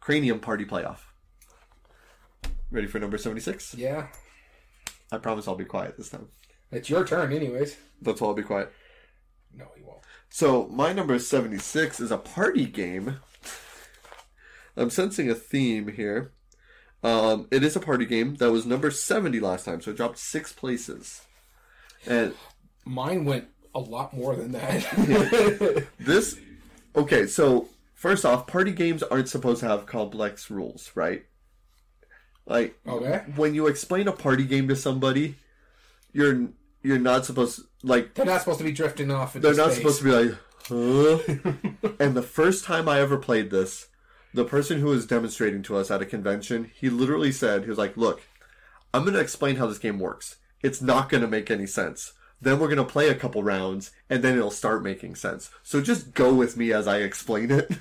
Cranium 0.00 0.40
Party 0.40 0.64
Playoff. 0.64 1.00
Ready 2.70 2.86
for 2.86 2.98
number 2.98 3.18
76? 3.18 3.74
Yeah. 3.74 4.08
I 5.12 5.18
promise 5.18 5.46
I'll 5.46 5.54
be 5.54 5.64
quiet 5.64 5.96
this 5.96 6.10
time. 6.10 6.28
It's 6.72 6.90
your 6.90 7.06
turn, 7.06 7.32
anyways. 7.32 7.76
That's 8.02 8.20
why 8.20 8.28
I'll 8.28 8.34
be 8.34 8.42
quiet. 8.42 8.72
No, 9.54 9.66
he 9.76 9.82
won't. 9.82 10.00
So 10.28 10.66
my 10.66 10.92
number 10.92 11.18
76 11.18 12.00
is 12.00 12.10
a 12.10 12.18
party 12.18 12.66
game. 12.66 13.20
I'm 14.76 14.90
sensing 14.90 15.30
a 15.30 15.34
theme 15.34 15.88
here. 15.88 16.32
Um, 17.02 17.46
it 17.52 17.62
is 17.62 17.76
a 17.76 17.80
party 17.80 18.04
game 18.04 18.34
that 18.36 18.50
was 18.50 18.66
number 18.66 18.90
70 18.90 19.38
last 19.38 19.64
time, 19.64 19.80
so 19.80 19.92
it 19.92 19.96
dropped 19.96 20.18
six 20.18 20.52
places. 20.52 21.22
And 22.04 22.34
Mine 22.84 23.24
went 23.24 23.46
a 23.74 23.80
lot 23.80 24.12
more 24.12 24.34
than 24.34 24.52
that. 24.52 25.86
this, 26.00 26.38
okay, 26.96 27.26
so 27.26 27.68
first 27.94 28.24
off, 28.24 28.46
party 28.46 28.72
games 28.72 29.02
aren't 29.04 29.28
supposed 29.28 29.60
to 29.60 29.68
have 29.68 29.86
complex 29.86 30.50
rules, 30.50 30.90
right? 30.94 31.24
Like 32.46 32.78
oh, 32.86 32.98
okay. 32.98 33.24
when 33.34 33.54
you 33.54 33.66
explain 33.66 34.08
a 34.08 34.12
party 34.12 34.44
game 34.44 34.68
to 34.68 34.76
somebody, 34.76 35.36
you're 36.12 36.48
you're 36.82 36.98
not 36.98 37.26
supposed 37.26 37.62
like 37.82 38.14
They're 38.14 38.24
not 38.24 38.40
supposed 38.40 38.58
to 38.58 38.64
be 38.64 38.72
drifting 38.72 39.10
off 39.10 39.34
They're 39.34 39.54
not 39.54 39.72
space. 39.72 39.78
supposed 39.78 39.98
to 39.98 40.04
be 40.04 40.12
like, 40.12 40.38
huh? 40.68 41.92
and 42.00 42.14
the 42.14 42.22
first 42.22 42.64
time 42.64 42.88
I 42.88 43.00
ever 43.00 43.16
played 43.16 43.50
this, 43.50 43.88
the 44.32 44.44
person 44.44 44.80
who 44.80 44.86
was 44.86 45.06
demonstrating 45.06 45.62
to 45.64 45.76
us 45.76 45.90
at 45.90 46.02
a 46.02 46.06
convention, 46.06 46.70
he 46.74 46.90
literally 46.90 47.32
said, 47.32 47.62
he 47.64 47.68
was 47.68 47.78
like, 47.78 47.96
look, 47.96 48.22
I'm 48.92 49.02
going 49.02 49.14
to 49.14 49.20
explain 49.20 49.56
how 49.56 49.66
this 49.66 49.78
game 49.78 49.98
works. 49.98 50.36
It's 50.62 50.80
not 50.82 51.08
going 51.08 51.22
to 51.22 51.28
make 51.28 51.50
any 51.50 51.66
sense. 51.66 52.12
Then 52.40 52.58
we're 52.58 52.68
going 52.68 52.76
to 52.78 52.84
play 52.84 53.08
a 53.08 53.14
couple 53.14 53.42
rounds, 53.42 53.92
and 54.10 54.22
then 54.22 54.36
it'll 54.36 54.50
start 54.50 54.82
making 54.82 55.14
sense. 55.14 55.50
So 55.62 55.80
just 55.80 56.12
go 56.12 56.34
with 56.34 56.56
me 56.56 56.72
as 56.72 56.86
I 56.86 56.98
explain 56.98 57.50
it. 57.50 57.70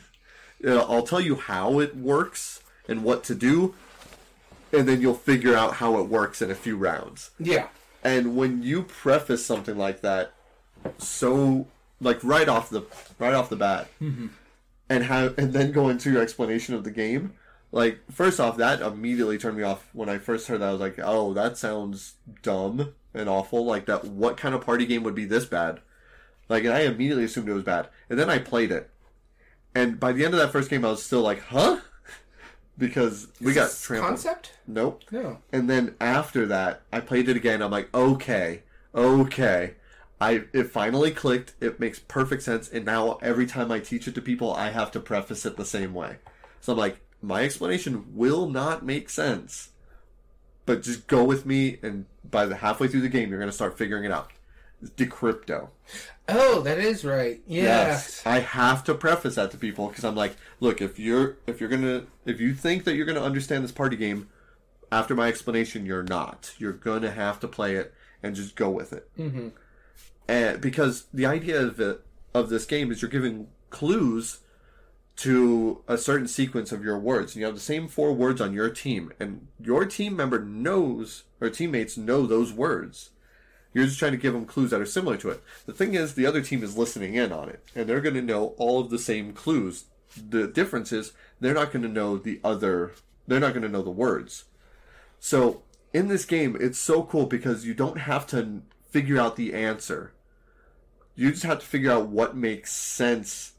Uh, 0.65 0.79
I'll 0.89 1.03
tell 1.03 1.19
you 1.19 1.35
how 1.35 1.79
it 1.79 1.97
works 1.97 2.63
and 2.87 3.03
what 3.03 3.23
to 3.25 3.35
do, 3.35 3.75
and 4.75 4.87
then 4.87 5.01
you'll 5.01 5.13
figure 5.13 5.55
out 5.55 5.75
how 5.75 5.97
it 5.99 6.07
works 6.09 6.41
in 6.41 6.51
a 6.51 6.55
few 6.55 6.77
rounds. 6.77 7.31
Yeah. 7.39 7.67
And 8.03 8.35
when 8.35 8.61
you 8.61 8.83
preface 8.83 9.45
something 9.45 9.77
like 9.77 10.01
that, 10.01 10.33
so 10.97 11.67
like 11.99 12.23
right 12.23 12.47
off 12.47 12.69
the 12.69 12.85
right 13.17 13.33
off 13.33 13.49
the 13.49 13.55
bat, 13.55 13.87
mm-hmm. 14.01 14.27
and 14.89 15.03
have 15.03 15.37
and 15.37 15.53
then 15.53 15.71
go 15.71 15.89
into 15.89 16.11
your 16.11 16.21
explanation 16.21 16.75
of 16.75 16.83
the 16.83 16.91
game, 16.91 17.33
like 17.71 17.99
first 18.11 18.39
off, 18.39 18.57
that 18.57 18.81
immediately 18.81 19.37
turned 19.37 19.57
me 19.57 19.63
off. 19.63 19.89
When 19.93 20.09
I 20.09 20.17
first 20.17 20.47
heard 20.47 20.61
that, 20.61 20.69
I 20.69 20.71
was 20.71 20.81
like, 20.81 20.99
"Oh, 21.01 21.33
that 21.33 21.57
sounds 21.57 22.13
dumb 22.43 22.93
and 23.13 23.27
awful." 23.27 23.65
Like 23.65 23.85
that, 23.87 24.05
what 24.05 24.37
kind 24.37 24.53
of 24.53 24.65
party 24.65 24.85
game 24.85 25.03
would 25.03 25.15
be 25.15 25.25
this 25.25 25.45
bad? 25.45 25.79
Like, 26.47 26.63
and 26.63 26.73
I 26.73 26.81
immediately 26.81 27.23
assumed 27.23 27.49
it 27.49 27.53
was 27.53 27.63
bad, 27.63 27.89
and 28.09 28.19
then 28.19 28.29
I 28.29 28.37
played 28.37 28.71
it, 28.71 28.91
and 29.73 29.99
by 29.99 30.11
the 30.11 30.23
end 30.23 30.35
of 30.35 30.39
that 30.39 30.51
first 30.51 30.69
game, 30.69 30.85
I 30.85 30.91
was 30.91 31.03
still 31.03 31.21
like, 31.21 31.41
"Huh." 31.41 31.79
Because 32.77 33.27
we 33.39 33.53
got 33.53 33.69
This 33.69 33.81
trampled. 33.81 34.09
concept? 34.09 34.51
Nope. 34.67 35.03
No. 35.11 35.39
And 35.53 35.69
then 35.69 35.95
after 36.01 36.45
that, 36.47 36.81
I 36.91 36.99
played 36.99 37.29
it 37.29 37.37
again. 37.37 37.61
I'm 37.61 37.71
like, 37.71 37.93
okay, 37.95 38.63
okay. 38.93 39.75
I 40.19 40.43
it 40.53 40.65
finally 40.71 41.11
clicked. 41.11 41.53
It 41.61 41.79
makes 41.79 41.99
perfect 41.99 42.43
sense. 42.43 42.69
And 42.69 42.85
now 42.85 43.17
every 43.21 43.45
time 43.45 43.71
I 43.71 43.79
teach 43.79 44.07
it 44.07 44.15
to 44.15 44.21
people, 44.21 44.53
I 44.53 44.69
have 44.71 44.91
to 44.91 44.99
preface 44.99 45.45
it 45.45 45.55
the 45.57 45.65
same 45.65 45.93
way. 45.93 46.17
So 46.61 46.73
I'm 46.73 46.79
like, 46.79 46.99
my 47.21 47.43
explanation 47.43 48.05
will 48.13 48.49
not 48.49 48.85
make 48.85 49.09
sense. 49.09 49.69
But 50.65 50.81
just 50.83 51.07
go 51.07 51.23
with 51.23 51.45
me, 51.45 51.77
and 51.83 52.05
by 52.29 52.45
the 52.45 52.55
halfway 52.55 52.87
through 52.87 53.01
the 53.01 53.09
game, 53.09 53.29
you're 53.29 53.39
gonna 53.39 53.51
start 53.51 53.77
figuring 53.77 54.03
it 54.03 54.11
out. 54.11 54.31
Decrypto. 54.83 55.69
Oh, 56.27 56.61
that 56.61 56.79
is 56.79 57.05
right. 57.05 57.41
Yes. 57.47 58.25
I 58.25 58.39
have 58.39 58.83
to 58.85 58.95
preface 58.95 59.35
that 59.35 59.51
to 59.51 59.57
people 59.57 59.87
because 59.87 60.03
I'm 60.03 60.15
like, 60.15 60.35
look, 60.59 60.81
if 60.81 60.97
you're 60.97 61.37
if 61.45 61.59
you're 61.59 61.69
gonna 61.69 62.05
if 62.25 62.39
you 62.39 62.53
think 62.53 62.83
that 62.85 62.95
you're 62.95 63.05
gonna 63.05 63.21
understand 63.21 63.63
this 63.63 63.71
party 63.71 63.95
game 63.95 64.29
after 64.91 65.13
my 65.13 65.27
explanation, 65.27 65.85
you're 65.85 66.03
not. 66.03 66.53
You're 66.57 66.73
gonna 66.73 67.11
have 67.11 67.39
to 67.41 67.47
play 67.47 67.75
it 67.75 67.93
and 68.23 68.35
just 68.35 68.55
go 68.55 68.69
with 68.69 68.91
it. 68.91 69.09
Mm-hmm. 69.17 69.49
And 70.27 70.59
because 70.61 71.05
the 71.13 71.25
idea 71.27 71.61
of 71.61 71.79
it 71.79 72.01
of 72.33 72.49
this 72.49 72.65
game 72.65 72.91
is 72.91 73.01
you're 73.01 73.11
giving 73.11 73.47
clues 73.69 74.39
to 75.17 75.81
a 75.87 75.97
certain 75.97 76.27
sequence 76.27 76.71
of 76.71 76.83
your 76.83 76.97
words. 76.97 77.33
And 77.33 77.39
you 77.39 77.45
have 77.45 77.55
the 77.55 77.61
same 77.61 77.87
four 77.87 78.13
words 78.13 78.41
on 78.41 78.53
your 78.53 78.69
team, 78.69 79.13
and 79.19 79.47
your 79.59 79.85
team 79.85 80.15
member 80.15 80.39
knows 80.39 81.23
or 81.39 81.49
teammates 81.49 81.97
know 81.97 82.25
those 82.25 82.51
words. 82.51 83.11
You're 83.75 83.85
just 83.85 83.99
trying 83.99 84.13
to 84.13 84.17
give 84.17 84.31
them 84.31 84.45
clues 84.45 84.71
that 84.71 84.79
are 84.79 84.85
similar 84.85 85.17
to 85.17 85.31
it. 85.31 85.43
The 85.65 85.73
thing 85.73 85.95
is, 85.95 86.13
the 86.13 86.25
other 86.25 86.41
team 86.41 86.63
is 86.63 86.77
listening 86.77 87.15
in 87.15 87.33
on 87.33 87.49
it, 87.49 87.61
and 87.75 87.89
they're 87.89 87.99
going 87.99 88.15
to 88.15 88.21
know 88.21 88.55
all 88.57 88.79
of 88.79 88.89
the 88.89 88.97
same 88.97 89.33
clues. 89.33 89.83
The 90.15 90.47
difference 90.47 90.93
is 90.93 91.11
they're 91.41 91.53
not 91.53 91.73
going 91.73 91.83
to 91.83 91.89
know 91.89 92.17
the 92.17 92.39
other. 92.41 92.93
They're 93.27 93.41
not 93.41 93.51
going 93.51 93.63
to 93.63 93.69
know 93.69 93.81
the 93.81 93.89
words. 93.89 94.45
So 95.19 95.61
in 95.91 96.07
this 96.07 96.23
game, 96.23 96.55
it's 96.57 96.79
so 96.79 97.03
cool 97.03 97.25
because 97.25 97.65
you 97.65 97.73
don't 97.73 97.97
have 97.97 98.25
to 98.27 98.61
figure 98.91 99.19
out 99.19 99.35
the 99.35 99.53
answer. 99.53 100.13
You 101.13 101.31
just 101.31 101.43
have 101.43 101.59
to 101.59 101.65
figure 101.65 101.91
out 101.91 102.07
what 102.07 102.33
makes 102.33 102.73
sense 102.73 103.55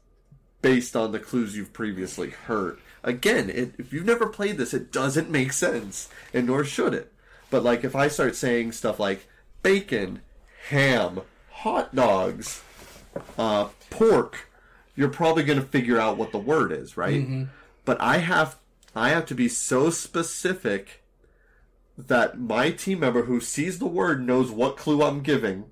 based 0.63 0.95
on 0.95 1.11
the 1.11 1.19
clues 1.19 1.55
you've 1.55 1.73
previously 1.73 2.31
heard. 2.31 2.79
Again, 3.03 3.51
it, 3.51 3.75
if 3.77 3.93
you've 3.93 4.03
never 4.03 4.25
played 4.25 4.57
this, 4.57 4.73
it 4.73 4.91
doesn't 4.91 5.29
make 5.29 5.53
sense, 5.53 6.09
and 6.33 6.47
nor 6.47 6.63
should 6.63 6.95
it. 6.95 7.13
But 7.51 7.63
like, 7.63 7.83
if 7.83 7.95
I 7.95 8.07
start 8.07 8.35
saying 8.35 8.71
stuff 8.71 8.99
like 8.99 9.27
bacon, 9.63 10.21
ham, 10.69 11.21
hot 11.51 11.93
dogs, 11.95 12.61
uh, 13.37 13.69
pork, 13.89 14.49
you're 14.95 15.09
probably 15.09 15.43
going 15.43 15.59
to 15.59 15.65
figure 15.65 15.99
out 15.99 16.17
what 16.17 16.31
the 16.31 16.37
word 16.37 16.71
is, 16.71 16.97
right? 16.97 17.47
But 17.85 17.99
I 18.01 18.17
have 18.17 18.57
I 18.95 19.09
have 19.09 19.25
to 19.27 19.35
be 19.35 19.47
so 19.47 19.89
specific 19.89 21.03
that 21.97 22.39
my 22.39 22.71
team 22.71 22.99
member 22.99 23.23
who 23.23 23.39
sees 23.39 23.79
the 23.79 23.85
word 23.87 24.25
knows 24.25 24.51
what 24.51 24.77
clue 24.77 25.01
I'm 25.03 25.21
giving. 25.21 25.65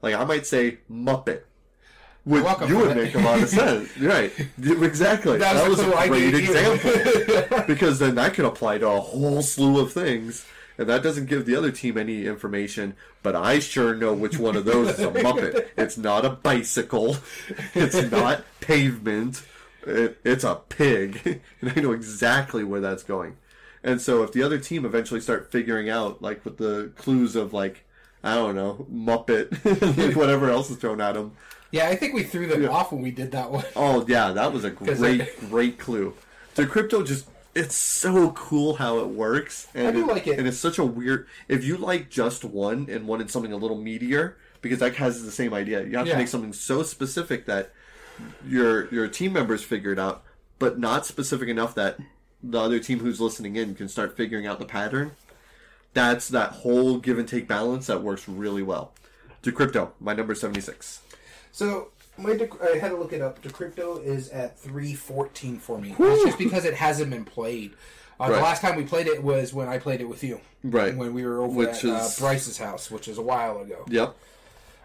Like 0.00 0.14
I 0.14 0.24
might 0.24 0.46
say 0.46 0.78
Muppet. 0.90 1.42
Which 2.24 2.44
you 2.68 2.78
would 2.78 2.96
make 2.96 3.16
a 3.16 3.18
lot 3.18 3.42
of 3.42 3.48
sense, 3.60 3.96
right? 3.98 4.32
Exactly. 4.60 5.38
That 5.38 5.54
That 5.54 5.68
was 5.68 5.78
was, 5.78 5.86
the 5.86 5.92
clue 5.92 6.08
great 6.08 6.34
you. 6.34 6.38
example 6.38 7.64
because 7.66 7.98
then 7.98 8.14
that 8.14 8.34
could 8.34 8.44
apply 8.44 8.78
to 8.78 8.88
a 8.88 9.00
whole 9.00 9.42
slew 9.42 9.80
of 9.80 9.92
things, 9.92 10.46
and 10.78 10.88
that 10.88 11.02
doesn't 11.02 11.26
give 11.26 11.46
the 11.46 11.56
other 11.56 11.70
team 11.70 11.96
any 11.98 12.26
information. 12.26 12.94
But 13.22 13.36
I 13.36 13.58
sure 13.58 13.94
know 13.94 14.12
which 14.14 14.38
one 14.38 14.56
of 14.56 14.64
those 14.64 14.90
is 14.90 15.00
a 15.00 15.10
Muppet. 15.10 15.68
It's 15.76 15.96
not 15.98 16.24
a 16.24 16.30
bicycle. 16.30 17.16
It's 17.74 18.10
not 18.10 18.44
pavement. 18.60 19.42
It, 19.86 20.20
it's 20.24 20.44
a 20.44 20.56
pig, 20.68 21.40
and 21.60 21.72
I 21.74 21.80
know 21.80 21.92
exactly 21.92 22.62
where 22.62 22.80
that's 22.80 23.02
going. 23.02 23.36
And 23.82 24.00
so, 24.00 24.22
if 24.22 24.32
the 24.32 24.42
other 24.44 24.58
team 24.58 24.84
eventually 24.84 25.20
start 25.20 25.50
figuring 25.50 25.90
out, 25.90 26.22
like 26.22 26.44
with 26.44 26.56
the 26.58 26.92
clues 26.96 27.34
of 27.34 27.52
like, 27.52 27.84
I 28.22 28.36
don't 28.36 28.54
know, 28.54 28.86
Muppet, 28.92 29.96
like 30.06 30.14
whatever 30.14 30.50
else 30.50 30.70
is 30.70 30.76
thrown 30.76 31.00
at 31.00 31.14
them. 31.14 31.32
Yeah, 31.72 31.88
I 31.88 31.96
think 31.96 32.14
we 32.14 32.22
threw 32.22 32.46
them 32.46 32.68
off 32.68 32.92
when 32.92 33.02
we 33.02 33.10
did 33.10 33.32
that 33.32 33.50
one. 33.50 33.64
Oh 33.74 34.04
yeah, 34.06 34.30
that 34.32 34.52
was 34.52 34.62
a 34.64 34.70
great, 34.70 35.20
I- 35.22 35.28
great 35.48 35.78
clue. 35.80 36.14
Decrypto 36.54 37.04
just. 37.04 37.26
It's 37.54 37.76
so 37.76 38.30
cool 38.32 38.74
how 38.76 39.00
it 39.00 39.08
works, 39.08 39.68
and 39.74 39.86
I 39.88 39.92
do 39.92 40.06
like 40.06 40.26
it. 40.26 40.38
And 40.38 40.48
it's 40.48 40.56
such 40.56 40.78
a 40.78 40.84
weird. 40.84 41.26
If 41.48 41.64
you 41.64 41.76
like 41.76 42.08
just 42.08 42.44
one 42.44 42.88
and 42.90 43.06
wanted 43.06 43.30
something 43.30 43.52
a 43.52 43.56
little 43.58 43.76
meatier, 43.76 44.34
because 44.62 44.78
that 44.78 44.94
has 44.96 45.22
the 45.22 45.30
same 45.30 45.52
idea. 45.52 45.84
You 45.84 45.98
have 45.98 46.06
Yeah. 46.06 46.14
to 46.14 46.18
make 46.18 46.28
something 46.28 46.54
so 46.54 46.82
specific 46.82 47.44
that 47.46 47.72
your 48.46 48.88
your 48.92 49.06
team 49.08 49.34
members 49.34 49.62
figure 49.62 49.92
it 49.92 49.98
out, 49.98 50.24
but 50.58 50.78
not 50.78 51.04
specific 51.04 51.48
enough 51.48 51.74
that 51.74 51.98
the 52.42 52.58
other 52.58 52.78
team 52.78 53.00
who's 53.00 53.20
listening 53.20 53.56
in 53.56 53.74
can 53.74 53.86
start 53.88 54.16
figuring 54.16 54.46
out 54.46 54.58
the 54.58 54.64
pattern. 54.64 55.12
That's 55.94 56.28
that 56.28 56.50
whole 56.52 56.96
give 56.98 57.18
and 57.18 57.28
take 57.28 57.46
balance 57.46 57.86
that 57.88 58.02
works 58.02 58.26
really 58.26 58.62
well. 58.62 58.94
Decrypto, 59.42 59.90
my 60.00 60.14
number 60.14 60.34
seventy 60.34 60.60
six. 60.62 61.00
So 61.50 61.91
my 62.18 62.30
dec- 62.30 62.60
I 62.62 62.78
had 62.78 62.90
to 62.90 62.96
look 62.96 63.12
it 63.12 63.20
up. 63.22 63.42
Decrypto 63.42 64.04
is 64.04 64.28
at 64.30 64.58
three 64.58 64.94
fourteen 64.94 65.58
for 65.58 65.78
me. 65.78 65.94
It's 65.98 66.24
just 66.24 66.38
because 66.38 66.64
it 66.64 66.74
hasn't 66.74 67.10
been 67.10 67.24
played. 67.24 67.72
Uh, 68.20 68.28
The 68.28 68.34
last 68.36 68.60
time 68.62 68.76
we 68.76 68.84
played 68.84 69.06
it 69.06 69.22
was 69.22 69.52
when 69.54 69.68
I 69.68 69.78
played 69.78 70.00
it 70.00 70.04
with 70.08 70.22
you. 70.22 70.40
Right. 70.62 70.94
When 70.96 71.12
we 71.14 71.24
were 71.24 71.42
over 71.42 71.54
Which 71.56 71.84
at 71.84 71.90
uh, 71.90 72.08
Bryce's 72.18 72.58
house, 72.58 72.90
which 72.90 73.08
is 73.08 73.18
a 73.18 73.22
while 73.22 73.58
ago. 73.60 73.84
Yep. 73.88 74.14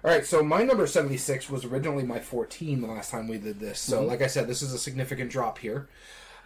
All 0.03 0.11
right, 0.11 0.25
so 0.25 0.41
my 0.43 0.63
number 0.63 0.87
76 0.87 1.49
was 1.49 1.65
originally 1.65 2.03
my 2.03 2.19
14 2.19 2.81
the 2.81 2.87
last 2.87 3.11
time 3.11 3.27
we 3.27 3.37
did 3.39 3.59
this. 3.59 3.79
So, 3.79 3.97
Mm-hmm. 3.99 4.07
like 4.07 4.21
I 4.21 4.27
said, 4.27 4.47
this 4.47 4.61
is 4.61 4.71
a 4.73 4.77
significant 4.77 5.29
drop 5.31 5.57
here. 5.57 5.87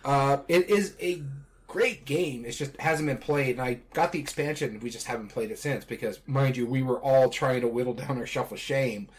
Uh, 0.04 0.38
it 0.48 0.70
is 0.70 0.96
a 1.02 1.22
great 1.68 2.06
game. 2.06 2.44
It 2.46 2.52
just 2.52 2.76
hasn't 2.78 3.08
been 3.08 3.18
played, 3.18 3.52
and 3.58 3.62
I 3.62 3.80
got 3.94 4.14
the 4.14 4.20
expansion. 4.20 4.80
We 4.82 4.90
just 4.90 5.06
haven't 5.06 5.28
played 5.30 5.52
it 5.52 5.60
since 5.60 5.86
because, 5.86 6.20
mind 6.26 6.58
you, 6.58 6.66
we 6.66 6.82
were 6.82 7.00
all 7.00 7.30
trying 7.30 7.62
to 7.62 7.68
whittle 7.68 7.94
down 7.94 8.18
our 8.18 8.26
shelf 8.26 8.52
of 8.52 8.60
shame 8.60 9.10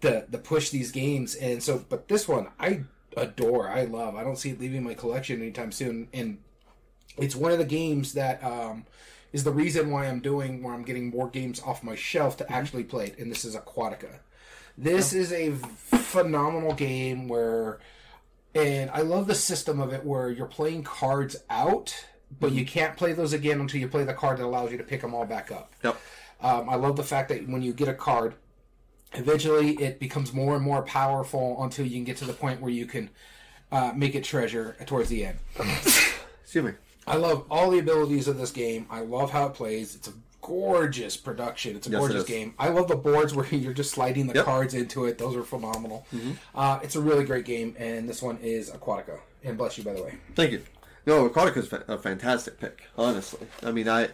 Mm-hmm. 0.00 0.26
to, 0.26 0.30
to 0.30 0.38
push 0.38 0.70
these 0.70 0.92
games. 0.92 1.34
And 1.34 1.62
so, 1.62 1.84
but 1.88 2.08
this 2.08 2.26
one, 2.26 2.48
I 2.58 2.82
adore. 3.16 3.68
I 3.68 3.84
love. 3.84 4.16
I 4.16 4.24
don't 4.24 4.36
see 4.36 4.50
it 4.50 4.60
leaving 4.60 4.82
my 4.82 4.94
collection 4.94 5.40
anytime 5.40 5.72
soon. 5.72 6.08
And 6.12 6.38
it's 7.18 7.36
one 7.36 7.52
of 7.52 7.58
the 7.58 7.64
games 7.64 8.14
that 8.14 8.42
um, 8.42 8.86
is 9.32 9.44
the 9.44 9.50
reason 9.50 9.90
why 9.90 10.06
I'm 10.06 10.20
doing 10.20 10.62
where 10.62 10.74
I'm 10.74 10.84
getting 10.84 11.10
more 11.10 11.28
games 11.28 11.60
off 11.60 11.82
my 11.82 11.94
shelf 11.94 12.36
to 12.38 12.50
actually 12.52 12.84
play 12.84 13.06
it. 13.06 13.18
And 13.18 13.30
this 13.30 13.44
is 13.44 13.56
Aquatica. 13.56 14.20
This 14.78 15.12
is 15.12 15.32
a 15.32 15.52
phenomenal 15.52 16.72
game 16.72 17.28
where, 17.28 17.80
and 18.54 18.90
I 18.90 19.02
love 19.02 19.26
the 19.26 19.34
system 19.34 19.80
of 19.80 19.92
it 19.92 20.04
where 20.04 20.30
you're 20.30 20.46
playing 20.46 20.84
cards 20.84 21.36
out, 21.50 22.06
but 22.38 22.52
you 22.52 22.64
can't 22.64 22.96
play 22.96 23.12
those 23.12 23.34
again 23.34 23.60
until 23.60 23.80
you 23.80 23.88
play 23.88 24.04
the 24.04 24.14
card 24.14 24.38
that 24.38 24.44
allows 24.44 24.72
you 24.72 24.78
to 24.78 24.84
pick 24.84 25.02
them 25.02 25.14
all 25.14 25.26
back 25.26 25.52
up. 25.52 25.74
Yep. 25.84 26.00
Um, 26.40 26.70
I 26.70 26.76
love 26.76 26.96
the 26.96 27.02
fact 27.02 27.28
that 27.28 27.46
when 27.46 27.60
you 27.60 27.74
get 27.74 27.88
a 27.88 27.94
card, 27.94 28.34
eventually 29.12 29.70
it 29.82 29.98
becomes 29.98 30.32
more 30.32 30.54
and 30.56 30.64
more 30.64 30.82
powerful 30.82 31.62
until 31.62 31.84
you 31.86 31.92
can 31.96 32.04
get 32.04 32.16
to 32.18 32.24
the 32.24 32.32
point 32.32 32.60
where 32.60 32.70
you 32.70 32.86
can 32.86 33.10
uh, 33.72 33.92
make 33.94 34.14
it 34.14 34.24
treasure 34.24 34.76
towards 34.86 35.08
the 35.08 35.24
end. 35.26 35.38
Excuse 36.42 36.64
me. 36.64 36.72
I 37.06 37.16
love 37.16 37.44
all 37.50 37.70
the 37.70 37.78
abilities 37.78 38.28
of 38.28 38.38
this 38.38 38.50
game. 38.50 38.86
I 38.90 39.00
love 39.00 39.30
how 39.30 39.46
it 39.46 39.54
plays. 39.54 39.94
It's 39.96 40.08
a 40.08 40.12
gorgeous 40.42 41.16
production. 41.16 41.76
It's 41.76 41.86
a 41.86 41.90
Yes, 41.90 41.98
gorgeous 42.00 42.22
is. 42.22 42.28
game. 42.28 42.54
I 42.58 42.68
love 42.68 42.88
the 42.88 42.96
boards 42.96 43.34
where 43.34 43.46
you're 43.50 43.72
just 43.72 43.90
sliding 43.92 44.26
the 44.26 44.34
Yep. 44.34 44.42
Mm-hmm. 44.44 44.50
cards 44.50 44.74
into 44.74 45.04
it. 45.06 45.18
Those 45.18 45.36
are 45.36 45.42
phenomenal. 45.42 46.06
Uh, 46.54 46.78
it's 46.82 46.96
a 46.96 47.00
really 47.00 47.24
great 47.24 47.44
game, 47.44 47.74
and 47.78 48.08
this 48.08 48.22
one 48.22 48.38
is 48.38 48.70
Aquatica. 48.70 49.18
And 49.44 49.56
bless 49.56 49.78
you, 49.78 49.84
by 49.84 49.94
the 49.94 50.02
way. 50.02 50.14
Thank 50.34 50.52
you. 50.52 50.62
No, 51.06 51.24
Aquatica's 51.24 51.66
fa- 51.68 51.84
a 51.88 51.96
fantastic 51.98 52.60
pick. 52.60 52.82
Honestly, 52.98 53.46
I 53.62 53.72
mean, 53.72 53.88
I 53.88 54.10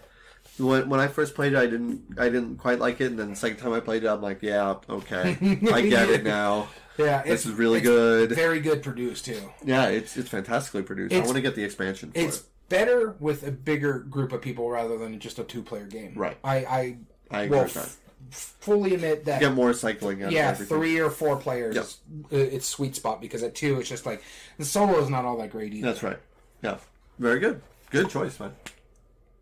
when 0.59 0.89
when 0.89 1.01
I 1.01 1.09
first 1.09 1.35
played 1.35 1.53
it, 1.53 1.59
I 1.59 1.67
didn't 1.67 2.03
I 2.19 2.25
didn't 2.29 2.57
quite 2.57 2.79
like 2.79 3.01
it, 3.01 3.07
and 3.07 3.19
then 3.19 3.31
the 3.31 3.37
second 3.37 3.59
time 3.59 3.73
I 3.73 3.81
played 3.81 4.05
it, 4.05 4.09
I'm 4.09 4.23
like, 4.23 4.43
yeah, 4.43 4.75
okay, 4.89 5.37
I 5.73 5.83
get 5.83 6.11
it 6.11 6.25
now. 6.25 6.69
Yeah, 6.99 7.23
This 7.25 7.33
it's 7.45 7.47
is 7.47 7.53
really 7.53 7.81
it's 7.81 7.87
good. 7.87 8.31
Very 8.33 8.59
good 8.59 8.83
produced 8.83 9.27
too. 9.27 9.39
Yeah, 9.63 9.89
it's 9.89 10.17
it's 10.17 10.31
fantastically 10.31 10.81
produced. 10.83 11.15
I 11.15 11.19
want 11.19 11.35
to 11.35 11.43
get 11.43 11.55
the 11.55 11.63
expansion 11.63 12.11
for 12.11 12.19
It's 12.19 12.39
it. 12.39 12.45
better 12.71 13.15
with 13.21 13.47
a 13.47 13.51
bigger 13.51 13.99
group 13.99 14.33
of 14.33 14.41
people 14.41 14.71
rather 14.71 14.97
than 14.97 15.21
just 15.21 15.39
a 15.39 15.45
two-player 15.45 15.85
game. 15.85 16.15
Right. 16.17 16.39
I 16.43 16.57
I, 16.57 16.97
I 17.31 17.43
agree 17.43 17.57
will 17.59 17.65
with 17.65 17.75
that. 17.75 17.91
fully 18.31 18.95
admit 18.95 19.27
that. 19.27 19.41
Get 19.41 19.53
more 19.53 19.75
cycling. 19.75 20.21
Yeah, 20.21 20.55
three 20.55 20.99
or 20.99 21.11
four 21.11 21.37
players, 21.37 21.75
Yep. 21.77 21.85
uh, 22.33 22.37
it's 22.55 22.67
sweet 22.67 22.97
spot 22.97 23.21
because 23.21 23.43
at 23.43 23.55
two, 23.55 23.79
it's 23.79 23.91
just 23.91 24.07
like 24.07 24.23
the 24.57 24.65
solo 24.65 24.99
is 25.03 25.11
not 25.11 25.27
all 25.27 25.37
that 25.37 25.51
great 25.51 25.75
either. 25.75 25.87
That's 25.89 26.03
right. 26.03 26.19
Yeah, 26.63 26.79
very 27.19 27.41
good. 27.41 27.61
Good 27.91 28.09
choice, 28.09 28.41
man. 28.41 28.53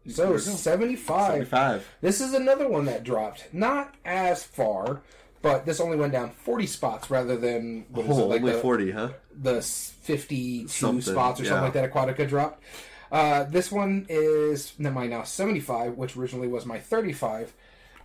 So 0.08 0.24
There 0.24 0.32
we 0.32 0.38
75. 0.38 1.26
Seventy-five. 1.32 1.88
This 2.00 2.20
is 2.20 2.34
another 2.34 2.68
one 2.68 2.84
that 2.86 3.04
dropped. 3.04 3.46
Not 3.52 3.94
as 4.04 4.44
far, 4.44 5.00
but 5.40 5.64
this 5.64 5.80
only 5.80 5.96
went 5.96 6.12
down 6.12 6.30
40 6.30 6.66
spots 6.66 7.10
rather 7.10 7.36
than 7.36 7.86
what 7.88 8.04
is 8.06 8.10
Oh, 8.18 8.24
it, 8.24 8.26
like 8.26 8.40
only 8.42 8.52
the, 8.52 8.58
forty, 8.60 8.90
huh? 8.90 9.10
the 9.34 9.62
52 9.62 10.68
Something, 10.68 11.00
spots 11.00 11.40
or 11.40 11.44
yeah. 11.44 11.48
something 11.50 11.64
like 11.64 11.72
that 11.74 11.90
Aquatica 11.92 12.28
dropped. 12.28 12.62
Uh, 13.10 13.44
this 13.44 13.70
one 13.72 14.06
is 14.08 14.72
my 14.78 15.06
now 15.06 15.22
75, 15.22 15.96
which 15.96 16.16
originally 16.16 16.48
was 16.48 16.66
my 16.66 16.78
35. 16.78 17.52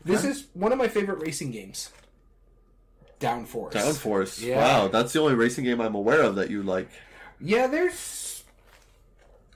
This 0.05 0.23
is 0.23 0.47
one 0.53 0.71
of 0.71 0.77
my 0.77 0.87
favorite 0.87 1.19
racing 1.19 1.51
games. 1.51 1.91
Downforce. 3.19 3.73
Downforce. 3.73 4.41
Yeah. 4.41 4.57
Wow, 4.57 4.87
that's 4.87 5.11
the 5.11 5.19
only 5.19 5.33
racing 5.35 5.65
game 5.65 5.81
I'm 5.81 5.95
aware 5.95 6.21
of 6.21 6.35
that 6.35 6.49
you 6.49 6.63
like. 6.63 6.89
Yeah, 7.41 7.67
there's 7.67 8.43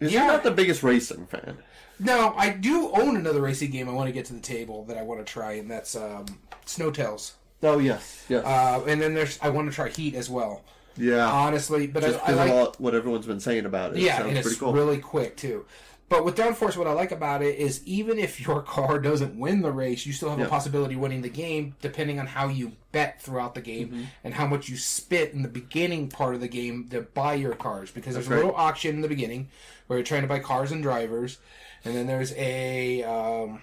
Is 0.01 0.11
Yeah. 0.11 0.25
You're 0.25 0.33
not 0.33 0.43
the 0.43 0.51
biggest 0.51 0.83
racing 0.83 1.27
fan. 1.27 1.57
No. 1.99 2.33
I 2.37 2.49
do 2.49 2.91
own 2.91 3.15
another 3.15 3.41
racing 3.41 3.71
game. 3.71 3.87
I 3.89 3.93
want 3.93 4.07
to 4.07 4.13
get 4.13 4.25
to 4.25 4.33
the 4.33 4.39
table 4.39 4.85
that 4.85 4.97
I 4.97 5.01
want 5.03 5.25
to 5.25 5.31
try, 5.31 5.53
and 5.53 5.69
that's 5.69 5.95
um, 5.95 6.25
Snowtails. 6.65 7.33
Oh 7.61 7.79
yes, 7.79 8.25
yes, 8.27 8.43
Uh, 8.45 8.83
and 8.87 9.01
then 9.01 9.13
there's 9.13 9.39
I 9.41 9.49
want 9.49 9.69
to 9.69 9.75
try 9.75 9.87
Heat 9.89 10.15
as 10.15 10.29
well. 10.29 10.63
yeah. 10.97 11.25
Honestly, 11.31 11.87
but 11.87 12.03
Just 12.03 12.19
I, 12.27 12.31
I 12.31 12.35
like 12.35 12.51
all, 12.51 12.75
what 12.77 12.93
everyone's 12.93 13.25
been 13.25 13.39
saying 13.39 13.65
about 13.65 13.93
it. 13.95 13.99
yeah, 13.99 14.17
sounds 14.17 14.27
and 14.29 14.37
it's 14.37 14.47
pretty 14.47 14.59
cool. 14.59 14.73
really 14.73 14.97
quick 14.97 15.37
too. 15.37 15.65
But 16.09 16.25
with 16.25 16.35
downforce, 16.35 16.75
what 16.75 16.85
I 16.87 16.91
like 16.91 17.11
about 17.11 17.41
it 17.41 17.57
is 17.57 17.81
even 17.87 18.19
if 18.19 18.41
your 18.45 18.61
car 18.75 18.99
doesn't 18.99 19.39
win 19.39 19.61
the 19.61 19.71
race, 19.71 20.05
you 20.05 20.11
still 20.11 20.29
have 20.29 20.39
Yeah. 20.39 20.45
a 20.45 20.49
possibility 20.49 20.95
of 20.95 20.99
winning 20.99 21.21
the 21.21 21.29
game, 21.29 21.75
depending 21.81 22.19
on 22.19 22.27
how 22.27 22.49
you 22.49 22.73
bet 22.91 23.21
throughout 23.21 23.55
the 23.55 23.61
game 23.61 23.87
Mm-hmm. 23.89 24.03
and 24.25 24.33
how 24.33 24.45
much 24.45 24.67
you 24.67 24.75
spit 24.75 25.31
in 25.33 25.41
the 25.41 25.47
beginning 25.47 26.09
part 26.09 26.35
of 26.35 26.41
the 26.41 26.49
game 26.49 26.89
to 26.89 27.01
buy 27.01 27.33
your 27.35 27.53
cars. 27.55 27.89
Because 27.91 28.13
there's 28.15 28.27
That's 28.27 28.41
a 28.41 28.45
little 28.45 28.55
auction 28.59 28.93
in 28.95 29.01
the 29.01 29.07
beginning 29.07 29.47
where 29.87 29.97
you're 29.97 30.05
trying 30.05 30.21
to 30.23 30.27
buy 30.27 30.39
cars 30.39 30.71
and 30.73 30.83
drivers, 30.83 31.37
and 31.85 31.95
then 31.95 32.07
there's 32.07 32.33
a 32.33 33.03
um, 33.03 33.61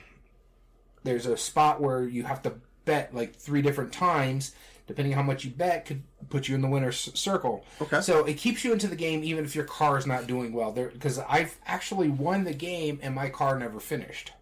there's 1.05 1.27
a 1.27 1.37
spot 1.37 1.81
where 1.81 2.05
you 2.05 2.25
have 2.25 2.43
to 2.43 2.55
bet 2.85 3.15
like 3.15 3.35
three 3.35 3.63
different 3.63 3.93
times. 3.93 4.55
Depending 4.87 5.15
on 5.15 5.19
how 5.19 5.23
much 5.25 5.45
you 5.45 5.53
bet, 5.53 5.87
could 5.87 6.03
put 6.31 6.49
you 6.49 6.57
in 6.57 6.63
the 6.63 6.69
winner's 6.69 7.13
circle. 7.15 7.65
Okay. 7.81 8.01
So 8.01 8.25
it 8.25 8.37
keeps 8.37 8.65
you 8.65 8.73
into 8.73 8.89
the 8.89 8.97
game 8.97 9.23
even 9.23 9.45
if 9.45 9.55
your 9.55 9.65
car 9.65 9.97
is 9.97 10.05
not 10.05 10.27
doing 10.27 10.53
well. 10.53 10.73
There, 10.73 10.89
because 10.89 11.21
I've 11.21 11.57
actually 11.65 12.09
won 12.09 12.43
the 12.43 12.53
game 12.53 12.99
and 13.01 13.15
my 13.15 13.29
car 13.29 13.57
never 13.57 13.79
finished. 13.79 14.33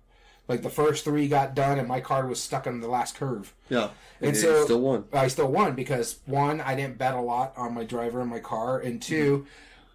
Like 0.48 0.62
the 0.62 0.70
first 0.70 1.04
three 1.04 1.28
got 1.28 1.54
done 1.54 1.78
and 1.78 1.86
my 1.86 2.00
car 2.00 2.26
was 2.26 2.42
stuck 2.42 2.66
on 2.66 2.80
the 2.80 2.88
last 2.88 3.14
curve. 3.14 3.52
Yeah. 3.68 3.90
And 4.22 4.34
you 4.34 4.40
so- 4.40 4.64
still 4.64 4.80
won. 4.80 5.04
I 5.12 5.28
still 5.28 5.52
won 5.52 5.74
because 5.74 6.20
one, 6.24 6.62
I 6.62 6.74
didn't 6.74 6.96
bet 6.96 7.12
a 7.12 7.20
lot 7.20 7.52
on 7.58 7.74
my 7.74 7.84
driver 7.84 8.22
and 8.22 8.30
my 8.30 8.40
car, 8.40 8.78
and 8.78 9.02
2 9.02 9.46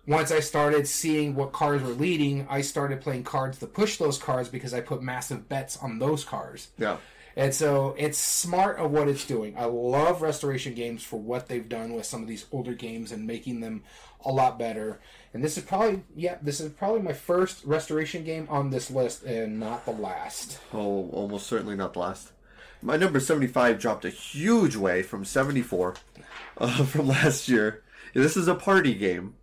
once 0.05 0.31
I 0.31 0.41
started 0.41 0.87
seeing 0.87 1.35
what 1.35 1.53
cars 1.53 1.81
were 1.81 1.89
leading, 1.89 2.45
I 2.49 2.61
started 2.61 3.01
playing 3.01 3.23
cards 3.23 3.59
to 3.59 3.67
push 3.67 3.97
those 3.97 4.17
cars 4.17 4.49
because 4.49 4.73
I 4.73 4.81
put 4.81 5.01
massive 5.01 5.47
bets 5.47 5.77
on 5.77 5.99
those 5.99 6.23
cars. 6.23 6.69
Yeah. 6.77 6.97
And 7.35 7.53
so 7.53 7.95
it's 7.97 8.17
smart 8.17 8.77
of 8.77 8.91
what 8.91 9.07
it's 9.07 9.25
doing. 9.25 9.55
I 9.57 9.65
love 9.65 10.21
restoration 10.21 10.75
games 10.75 11.03
for 11.03 11.19
what 11.19 11.47
they've 11.47 11.67
done 11.67 11.93
with 11.93 12.05
some 12.05 12.21
of 12.21 12.27
these 12.27 12.45
older 12.51 12.73
games 12.73 13.11
and 13.11 13.25
making 13.25 13.59
them 13.59 13.83
a 14.23 14.31
lot 14.31 14.59
better. 14.59 14.99
And 15.33 15.43
this 15.43 15.57
is 15.57 15.63
probably 15.63 16.03
yeah, 16.15 16.37
this 16.41 16.59
is 16.59 16.71
probably 16.71 17.01
my 17.01 17.13
first 17.13 17.63
restoration 17.65 18.23
game 18.23 18.47
on 18.49 18.69
this 18.69 18.91
list 18.91 19.23
and 19.23 19.59
not 19.59 19.85
the 19.85 19.91
last. 19.91 20.59
Oh, 20.73 21.09
almost 21.09 21.47
certainly 21.47 21.75
not 21.75 21.93
the 21.93 21.99
last. 21.99 22.31
My 22.81 22.97
number 22.97 23.19
75 23.19 23.79
dropped 23.79 24.05
a 24.05 24.09
huge 24.09 24.75
way 24.75 25.01
from 25.01 25.25
74 25.25 25.95
uh, 26.57 26.85
from 26.85 27.07
last 27.07 27.47
year. 27.47 27.83
This 28.13 28.37
is 28.37 28.47
a 28.47 28.55
party 28.55 28.93
game. 28.93 29.35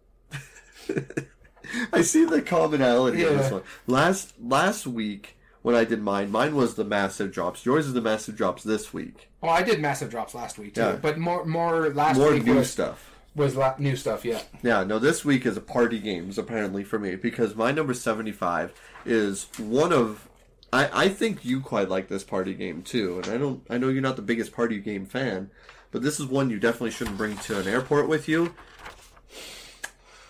I 1.93 2.03
see 2.03 2.25
the 2.25 2.43
commonality 2.43 3.23
of 3.25 3.37
this 3.39 3.51
one. 3.53 3.63
Last 3.87 4.35
last 4.41 4.87
week 4.87 5.37
when 5.63 5.75
I 5.75 5.85
did 5.85 6.03
mine, 6.03 6.31
mine 6.31 6.55
was 6.57 6.75
the 6.75 6.85
massive 6.85 7.33
drops. 7.33 7.65
Yours 7.67 7.87
is 7.87 7.93
the 7.93 8.01
massive 8.01 8.37
drops 8.37 8.63
this 8.63 8.93
week. 8.93 9.29
Oh, 9.43 9.49
I 9.49 9.63
did 9.63 9.81
massive 9.81 10.11
drops 10.11 10.35
last 10.35 10.59
week 10.59 10.75
too, 10.75 10.81
Yeah. 10.81 10.97
but 10.97 11.19
more 11.19 11.45
more 11.45 11.91
last 11.91 12.17
More 12.19 12.33
week 12.33 12.45
new 12.45 12.57
was, 12.57 12.71
stuff. 12.71 13.11
was 13.35 13.57
la- 13.57 13.75
new 13.79 13.95
stuff. 13.95 14.25
Yeah, 14.25 14.41
Yeah, 14.63 14.85
no, 14.85 14.99
this 14.99 15.25
week 15.25 15.47
is 15.47 15.57
a 15.57 15.61
party 15.61 15.99
games 15.99 16.39
apparently 16.39 16.83
for 16.83 16.99
me 16.99 17.15
because 17.15 17.55
my 17.55 17.71
number 17.73 17.95
75 17.95 18.73
is 19.05 19.47
one 19.59 19.93
of 19.93 20.29
I, 20.73 21.05
I 21.05 21.09
think 21.09 21.45
you 21.45 21.61
quite 21.61 21.89
like 21.89 22.09
this 22.09 22.23
party 22.25 22.55
game 22.55 22.83
too, 22.83 23.19
and 23.23 23.33
I 23.33 23.37
don't 23.39 23.63
I 23.71 23.79
know 23.79 23.89
you're 23.89 24.03
not 24.03 24.17
the 24.17 24.23
biggest 24.23 24.53
party 24.53 24.79
game 24.79 25.05
fan, 25.07 25.51
but 25.93 26.03
this 26.03 26.19
is 26.19 26.27
one 26.27 26.51
you 26.51 26.59
definitely 26.59 26.91
shouldn't 26.93 27.17
bring 27.19 27.37
to 27.39 27.61
an 27.61 27.69
airport 27.69 28.09
with 28.09 28.29
you. 28.29 28.55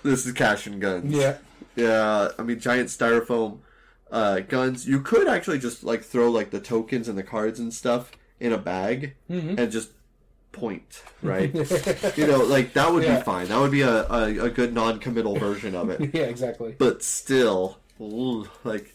This 0.02 0.26
is 0.26 0.32
Cash 0.32 0.66
and 0.66 0.80
Guns. 0.80 1.12
yeah. 1.14 1.36
Yeah, 1.76 2.28
I 2.38 2.42
mean 2.42 2.58
giant 2.58 2.88
styrofoam 2.88 3.58
uh, 4.10 4.40
guns. 4.40 4.86
You 4.88 5.00
could 5.00 5.28
actually 5.28 5.58
just 5.60 5.84
like 5.84 6.02
throw 6.02 6.30
like 6.30 6.50
the 6.50 6.60
tokens 6.60 7.08
and 7.08 7.16
the 7.16 7.22
cards 7.22 7.60
and 7.60 7.72
stuff 7.72 8.10
in 8.40 8.52
a 8.52 8.58
bag 8.58 9.14
and 9.28 9.70
just 9.70 9.90
point, 10.52 11.02
right? 11.22 11.54
you 12.16 12.26
know, 12.26 12.38
like 12.44 12.72
that 12.72 12.92
would 12.92 13.04
Yeah. 13.04 13.18
be 13.18 13.22
fine. 13.22 13.48
That 13.48 13.60
would 13.60 13.70
be 13.70 13.82
a, 13.82 14.04
a, 14.10 14.46
a 14.46 14.50
good 14.50 14.74
non-committal 14.74 15.36
version 15.38 15.74
of 15.76 15.90
it. 15.90 16.10
yeah, 16.14 16.22
exactly. 16.24 16.74
But 16.76 17.02
still, 17.04 17.78
ooh, 18.00 18.48
like 18.64 18.94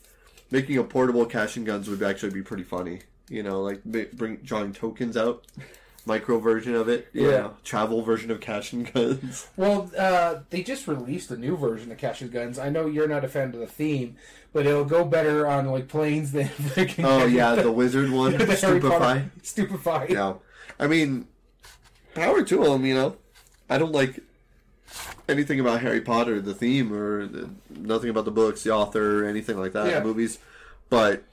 making 0.52 0.78
a 0.78 0.84
portable 0.84 1.26
cash 1.26 1.56
and 1.56 1.66
guns 1.66 1.90
would 1.90 2.04
actually 2.04 2.34
be 2.34 2.42
pretty 2.42 2.64
funny. 2.64 3.00
You 3.30 3.42
know, 3.44 3.62
like 3.62 3.84
bring 3.84 4.38
drawing 4.44 4.74
tokens 4.74 5.16
out, 5.16 5.46
micro 6.06 6.40
version 6.40 6.76
of 6.76 6.88
it. 6.88 7.08
you 7.14 7.26
Yeah. 7.30 7.38
know, 7.38 7.54
travel 7.64 8.02
version 8.02 8.30
of 8.32 8.40
cash 8.40 8.74
and 8.74 8.92
guns. 8.94 9.48
Well, 9.58 9.90
uh, 9.98 10.40
they 10.50 10.62
just 10.64 10.88
released 10.88 11.32
a 11.32 11.38
new 11.38 11.58
version 11.58 11.92
of 11.92 11.98
Cash 11.98 12.22
and 12.22 12.32
Guns. 12.32 12.60
I 12.60 12.70
know 12.70 12.86
you're 12.88 13.08
not 13.08 13.24
a 13.26 13.28
fan 13.28 13.54
of 13.54 13.60
the 13.60 13.68
theme, 13.68 14.16
but 14.54 14.66
it'll 14.66 14.86
go 14.86 15.04
better 15.04 15.48
on 15.48 15.66
like 15.68 15.88
planes 15.88 16.32
than 16.32 16.48
freaking. 16.48 17.04
Oh 17.06 17.26
yeah, 17.26 17.56
the 17.56 17.72
wizard 17.72 18.12
one, 18.12 18.34
stupefy. 18.56 19.24
Stupefy. 19.42 20.14
Yeah, 20.14 20.34
I 20.80 20.88
mean, 20.88 21.28
power 22.14 22.44
to 22.44 22.64
them. 22.64 22.86
You 22.86 22.94
know, 22.96 23.16
I 23.70 23.78
don't 23.78 23.92
like 23.92 24.20
anything 25.28 25.60
about 25.60 25.82
Harry 25.82 26.02
Potter, 26.02 26.40
the 26.42 26.54
theme, 26.54 26.94
or 26.94 27.26
the, 27.26 27.50
nothing 27.72 28.10
about 28.10 28.26
the 28.26 28.32
books, 28.32 28.64
the 28.64 28.72
author, 28.72 29.24
or 29.26 29.28
anything 29.28 29.58
like 29.58 29.74
that. 29.74 29.88
Yeah. 29.88 30.00
The 30.00 30.06
movies, 30.06 30.38
but 30.90 31.24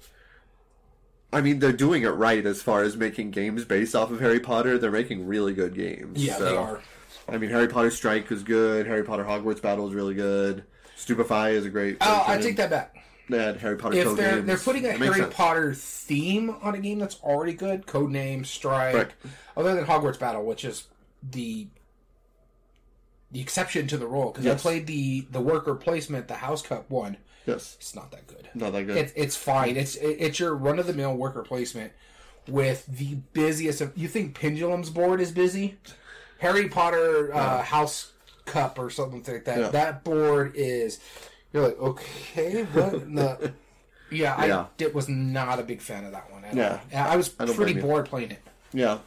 I 1.32 1.40
mean, 1.40 1.58
they're 1.60 1.72
doing 1.72 2.02
it 2.02 2.08
right 2.10 2.44
as 2.44 2.60
far 2.62 2.82
as 2.82 2.96
making 2.96 3.30
games 3.30 3.64
based 3.64 3.94
off 3.94 4.10
of 4.10 4.20
Harry 4.20 4.40
Potter. 4.40 4.76
They're 4.78 4.90
making 4.90 5.26
really 5.26 5.54
good 5.54 5.74
games. 5.74 6.22
Yeah, 6.22 6.36
so, 6.36 6.44
they 6.44 6.56
are. 6.56 6.80
I 7.28 7.38
mean, 7.38 7.50
Harry 7.50 7.68
Potter 7.68 7.90
Strike 7.90 8.30
is 8.30 8.42
good. 8.42 8.86
Harry 8.86 9.02
Potter 9.04 9.24
Hogwarts 9.24 9.62
Battle 9.62 9.88
is 9.88 9.94
really 9.94 10.14
good. 10.14 10.64
Stupefy 10.96 11.52
is 11.52 11.64
a 11.64 11.70
great. 11.70 11.96
Oh, 12.00 12.24
I 12.26 12.38
take 12.38 12.56
that 12.56 12.70
back. 12.70 12.96
Had 13.30 13.56
Harry 13.58 13.76
Potter 13.76 13.96
If 13.96 14.16
they're 14.16 14.34
Names. 14.36 14.46
they're 14.46 14.58
putting 14.58 14.84
a 14.84 14.92
Harry 14.92 15.20
sense. 15.20 15.34
Potter 15.34 15.72
theme 15.72 16.50
on 16.60 16.74
a 16.74 16.78
game 16.78 16.98
that's 16.98 17.18
already 17.22 17.54
good, 17.54 17.86
Codename, 17.86 18.44
Strike, 18.44 18.94
Right. 18.94 19.10
other 19.56 19.74
than 19.74 19.86
Hogwarts 19.86 20.18
Battle, 20.18 20.44
which 20.44 20.64
is 20.66 20.84
the 21.22 21.66
the 23.30 23.40
exception 23.40 23.86
to 23.86 23.96
the 23.96 24.06
rule 24.06 24.30
because 24.32 24.46
I 24.46 24.54
played 24.56 24.86
the 24.86 25.26
the 25.30 25.40
worker 25.40 25.74
placement, 25.74 26.28
the 26.28 26.34
House 26.34 26.60
Cup 26.60 26.90
one. 26.90 27.16
Yes, 27.46 27.76
It's 27.80 27.94
not 27.94 28.10
that 28.12 28.26
good. 28.26 28.48
not 28.54 28.72
that 28.72 28.86
good. 28.86 28.96
It's 28.96 29.12
it's 29.16 29.36
fine. 29.36 29.76
It's 29.76 29.96
it- 29.96 30.16
it's 30.20 30.38
your 30.38 30.54
run 30.54 30.78
of 30.78 30.86
the 30.86 30.92
mill 30.92 31.14
worker 31.14 31.42
placement 31.42 31.92
with 32.48 32.86
the 32.86 33.16
busiest. 33.32 33.80
Of, 33.80 33.96
you 33.96 34.08
think 34.08 34.38
Pendulum's 34.38 34.90
board 34.90 35.20
is 35.20 35.32
busy? 35.32 35.78
Harry 36.38 36.68
Potter 36.68 37.32
uh, 37.34 37.62
House 37.62 38.12
Cup 38.46 38.78
or 38.78 38.90
something 38.90 39.22
like 39.26 39.44
that. 39.44 39.58
Yeah. 39.58 39.68
That 39.68 40.04
board 40.04 40.52
is. 40.56 40.98
You're 41.52 41.64
like 41.64 41.78
okay, 41.78 42.62
what? 42.64 42.94
in 42.94 43.14
the, 43.14 43.52
yeah, 44.10 44.34
I 44.36 44.46
Yeah. 44.46 44.66
did, 44.76 44.94
was 44.94 45.08
not 45.08 45.58
a 45.58 45.62
big 45.62 45.80
fan 45.80 46.04
of 46.04 46.12
that 46.12 46.30
one. 46.32 46.44
At 46.44 46.54
Yeah. 46.54 46.80
all. 46.94 47.12
I 47.12 47.16
was 47.16 47.34
I 47.38 47.46
pretty 47.46 47.74
you. 47.74 47.82
bored 47.82 48.06
playing 48.06 48.30
it. 48.32 48.40
yeah, 48.72 48.98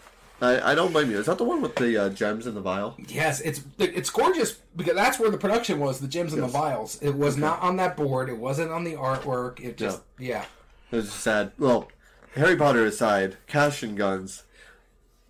I, 0.42 0.72
I 0.72 0.76
don't 0.76 0.92
blame 0.92 1.10
you. 1.12 1.18
Is 1.20 1.28
that 1.28 1.38
the 1.38 1.44
one 1.46 1.62
with 1.62 1.76
the 1.76 1.98
uh, 1.98 2.10
gems 2.10 2.46
in 2.46 2.56
the 2.56 2.62
vial? 2.62 2.96
Yes, 3.08 3.40
it's 3.42 3.62
it's 3.80 4.10
gorgeous 4.10 4.54
because 4.76 4.96
that's 4.96 5.18
where 5.20 5.30
the 5.32 5.38
production 5.38 5.80
was. 5.80 6.00
The 6.00 6.08
gems 6.08 6.34
and 6.34 6.42
Yes. 6.42 6.52
the 6.52 6.58
vials. 6.58 7.02
It 7.02 7.16
was 7.16 7.38
not 7.38 7.62
on 7.62 7.78
that 7.78 7.96
board. 7.96 8.30
It 8.30 8.38
wasn't 8.38 8.72
on 8.72 8.84
the 8.84 8.94
artwork. 8.96 9.60
It 9.62 9.78
just 9.78 10.02
yeah. 10.20 10.46
It's 10.92 11.12
sad. 11.14 11.52
Well, 11.58 11.88
Harry 12.36 12.56
Potter 12.58 12.86
aside, 12.86 13.38
Cash 13.48 13.82
and 13.84 13.98
Guns. 13.98 14.44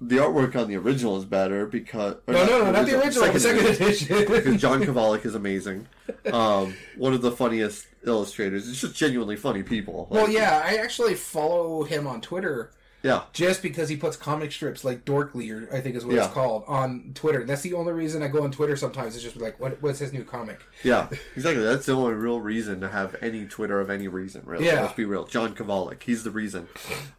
The 0.02 0.18
artwork 0.18 0.56
on 0.56 0.68
the 0.68 0.76
original 0.76 1.18
is 1.18 1.24
better 1.24 1.66
because 1.66 2.16
No, 2.28 2.34
no, 2.46 2.64
no, 2.66 2.72
not 2.72 2.86
the 2.86 3.00
original. 3.00 3.24
Like 3.24 3.34
the 3.34 3.40
second 3.40 3.66
edition. 3.66 4.08
because 4.18 4.60
John 4.62 4.82
Kovalik 4.84 5.26
is 5.26 5.36
amazing. 5.36 5.88
Um, 6.32 6.76
one 6.98 7.14
of 7.14 7.22
the 7.22 7.32
funniest 7.32 7.88
illustrators. 8.06 8.68
It's 8.68 8.82
just 8.82 8.96
genuinely 8.96 9.38
funny 9.38 9.64
people. 9.64 10.08
Well, 10.10 10.28
yeah, 10.30 10.62
I 10.66 10.76
actually 10.78 11.16
follow 11.16 11.84
him 11.84 12.08
on 12.08 12.20
Twitter 12.22 12.72
yeah, 13.06 13.22
just 13.34 13.62
because 13.62 13.88
he 13.88 13.96
puts 13.98 14.18
comic 14.18 14.52
strips 14.52 14.84
like 14.84 15.06
Dorkly, 15.06 15.52
or 15.54 15.72
I 15.74 15.80
think 15.80 15.96
is 15.96 16.04
what 16.06 16.16
Yeah. 16.16 16.26
it's 16.26 16.34
called, 16.34 16.64
on 16.68 17.12
Twitter. 17.14 17.44
That's 17.46 17.62
the 17.62 17.74
only 17.76 17.94
reason 17.94 18.24
I 18.24 18.28
go 18.28 18.44
on 18.44 18.52
Twitter 18.52 18.76
sometimes. 18.76 19.16
Is 19.16 19.22
just 19.22 19.38
like, 19.38 19.60
what, 19.60 19.80
what's 19.82 20.00
his 20.00 20.12
new 20.12 20.24
comic? 20.24 20.60
yeah, 20.84 21.08
exactly. 21.36 21.64
That's 21.64 21.86
the 21.86 21.94
only 21.94 22.14
real 22.16 22.42
reason 22.42 22.82
to 22.82 22.90
have 22.90 23.16
any 23.22 23.46
Twitter 23.46 23.80
of 23.80 23.90
any 23.92 24.08
reason. 24.08 24.42
Really, 24.46 24.66
Yeah. 24.66 24.82
let's 24.82 24.94
be 24.96 25.06
real. 25.06 25.26
John 25.26 25.54
Kovalik, 25.56 26.02
he's 26.04 26.24
the 26.24 26.32
reason. 26.32 26.68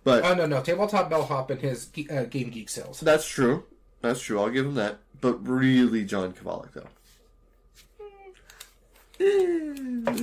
But 0.03 0.25
Oh 0.25 0.35
no, 0.35 0.45
no, 0.47 0.61
Tabletop 0.61 1.09
Bellhop 1.09 1.51
and 1.51 1.61
his 1.61 1.89
uh, 2.11 2.25
Game 2.25 2.51
Geek 2.51 2.69
sales. 2.69 2.99
That's 3.01 3.27
true. 3.29 3.65
That's 4.03 4.21
true. 4.21 4.41
I'll 4.41 4.51
give 4.51 4.67
him 4.67 4.75
that. 4.75 4.99
But 5.21 5.47
really, 5.49 6.05
John 6.05 6.33
Kovalik, 6.33 6.73
though. 6.75 6.89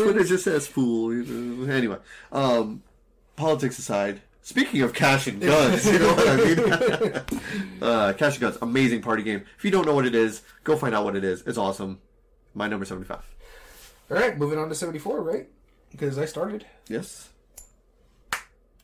Twitter 0.00 0.24
just 0.24 0.44
says 0.44 0.66
fool. 0.66 1.12
you 1.12 1.24
know. 1.24 1.72
Anyway, 1.72 1.96
um, 2.32 2.82
politics 3.36 3.78
aside, 3.78 4.20
speaking 4.48 4.80
of 4.80 4.94
cash 4.94 5.26
and 5.26 5.40
guns, 5.42 5.84
you 5.84 5.98
know 5.98 6.14
what 6.14 6.26
I 6.26 6.36
mean? 6.36 7.82
uh, 7.82 8.12
cash 8.14 8.32
and 8.34 8.40
guns, 8.40 8.56
amazing 8.62 9.02
party 9.02 9.22
game. 9.22 9.44
If 9.58 9.64
you 9.64 9.70
don't 9.70 9.84
know 9.84 9.94
what 9.94 10.06
it 10.06 10.14
is, 10.14 10.40
go 10.64 10.74
find 10.74 10.94
out 10.94 11.04
what 11.04 11.16
it 11.16 11.22
is. 11.24 11.42
It's 11.46 11.58
awesome. 11.58 12.00
My 12.54 12.66
number 12.66 12.86
75. 12.86 13.18
All 14.10 14.16
right, 14.16 14.38
moving 14.38 14.58
on 14.58 14.70
to 14.70 14.74
seventy 14.74 14.98
four, 14.98 15.20
right? 15.20 15.48
Because 15.90 16.16
I 16.18 16.24
started 16.24 16.64
Yes? 16.88 17.28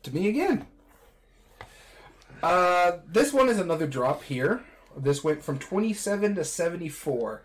to 0.03 0.13
me 0.13 0.27
again. 0.29 0.67
Uh, 2.43 2.97
this 3.07 3.33
one 3.33 3.49
is 3.49 3.59
another 3.59 3.87
drop 3.87 4.21
here. 4.21 4.63
This 4.95 5.23
went 5.23 5.43
from 5.43 5.57
27 5.57 6.35
to 6.35 6.43
74. 6.43 7.41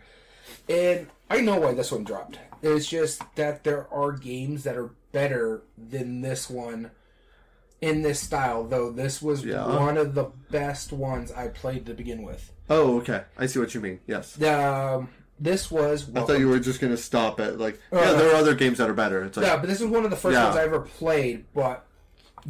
And 0.69 1.07
I 1.31 1.41
know 1.41 1.59
why 1.59 1.73
this 1.73 1.91
one 1.91 2.05
dropped. 2.05 2.39
It's 2.63 2.87
just 2.87 3.23
that 3.37 3.65
there 3.65 3.87
are 3.91 4.13
games 4.13 4.65
that 4.65 4.77
are 4.77 4.91
better 5.11 5.63
than 5.79 6.21
this 6.21 6.51
one 6.51 6.91
in 7.81 8.03
this 8.03 8.21
style, 8.21 8.65
though 8.65 8.91
this 8.91 9.23
was 9.23 9.45
Yeah. 9.45 9.67
one 9.67 9.97
of 9.97 10.15
the 10.15 10.25
best 10.51 10.93
ones 10.93 11.33
I 11.33 11.49
played 11.49 11.87
to 11.87 11.95
begin 11.95 12.23
with. 12.23 12.53
Oh, 12.69 12.99
okay. 12.99 13.23
I 13.39 13.47
see 13.47 13.59
what 13.59 13.75
you 13.75 13.81
mean. 13.81 14.01
Yes. 14.07 14.41
Um, 14.43 15.09
this 15.39 15.71
was. 15.71 16.09
I 16.15 16.23
thought 16.25 16.39
you 16.39 16.49
were 16.49 16.61
just 16.61 16.81
gonna 16.81 16.97
stop 16.97 17.41
at 17.41 17.59
like, 17.59 17.81
Oh, 17.93 18.01
yeah, 18.03 18.13
there 18.13 18.31
are 18.33 18.35
other 18.37 18.55
games 18.55 18.79
that 18.79 18.89
are 18.91 18.95
better. 18.95 19.25
It's 19.25 19.37
like, 19.37 19.47
Yeah, 19.47 19.57
but 19.57 19.69
this 19.69 19.81
is 19.81 19.87
one 19.87 20.05
of 20.05 20.11
the 20.11 20.17
first 20.17 20.35
Yeah. 20.35 20.45
ones 20.45 20.57
I 20.57 20.65
ever 20.65 20.81
played, 20.81 21.47
but 21.55 21.87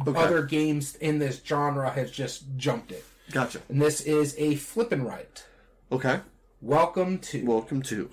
Okay. 0.07 0.19
other 0.19 0.43
games 0.43 0.95
in 0.97 1.19
this 1.19 1.41
genre 1.45 1.89
has 1.91 2.11
just 2.11 2.43
jumped 2.57 2.91
it. 2.91 3.03
gotcha. 3.31 3.61
And 3.69 3.81
this 3.81 4.01
is 4.01 4.35
a 4.37 4.55
flippin' 4.55 5.05
right. 5.05 5.43
Okay, 5.91 6.19
Welcome 6.61 7.17
to. 7.19 7.45
welcome 7.45 7.81
to. 7.83 8.09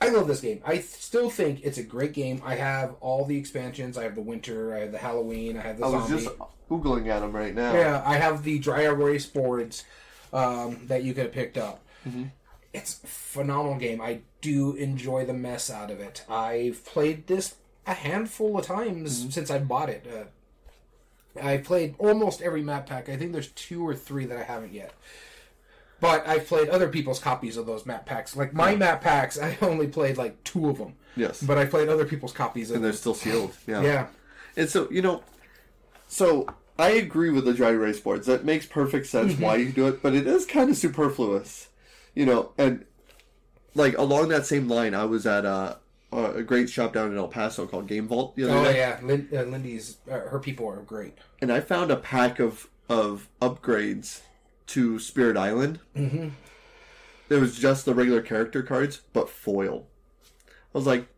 I 0.00 0.08
love 0.08 0.28
this 0.28 0.40
game. 0.40 0.60
I 0.64 0.78
still 0.78 1.30
think 1.30 1.60
it's 1.64 1.78
a 1.78 1.82
great 1.82 2.12
game. 2.12 2.42
I 2.44 2.54
have 2.56 2.94
all 3.00 3.24
the 3.24 3.36
expansions. 3.38 3.96
I 3.96 4.02
have 4.04 4.14
the 4.14 4.20
winter. 4.22 4.74
I 4.74 4.80
have 4.80 4.92
the 4.92 4.98
Halloween. 4.98 5.56
I 5.56 5.62
have 5.62 5.78
the 5.78 5.86
I 5.86 5.88
was 5.88 6.08
zombie. 6.08 6.24
just 6.24 6.36
googling 6.70 7.08
at 7.08 7.20
them 7.20 7.32
right 7.32 7.54
now. 7.54 7.72
Yeah, 7.74 8.02
I 8.04 8.16
have 8.16 8.42
the 8.44 8.58
dry 8.58 8.82
erase 8.82 9.24
boards 9.26 9.84
um, 10.32 10.86
that 10.88 11.02
you 11.02 11.14
could 11.14 11.24
have 11.24 11.32
picked 11.32 11.56
up. 11.56 11.82
Mm-hmm. 12.06 12.24
It's 12.74 13.02
a 13.02 13.06
phenomenal 13.06 13.78
game. 13.78 14.02
I 14.02 14.20
do 14.42 14.74
enjoy 14.74 15.24
the 15.24 15.32
mess 15.32 15.70
out 15.70 15.90
of 15.90 15.98
it. 16.00 16.24
I've 16.28 16.84
played 16.84 17.26
this 17.26 17.54
a 17.86 17.94
handful 17.94 18.58
of 18.58 18.66
times 18.66 19.20
Mm-hmm. 19.20 19.30
since 19.30 19.50
I 19.50 19.58
bought 19.60 19.88
it. 19.88 20.06
Uh, 20.06 21.40
I've 21.42 21.64
played 21.64 21.94
almost 21.98 22.42
every 22.42 22.62
map 22.62 22.86
pack. 22.86 23.08
I 23.08 23.16
think 23.16 23.32
there's 23.32 23.48
two 23.52 23.86
or 23.86 23.94
three 23.94 24.26
that 24.26 24.36
I 24.38 24.42
haven't 24.42 24.72
yet. 24.74 24.92
But 26.00 26.26
I've 26.28 26.46
played 26.46 26.68
other 26.68 26.88
people's 26.88 27.18
copies 27.18 27.56
of 27.56 27.64
those 27.66 27.86
map 27.86 28.04
packs. 28.06 28.36
Like 28.36 28.52
my 28.52 28.76
map 28.76 29.00
packs, 29.00 29.38
I 29.42 29.56
only 29.62 29.86
played 29.86 30.16
like 30.18 30.42
two 30.44 30.68
of 30.68 30.78
them. 30.78 30.94
Yes, 31.16 31.42
But 31.42 31.56
I 31.56 31.64
played 31.64 31.88
other 31.88 32.04
people's 32.04 32.32
copies 32.32 32.70
of 32.70 32.76
and 32.76 32.84
they're 32.84 32.92
them. 32.92 32.98
still 32.98 33.14
sealed. 33.14 33.54
Yeah. 33.66 33.80
Yeah. 33.82 34.06
And 34.58 34.68
so, 34.68 34.86
you 34.90 35.00
know, 35.00 35.22
so 36.08 36.46
I 36.78 36.90
agree 36.90 37.30
with 37.30 37.44
the 37.46 37.54
dry 37.54 37.70
erase 37.70 38.00
boards. 38.00 38.26
That 38.26 38.44
makes 38.44 38.66
perfect 38.66 39.06
sense 39.06 39.32
Mm-hmm. 39.32 39.42
why 39.42 39.56
you 39.56 39.72
do 39.72 39.86
it, 39.88 40.02
but 40.02 40.14
it 40.14 40.26
is 40.26 40.44
kind 40.46 40.68
of 40.70 40.76
superfluous. 40.76 41.68
You 42.14 42.26
know, 42.26 42.52
and 42.58 42.84
like 43.74 43.96
along 43.98 44.28
that 44.28 44.46
same 44.46 44.68
line, 44.68 44.94
I 44.94 45.04
was 45.04 45.26
at 45.26 45.44
a, 45.44 45.78
a 46.12 46.42
great 46.42 46.68
shop 46.70 46.92
down 46.92 47.10
in 47.12 47.18
El 47.18 47.28
Paso 47.28 47.66
called 47.66 47.86
Game 47.86 48.08
Vault 48.08 48.36
the 48.36 48.44
other 48.44 48.54
Oh 48.58 48.64
day, 48.64 48.76
yeah, 48.78 48.98
uh, 49.40 49.42
Lindy's 49.44 49.96
uh, 50.10 50.20
her 50.20 50.38
people 50.38 50.66
are 50.68 50.76
great. 50.82 51.16
and 51.42 51.52
I 51.52 51.60
found 51.60 51.90
a 51.90 51.96
pack 51.96 52.38
of 52.40 52.68
of 52.88 53.28
upgrades 53.42 54.20
to 54.68 54.98
Spirit 54.98 55.36
Island. 55.36 55.80
Mm-hmm. 55.96 56.28
It 57.28 57.40
was 57.40 57.58
just 57.58 57.84
the 57.84 57.94
regular 57.94 58.22
character 58.22 58.62
cards, 58.62 59.00
but 59.12 59.28
foil. 59.28 59.86
I 60.48 60.78
was 60.78 60.86
like, 60.86 61.08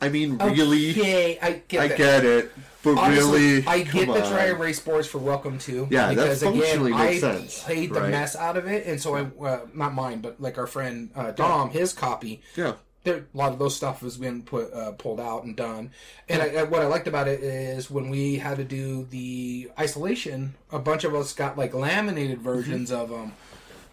I 0.00 0.08
mean, 0.08 0.38
really? 0.38 0.90
Okay, 0.92 1.38
I 1.40 1.62
get 1.68 1.80
I 1.80 1.88
that. 1.88 1.98
get 1.98 2.24
it, 2.24 2.52
but 2.82 2.96
Honestly, 2.96 3.56
really, 3.56 3.66
I 3.66 3.82
get 3.82 4.06
the 4.06 4.20
dry 4.20 4.50
on. 4.50 4.56
erase 4.56 4.80
boards 4.80 5.06
for 5.06 5.18
Welcome 5.18 5.58
to. 5.58 5.86
Yeah, 5.90 6.06
that 6.06 6.14
because 6.14 6.42
functionally 6.42 6.92
again, 6.92 7.06
makes 7.06 7.22
I 7.22 7.32
sense, 7.36 7.62
played 7.64 7.92
the 7.92 8.00
right? 8.00 8.10
mess 8.10 8.34
out 8.34 8.56
of 8.56 8.66
it, 8.66 8.86
and 8.86 8.98
so 8.98 9.14
I, 9.14 9.46
uh, 9.46 9.66
not 9.74 9.92
mine, 9.92 10.20
but 10.22 10.40
like 10.40 10.56
our 10.56 10.66
friend 10.66 11.10
uh, 11.14 11.32
Dom, 11.32 11.68
his 11.70 11.92
copy. 11.92 12.40
Yeah. 12.56 12.74
There, 13.02 13.24
a 13.32 13.36
lot 13.36 13.52
of 13.52 13.58
those 13.58 13.74
stuff 13.74 14.00
has 14.00 14.18
been 14.18 14.42
put 14.42 14.72
uh, 14.74 14.92
pulled 14.92 15.20
out 15.20 15.44
and 15.44 15.56
done. 15.56 15.90
And 16.28 16.42
I, 16.42 16.48
I, 16.48 16.62
what 16.64 16.82
I 16.82 16.86
liked 16.86 17.08
about 17.08 17.28
it 17.28 17.42
is 17.42 17.90
when 17.90 18.10
we 18.10 18.36
had 18.36 18.58
to 18.58 18.64
do 18.64 19.06
the 19.08 19.70
isolation, 19.78 20.54
a 20.70 20.78
bunch 20.78 21.04
of 21.04 21.14
us 21.14 21.32
got 21.32 21.56
like 21.56 21.72
laminated 21.72 22.42
versions 22.42 22.92
of 22.92 23.08
them 23.08 23.32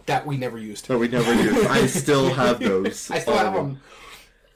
that 0.07 0.25
we 0.25 0.35
never 0.37 0.57
used. 0.57 0.87
that 0.89 0.97
we 0.97 1.07
never 1.07 1.33
used. 1.33 1.67
I 1.67 1.87
still 1.87 2.33
have 2.33 2.59
those. 2.59 3.09
I 3.11 3.19
still 3.19 3.37
have 3.37 3.47
of 3.47 3.53
them. 3.53 3.81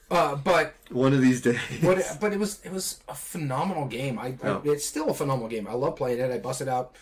Uh, 0.10 0.36
but 0.36 0.76
One 0.90 1.14
of 1.14 1.22
these 1.22 1.40
days. 1.40 1.58
but 1.82 2.00
it, 2.00 2.06
but 2.20 2.34
it 2.34 2.40
was 2.40 2.60
it 2.66 2.72
was 2.74 3.00
a 3.08 3.16
phenomenal 3.16 3.86
game. 3.86 4.20
I. 4.20 4.36
I 4.44 4.60
it's 4.66 4.86
still 4.86 5.10
a 5.10 5.14
phenomenal 5.14 5.48
game. 5.48 5.66
I 5.68 5.74
love 5.74 5.96
playing 5.96 6.20
it. 6.20 6.30
I 6.30 6.38
busted 6.40 6.68
out. 6.68 6.96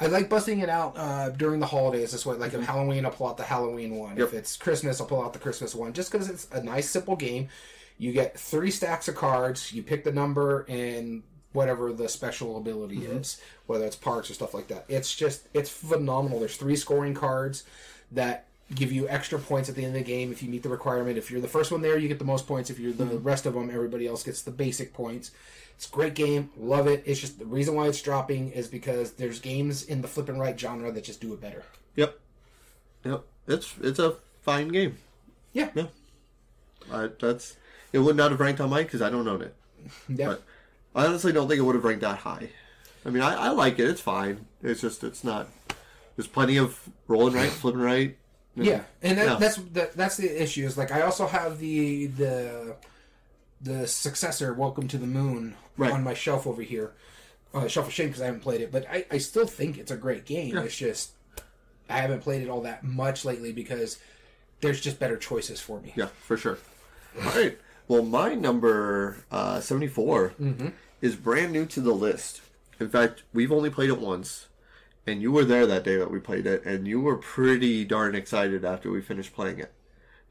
I 0.00 0.06
like 0.06 0.28
busting 0.28 0.58
it 0.60 0.68
out 0.68 0.94
uh, 0.96 1.30
during 1.30 1.60
the 1.60 1.66
holidays. 1.66 2.12
This 2.12 2.26
way, 2.26 2.36
like 2.36 2.52
if 2.52 2.64
Halloween, 2.64 3.04
I'll 3.04 3.12
pull 3.12 3.28
out 3.28 3.36
the 3.36 3.44
Halloween 3.44 3.96
one. 3.96 4.10
Mm-hmm. 4.10 4.18
Yep. 4.20 4.28
If 4.28 4.34
it's 4.34 4.56
Christmas, 4.56 5.00
I'll 5.00 5.06
pull 5.06 5.22
out 5.22 5.32
the 5.32 5.38
Christmas 5.38 5.74
one. 5.74 5.92
Just 5.92 6.10
because 6.10 6.28
it's 6.28 6.48
a 6.52 6.62
nice, 6.62 6.88
simple 6.90 7.16
game. 7.16 7.48
You 7.96 8.12
get 8.12 8.36
three 8.38 8.72
stacks 8.72 9.06
of 9.06 9.14
cards. 9.14 9.72
You 9.72 9.82
pick 9.82 10.02
the 10.02 10.12
number 10.12 10.66
and 10.68 11.22
whatever 11.52 11.92
the 11.92 12.08
special 12.08 12.56
ability 12.56 12.96
Mm-hmm. 12.98 13.18
is, 13.18 13.40
whether 13.66 13.84
it's 13.84 13.94
parts 13.94 14.28
or 14.30 14.34
stuff 14.34 14.52
like 14.54 14.66
that. 14.68 14.84
It's 14.88 15.14
just 15.14 15.46
it's 15.54 15.70
phenomenal. 15.70 16.40
There's 16.40 16.56
three 16.56 16.74
scoring 16.76 17.14
cards 17.14 17.62
that 18.10 18.46
give 18.74 18.90
you 18.90 19.08
extra 19.08 19.38
points 19.38 19.68
at 19.68 19.76
the 19.76 19.84
end 19.84 19.94
of 19.96 20.02
the 20.04 20.10
game 20.10 20.32
if 20.32 20.42
you 20.42 20.48
meet 20.50 20.64
the 20.64 20.68
requirement. 20.68 21.18
If 21.18 21.30
you're 21.30 21.40
the 21.40 21.46
first 21.46 21.70
one 21.70 21.82
there, 21.82 21.96
you 21.98 22.08
get 22.08 22.18
the 22.18 22.24
most 22.24 22.48
points. 22.48 22.70
If 22.70 22.80
you're 22.80 22.92
the 22.92 23.04
Mm-hmm. 23.04 23.22
rest 23.22 23.46
of 23.46 23.54
them, 23.54 23.70
everybody 23.70 24.08
else 24.08 24.24
gets 24.24 24.42
the 24.42 24.50
basic 24.50 24.92
points. 24.92 25.30
It's 25.76 25.88
a 25.88 25.90
great 25.90 26.14
game. 26.14 26.50
Love 26.56 26.86
it. 26.86 27.02
It's 27.06 27.20
just 27.20 27.38
the 27.38 27.46
reason 27.46 27.74
why 27.74 27.88
it's 27.88 28.00
dropping 28.00 28.52
is 28.52 28.68
because 28.68 29.12
there's 29.12 29.40
games 29.40 29.84
in 29.84 30.02
the 30.02 30.08
flip 30.08 30.28
and 30.28 30.40
right 30.40 30.58
genre 30.58 30.90
that 30.92 31.04
just 31.04 31.20
do 31.20 31.32
it 31.32 31.40
better. 31.40 31.64
Yep. 31.96 32.18
Yep. 33.04 33.24
It's 33.48 33.74
it's 33.82 33.98
a 33.98 34.16
fine 34.42 34.68
game. 34.68 34.98
Yeah. 35.52 35.70
Yeah. 35.74 35.86
I, 36.92 37.08
that's 37.20 37.56
it 37.92 37.98
would 37.98 38.16
not 38.16 38.30
have 38.30 38.40
ranked 38.40 38.60
on 38.60 38.70
mine 38.70 38.84
because 38.84 39.02
I 39.02 39.10
don't 39.10 39.26
own 39.26 39.42
it. 39.42 39.54
Yeah. 40.08 40.28
But 40.28 40.42
I 40.94 41.06
honestly 41.06 41.32
don't 41.32 41.46
think 41.46 41.58
it 41.58 41.62
would 41.62 41.74
have 41.74 41.84
ranked 41.84 42.00
that 42.00 42.18
high. 42.18 42.48
I 43.04 43.10
mean, 43.10 43.22
I, 43.22 43.34
I 43.34 43.48
like 43.50 43.78
it. 43.78 43.86
It's 43.86 44.00
fine. 44.00 44.46
It's 44.62 44.80
just 44.80 45.04
it's 45.04 45.22
not. 45.24 45.48
There's 46.16 46.26
plenty 46.26 46.56
of 46.56 46.80
rolling 47.06 47.34
right, 47.34 47.50
flipping 47.50 47.80
right. 47.80 48.16
Yeah, 48.56 48.82
and 49.02 49.18
that, 49.18 49.40
that's 49.40 49.56
that, 49.56 49.96
that's 49.96 50.16
the 50.16 50.42
issue. 50.42 50.64
Is 50.64 50.78
like 50.78 50.92
I 50.92 51.02
also 51.02 51.26
have 51.26 51.58
the 51.58 52.06
the 52.06 52.76
the 53.64 53.86
successor, 53.88 54.52
Welcome 54.52 54.86
to 54.88 54.98
the 54.98 55.06
Moon, 55.06 55.56
Right. 55.76 55.90
on 55.92 56.04
my 56.04 56.14
shelf 56.14 56.46
over 56.46 56.62
here, 56.62 56.92
uh, 57.52 57.66
shelf 57.66 57.88
of 57.88 57.92
shame 57.92 58.08
because 58.08 58.22
I 58.22 58.26
haven't 58.26 58.42
played 58.42 58.60
it. 58.60 58.70
But 58.70 58.86
I, 58.90 59.06
I 59.10 59.18
still 59.18 59.46
think 59.46 59.78
it's 59.78 59.90
a 59.90 59.96
great 59.96 60.24
game. 60.26 60.56
It's 60.58 60.76
just 60.76 61.12
I 61.88 61.98
haven't 61.98 62.20
played 62.20 62.42
it 62.42 62.48
all 62.48 62.60
that 62.62 62.84
much 62.84 63.24
lately 63.24 63.52
because 63.52 63.98
there's 64.60 64.80
just 64.80 64.98
better 64.98 65.16
choices 65.16 65.60
for 65.60 65.80
me. 65.80 65.92
Yeah, 65.96 66.06
for 66.22 66.36
sure. 66.36 66.58
All 67.18 67.30
right. 67.32 67.58
Well, 67.88 68.02
my 68.02 68.34
number 68.34 69.24
uh, 69.30 69.60
74 69.60 70.34
is 71.02 71.16
brand 71.16 71.52
new 71.52 71.66
to 71.66 71.80
the 71.80 71.92
list. 71.92 72.40
In 72.80 72.88
fact, 72.88 73.22
we've 73.32 73.52
only 73.52 73.70
played 73.70 73.90
it 73.90 74.00
once, 74.00 74.46
and 75.06 75.20
you 75.22 75.30
were 75.32 75.44
there 75.44 75.66
that 75.66 75.84
day 75.84 75.96
that 75.96 76.10
we 76.10 76.18
played 76.18 76.46
it, 76.46 76.64
and 76.64 76.86
you 76.88 77.00
were 77.00 77.16
pretty 77.16 77.84
darn 77.84 78.14
excited 78.14 78.64
after 78.64 78.90
we 78.90 79.00
finished 79.00 79.34
playing 79.34 79.58
it. 79.58 79.72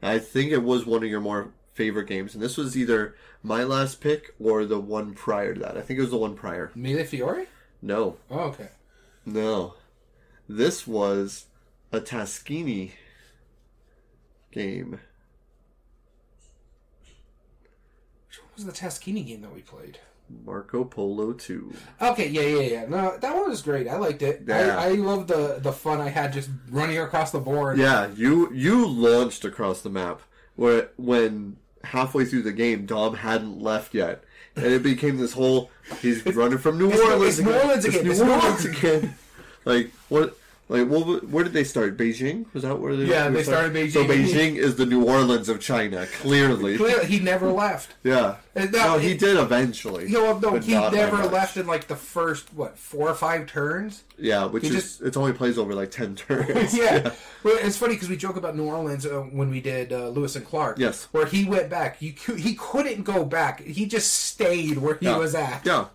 I 0.02 0.18
think 0.18 0.50
it 0.52 0.62
was 0.62 0.84
one 0.84 1.02
of 1.04 1.08
your 1.08 1.20
more 1.20 1.50
favorite 1.74 2.06
games, 2.08 2.34
and 2.34 2.42
this 2.42 2.56
was 2.56 2.76
either 2.76 3.14
my 3.42 3.62
last 3.64 4.00
pick 4.00 4.34
or 4.40 4.64
the 4.64 4.80
one 4.80 5.12
prior 5.12 5.52
to 5.54 5.60
that. 5.60 5.76
I 5.76 5.82
think 5.82 5.98
it 5.98 6.02
was 6.02 6.10
the 6.10 6.16
one 6.16 6.34
prior. 6.34 6.70
Mille 6.74 7.04
Fiori. 7.04 7.46
No, 7.82 8.16
Oh, 8.30 8.40
okay. 8.44 8.68
no. 9.26 9.74
This 10.48 10.86
was 10.86 11.46
a 11.92 12.00
Tascini 12.00 12.92
game. 14.52 15.00
What 18.30 18.56
was 18.56 18.64
the 18.66 18.72
Tascini 18.72 19.26
game 19.26 19.42
that 19.42 19.54
we 19.54 19.60
played? 19.62 19.98
Marco 20.44 20.84
Polo 20.84 21.32
2. 21.32 21.72
Okay, 22.00 22.28
yeah, 22.28 22.42
yeah, 22.42 22.60
yeah. 22.60 22.86
No, 22.88 23.16
that 23.18 23.34
one 23.36 23.48
was 23.50 23.62
great. 23.62 23.86
I 23.88 23.96
liked 23.96 24.22
it. 24.22 24.44
Yeah. 24.46 24.78
I, 24.78 24.88
I 24.88 24.92
love 24.92 25.26
the 25.26 25.58
the 25.60 25.72
fun 25.72 26.00
I 26.00 26.08
had 26.08 26.32
just 26.32 26.48
running 26.70 26.98
across 26.98 27.30
the 27.30 27.40
board. 27.40 27.78
Yeah, 27.78 28.08
you 28.14 28.50
you 28.52 28.86
launched 28.86 29.44
across 29.44 29.82
the 29.82 29.90
map 29.90 30.22
where 30.56 30.90
when 30.96 31.56
halfway 31.84 32.24
through 32.24 32.42
the 32.42 32.52
game 32.52 32.86
Dom 32.86 33.14
hadn't 33.14 33.60
left 33.62 33.94
yet, 33.94 34.24
and 34.56 34.66
it 34.66 34.82
became 34.82 35.16
this 35.18 35.32
whole 35.32 35.70
he's 36.00 36.24
running 36.24 36.58
from 36.58 36.78
New 36.78 36.88
It's- 36.90 37.00
Orleans 37.00 37.40
New 37.40 37.52
Orleans 37.52 37.84
again, 37.84 38.04
New 38.04 38.10
it's 38.10 38.20
New 38.20 38.30
Orleans 38.32 38.64
Orleans. 38.66 38.78
again. 38.78 39.14
Like 39.64 39.90
what? 40.08 40.36
Like 40.66 40.88
what? 40.88 41.28
Where 41.28 41.44
did 41.44 41.52
they 41.52 41.62
start? 41.64 41.98
Beijing 41.98 42.46
was 42.54 42.62
that 42.62 42.76
where 42.76 42.96
they? 42.96 43.04
Yeah, 43.04 43.28
they 43.28 43.42
started 43.42 43.74
Beijing. 43.74 43.90
So 43.92 44.04
Beijing. 44.06 44.56
Is 44.56 44.76
the 44.76 44.86
New 44.86 45.04
Orleans 45.04 45.50
of 45.50 45.60
China, 45.60 46.06
clearly. 46.20 46.76
Clearly, 46.78 47.04
he 47.06 47.20
never 47.20 47.50
left. 47.50 47.94
Yeah. 48.02 48.36
That- 48.54 48.72
no, 48.72 48.98
he 48.98 49.14
did 49.14 49.36
eventually. 49.36 50.04
You 50.08 50.22
know, 50.22 50.38
no, 50.38 50.54
he 50.58 50.72
never 50.72 51.26
left 51.26 51.58
in 51.58 51.66
like 51.66 51.86
the 51.88 51.96
first 51.96 52.54
what 52.54 52.78
four 52.78 53.10
or 53.10 53.14
five 53.14 53.46
turns. 53.46 54.04
Yeah, 54.16 54.46
which 54.46 54.62
He 54.62 54.70
is 54.70 54.74
just- 54.74 55.02
it 55.02 55.16
only 55.18 55.34
plays 55.34 55.58
over 55.58 55.74
like 55.74 55.90
ten 55.90 56.14
turns. 56.16 56.74
yeah. 56.76 57.10
Well, 57.42 57.58
it's 57.60 57.76
funny 57.76 57.94
because 57.94 58.08
we 58.08 58.16
joke 58.16 58.36
about 58.36 58.56
New 58.56 58.64
Orleans 58.64 59.04
uh, 59.04 59.20
when 59.32 59.50
we 59.50 59.60
did 59.60 59.92
uh, 59.92 60.08
Lewis 60.08 60.34
and 60.34 60.46
Clark. 60.46 60.78
Yes. 60.78 61.08
Where 61.12 61.26
he 61.26 61.44
went 61.44 61.68
back. 61.68 62.00
You 62.00 62.14
cou- 62.14 62.36
he 62.36 62.54
couldn't 62.54 63.02
go 63.02 63.24
back. 63.26 63.60
He 63.60 63.84
just 63.84 64.14
stayed 64.14 64.78
where 64.78 64.94
he 64.94 65.04
Yeah. 65.06 65.18
was 65.18 65.34
at. 65.34 65.66
Yeah, 65.66 65.86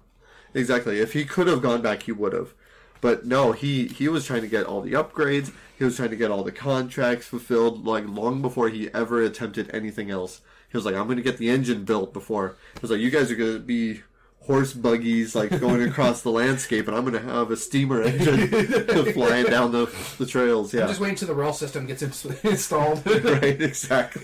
exactly. 0.54 1.00
If 1.00 1.14
he 1.14 1.26
could 1.26 1.48
have 1.48 1.64
gone 1.64 1.82
back, 1.82 2.04
he 2.04 2.12
would 2.12 2.34
have. 2.34 2.54
But 3.02 3.26
no, 3.26 3.52
he 3.54 3.88
he 3.88 4.08
was 4.08 4.26
trying 4.26 4.42
to 4.42 4.48
get 4.48 4.66
all 4.66 4.82
the 4.82 4.94
upgrades. 4.94 5.52
He 5.78 5.84
was 5.86 5.96
trying 5.96 6.10
to 6.10 6.16
get 6.18 6.32
all 6.32 6.44
the 6.44 6.52
contracts 6.52 7.28
fulfilled, 7.28 7.86
like 7.86 8.06
long 8.08 8.42
before 8.42 8.70
he 8.70 8.90
ever 8.94 9.22
attempted 9.22 9.70
anything 9.74 10.12
else. 10.12 10.42
He 10.70 10.78
was 10.78 10.86
like, 10.86 10.96
"I'm 10.96 11.06
going 11.06 11.18
to 11.18 11.24
get 11.24 11.38
the 11.38 11.50
engine 11.50 11.86
built 11.86 12.14
before." 12.14 12.58
He 12.76 12.80
was 12.82 12.92
like, 12.92 13.00
"You 13.00 13.10
guys 13.10 13.32
are 13.32 13.36
going 13.36 13.54
to 13.54 13.60
be 13.60 14.02
horse 14.42 14.74
buggies, 14.74 15.36
like 15.36 15.58
going 15.60 15.82
across 15.84 16.22
the 16.22 16.32
landscape, 16.32 16.88
and 16.88 16.96
I'm 16.98 17.06
going 17.06 17.22
to 17.24 17.32
have 17.32 17.52
a 17.52 17.58
steamer 17.58 18.02
engine 18.02 18.48
flying 19.14 19.46
down 19.46 19.72
the 19.72 19.86
the 20.18 20.26
trails." 20.26 20.74
Yeah, 20.74 20.88
Just 20.88 21.00
waiting 21.00 21.16
till 21.16 21.28
the 21.30 21.36
rail 21.36 21.54
system 21.54 21.86
gets 21.86 22.02
installed. 22.44 23.06
right. 23.24 23.62
Exactly. 23.62 24.24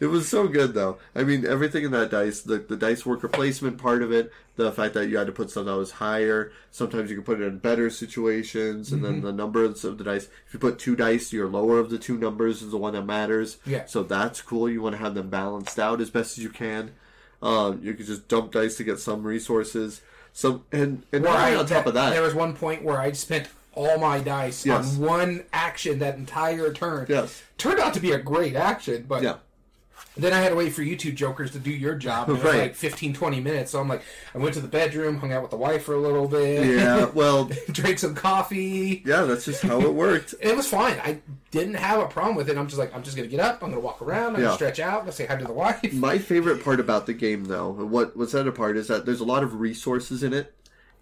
It 0.00 0.06
was 0.06 0.26
so 0.28 0.48
good 0.48 0.72
though. 0.74 0.98
I 1.14 1.22
mean, 1.24 1.46
everything 1.46 1.84
in 1.84 1.90
that 1.92 2.10
dice, 2.10 2.40
the, 2.40 2.56
the 2.58 2.76
dice 2.76 3.04
worker 3.06 3.28
placement 3.28 3.76
part 3.78 4.02
of 4.02 4.10
it, 4.10 4.32
the 4.56 4.72
fact 4.72 4.94
that 4.94 5.08
you 5.08 5.18
had 5.18 5.26
to 5.26 5.32
put 5.32 5.50
stuff 5.50 5.66
that 5.66 5.76
was 5.76 5.90
higher. 5.92 6.52
Sometimes 6.70 7.10
you 7.10 7.16
could 7.16 7.26
put 7.26 7.40
it 7.40 7.44
in 7.44 7.58
better 7.58 7.90
situations, 7.90 8.92
and 8.92 9.02
Mm-hmm. 9.02 9.12
then 9.12 9.20
the 9.22 9.32
numbers 9.32 9.84
of 9.84 9.98
the 9.98 10.04
dice. 10.04 10.28
If 10.46 10.54
you 10.54 10.58
put 10.58 10.78
two 10.78 10.96
dice, 10.96 11.32
your 11.32 11.48
lower 11.48 11.78
of 11.78 11.90
the 11.90 11.98
two 11.98 12.16
numbers 12.18 12.62
is 12.62 12.70
the 12.70 12.78
one 12.78 12.94
that 12.94 13.02
matters. 13.06 13.58
Yeah. 13.66 13.84
So 13.86 14.02
that's 14.02 14.40
cool. 14.40 14.68
You 14.70 14.82
want 14.82 14.94
to 14.96 14.98
have 15.02 15.14
them 15.14 15.28
balanced 15.30 15.78
out 15.78 16.00
as 16.00 16.10
best 16.10 16.38
as 16.38 16.44
you 16.44 16.50
can. 16.50 16.92
Um, 17.42 17.80
you 17.82 17.94
could 17.94 18.06
just 18.06 18.26
dump 18.28 18.52
dice 18.52 18.76
to 18.78 18.84
get 18.84 18.98
some 19.00 19.22
resources. 19.22 20.00
Some 20.32 20.64
and 20.72 21.04
and 21.12 21.26
I- 21.26 21.54
on 21.56 21.66
top 21.66 21.86
of 21.86 21.94
that, 21.94 22.10
there 22.10 22.22
was 22.22 22.34
one 22.34 22.54
point 22.54 22.82
where 22.84 22.98
I 23.00 23.12
spent 23.12 23.48
all 23.74 23.98
my 23.98 24.18
dice 24.20 24.64
Yes. 24.66 24.96
on 24.96 25.00
one 25.04 25.44
action 25.52 25.98
that 26.00 26.16
entire 26.16 26.72
turn. 26.72 27.06
Yes. 27.08 27.42
Turned 27.56 27.78
out 27.80 27.94
to 27.94 28.00
be 28.00 28.12
a 28.12 28.18
great 28.18 28.56
action, 28.56 29.04
but 29.08 29.22
yeah. 29.22 29.36
Then 30.16 30.32
I 30.32 30.38
had 30.40 30.48
to 30.50 30.56
wait 30.56 30.72
for 30.72 30.82
you 30.82 30.96
two 30.96 31.12
jokers 31.12 31.52
to 31.52 31.58
do 31.58 31.70
your 31.70 31.94
job. 31.94 32.28
And 32.28 32.36
It 32.38 32.42
was 32.44 32.52
Right. 32.52 32.62
like 32.62 32.74
15, 32.74 33.14
20 33.14 33.40
minutes. 33.40 33.70
So 33.70 33.80
I'm 33.80 33.88
like, 33.88 34.02
I 34.34 34.38
went 34.38 34.54
to 34.54 34.60
the 34.60 34.68
bedroom, 34.68 35.18
hung 35.18 35.32
out 35.32 35.40
with 35.42 35.50
the 35.52 35.56
wife 35.56 35.84
for 35.84 35.94
a 35.94 35.98
little 36.00 36.26
bit. 36.28 36.66
Yeah. 36.78 37.06
Well, 37.14 37.48
drank 37.70 37.98
some 38.00 38.14
coffee. 38.14 39.02
yeah. 39.06 39.22
That's 39.22 39.44
just 39.44 39.62
how 39.62 39.80
it 39.80 39.94
worked. 39.94 40.34
It 40.40 40.56
was 40.56 40.66
fine. 40.66 40.98
I 41.00 41.20
didn't 41.52 41.74
have 41.74 42.00
a 42.00 42.06
problem 42.06 42.34
with 42.36 42.50
it. 42.50 42.56
I'm 42.58 42.66
just 42.66 42.78
like, 42.78 42.94
I'm 42.94 43.02
just 43.02 43.16
gonna 43.16 43.28
get 43.28 43.40
up. 43.40 43.62
I'm 43.62 43.70
gonna 43.70 43.80
walk 43.80 44.02
around. 44.02 44.34
I'm 44.34 44.40
Yeah. 44.40 44.46
gonna 44.48 44.54
stretch 44.56 44.80
out. 44.80 44.94
I'm 44.94 45.00
gonna 45.00 45.12
say 45.12 45.26
hi 45.26 45.36
to 45.36 45.44
the 45.44 45.52
wife. 45.52 45.92
My 45.92 46.18
favorite 46.18 46.62
part 46.64 46.80
about 46.80 47.06
the 47.06 47.14
game, 47.14 47.44
though, 47.44 47.70
what 47.70 48.16
what 48.16 48.30
set 48.30 48.46
it 48.46 48.48
apart 48.48 48.76
is 48.76 48.88
that 48.88 49.06
there's 49.06 49.20
a 49.20 49.24
lot 49.24 49.42
of 49.42 49.60
resources 49.60 50.22
in 50.22 50.32
it, 50.34 50.52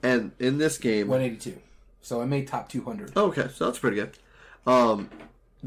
and 0.02 0.32
in 0.38 0.59
this 0.59 0.76
game, 0.78 1.09
182. 1.09 1.59
So 2.02 2.20
I 2.22 2.24
made 2.26 2.46
top 2.46 2.68
200. 2.68 3.12
oh, 3.16 3.26
okay, 3.26 3.48
so 3.54 3.64
that's 3.66 3.78
pretty 3.78 3.96
good. 3.96 4.11
Um, 4.66 5.09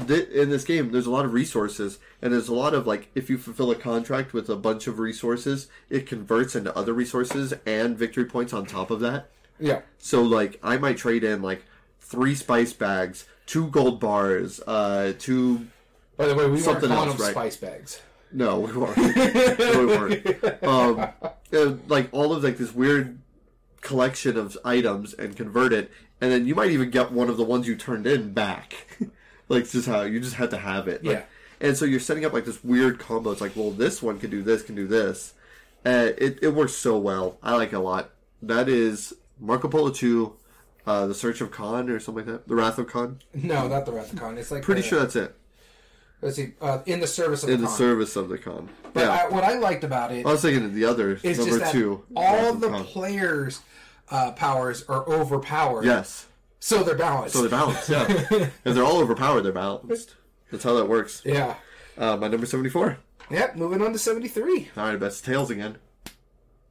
th- 0.06 0.28
in 0.28 0.50
this 0.50 0.64
game, 0.64 0.90
there's 0.92 1.06
a 1.06 1.10
lot 1.10 1.24
of 1.24 1.32
resources, 1.32 1.98
and 2.20 2.32
there's 2.32 2.48
a 2.48 2.54
lot 2.54 2.74
of 2.74 2.86
like, 2.86 3.10
if 3.14 3.28
you 3.30 3.38
fulfill 3.38 3.70
a 3.70 3.76
contract 3.76 4.32
with 4.32 4.48
a 4.48 4.56
bunch 4.56 4.86
of 4.86 4.98
resources, 4.98 5.68
it 5.90 6.06
converts 6.06 6.54
into 6.54 6.74
other 6.76 6.92
resources 6.92 7.54
and 7.66 7.96
victory 7.98 8.24
points 8.24 8.52
on 8.52 8.66
top 8.66 8.90
of 8.90 9.00
that. 9.00 9.30
Yeah. 9.58 9.82
So 9.98 10.22
like, 10.22 10.58
I 10.62 10.76
might 10.78 10.96
trade 10.96 11.24
in 11.24 11.42
like 11.42 11.64
three 12.00 12.34
spice 12.34 12.72
bags, 12.72 13.26
two 13.46 13.68
gold 13.68 14.00
bars, 14.00 14.60
uh, 14.66 15.12
two 15.18 15.66
By 16.16 16.26
the 16.26 16.34
way, 16.34 16.48
we 16.48 16.58
Something 16.58 16.90
weren't 16.90 16.94
calling 16.94 17.08
else, 17.10 17.18
them 17.18 17.26
right? 17.26 17.32
spice 17.32 17.56
bags. 17.56 18.00
No, 18.32 18.60
we 18.60 18.72
weren't. 18.72 18.96
no, 18.96 19.78
we 19.78 19.86
weren't. 19.86 20.62
Um, 20.62 21.08
uh, 21.52 21.74
like 21.86 22.08
all 22.12 22.32
of 22.32 22.42
like 22.42 22.56
this 22.56 22.74
weird 22.74 23.18
collection 23.82 24.38
of 24.38 24.56
items 24.64 25.12
and 25.12 25.36
convert 25.36 25.72
it, 25.72 25.90
and 26.20 26.32
then 26.32 26.46
you 26.46 26.54
might 26.54 26.70
even 26.70 26.88
get 26.88 27.12
one 27.12 27.28
of 27.28 27.36
the 27.36 27.44
ones 27.44 27.66
you 27.68 27.76
turned 27.76 28.06
in 28.06 28.32
back. 28.32 28.86
like 29.48 29.68
just 29.70 29.86
how 29.88 30.02
you 30.02 30.20
just 30.20 30.34
had 30.36 30.50
to 30.50 30.58
have 30.58 30.88
it. 30.88 31.04
Like, 31.04 31.16
Yeah. 31.18 31.22
And 31.60 31.76
so 31.76 31.84
you're 31.84 32.00
setting 32.00 32.24
up 32.24 32.32
like 32.32 32.44
this 32.44 32.62
weird 32.64 32.98
combo. 32.98 33.30
It's 33.30 33.40
like, 33.40 33.54
well, 33.54 33.70
this 33.70 34.02
one 34.02 34.18
can 34.18 34.30
do 34.30 34.42
this, 34.42 34.62
can 34.62 34.74
do 34.74 34.86
this. 34.88 35.34
Uh, 35.86 36.08
it 36.18 36.38
it 36.42 36.48
works 36.54 36.72
so 36.74 36.98
well. 36.98 37.38
I 37.42 37.54
like 37.56 37.72
it 37.72 37.76
a 37.76 37.80
lot. 37.80 38.10
That 38.42 38.68
is 38.68 39.14
Marco 39.40 39.68
Polo 39.68 39.90
two, 39.90 40.34
uh, 40.86 41.06
the 41.06 41.14
Search 41.14 41.40
of 41.40 41.50
Khan 41.52 41.88
or 41.90 42.00
something 42.00 42.24
like 42.26 42.32
that. 42.34 42.48
The 42.48 42.54
Wrath 42.56 42.78
of 42.78 42.88
Khan. 42.88 43.20
No, 43.34 43.68
not 43.68 43.86
the 43.86 43.92
Wrath 43.92 44.12
of 44.12 44.18
Khan. 44.18 44.38
It's 44.38 44.50
like 44.50 44.62
Pretty 44.62 44.80
the- 44.82 44.88
sure 44.88 45.00
that's 45.00 45.16
it. 45.16 45.34
Let's 46.20 46.36
see. 46.36 46.52
Uh, 46.60 46.78
in 46.86 47.00
the 47.00 47.06
service 47.08 47.42
of 47.42 47.48
In 47.50 47.60
the 47.60 47.66
the 47.66 47.72
service 47.72 48.14
of 48.14 48.28
the 48.28 48.38
Khan. 48.38 48.68
But 48.92 49.00
yeah. 49.06 49.10
I, 49.10 49.28
what 49.28 49.42
I 49.42 49.58
liked 49.58 49.82
about 49.82 50.12
it 50.12 50.24
I 50.24 50.30
was 50.30 50.40
thinking 50.42 50.64
of 50.64 50.72
the 50.74 50.84
other 50.84 51.18
number 51.24 51.70
two. 51.72 52.04
all 52.14 52.54
the 52.54 52.70
players' 52.84 53.58
uh, 54.08 54.30
powers 54.32 54.84
are 54.88 55.04
overpowered. 55.08 55.84
yes, 55.84 56.26
So 56.64 56.84
they're 56.84 56.94
balanced. 56.94 57.34
so 57.34 57.40
they're 57.40 57.50
balanced. 57.50 57.88
Yeah, 57.88 58.06
if 58.30 58.52
they're 58.74 58.84
all 58.84 58.98
overpowered, 59.00 59.42
they're 59.42 59.50
balanced. 59.52 60.14
That's 60.52 60.62
how 60.62 60.74
that 60.74 60.88
works. 60.88 61.20
yeah. 61.24 61.56
Uh, 61.98 62.16
my 62.16 62.28
number 62.28 62.46
seventy-four. 62.46 62.98
Yep. 63.30 63.56
Moving 63.56 63.82
on 63.82 63.92
to 63.92 63.98
73. 63.98 64.70
All 64.76 64.84
right, 64.84 65.00
best 65.00 65.24
tails 65.24 65.50
again. 65.50 65.78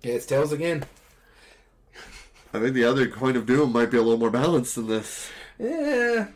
Yeah, 0.01 0.13
it's 0.13 0.25
Tails 0.25 0.51
again. 0.53 0.83
I 2.53 2.59
think 2.59 2.73
the 2.73 2.83
other 2.85 3.07
coin 3.07 3.35
of 3.35 3.45
doom 3.45 3.71
might 3.73 3.91
be 3.91 3.97
a 3.97 4.01
little 4.01 4.19
more 4.19 4.29
balanced 4.29 4.75
than 4.75 4.87
this. 4.87 5.27
Yeah. 5.59 6.27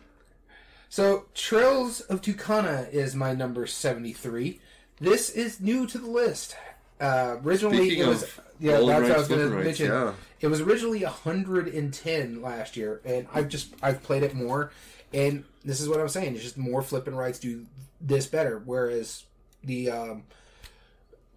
So, 0.90 1.26
Trails 1.34 2.02
of 2.02 2.22
Tucana 2.22 2.88
is 2.92 3.16
my 3.16 3.34
number 3.34 3.68
73. 3.68 4.60
This 5.00 5.30
is 5.30 5.60
new 5.62 5.86
to 5.88 5.98
the 5.98 6.08
list. 6.08 6.56
Uh, 7.00 7.38
originally, 7.44 7.78
Speaking 7.88 8.04
it 8.04 8.08
was. 8.08 8.24
of 8.24 8.40
Yeah, 8.60 8.80
that's 8.80 8.84
what 8.84 9.12
I 9.12 9.18
was 9.18 9.28
going 9.28 9.50
to 9.50 9.58
mention. 9.58 9.88
yeah. 9.88 10.14
It 10.42 10.48
was 10.48 10.62
originally 10.62 11.04
110 11.04 12.42
last 12.42 12.78
year, 12.78 13.02
and 13.04 13.28
I've 13.34 13.50
just 13.50 13.74
I've 13.82 14.04
played 14.04 14.24
it 14.24 14.34
more, 14.34 14.72
and 15.14 15.44
this 15.64 15.82
is 15.82 15.90
what 15.90 16.00
I'm 16.00 16.10
saying. 16.10 16.36
It's 16.36 16.44
just 16.44 16.58
more 16.58 16.82
flipping 16.82 17.16
rights 17.16 17.40
do 17.40 17.66
this 18.02 18.28
better. 18.28 18.62
Whereas 18.64 19.24
the 19.64 19.90
um, 19.90 20.24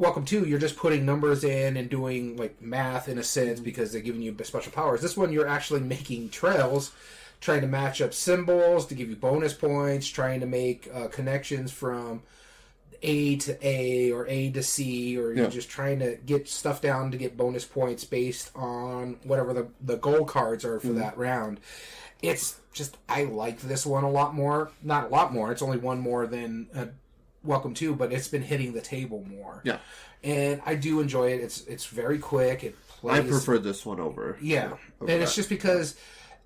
Welcome 0.00 0.24
to 0.26 0.46
you're 0.46 0.60
just 0.60 0.76
putting 0.76 1.04
numbers 1.04 1.42
in 1.42 1.76
and 1.76 1.90
doing 1.90 2.36
like 2.36 2.62
math 2.62 3.08
in 3.08 3.18
a 3.18 3.24
sense 3.24 3.58
because 3.58 3.90
they're 3.90 4.00
giving 4.00 4.22
you 4.22 4.32
special 4.44 4.70
powers. 4.70 5.02
This 5.02 5.16
one 5.16 5.32
you're 5.32 5.48
actually 5.48 5.80
making 5.80 6.28
trails, 6.28 6.92
trying 7.40 7.62
to 7.62 7.66
match 7.66 8.00
up 8.00 8.14
symbols 8.14 8.86
to 8.86 8.94
give 8.94 9.10
you 9.10 9.16
bonus 9.16 9.54
points, 9.54 10.06
trying 10.06 10.38
to 10.38 10.46
make 10.46 10.88
uh, 10.94 11.08
connections 11.08 11.72
from 11.72 12.22
A 13.02 13.36
to 13.36 13.66
A 13.66 14.12
or 14.12 14.26
A 14.26 14.50
to 14.50 14.62
C, 14.62 15.18
or 15.18 15.32
you're 15.32 15.48
just 15.48 15.68
trying 15.70 16.00
to 16.00 16.16
get 16.16 16.48
stuff 16.48 16.80
down 16.80 17.10
to 17.10 17.16
get 17.16 17.36
bonus 17.36 17.64
points 17.64 18.04
based 18.04 18.50
on 18.54 19.18
whatever 19.24 19.52
the 19.52 19.68
the 19.80 19.96
goal 19.96 20.24
cards 20.24 20.64
are 20.64 20.80
for 20.80 20.92
that 20.94 21.16
round. 21.16 21.60
It's 22.22 22.58
just 22.72 22.96
I 23.08 23.24
like 23.24 23.60
this 23.60 23.86
one 23.86 24.04
a 24.04 24.10
lot 24.10 24.34
more. 24.34 24.70
Not 24.82 25.04
a 25.04 25.08
lot 25.08 25.32
more. 25.32 25.52
It's 25.52 25.62
only 25.62 25.78
one 25.78 26.00
more 26.00 26.26
than 26.26 26.68
uh, 26.74 26.86
Welcome 27.44 27.72
to, 27.74 27.94
but 27.94 28.12
it's 28.12 28.28
been 28.28 28.42
hitting 28.42 28.72
the 28.72 28.80
table 28.80 29.24
more. 29.28 29.62
Yeah, 29.64 29.78
and 30.24 30.60
I 30.66 30.74
do 30.74 31.00
enjoy 31.00 31.30
it. 31.30 31.40
It's 31.40 31.64
it's 31.66 31.86
very 31.86 32.18
quick. 32.18 32.64
It 32.64 32.76
plays. 32.88 33.20
I 33.20 33.28
prefer 33.28 33.58
this 33.58 33.86
one 33.86 34.00
over. 34.00 34.36
Yeah, 34.42 34.72
over 35.00 35.10
and 35.12 35.22
it's 35.22 35.36
just 35.36 35.48
because 35.48 35.94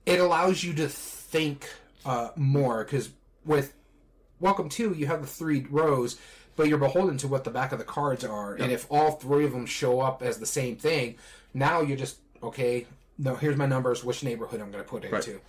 it 0.04 0.20
allows 0.20 0.62
you 0.62 0.74
to 0.74 0.88
think 0.88 1.66
uh, 2.04 2.28
more. 2.36 2.84
Because 2.84 3.08
with 3.44 3.72
Welcome 4.42 4.68
to, 4.70 4.92
you 4.92 5.06
have 5.06 5.20
the 5.20 5.28
three 5.28 5.64
rows, 5.70 6.18
but 6.56 6.68
you're 6.68 6.78
beholden 6.78 7.16
to 7.18 7.28
what 7.28 7.44
the 7.44 7.50
back 7.50 7.72
of 7.72 7.78
the 7.78 7.84
cards 7.84 8.24
are. 8.24 8.54
And 8.54 8.70
if 8.72 8.86
all 8.90 9.12
three 9.12 9.44
of 9.44 9.52
them 9.52 9.66
show 9.66 10.00
up 10.00 10.22
as 10.22 10.38
the 10.38 10.46
same 10.46 10.76
thing, 10.76 11.16
now 11.54 11.80
you're 11.80 11.96
just 11.96 12.18
okay. 12.42 12.86
No, 13.18 13.34
here's 13.36 13.56
my 13.56 13.66
numbers. 13.66 14.04
Which 14.04 14.22
neighborhood 14.22 14.60
I'm 14.60 14.70
going 14.70 14.82
to 14.82 14.88
put 14.88 15.04
it 15.04 15.12
Right. 15.12 15.26
into? 15.26 15.40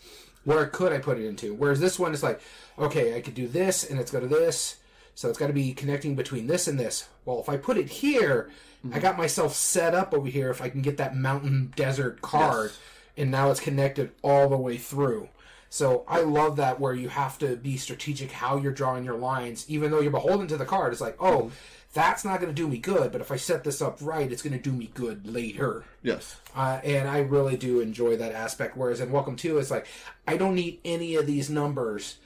Where 0.44 0.66
could 0.68 0.92
I 0.92 1.00
put 1.00 1.18
it 1.18 1.26
into? 1.26 1.54
Whereas 1.54 1.80
this 1.80 1.98
one 1.98 2.14
is 2.14 2.22
like, 2.22 2.42
okay, 2.78 3.16
I 3.16 3.22
could 3.22 3.34
do 3.34 3.48
this, 3.48 3.90
and 3.90 4.00
it's 4.00 4.12
go 4.12 4.20
to 4.20 4.28
this. 4.28 4.78
So 5.16 5.30
it's 5.30 5.38
got 5.38 5.48
to 5.48 5.54
be 5.54 5.74
connecting 5.74 6.16
between 6.16 6.48
this 6.48 6.68
and 6.68 6.80
this. 6.80 7.08
Well, 7.24 7.40
if 7.40 7.48
I 7.48 7.56
put 7.58 7.78
it 7.78 7.88
here, 7.88 8.50
I 8.84 8.88
mm-hmm. 8.88 9.00
got 9.00 9.18
myself 9.18 9.54
set 9.56 9.94
up 9.94 10.14
over 10.14 10.28
here. 10.28 10.50
If 10.50 10.62
I 10.62 10.70
can 10.70 10.82
get 10.82 10.98
that 10.98 11.16
mountain 11.16 11.72
desert 11.76 12.22
card, 12.22 12.72
Yes. 12.72 12.80
and 13.18 13.32
now 13.32 13.52
it's 13.52 13.60
connected 13.60 14.12
all 14.22 14.50
the 14.50 14.58
way 14.58 14.78
through. 14.78 15.30
So 15.74 16.04
I 16.08 16.22
love 16.22 16.58
that 16.58 16.80
where 16.80 16.94
you 16.94 17.10
have 17.10 17.40
to 17.40 17.56
be 17.56 17.78
strategic 17.78 18.32
how 18.32 18.58
you're 18.58 18.72
drawing 18.72 19.04
your 19.04 19.18
lines, 19.18 19.66
even 19.68 19.90
though 19.90 20.02
you're 20.02 20.12
beholden 20.12 20.46
to 20.50 20.56
the 20.56 20.66
card. 20.66 20.94
It's 20.94 21.02
like, 21.02 21.16
oh, 21.20 21.52
that's 21.94 22.24
not 22.24 22.40
going 22.40 22.54
to 22.54 22.62
do 22.62 22.68
me 22.68 22.78
good, 22.78 23.12
but 23.12 23.22
if 23.22 23.32
I 23.32 23.38
set 23.38 23.64
this 23.64 23.82
up 23.82 23.98
right, 24.00 24.32
it's 24.32 24.44
going 24.44 24.54
to 24.54 24.62
do 24.62 24.72
me 24.72 24.92
good 24.94 25.26
later. 25.26 25.84
Yes. 26.04 26.40
Uh, 26.56 26.80
and 26.84 27.10
I 27.10 27.22
really 27.22 27.58
do 27.58 27.80
enjoy 27.80 28.18
that 28.18 28.34
aspect. 28.34 28.78
Whereas 28.78 29.00
in 29.00 29.12
Welcome 29.12 29.36
to, 29.38 29.58
it's 29.58 29.72
like 29.72 29.88
I 30.28 30.38
don't 30.38 30.54
need 30.54 30.80
any 30.86 31.16
of 31.16 31.26
these 31.26 31.50
numbers 31.50 32.18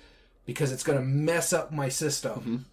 because 0.46 0.74
it's 0.74 0.84
going 0.84 1.00
to 1.00 1.06
mess 1.06 1.54
up 1.54 1.72
my 1.72 1.88
system. 1.88 2.66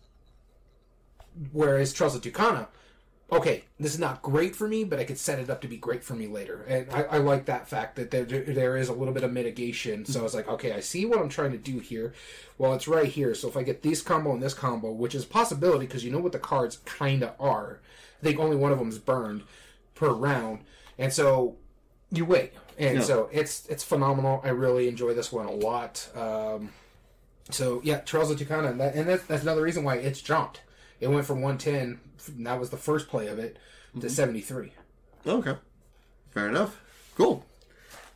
Whereas 1.53 1.93
Trails 1.93 2.17
of 2.17 2.23
Tucana, 2.23 2.67
okay, 3.33 3.65
this 3.81 3.93
is 3.95 3.99
not 3.99 4.23
great 4.23 4.55
for 4.55 4.69
me, 4.69 4.85
but 4.85 4.99
I 4.99 5.05
could 5.05 5.19
set 5.19 5.39
it 5.39 5.51
up 5.51 5.61
to 5.63 5.69
be 5.69 5.77
great 5.77 6.05
for 6.05 6.15
me 6.15 6.27
later. 6.27 6.63
And 6.69 6.87
I, 6.93 7.03
I 7.05 7.19
like 7.19 7.47
that 7.47 7.69
fact 7.69 7.97
that 7.97 8.11
there, 8.11 8.25
there 8.25 8.77
is 8.77 8.89
a 8.89 8.93
little 8.93 9.15
bit 9.15 9.25
of 9.25 9.33
mitigation. 9.33 10.05
So 10.05 10.21
I 10.21 10.23
was 10.23 10.35
like, 10.35 10.49
okay, 10.49 10.73
I 10.73 10.81
see 10.81 11.05
what 11.07 11.19
I'm 11.19 11.29
trying 11.29 11.53
to 11.53 11.59
do 11.59 11.79
here. 11.79 12.13
Well, 12.59 12.75
it's 12.75 12.87
right 12.87 13.07
here. 13.09 13.35
So 13.35 13.49
if 13.49 13.57
I 13.57 13.63
get 13.63 13.83
this 13.83 14.03
combo 14.03 14.33
and 14.33 14.43
this 14.43 14.55
combo, 14.55 14.93
which 14.93 15.15
is 15.15 15.25
a 15.25 15.29
possibility 15.29 15.87
because 15.87 16.05
you 16.05 16.13
know 16.13 16.21
what 16.21 16.33
the 16.33 16.39
cards 16.39 16.79
kind 16.85 17.23
of 17.23 17.33
are. 17.41 17.81
I 18.21 18.25
think 18.25 18.39
only 18.39 18.57
one 18.57 18.73
of 18.73 18.79
them 18.79 18.89
is 18.89 18.99
burned 18.99 19.43
per 19.95 20.11
round. 20.11 20.61
And 20.99 21.13
so 21.13 21.57
you 22.11 22.25
wait. 22.25 22.53
And 22.79 22.99
Yeah. 22.99 23.05
so 23.05 23.29
it's 23.33 23.67
it's 23.69 23.83
phenomenal. 23.85 24.41
I 24.45 24.49
really 24.51 24.89
enjoy 24.89 25.15
this 25.15 25.33
one 25.33 25.47
a 25.47 25.53
lot. 25.53 26.09
Um, 26.15 26.71
so 27.51 27.81
yeah, 27.85 27.99
Trails 27.99 28.31
of 28.31 28.39
Tucana, 28.39 28.69
and, 28.71 28.81
that, 28.81 28.95
and 28.95 29.09
that's, 29.09 29.25
that's 29.25 29.43
another 29.43 29.63
reason 29.63 29.85
why 29.85 29.97
it's 29.97 30.21
jumped. 30.21 30.61
It 31.05 31.11
went 31.11 31.27
from 31.27 31.43
110, 31.43 32.01
and 32.35 32.47
that 32.47 32.59
was 32.59 32.71
the 32.71 32.79
first 32.79 33.09
play 33.09 33.27
of 33.27 33.39
it, 33.39 33.59
to 34.01 34.09
73. 34.09 34.73
Okay. 35.27 35.55
Fair 36.31 36.49
enough. 36.49 36.81
Cool. 37.15 37.45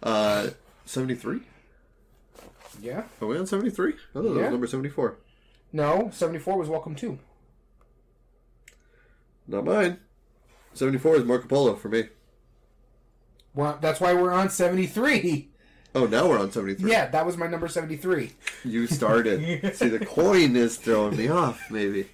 Uh, 0.03 0.49
seventy-three. 0.87 1.41
Yeah. 2.81 3.03
Are 3.21 3.29
we 3.29 3.37
on 3.37 3.47
seventy-three? 3.47 3.93
Oh, 4.15 4.23
that 4.23 4.29
was 4.31 4.39
Yeah. 4.39 4.49
number 4.49 4.67
seventy-four. 4.67 5.17
No, 5.71 6.09
74 6.15 6.57
was 6.59 6.69
Welcome 6.71 6.95
to. 6.97 7.19
Not 9.47 9.67
mine. 9.67 9.99
Seventy-four 10.73 11.17
is 11.17 11.25
Marco 11.25 11.47
Polo 11.47 11.77
for 11.77 11.91
me. 11.91 12.05
Well, 13.55 13.77
that's 13.83 14.01
why 14.01 14.15
we're 14.15 14.33
on 14.33 14.49
73. 14.49 15.51
Oh, 15.95 16.07
now 16.07 16.27
we're 16.27 16.39
on 16.41 16.51
seventy-three. 16.53 16.91
Yeah, 16.91 17.09
that 17.11 17.27
was 17.27 17.37
my 17.37 17.49
number 17.49 17.69
73. 17.69 18.33
You 18.65 18.87
started. 18.87 19.75
See, 19.77 19.89
the 19.89 20.07
coin 20.07 20.57
is 20.57 20.79
throwing 20.79 21.17
me 21.19 21.29
off. 21.29 21.71
Maybe. 21.71 22.09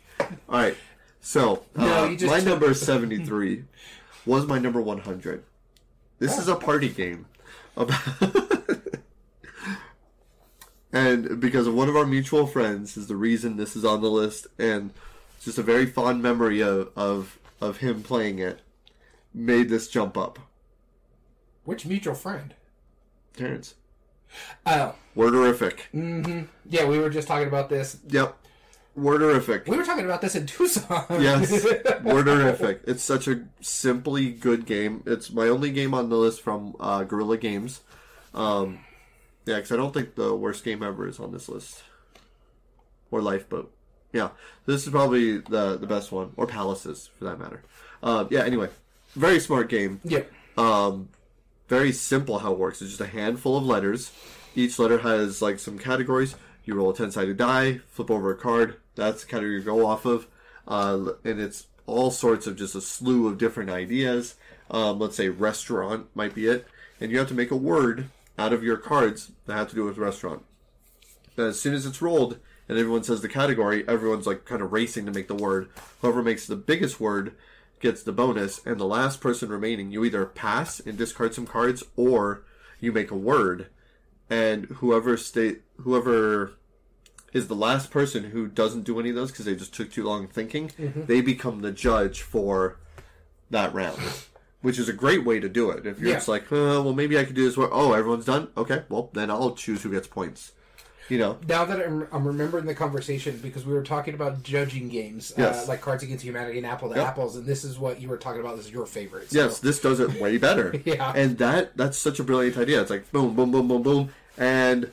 All 0.49 0.59
right. 0.59 0.77
So 1.21 1.63
No, 1.77 2.05
uh, 2.05 2.09
my 2.09 2.17
took- 2.17 2.45
number 2.45 2.75
seventy 2.75 3.25
three 3.25 3.65
was 4.27 4.47
my 4.47 4.59
number 4.59 4.81
one 4.81 4.99
hundred. 4.99 5.45
This 6.19 6.39
is 6.39 6.49
a 6.49 6.55
party 6.57 6.89
game 6.89 7.27
and 10.93 11.41
because 11.41 11.67
of 11.67 11.75
one 11.75 11.89
of 11.89 11.97
our 11.97 12.07
mutual 12.07 12.47
friends 12.47 12.97
is 12.97 13.07
the 13.09 13.17
reason 13.17 13.57
this 13.57 13.75
is 13.75 13.85
on 13.85 14.01
the 14.01 14.11
list, 14.11 14.47
and 14.59 14.93
just 15.43 15.59
a 15.59 15.63
very 15.63 15.87
fond 15.87 16.23
memory 16.23 16.63
of 16.63 16.91
of, 16.97 17.39
of 17.61 17.79
him 17.79 18.03
playing 18.03 18.39
it 18.39 18.61
made 19.33 19.69
this 19.69 19.89
jump 19.89 20.17
up. 20.17 20.39
Which 21.65 21.85
mutual 21.87 22.15
friend? 22.15 22.55
Terrence, 23.37 23.75
Oh, 24.67 24.95
Worderific. 25.17 26.47
yeah, 26.71 26.85
we 26.87 26.99
were 26.99 27.11
just 27.11 27.27
talking 27.27 27.49
about 27.49 27.69
this. 27.69 27.97
Yep, 28.09 28.37
worderific. 28.99 29.69
We 29.69 29.77
were 29.77 29.85
talking 29.85 30.05
about 30.05 30.21
this 30.21 30.35
in 30.35 30.47
Tucson. 30.47 31.05
Yes, 31.11 31.51
Worderific. 32.03 32.81
It's 32.87 33.03
such 33.03 33.29
a 33.29 33.45
simply 33.61 34.31
good 34.31 34.67
game. 34.67 35.03
It's 35.07 35.31
my 35.33 35.49
only 35.49 35.71
game 35.71 35.95
on 35.95 36.09
the 36.09 36.17
list 36.17 36.41
from 36.41 36.75
uh, 36.81 37.05
Guerrilla 37.05 37.37
Games. 37.37 37.81
Um, 38.35 38.81
yeah, 39.47 39.57
because 39.57 39.73
I 39.73 39.77
don't 39.77 39.93
think 39.93 40.15
the 40.15 40.35
worst 40.35 40.65
game 40.65 40.83
ever 40.83 41.09
is 41.09 41.21
on 41.21 41.33
this 41.33 41.49
list. 41.49 41.83
Or 43.11 43.21
Lifeboat. 43.21 43.73
Yeah, 44.13 44.31
this 44.67 44.85
is 44.85 44.91
probably 44.91 45.39
the 45.39 45.77
the 45.77 45.87
best 45.87 46.13
one, 46.13 46.33
or 46.37 46.47
Palaces 46.47 47.11
for 47.19 47.25
that 47.25 47.39
matter. 47.39 47.63
Uh, 48.03 48.27
yeah. 48.31 48.45
Anyway, 48.45 48.69
very 49.15 49.41
smart 49.41 49.69
game. 49.69 50.01
Yeah. 50.05 50.23
Um, 50.57 51.09
very 51.69 51.93
simple 51.93 52.39
how 52.39 52.53
it 52.53 52.59
works. 52.59 52.81
It's 52.81 52.91
just 52.91 53.01
a 53.01 53.07
handful 53.07 53.57
of 53.57 53.65
letters. 53.65 54.13
Each 54.55 54.79
letter 54.79 54.99
has 54.99 55.43
like 55.43 55.59
some 55.59 55.79
categories. 55.79 56.37
You 56.65 56.75
roll 56.75 56.91
a 56.91 56.95
ten 56.95 57.11
sided 57.11 57.37
die, 57.37 57.81
flip 57.89 58.11
over 58.11 58.31
a 58.31 58.37
card. 58.37 58.77
That's 58.95 59.25
kind 59.25 59.45
of 59.45 59.51
your 59.51 59.61
go 59.61 59.87
off 59.87 60.05
of, 60.05 60.27
uh, 60.69 61.13
and 61.25 61.41
it's 61.41 61.67
all 61.87 62.11
sorts 62.11 62.47
of 62.47 62.57
just 62.57 62.75
a 62.75 62.81
slew 62.81 63.27
of 63.27 63.39
different 63.39 63.71
ideas. 63.71 64.37
Um, 64.71 64.99
let's 64.99 65.17
say 65.17 65.29
restaurant 65.29 66.07
might 66.15 66.35
be 66.35 66.47
it, 66.47 66.67
and 67.01 67.11
you 67.11 67.19
have 67.19 67.29
to 67.29 67.35
make 67.35 67.51
a 67.51 67.57
word 67.57 68.09
out 68.39 68.53
of 68.53 68.63
your 68.63 68.77
cards 68.77 69.33
that 69.47 69.55
have 69.55 69.69
to 69.71 69.75
do 69.75 69.85
with 69.85 69.99
restaurant. 69.99 70.43
And 71.37 71.49
as 71.49 71.61
soon 71.61 71.75
as 71.75 71.87
it's 71.87 72.03
rolled 72.03 72.39
and 72.69 72.79
everyone 72.79 73.05
says 73.05 73.21
the 73.21 73.29
category, 73.29 73.87
everyone's 73.87 74.27
like 74.27 74.45
kind 74.45 74.63
of 74.63 74.73
racing 74.73 75.05
to 75.07 75.13
make 75.13 75.29
the 75.29 75.35
word. 75.35 75.69
Whoever 76.01 76.23
makes 76.23 76.47
the 76.47 76.57
biggest 76.57 76.99
word 76.99 77.35
gets 77.81 78.03
the 78.03 78.13
bonus, 78.13 78.65
and 78.65 78.79
the 78.79 78.87
last 78.87 79.21
person 79.21 79.51
remaining, 79.51 79.91
you 79.91 80.05
either 80.05 80.25
pass 80.25 80.81
and 80.81 80.97
discard 80.97 81.35
some 81.35 81.47
cards, 81.47 81.83
or 81.97 82.43
you 82.81 82.93
make 82.93 83.11
a 83.11 83.17
word, 83.17 83.67
and 84.31 84.65
whoever 84.67 85.19
state 85.19 85.61
whoever 85.83 86.53
is 87.35 87.49
the 87.49 87.55
last 87.55 87.91
person 87.91 88.25
who 88.25 88.47
doesn't 88.47 88.85
do 88.85 88.99
any 88.99 89.11
of 89.11 89.17
those 89.17 89.31
because 89.31 89.45
they 89.45 89.55
just 89.55 89.75
took 89.75 89.91
too 89.93 90.05
long 90.05 90.27
thinking, 90.29 90.71
they 90.79 91.21
become 91.21 91.61
the 91.61 91.73
judge 91.73 92.23
for 92.23 92.77
that 93.51 93.75
round. 93.75 94.01
Which 94.63 94.79
is 94.79 94.89
a 94.89 94.95
great 94.95 95.27
way 95.27 95.41
to 95.41 95.49
do 95.51 95.69
it. 95.71 95.85
If 95.85 95.99
you're 96.01 96.09
Yeah. 96.09 96.15
just 96.15 96.29
like, 96.29 96.45
uh, 96.51 96.81
well, 96.83 96.95
maybe 96.95 97.19
I 97.19 97.25
could 97.25 97.35
do 97.35 97.45
this. 97.45 97.55
Where, 97.55 97.69
oh, 97.71 97.93
everyone's 97.93 98.25
done. 98.25 98.49
Okay, 98.57 98.85
well, 98.89 99.11
then 99.13 99.31
I'll 99.31 99.51
choose 99.55 99.83
who 99.83 99.91
gets 99.91 100.07
points. 100.07 100.53
You 101.11 101.19
know, 101.19 101.37
Now 101.47 101.67
that 101.67 101.87
I'm, 101.87 102.09
I'm 102.13 102.27
remembering 102.27 102.65
the 102.65 102.75
conversation 102.75 103.39
because 103.43 103.67
we 103.67 103.75
were 103.75 103.83
talking 103.83 104.15
about 104.15 104.43
judging 104.43 104.89
games, 104.89 105.33
uh, 105.37 105.43
Yes. 105.43 105.69
like 105.69 105.83
Cards 105.83 106.03
Against 106.03 106.25
Humanity 106.25 106.57
and 106.57 106.67
Apple 106.67 106.89
to 106.89 106.95
Yep. 106.97 107.07
Apples, 107.09 107.37
and 107.37 107.45
this 107.45 107.63
is 107.63 107.79
what 107.79 108.01
you 108.01 108.09
were 108.09 108.17
talking 108.17 108.41
about. 108.41 108.57
This 108.57 108.65
is 108.65 108.73
your 108.73 108.87
favorite. 108.87 109.31
So. 109.31 109.39
Yes, 109.39 109.59
this 109.59 109.81
does 109.81 110.01
it 110.01 110.19
way 110.19 110.39
better. 110.39 110.75
Yeah. 110.87 111.13
And 111.15 111.37
that 111.37 111.77
that's 111.77 111.99
such 111.99 112.19
a 112.21 112.25
brilliant 112.25 112.57
idea. 112.57 112.81
It's 112.81 112.89
like 112.91 113.13
boom, 113.13 113.35
boom, 113.37 113.51
boom, 113.51 113.69
boom, 113.69 113.83
boom, 113.83 114.09
and 114.39 114.91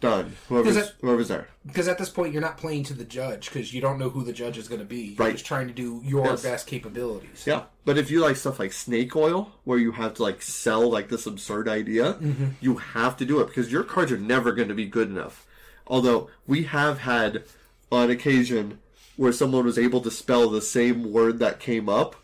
done. 0.00 0.36
Whoever's 0.48 0.76
it- 0.76 0.94
whoever's 1.00 1.28
there. 1.28 1.48
Because 1.66 1.88
at 1.88 1.98
this 1.98 2.10
point, 2.10 2.32
you're 2.32 2.42
not 2.42 2.58
playing 2.58 2.84
to 2.84 2.94
the 2.94 3.04
judge 3.04 3.46
because 3.46 3.72
you 3.74 3.80
don't 3.80 3.98
know 3.98 4.10
who 4.10 4.22
the 4.24 4.32
judge 4.32 4.58
is 4.58 4.68
going 4.68 4.78
to 4.80 4.84
be. 4.86 5.14
You're 5.16 5.26
Right. 5.26 5.32
just 5.32 5.46
trying 5.46 5.66
to 5.68 5.72
do 5.74 6.00
your 6.04 6.26
Yes. 6.26 6.42
best 6.42 6.66
capabilities. 6.66 7.44
Yeah. 7.46 7.62
But 7.84 7.96
if 7.98 8.10
you 8.10 8.20
like 8.20 8.36
stuff 8.36 8.58
like 8.58 8.72
snake 8.72 9.16
oil, 9.16 9.52
where 9.64 9.78
you 9.78 9.92
have 9.92 10.14
to 10.14 10.22
like 10.22 10.42
sell 10.42 10.88
like 10.90 11.08
this 11.08 11.26
absurd 11.26 11.68
idea, 11.68 12.14
Mm-hmm. 12.14 12.46
you 12.60 12.76
have 12.76 13.16
to 13.16 13.24
do 13.24 13.40
it 13.40 13.46
because 13.48 13.72
your 13.72 13.82
cards 13.84 14.12
are 14.12 14.18
never 14.18 14.52
going 14.52 14.68
to 14.68 14.74
be 14.74 14.86
good 14.86 15.08
enough. 15.08 15.46
Although 15.86 16.28
we 16.46 16.64
have 16.64 17.00
had 17.00 17.44
on 17.90 18.10
occasion 18.10 18.78
where 19.16 19.32
someone 19.32 19.64
was 19.64 19.78
able 19.78 20.00
to 20.02 20.10
spell 20.10 20.50
the 20.50 20.60
same 20.60 21.10
word 21.12 21.38
that 21.38 21.58
came 21.58 21.88
up, 21.88 22.16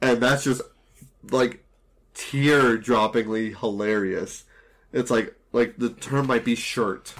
and 0.00 0.22
that's 0.22 0.44
just 0.44 0.62
like 1.30 1.64
tear 2.14 2.78
droppingly 2.78 3.56
hilarious. 3.58 4.44
It's 4.92 5.10
like 5.10 5.34
like 5.54 5.78
the 5.78 5.88
term 5.88 6.26
might 6.26 6.44
be 6.44 6.56
shirt, 6.56 7.14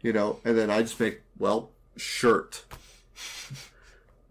you 0.00 0.12
know, 0.12 0.40
and 0.44 0.56
then 0.56 0.70
I 0.70 0.80
just 0.80 0.98
make 0.98 1.20
well 1.38 1.70
shirt. 1.96 2.64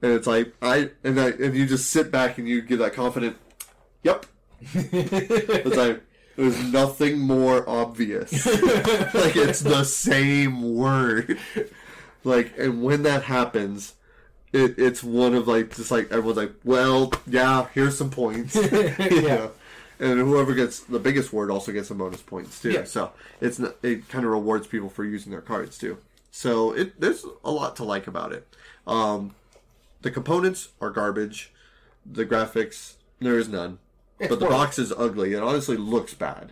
And 0.01 0.11
it's 0.11 0.27
like 0.27 0.53
I 0.61 0.89
and 1.03 1.19
I 1.19 1.29
and 1.29 1.55
you 1.55 1.65
just 1.67 1.91
sit 1.91 2.11
back 2.11 2.37
and 2.37 2.49
you 2.49 2.61
give 2.61 2.79
that 2.79 2.93
confident, 2.93 3.37
yep. 4.01 4.25
It's 4.73 5.77
like 5.77 6.01
there's 6.35 6.73
nothing 6.73 7.19
more 7.19 7.69
obvious. 7.69 8.45
like 9.13 9.35
it's 9.37 9.61
the 9.61 9.83
same 9.83 10.73
word. 10.75 11.39
Like 12.23 12.53
and 12.57 12.81
when 12.83 13.03
that 13.03 13.23
happens, 13.23 13.93
it, 14.51 14.79
it's 14.79 15.03
one 15.03 15.35
of 15.35 15.47
like 15.47 15.75
just 15.75 15.91
like 15.91 16.11
everyone's 16.11 16.37
like, 16.37 16.53
well, 16.63 17.13
yeah, 17.27 17.67
here's 17.73 17.97
some 17.97 18.09
points. 18.09 18.55
yeah. 18.71 18.97
know? 19.21 19.51
And 20.03 20.19
whoever 20.19 20.53
gets 20.53 20.81
the 20.81 20.99
biggest 20.99 21.31
word 21.31 21.49
also 21.49 21.71
gets 21.71 21.87
some 21.87 21.97
bonus 21.97 22.21
points 22.21 22.61
too. 22.61 22.71
Yeah. 22.71 22.83
So 22.83 23.13
it's 23.39 23.57
not, 23.57 23.77
it 23.81 24.09
kind 24.09 24.25
of 24.25 24.31
rewards 24.31 24.67
people 24.67 24.89
for 24.89 25.05
using 25.05 25.31
their 25.31 25.41
cards 25.41 25.77
too. 25.77 25.97
So 26.29 26.73
it 26.73 26.99
there's 26.99 27.25
a 27.45 27.51
lot 27.51 27.77
to 27.77 27.85
like 27.85 28.05
about 28.05 28.33
it. 28.33 28.45
Um, 28.85 29.33
the 30.01 30.11
components 30.11 30.69
are 30.81 30.89
garbage. 30.89 31.53
The 32.05 32.25
graphics 32.25 32.95
there 33.19 33.39
is 33.39 33.47
none. 33.47 33.79
It's 34.19 34.29
but 34.29 34.41
the 34.41 34.47
box 34.47 34.77
is 34.77 34.91
ugly. 34.91 35.33
It 35.33 35.41
honestly 35.41 35.77
looks 35.77 36.13
bad. 36.13 36.51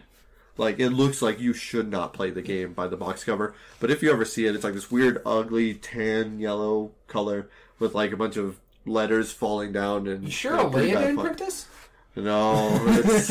Like 0.56 0.80
it 0.80 0.91
looks 0.91 1.22
like 1.22 1.39
you 1.39 1.54
should 1.54 1.89
not 1.89 2.14
play 2.14 2.30
the 2.30 2.41
game 2.41 2.72
by 2.72 2.88
the 2.88 2.95
box 2.95 3.24
cover. 3.26 3.54
But 3.82 3.91
if 3.91 4.02
you 4.02 4.12
ever 4.12 4.24
see 4.24 4.45
it, 4.45 4.56
it's 4.56 4.64
like 4.64 4.76
this 4.76 4.89
weird, 4.89 5.22
ugly 5.26 5.74
tan 5.74 6.39
yellow 6.39 6.91
color 7.08 7.49
with 7.80 7.93
like 7.93 8.14
a 8.14 8.18
bunch 8.18 8.38
of 8.38 8.60
letters 8.86 9.32
falling 9.32 9.74
down 9.74 10.08
and 10.08 10.24
You 10.24 10.32
sure 10.32 10.54
and 10.54 10.62
Alea 10.62 10.72
pretty 10.72 10.93
bad 10.93 11.02
didn't 11.02 11.20
print 11.20 11.38
this? 11.38 11.66
No, 12.14 12.78
it's, 12.88 13.28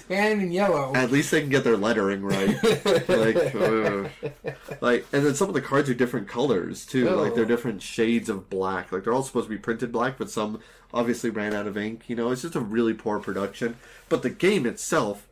Tan 0.08 0.40
and 0.40 0.54
yellow. 0.54 0.94
at 0.94 1.10
least 1.10 1.30
they 1.30 1.42
can 1.42 1.50
get 1.50 1.64
their 1.64 1.76
lettering 1.76 2.22
right. 2.22 2.48
like, 3.06 3.54
ugh. 3.54 4.08
like, 4.80 5.06
and 5.12 5.26
then 5.26 5.34
some 5.34 5.48
of 5.48 5.54
the 5.54 5.60
cards 5.60 5.90
are 5.90 5.94
different 5.94 6.28
colors 6.28 6.86
too. 6.86 7.10
Like 7.10 7.34
they're 7.34 7.44
Oh. 7.44 7.48
different 7.48 7.82
shades 7.82 8.30
of 8.30 8.48
black. 8.48 8.90
Like 8.90 9.04
they're 9.04 9.12
all 9.12 9.22
supposed 9.22 9.48
to 9.48 9.50
be 9.50 9.58
printed 9.58 9.92
black, 9.92 10.16
but 10.16 10.30
some 10.30 10.60
obviously 10.94 11.28
ran 11.28 11.52
out 11.52 11.66
of 11.66 11.76
ink. 11.76 12.04
You 12.08 12.16
know, 12.16 12.30
it's 12.30 12.40
just 12.40 12.54
a 12.54 12.60
really 12.60 12.94
poor 12.94 13.18
production. 13.20 13.76
But 14.08 14.22
the 14.22 14.30
game 14.30 14.64
itself, 14.64 15.28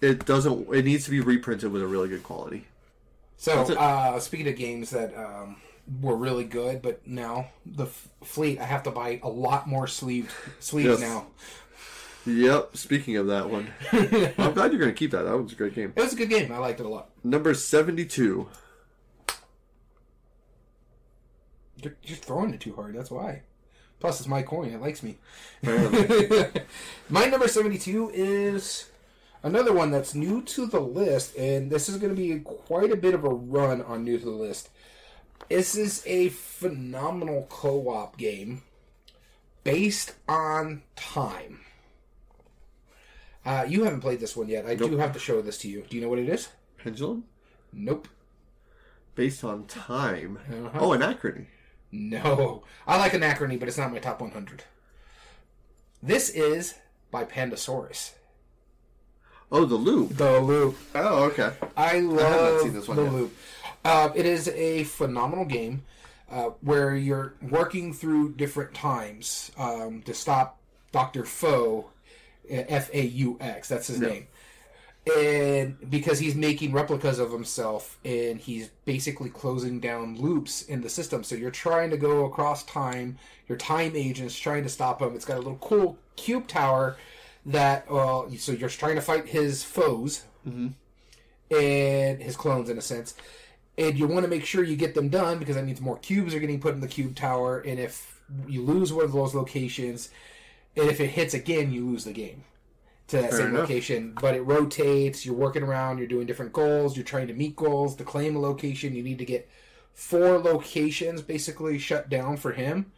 it 0.00 0.24
doesn't. 0.24 0.72
It 0.72 0.84
needs 0.84 1.04
to 1.06 1.10
be 1.10 1.18
reprinted 1.20 1.72
with 1.72 1.82
a 1.82 1.86
really 1.88 2.08
good 2.08 2.22
quality. 2.22 2.66
So, 3.38 3.52
uh, 3.74 4.20
speaking 4.20 4.46
of 4.48 4.56
games 4.56 4.90
that 4.90 5.16
um, 5.16 5.56
were 6.00 6.14
really 6.16 6.44
good, 6.44 6.80
but 6.82 7.04
now 7.06 7.48
the 7.66 7.86
f- 7.86 8.08
fleet, 8.22 8.60
I 8.60 8.64
have 8.64 8.82
to 8.84 8.90
buy 8.90 9.18
a 9.22 9.28
lot 9.28 9.66
more 9.66 9.86
sleeved 9.86 10.30
sleeves 10.60 10.88
Yes. 10.88 11.00
now. 11.00 11.26
Yep. 12.26 12.76
Speaking 12.76 13.16
of 13.16 13.26
that 13.28 13.48
one, 13.48 13.72
I'm 13.92 14.52
glad 14.54 14.72
you're 14.72 14.80
going 14.80 14.92
to 14.92 14.92
keep 14.92 15.12
that. 15.12 15.22
That 15.22 15.36
was 15.36 15.52
a 15.52 15.56
great 15.56 15.74
game. 15.74 15.92
It 15.96 16.02
was 16.02 16.12
a 16.12 16.16
good 16.16 16.28
game. 16.28 16.52
I 16.52 16.58
liked 16.58 16.80
it 16.80 16.86
a 16.86 16.88
lot. 16.88 17.10
Number 17.24 17.54
seventy-two. 17.54 18.48
You're, 21.82 21.96
you're 22.02 22.16
throwing 22.18 22.52
it 22.52 22.60
too 22.60 22.74
hard. 22.74 22.94
That's 22.94 23.10
why. 23.10 23.42
Plus, 24.00 24.18
it's 24.20 24.28
my 24.28 24.42
coin. 24.42 24.70
It 24.70 24.80
likes 24.80 25.02
me. 25.02 25.18
My 27.10 27.26
number 27.26 27.48
72 27.48 28.10
is 28.14 28.90
another 29.42 29.74
one 29.74 29.90
that's 29.90 30.14
new 30.14 30.42
to 30.42 30.66
the 30.66 30.80
list, 30.80 31.36
and 31.36 31.70
this 31.70 31.88
is 31.88 31.98
going 31.98 32.14
to 32.14 32.20
be 32.20 32.40
quite 32.40 32.90
a 32.90 32.96
bit 32.96 33.12
of 33.12 33.24
a 33.24 33.28
run 33.28 33.82
on 33.82 34.04
new 34.04 34.18
to 34.18 34.24
the 34.24 34.30
list. 34.30 34.70
This 35.50 35.76
is 35.76 36.02
a 36.06 36.30
phenomenal 36.30 37.46
co 37.50 37.88
op 37.90 38.16
game 38.16 38.62
based 39.64 40.14
on 40.26 40.82
time. 40.96 41.60
Uh, 43.44 43.64
you 43.68 43.84
haven't 43.84 44.00
played 44.00 44.20
this 44.20 44.36
one 44.36 44.48
yet. 44.48 44.66
I 44.66 44.74
do 44.74 44.96
have 44.98 45.12
to 45.14 45.18
show 45.18 45.40
this 45.40 45.58
to 45.58 45.68
you. 45.68 45.82
Do 45.88 45.96
you 45.96 46.02
know 46.02 46.08
what 46.08 46.18
it 46.18 46.28
is? 46.28 46.48
Pendulum, 46.78 47.24
Nope. 47.72 48.08
based 49.14 49.44
on 49.44 49.64
time. 49.64 50.38
Uh-huh. 50.48 50.78
Oh, 50.80 50.88
anachrony. 50.90 51.46
No. 51.92 52.62
I 52.86 52.98
like 52.98 53.12
Anachrony, 53.12 53.58
but 53.58 53.66
it's 53.68 53.76
not 53.78 53.90
my 53.92 53.98
top 53.98 54.20
100. 54.20 54.62
This 56.02 56.28
is 56.30 56.74
by 57.10 57.24
Pandasaurus. 57.24 58.12
Oh, 59.52 59.64
the 59.64 59.74
loop. 59.74 60.16
The 60.16 60.40
Loop. 60.40 60.76
Oh, 60.94 61.24
okay. 61.24 61.52
I 61.76 61.98
love 61.98 62.60
seen 62.62 62.72
this 62.72 62.86
one 62.86 62.96
The 62.98 63.02
yet. 63.04 63.12
Loop. 63.12 63.36
Uh, 63.84 64.10
it 64.14 64.24
is 64.24 64.46
a 64.48 64.84
phenomenal 64.84 65.44
game 65.44 65.82
uh, 66.30 66.50
where 66.60 66.94
you're 66.94 67.34
working 67.42 67.92
through 67.92 68.34
different 68.34 68.72
times 68.74 69.50
um, 69.58 70.02
to 70.02 70.14
stop 70.14 70.60
Dr. 70.92 71.24
Foe, 71.24 71.90
F 72.50 72.90
A 72.92 73.02
U 73.02 73.36
X, 73.40 73.68
that's 73.68 73.86
his 73.86 74.00
name. 74.00 74.26
and 75.06 75.90
because 75.90 76.18
he's 76.18 76.34
making 76.34 76.72
replicas 76.72 77.18
of 77.18 77.32
himself 77.32 77.98
and 78.04 78.38
he's 78.38 78.68
basically 78.84 79.30
closing 79.30 79.80
down 79.80 80.16
loops 80.16 80.62
in 80.62 80.82
the 80.82 80.88
system. 80.88 81.24
So 81.24 81.34
you're 81.34 81.50
trying 81.50 81.90
to 81.90 81.96
go 81.96 82.26
across 82.26 82.64
time 82.64 83.18
your 83.48 83.58
time 83.58 83.96
agent's 83.96 84.38
trying 84.38 84.62
to 84.62 84.68
stop 84.68 85.02
him. 85.02 85.14
It's 85.14 85.24
got 85.24 85.36
a 85.36 85.40
little 85.40 85.58
cool 85.58 85.98
cube 86.16 86.46
tower 86.46 86.96
that 87.46 87.90
well 87.90 88.30
so 88.36 88.52
you're 88.52 88.68
trying 88.68 88.96
to 88.96 89.00
fight 89.00 89.26
his 89.26 89.64
foes 89.64 90.24
mm-hmm. 90.46 90.68
and 91.56 92.22
his 92.22 92.36
clones 92.36 92.68
in 92.68 92.78
a 92.78 92.82
sense. 92.82 93.14
And 93.78 93.98
you 93.98 94.06
want 94.06 94.24
to 94.24 94.28
make 94.28 94.44
sure 94.44 94.62
you 94.62 94.76
get 94.76 94.94
them 94.94 95.08
done 95.08 95.38
because 95.38 95.56
that 95.56 95.64
means 95.64 95.80
more 95.80 95.98
cubes 95.98 96.34
are 96.34 96.40
getting 96.40 96.60
put 96.60 96.74
in 96.74 96.80
the 96.80 96.88
cube 96.88 97.16
tower. 97.16 97.60
And 97.60 97.80
if 97.80 98.20
you 98.46 98.62
lose 98.62 98.92
one 98.92 99.06
of 99.06 99.12
those 99.12 99.34
locations 99.34 100.10
and 100.76 100.88
if 100.90 101.00
it 101.00 101.08
hits 101.08 101.34
again 101.34 101.70
you 101.72 101.86
lose 101.86 102.04
the 102.04 102.12
game 102.12 102.44
to 103.08 103.16
that 103.16 103.30
Fair 103.30 103.38
same 103.38 103.48
enough. 103.48 103.62
location. 103.62 104.16
But 104.20 104.34
it 104.34 104.42
rotates 104.42 105.24
you're 105.26 105.34
working 105.34 105.62
around 105.62 105.98
you're 105.98 106.06
doing 106.06 106.26
different 106.26 106.52
goals 106.52 106.96
you're 106.96 107.04
trying 107.04 107.26
to 107.28 107.34
meet 107.34 107.56
goals 107.56 107.96
to 107.96 108.04
claim 108.04 108.36
a 108.36 108.40
location 108.40 108.94
you 108.94 109.02
need 109.02 109.18
to 109.18 109.24
get 109.24 109.48
four 109.92 110.38
locations 110.38 111.20
basically 111.22 111.78
shut 111.78 112.08
down 112.08 112.36
for 112.36 112.52
him. 112.52 112.92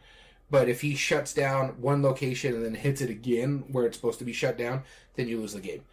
But 0.51 0.69
if 0.69 0.81
he 0.81 0.93
shuts 0.95 1.33
down 1.33 1.69
one 1.81 2.03
location 2.03 2.53
and 2.53 2.63
then 2.63 2.75
hits 2.75 3.01
it 3.01 3.09
again 3.09 3.63
where 3.71 3.85
it's 3.85 3.97
supposed 3.97 4.19
to 4.19 4.25
be 4.25 4.33
shut 4.33 4.57
down 4.57 4.83
then 5.15 5.27
you 5.27 5.39
lose 5.39 5.53
the 5.53 5.59
game. 5.61 5.83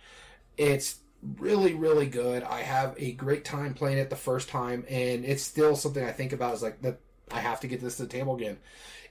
It's 0.59 0.99
really 1.39 1.75
really 1.75 2.07
good. 2.07 2.43
I 2.43 2.61
have 2.63 2.95
a 2.99 3.13
great 3.13 3.45
time 3.45 3.73
playing 3.75 3.99
it 3.99 4.11
the 4.11 4.17
first 4.17 4.49
time 4.51 4.85
and 4.89 5.25
it's 5.25 5.43
still 5.43 5.77
something 5.77 6.05
i 6.05 6.13
think 6.13 6.33
about 6.33 6.55
is 6.55 6.63
like 6.63 6.81
that 6.83 6.99
i 7.31 7.39
have 7.41 7.61
to 7.61 7.67
get 7.67 7.81
this 7.81 7.97
to 7.97 8.03
the 8.03 8.09
table 8.09 8.35
again 8.37 8.59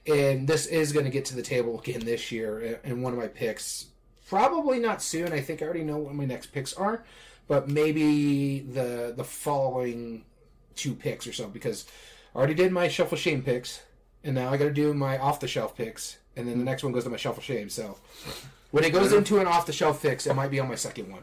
and 0.06 0.48
this 0.48 0.66
is 0.66 0.92
going 0.92 1.04
to 1.04 1.10
get 1.10 1.24
to 1.26 1.36
the 1.36 1.42
table 1.42 1.78
again 1.80 2.00
this 2.00 2.32
year 2.32 2.80
in 2.84 3.02
one 3.02 3.12
of 3.12 3.18
my 3.18 3.26
picks 3.28 3.86
probably 4.28 4.78
not 4.78 5.02
soon 5.02 5.32
i 5.32 5.40
think 5.40 5.60
i 5.60 5.64
already 5.64 5.82
know 5.84 5.98
what 5.98 6.14
my 6.14 6.24
next 6.24 6.46
picks 6.48 6.72
are 6.74 7.04
but 7.48 7.68
maybe 7.68 8.60
the 8.60 9.12
the 9.16 9.24
following 9.24 10.24
two 10.76 10.94
picks 10.94 11.26
or 11.26 11.32
so 11.32 11.48
because 11.48 11.86
i 12.34 12.38
already 12.38 12.54
did 12.54 12.72
my 12.72 12.88
shuffle 12.88 13.18
shame 13.18 13.42
picks 13.42 13.82
and 14.24 14.34
now 14.34 14.50
i 14.50 14.56
got 14.56 14.64
to 14.64 14.72
do 14.72 14.94
my 14.94 15.18
off 15.18 15.40
the 15.40 15.48
shelf 15.48 15.76
picks 15.76 16.18
and 16.36 16.48
then 16.48 16.58
the 16.58 16.64
next 16.64 16.82
one 16.82 16.92
goes 16.92 17.04
to 17.04 17.10
my 17.10 17.16
shuffle 17.16 17.42
shame 17.42 17.68
so 17.68 17.98
when 18.70 18.84
it 18.84 18.92
goes 18.92 19.12
into 19.12 19.38
an 19.40 19.46
off 19.46 19.66
the 19.66 19.72
shelf 19.72 20.00
fix 20.00 20.26
it 20.26 20.34
might 20.34 20.50
be 20.50 20.60
on 20.60 20.68
my 20.68 20.74
second 20.76 21.10
one 21.10 21.22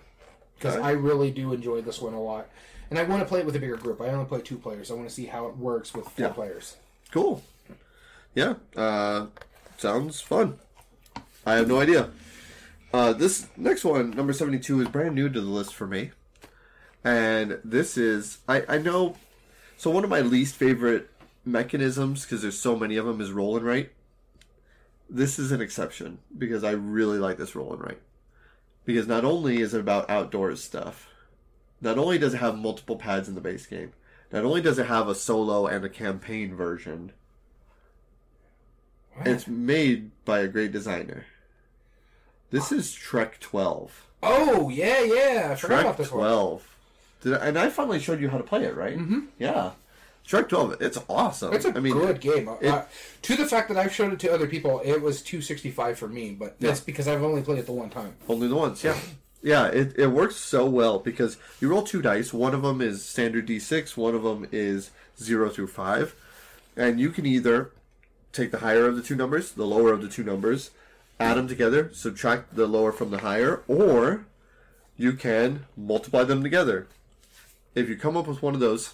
because 0.59 0.75
Okay. 0.75 0.83
I 0.85 0.91
really 0.91 1.31
do 1.31 1.53
enjoy 1.53 1.81
this 1.81 2.01
one 2.01 2.15
a 2.15 2.19
lot, 2.19 2.49
and 2.89 2.97
I 2.97 3.03
want 3.03 3.21
to 3.21 3.27
play 3.27 3.41
it 3.41 3.45
with 3.45 3.55
a 3.55 3.59
bigger 3.59 3.77
group. 3.77 4.01
I 4.01 4.07
only 4.07 4.25
play 4.25 4.41
two 4.41 4.57
players. 4.57 4.89
I 4.89 4.95
want 4.95 5.07
to 5.07 5.13
see 5.13 5.27
how 5.27 5.45
it 5.45 5.55
works 5.55 5.93
with 5.93 6.05
four 6.09 6.25
Yeah. 6.25 6.33
players. 6.33 6.77
Cool. 7.11 7.43
Yeah. 8.37 8.53
Uh, 8.75 9.25
sounds 9.79 10.21
fun. 10.21 10.59
I 11.43 11.55
have 11.55 11.67
no 11.67 11.79
idea. 11.79 12.11
Uh, 12.93 13.11
this 13.13 13.47
next 13.57 13.83
one, 13.83 14.11
number 14.11 14.31
72, 14.31 14.79
is 14.79 14.87
brand 14.89 15.15
new 15.15 15.27
to 15.27 15.41
the 15.41 15.47
list 15.47 15.73
for 15.73 15.87
me. 15.87 16.11
And 17.03 17.59
this 17.63 17.97
is, 17.97 18.37
I, 18.47 18.63
I 18.69 18.77
know, 18.77 19.15
so 19.75 19.89
one 19.89 20.03
of 20.03 20.11
my 20.11 20.21
least 20.21 20.53
favorite 20.55 21.09
mechanisms, 21.45 22.25
because 22.25 22.43
there's 22.43 22.59
so 22.59 22.75
many 22.75 22.95
of 22.95 23.07
them, 23.07 23.21
is 23.21 23.31
roll 23.31 23.57
and 23.57 23.65
write. 23.65 23.91
This 25.09 25.39
is 25.39 25.51
an 25.51 25.59
exception, 25.59 26.19
because 26.37 26.63
I 26.63 26.73
really 26.73 27.17
like 27.17 27.39
this 27.39 27.55
roll 27.55 27.73
and 27.73 27.81
write. 27.81 28.01
Because 28.85 29.07
not 29.07 29.25
only 29.25 29.61
is 29.61 29.73
it 29.73 29.79
about 29.79 30.11
outdoors 30.11 30.63
stuff, 30.63 31.07
not 31.81 31.97
only 31.97 32.19
does 32.19 32.35
it 32.35 32.41
have 32.41 32.55
multiple 32.55 32.97
pads 32.97 33.27
in 33.27 33.33
the 33.33 33.41
base 33.41 33.65
game, 33.65 33.93
not 34.31 34.45
only 34.45 34.61
does 34.61 34.77
it 34.77 34.85
have 34.85 35.07
a 35.07 35.15
solo 35.15 35.65
and 35.65 35.83
a 35.83 35.89
campaign 35.89 36.55
version, 36.55 37.13
it's 39.25 39.47
made 39.47 40.11
by 40.25 40.39
a 40.39 40.47
great 40.47 40.71
designer. 40.71 41.25
This 42.49 42.71
is 42.71 42.93
Trek 42.93 43.39
12. 43.39 44.05
Oh 44.23 44.69
yeah, 44.69 45.01
yeah. 45.03 45.49
I 45.51 45.55
forgot 45.55 45.73
Trek 45.75 45.81
about 45.81 45.97
this 45.97 46.11
one. 46.11 46.19
12. 46.21 46.77
Did 47.21 47.33
I, 47.33 47.45
and 47.47 47.59
I 47.59 47.69
finally 47.69 47.99
showed 47.99 48.21
you 48.21 48.29
how 48.29 48.37
to 48.37 48.43
play 48.43 48.63
it, 48.63 48.75
right? 48.75 48.97
Mm-hmm. 48.97 49.19
Yeah. 49.39 49.71
Trek 50.25 50.49
12, 50.49 50.81
it's 50.81 50.97
awesome. 51.07 51.53
It's 51.53 51.63
a 51.65 51.69
I 51.75 51.79
mean, 51.79 51.93
good 51.93 52.19
game. 52.19 52.49
it- 52.61 52.67
uh, 52.67 52.83
to 53.21 53.35
the 53.37 53.45
fact 53.45 53.69
that 53.69 53.77
I've 53.77 53.93
showed 53.93 54.11
it 54.11 54.19
to 54.19 54.33
other 54.33 54.47
people, 54.47 54.81
it 54.83 55.01
was 55.01 55.21
two 55.21 55.41
sixty 55.41 55.71
five 55.71 55.97
for 55.97 56.07
me, 56.07 56.31
but 56.31 56.59
that's 56.59 56.81
because 56.81 57.07
I've 57.07 57.23
only 57.23 57.41
played 57.41 57.59
it 57.59 57.65
the 57.65 57.71
one 57.71 57.89
time. 57.89 58.13
Only 58.27 58.47
the 58.47 58.55
ones, 58.55 58.83
yeah. 58.83 58.97
Yeah, 59.43 59.67
it, 59.67 59.97
it 59.97 60.07
works 60.07 60.35
so 60.35 60.65
well 60.65 60.99
because 60.99 61.37
you 61.61 61.69
roll 61.69 61.83
two 61.83 62.01
dice. 62.01 62.33
One 62.33 62.53
of 62.53 62.61
them 62.63 62.81
is 62.81 63.05
standard 63.05 63.47
d6, 63.47 63.95
one 63.95 64.15
of 64.15 64.23
them 64.23 64.47
is 64.51 64.89
0 65.21 65.49
through 65.49 65.67
5. 65.67 66.15
And 66.75 66.99
you 66.99 67.09
can 67.11 67.25
either 67.25 67.71
take 68.37 68.51
the 68.51 68.59
higher 68.59 68.87
of 68.87 68.95
the 68.95 69.01
two 69.01 69.15
numbers, 69.15 69.51
the 69.51 69.65
lower 69.65 69.91
of 69.91 70.01
the 70.01 70.07
two 70.07 70.23
numbers, 70.23 70.71
add 71.19 71.35
them 71.37 71.47
together, 71.47 71.89
subtract 71.93 72.55
the 72.55 72.67
lower 72.67 72.91
from 72.91 73.09
the 73.11 73.19
higher, 73.19 73.63
or 73.67 74.25
you 74.95 75.13
can 75.13 75.65
multiply 75.75 76.23
them 76.23 76.43
together. 76.43 76.87
If 77.75 77.89
you 77.89 77.95
come 77.97 78.15
up 78.15 78.27
with 78.27 78.41
one 78.41 78.53
of 78.53 78.59
those, 78.59 78.93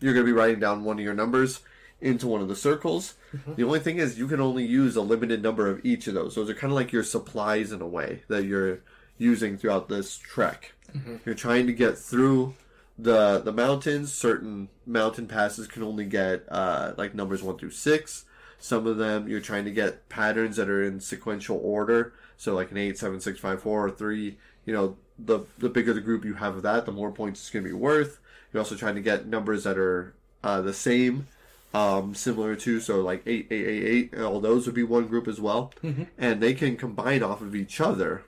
you're 0.00 0.12
going 0.12 0.26
to 0.26 0.32
be 0.32 0.36
writing 0.38 0.60
down 0.60 0.84
one 0.84 0.98
of 0.98 1.04
your 1.04 1.14
numbers 1.14 1.60
into 2.00 2.26
one 2.26 2.42
of 2.42 2.48
the 2.48 2.56
circles. 2.56 3.14
The 3.56 3.64
only 3.64 3.80
thing 3.80 3.96
is, 3.96 4.18
you 4.18 4.28
can 4.28 4.40
only 4.40 4.64
use 4.64 4.96
a 4.96 5.00
limited 5.00 5.42
number 5.42 5.68
of 5.68 5.84
each 5.84 6.06
of 6.06 6.14
those. 6.14 6.34
Those 6.34 6.50
are 6.50 6.54
kind 6.54 6.70
of 6.70 6.76
like 6.76 6.92
your 6.92 7.02
supplies 7.02 7.72
in 7.72 7.80
a 7.80 7.86
way 7.86 8.22
that 8.28 8.44
you're 8.44 8.80
using 9.18 9.56
throughout 9.56 9.88
this 9.88 10.18
trek. 10.18 10.72
You're 11.24 11.34
trying 11.34 11.66
to 11.66 11.72
get 11.72 11.96
through 11.98 12.54
the 12.98 13.40
the 13.40 13.52
mountains. 13.52 14.12
Certain 14.12 14.68
mountain 14.86 15.26
passes 15.26 15.66
can 15.66 15.82
only 15.82 16.04
get 16.04 16.44
uh, 16.50 16.92
like 16.98 17.14
numbers 17.14 17.42
one 17.42 17.58
through 17.58 17.70
six. 17.70 18.25
Some 18.58 18.86
of 18.86 18.96
them 18.96 19.28
you're 19.28 19.40
trying 19.40 19.64
to 19.64 19.70
get 19.70 20.08
patterns 20.08 20.56
that 20.56 20.68
are 20.68 20.82
in 20.82 21.00
sequential 21.00 21.60
order. 21.62 22.12
So 22.36 22.54
like 22.54 22.70
an 22.70 22.76
eight, 22.76 22.98
seven, 22.98 23.20
six, 23.20 23.38
five, 23.38 23.62
four, 23.62 23.86
or 23.86 23.90
three. 23.90 24.38
You 24.64 24.74
know, 24.74 24.96
the 25.18 25.40
the 25.58 25.68
bigger 25.68 25.92
the 25.92 26.00
group 26.00 26.24
you 26.24 26.34
have 26.34 26.56
of 26.56 26.62
that, 26.62 26.86
the 26.86 26.92
more 26.92 27.10
points 27.12 27.40
it's 27.40 27.50
going 27.50 27.64
to 27.64 27.68
be 27.68 27.74
worth. 27.74 28.18
You're 28.52 28.62
also 28.62 28.76
trying 28.76 28.94
to 28.94 29.00
get 29.00 29.26
numbers 29.26 29.64
that 29.64 29.78
are 29.78 30.14
uh, 30.42 30.60
the 30.60 30.72
same, 30.72 31.26
um, 31.74 32.14
similar 32.14 32.56
to 32.56 32.80
so 32.80 33.00
like 33.00 33.22
eight, 33.26 33.48
eight, 33.50 33.66
eight, 33.66 33.84
eight. 34.14 34.20
All 34.20 34.40
those 34.40 34.66
would 34.66 34.74
be 34.74 34.82
one 34.82 35.06
group 35.06 35.28
as 35.28 35.40
well, 35.40 35.72
and 36.18 36.40
they 36.40 36.54
can 36.54 36.76
combine 36.76 37.22
off 37.22 37.40
of 37.42 37.54
each 37.54 37.80
other. 37.80 38.24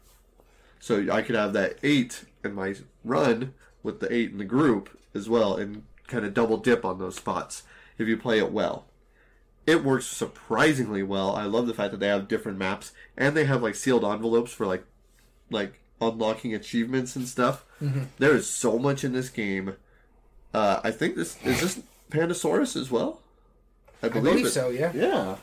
So 0.80 1.10
I 1.10 1.22
could 1.22 1.34
have 1.34 1.52
that 1.54 1.78
eight 1.82 2.24
in 2.44 2.54
my 2.54 2.74
run 3.04 3.54
with 3.82 4.00
the 4.00 4.12
eight 4.12 4.30
in 4.32 4.38
the 4.38 4.44
group 4.44 4.98
as 5.14 5.28
well, 5.28 5.56
and 5.56 5.84
kind 6.06 6.24
of 6.24 6.34
double 6.34 6.56
dip 6.56 6.84
on 6.84 6.98
those 6.98 7.16
spots 7.16 7.62
if 7.98 8.08
you 8.08 8.16
play 8.16 8.38
it 8.38 8.52
well. 8.52 8.86
It 9.68 9.84
works 9.84 10.06
surprisingly 10.06 11.02
well. 11.02 11.36
I 11.36 11.44
love 11.44 11.66
the 11.66 11.74
fact 11.74 11.90
that 11.90 12.00
they 12.00 12.08
have 12.08 12.26
different 12.26 12.56
maps 12.58 12.92
and 13.16 13.36
they 13.36 13.44
have 13.44 13.62
like 13.62 13.74
sealed 13.74 14.04
envelopes 14.04 14.52
for 14.52 14.66
like 14.66 14.84
like 15.50 15.78
unlocking 16.00 16.54
achievements 16.54 17.14
and 17.16 17.28
stuff. 17.28 17.64
There 18.18 18.34
is 18.34 18.48
so 18.48 18.78
much 18.78 19.04
in 19.04 19.12
this 19.12 19.28
game. 19.28 19.76
Uh, 20.54 20.80
I 20.82 20.90
think 20.90 21.16
this 21.16 21.36
is 21.44 21.60
this 21.60 21.80
Pandasaurus 22.10 22.76
as 22.80 22.90
well. 22.90 23.20
I 24.02 24.08
believe 24.08 24.46
it- 24.46 24.50
so. 24.50 24.70
Yeah. 24.70 24.92
Yeah. 24.94 25.36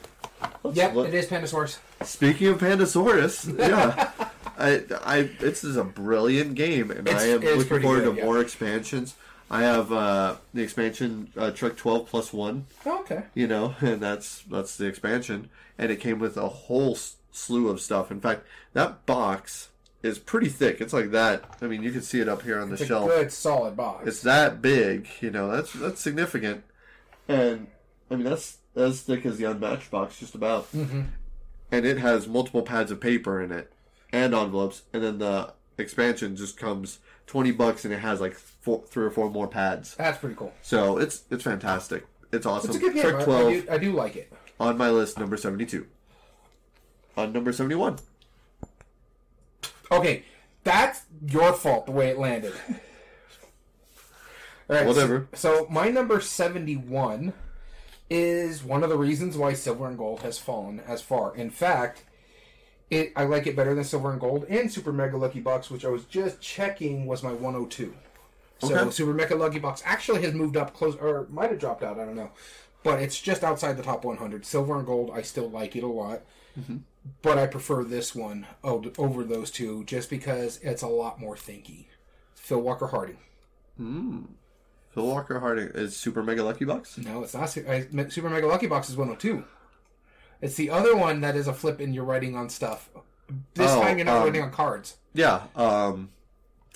Let's 0.64 0.78
Yep, 0.78 0.96
look- 0.96 1.08
it 1.08 1.14
is 1.14 1.28
Pandasaurus. 1.28 1.78
Speaking 2.04 2.48
of 2.48 2.58
Pandasaurus, 2.60 3.58
yeah, 3.60 4.12
I, 4.58 4.84
I, 5.04 5.22
this 5.40 5.64
is 5.64 5.76
a 5.78 5.84
brilliant 5.84 6.56
game, 6.56 6.90
and 6.92 7.08
It's- 7.08 7.22
I 7.24 7.28
am 7.28 7.42
looking 7.42 7.82
forward 7.82 8.04
good, 8.04 8.16
to 8.16 8.20
yeah. 8.20 8.26
more 8.26 8.40
expansions. 8.42 9.16
I 9.50 9.62
have 9.62 9.92
uh, 9.92 10.36
the 10.54 10.64
expansion 10.64 11.32
uh, 11.38 11.52
Trek 11.52 11.76
Twelve 11.78 12.08
plus 12.10 12.34
one, 12.34 12.66
Oh, 12.86 13.02
okay. 13.02 13.24
you 13.34 13.48
know, 13.48 13.76
and 13.82 14.02
that's 14.02 14.42
that's 14.50 14.76
the 14.78 14.86
expansion, 14.86 15.50
and 15.78 15.92
it 15.92 16.00
came 16.00 16.20
with 16.20 16.36
a 16.38 16.48
whole 16.48 16.98
slew 17.32 17.70
of 17.70 17.80
stuff. 17.82 18.10
In 18.12 18.20
fact, 18.20 18.46
that 18.74 19.06
box 19.06 19.70
is 20.02 20.18
pretty 20.20 20.50
thick. 20.50 20.82
It's 20.82 20.94
like 20.94 21.12
that. 21.12 21.44
I 21.62 21.66
mean, 21.68 21.84
you 21.84 21.92
can 21.92 22.02
see 22.02 22.20
it 22.20 22.30
up 22.30 22.42
here 22.42 22.60
on 22.60 22.70
the 22.70 22.78
shelf. 22.78 22.88
It's 22.88 22.90
shelf. 22.90 23.10
good 23.22 23.32
solid 23.32 23.76
box. 23.78 24.08
It's 24.08 24.22
that 24.22 24.62
big, 24.62 25.08
you 25.22 25.30
know. 25.32 25.52
That's 25.52 25.74
that's 25.74 26.02
significant, 26.02 26.64
and 27.28 27.68
I 28.10 28.16
mean 28.16 28.26
that's 28.26 28.58
as 28.76 29.02
thick 29.02 29.26
as 29.26 29.38
the 29.38 29.46
unmatched 29.46 29.92
box, 29.92 30.20
just 30.20 30.36
about. 30.36 30.72
Mm-hmm. 30.72 31.02
And 31.72 31.86
it 31.86 31.98
has 31.98 32.28
multiple 32.28 32.62
pads 32.62 32.92
of 32.92 33.00
paper 33.02 33.42
in 33.42 33.52
it 33.52 33.72
and 34.12 34.34
envelopes, 34.34 34.84
and 34.94 35.04
then 35.04 35.18
the 35.20 35.54
expansion 35.78 36.36
just 36.36 36.58
comes 36.58 37.00
twenty 37.28 37.52
bucks, 37.52 37.86
and 37.86 37.94
it 37.94 38.00
has 38.00 38.22
like 38.22 38.34
four, 38.34 38.84
three 38.88 39.06
or 39.06 39.12
four 39.12 39.30
more 39.30 39.48
pads. 39.48 39.96
That's 39.96 40.18
pretty 40.18 40.36
cool. 40.36 40.54
So 40.62 40.98
it's 40.98 41.24
it's 41.30 41.44
fantastic. 41.44 42.06
It's 42.32 42.46
awesome. 42.46 42.72
It's 42.72 42.78
a 42.78 42.80
good 42.80 42.94
game. 42.94 43.04
Trek 43.04 43.16
I, 43.16 43.22
I, 43.22 43.24
twelve 43.24 43.50
do, 43.52 43.68
I 43.70 43.78
do 43.78 43.92
like 43.94 44.16
it. 44.16 44.34
on 44.60 44.78
my 44.78 44.90
list, 44.90 45.20
number 45.20 45.38
seventy 45.38 45.66
two. 45.66 45.88
On 47.18 47.32
number 47.32 47.52
seventy 47.54 47.76
one. 47.76 47.98
Okay, 49.92 50.24
that's 50.64 51.04
your 51.28 51.54
fault 51.54 51.86
the 51.86 51.92
way 51.92 52.10
it 52.10 52.18
landed. 52.18 52.54
All 54.68 54.76
right, 54.76 54.88
Whatever. 54.88 55.28
So, 55.34 55.66
so 55.66 55.68
my 55.70 55.90
number 55.90 56.20
seventy-one 56.20 57.34
is 58.10 58.64
one 58.64 58.84
of 58.84 58.90
the 58.90 58.98
reasons 58.98 59.38
why 59.38 59.54
silver 59.54 59.88
and 59.88 59.98
gold 59.98 60.22
has 60.22 60.40
fallen 60.40 60.80
as 60.88 61.02
far. 61.02 61.36
In 61.36 61.50
fact, 61.52 62.04
it 62.90 63.12
I 63.16 63.24
like 63.24 63.48
it 63.48 63.56
better 63.56 63.74
than 63.74 63.84
silver 63.84 64.12
and 64.12 64.20
gold 64.20 64.46
and 64.50 64.72
super 64.72 64.94
mega 64.94 65.18
lucky 65.18 65.40
box, 65.40 65.70
which 65.70 65.86
I 65.86 65.90
was 65.90 66.06
just 66.06 66.42
checking 66.42 67.06
was 67.06 67.24
my 67.24 67.34
one 67.34 67.54
hundred 67.54 67.72
two. 67.72 67.94
So 68.60 68.74
Okay. 68.76 68.92
super 68.92 69.14
mega 69.14 69.36
lucky 69.36 69.60
box 69.60 69.82
actually 69.86 70.22
has 70.22 70.34
moved 70.34 70.56
up 70.58 70.74
close, 70.74 70.96
or 70.96 71.28
might 71.30 71.50
have 71.50 71.60
dropped 71.60 71.84
out. 71.84 72.00
I 72.00 72.06
don't 72.06 72.16
know, 72.16 72.32
but 72.84 73.02
it's 73.02 73.20
just 73.20 73.44
outside 73.44 73.78
the 73.78 73.84
top 73.84 74.06
one 74.06 74.18
hundred. 74.18 74.46
Silver 74.46 74.78
and 74.78 74.86
gold, 74.86 75.12
I 75.14 75.22
still 75.22 75.50
like 75.50 75.76
it 75.76 75.84
a 75.84 75.88
lot 75.88 76.22
mm-hmm. 76.60 76.78
but 77.22 77.38
I 77.38 77.48
prefer 77.48 77.84
this 77.84 78.16
one 78.16 78.48
over 78.64 79.24
those 79.24 79.52
two 79.52 79.84
just 79.86 80.10
because 80.10 80.60
it's 80.62 80.82
a 80.82 80.88
lot 80.88 81.20
more 81.20 81.36
thinky. 81.36 81.86
Phil 82.34 82.62
Walker 82.62 82.88
Harding. 82.88 83.18
Hmm. 83.78 84.22
Phil 84.92 85.06
Walker 85.08 85.40
Harding 85.40 85.70
is 85.74 85.98
Super 85.98 86.24
Mega 86.24 86.44
Lucky 86.44 86.64
Box. 86.66 86.98
No, 86.98 87.24
it's 87.24 87.34
not. 87.34 87.50
Super 87.50 88.30
Mega 88.30 88.48
Lucky 88.48 88.68
Box 88.68 88.90
is 88.90 88.96
102. 88.96 89.44
It's 90.42 90.56
the 90.56 90.70
other 90.70 90.96
one 90.96 91.22
that 91.22 91.36
is 91.36 91.48
a 91.48 91.54
flip 91.54 91.80
and 91.80 91.94
you're 91.96 92.04
writing 92.04 92.36
on 92.36 92.50
stuff. 92.50 92.90
This 93.54 93.72
Oh, 93.72 93.82
time 93.82 93.98
you're 93.98 94.06
not 94.06 94.18
um, 94.18 94.24
writing 94.26 94.42
on 94.44 94.52
cards. 94.52 94.98
Yeah. 95.14 95.44
Um, 95.56 96.10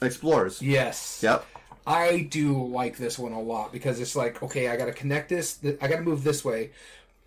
Explorers. 0.02 0.62
Yes. 0.62 1.20
Yep. 1.22 1.46
I 1.86 2.28
do 2.30 2.66
like 2.68 2.98
this 2.98 3.18
one 3.20 3.34
a 3.34 3.42
lot 3.42 3.72
because 3.72 4.00
it's 4.00 4.16
like, 4.16 4.42
okay, 4.44 4.70
I 4.70 4.78
got 4.78 4.86
to 4.86 4.94
connect 4.94 5.30
this. 5.30 5.56
th- 5.58 5.78
I 5.82 5.88
got 5.88 5.98
to 5.98 6.02
move 6.04 6.24
this 6.24 6.46
way, 6.46 6.72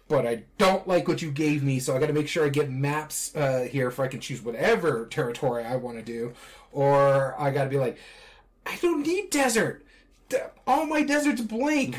but 0.08 0.26
I 0.26 0.44
don't 0.58 0.86
like 0.86 1.08
what 1.08 1.20
you 1.20 1.30
gave 1.30 1.62
me, 1.62 1.80
so 1.80 1.96
I 1.96 1.98
got 1.98 2.06
to 2.06 2.12
make 2.12 2.28
sure 2.28 2.44
I 2.44 2.48
get 2.48 2.70
maps 2.70 3.34
uh, 3.34 3.66
here 3.70 3.88
if 3.88 3.98
I 4.00 4.06
can 4.08 4.20
choose 4.20 4.40
whatever 4.42 5.06
territory 5.06 5.64
I 5.64 5.76
want 5.76 5.98
to 5.98 6.02
do, 6.02 6.32
or 6.70 7.34
I 7.40 7.50
got 7.50 7.64
to 7.64 7.70
be 7.70 7.76
like, 7.78 7.98
I 8.64 8.76
don't 8.76 9.02
need 9.06 9.30
desert. 9.30 9.84
All 10.66 10.86
my 10.86 11.02
deserts 11.02 11.40
blank. 11.42 11.96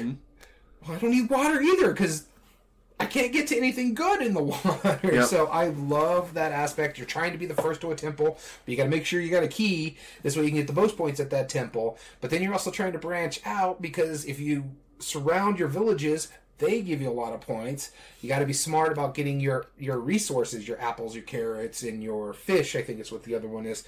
Well, 0.88 0.96
I 0.98 1.00
don't 1.00 1.12
need 1.12 1.30
water 1.30 1.62
either 1.62 1.92
because 1.92 2.26
I 3.00 3.06
can't 3.06 3.34
get 3.34 3.48
to 3.48 3.58
anything 3.58 3.94
good 3.94 4.22
in 4.22 4.34
the 4.34 4.44
water. 4.44 5.00
Yep. 5.04 5.26
So 5.26 5.48
I 5.48 5.70
love 5.70 6.34
that 6.36 6.52
aspect. 6.52 6.98
You're 6.98 7.08
trying 7.08 7.32
to 7.32 7.38
be 7.38 7.46
the 7.46 7.56
first 7.56 7.82
to 7.82 7.92
a 7.92 7.96
temple, 7.96 8.38
but 8.66 8.72
you 8.72 8.78
got 8.78 8.84
to 8.84 8.90
make 8.90 9.06
sure 9.06 9.20
you 9.20 9.32
got 9.32 9.44
a 9.44 9.48
key. 9.48 9.98
This 10.22 10.36
way 10.36 10.44
you 10.44 10.50
can 10.50 10.60
get 10.60 10.68
the 10.68 10.74
most 10.74 10.98
points 10.98 11.20
at 11.20 11.30
that 11.32 11.50
temple. 11.50 11.98
But 12.22 12.30
then 12.30 12.42
you're 12.42 12.54
also 12.54 12.72
trying 12.72 12.94
to 12.94 13.00
branch 13.00 13.42
out 13.46 13.82
because 13.82 14.26
if 14.26 14.40
you 14.40 14.72
surround 15.00 15.60
your 15.60 15.68
villages, 15.68 16.30
they 16.60 16.82
give 16.82 17.02
you 17.02 17.10
a 17.10 17.12
lot 17.14 17.34
of 17.34 17.42
points. 17.42 17.92
You 18.22 18.30
got 18.30 18.40
to 18.40 18.46
be 18.46 18.54
smart 18.54 18.92
about 18.92 19.14
getting 19.16 19.40
your 19.40 19.66
your 19.78 19.98
resources, 19.98 20.68
your 20.68 20.80
apples, 20.80 21.16
your 21.16 21.24
carrots, 21.24 21.84
and 21.84 22.04
your 22.04 22.34
fish. 22.34 22.76
I 22.76 22.82
think 22.84 23.00
is 23.00 23.12
what 23.12 23.24
the 23.24 23.36
other 23.36 23.48
one 23.48 23.66
is, 23.66 23.84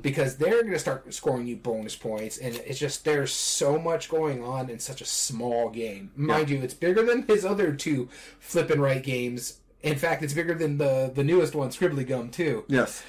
because 0.00 0.36
they're 0.36 0.62
going 0.62 0.72
to 0.72 0.78
start 0.78 1.12
scoring 1.12 1.46
you 1.46 1.56
bonus 1.56 1.96
points. 1.96 2.38
And 2.38 2.54
it's 2.66 2.78
just 2.78 3.04
there's 3.04 3.32
so 3.32 3.78
much 3.78 4.08
going 4.08 4.42
on 4.44 4.70
in 4.70 4.78
such 4.78 5.00
a 5.00 5.04
small 5.04 5.70
game. 5.70 6.12
Mind 6.16 6.50
you, 6.50 6.60
it's 6.62 6.74
bigger 6.74 7.02
than 7.04 7.22
his 7.26 7.44
other 7.44 7.72
two 7.72 8.08
flip 8.38 8.70
and 8.70 8.80
right 8.80 9.02
games. 9.02 9.60
In 9.82 9.96
fact, 9.96 10.22
it's 10.22 10.32
bigger 10.34 10.54
than 10.54 10.78
the 10.78 11.10
the 11.14 11.24
newest 11.24 11.54
one, 11.54 11.68
Scribbly 11.70 12.06
Gum, 12.06 12.30
too 12.30 12.64
Yes. 12.68 13.02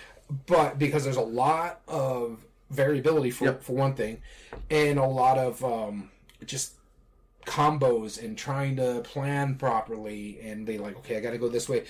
but 0.47 0.77
because 0.79 1.03
there's 1.03 1.15
a 1.15 1.21
lot 1.21 1.81
of 1.87 2.39
variability 2.71 3.29
for 3.31 3.45
Yep. 3.45 3.63
for 3.63 3.73
one 3.73 3.93
thing, 3.93 4.21
and 4.69 4.97
a 4.99 5.05
lot 5.05 5.37
of 5.37 5.63
um, 5.63 6.09
just 6.45 6.73
combos 7.45 8.21
and 8.23 8.37
trying 8.37 8.75
to 8.77 9.01
plan 9.03 9.55
properly, 9.55 10.39
and 10.41 10.67
they 10.67 10.77
like, 10.77 10.97
okay, 10.97 11.17
I 11.17 11.19
got 11.19 11.31
to 11.31 11.37
go 11.37 11.47
this 11.49 11.69
way. 11.69 11.85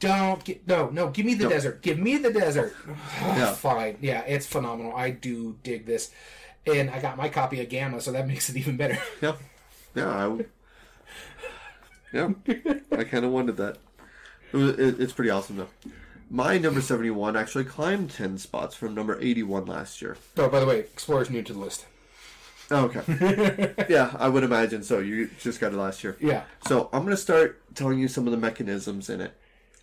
Don't 0.00 0.42
get 0.44 0.66
no, 0.66 0.90
no. 0.90 1.08
Give 1.10 1.24
me 1.24 1.34
the 1.34 1.48
desert. 1.48 1.80
Give 1.82 1.98
me 1.98 2.16
the 2.18 2.32
desert. 2.32 2.74
Yeah. 3.20 3.52
Fine. 3.52 3.98
Yeah, 4.00 4.20
it's 4.26 4.46
phenomenal. 4.46 4.94
I 4.94 5.10
do 5.10 5.56
dig 5.62 5.86
this, 5.86 6.10
and 6.66 6.90
I 6.90 7.00
got 7.00 7.16
my 7.16 7.28
copy 7.28 7.60
of 7.62 7.68
GAMA, 7.68 8.00
so 8.00 8.12
that 8.12 8.26
makes 8.32 8.48
it 8.50 8.56
even 8.56 8.76
better. 8.76 8.98
Yeah. 9.22 9.36
Yeah. 9.94 10.08
I 10.10 10.26
would. 10.26 10.48
Yeah. 12.12 12.30
I 12.92 13.04
kind 13.04 13.24
of 13.24 13.30
wanted 13.32 13.56
that. 13.56 13.78
It 14.52 14.56
was, 14.56 14.78
it, 14.78 15.00
it's 15.00 15.12
pretty 15.12 15.30
awesome 15.30 15.56
though. 15.56 15.68
My 16.30 16.58
number 16.58 16.80
seventy-one 16.80 17.36
actually 17.36 17.64
climbed 17.64 18.10
ten 18.10 18.38
spots 18.38 18.74
from 18.74 18.94
number 18.94 19.18
eighty-one 19.20 19.66
last 19.66 20.00
year. 20.02 20.16
oh, 20.36 20.48
by 20.48 20.60
the 20.60 20.66
way, 20.66 20.80
Explorer's 20.80 21.30
new 21.30 21.42
to 21.42 21.52
the 21.52 21.58
list. 21.58 21.86
Oh, 22.70 22.84
okay. 22.86 23.74
yeah, 23.88 24.14
I 24.18 24.28
would 24.28 24.42
imagine 24.44 24.82
so. 24.82 24.98
You 24.98 25.28
just 25.38 25.60
got 25.60 25.72
it 25.72 25.76
last 25.76 26.02
year. 26.02 26.16
Yeah. 26.20 26.44
So 26.66 26.88
I'm 26.92 27.04
gonna 27.04 27.16
start 27.16 27.60
telling 27.74 27.98
you 27.98 28.08
some 28.08 28.26
of 28.26 28.30
the 28.30 28.38
mechanisms 28.38 29.10
in 29.10 29.20
it, 29.20 29.32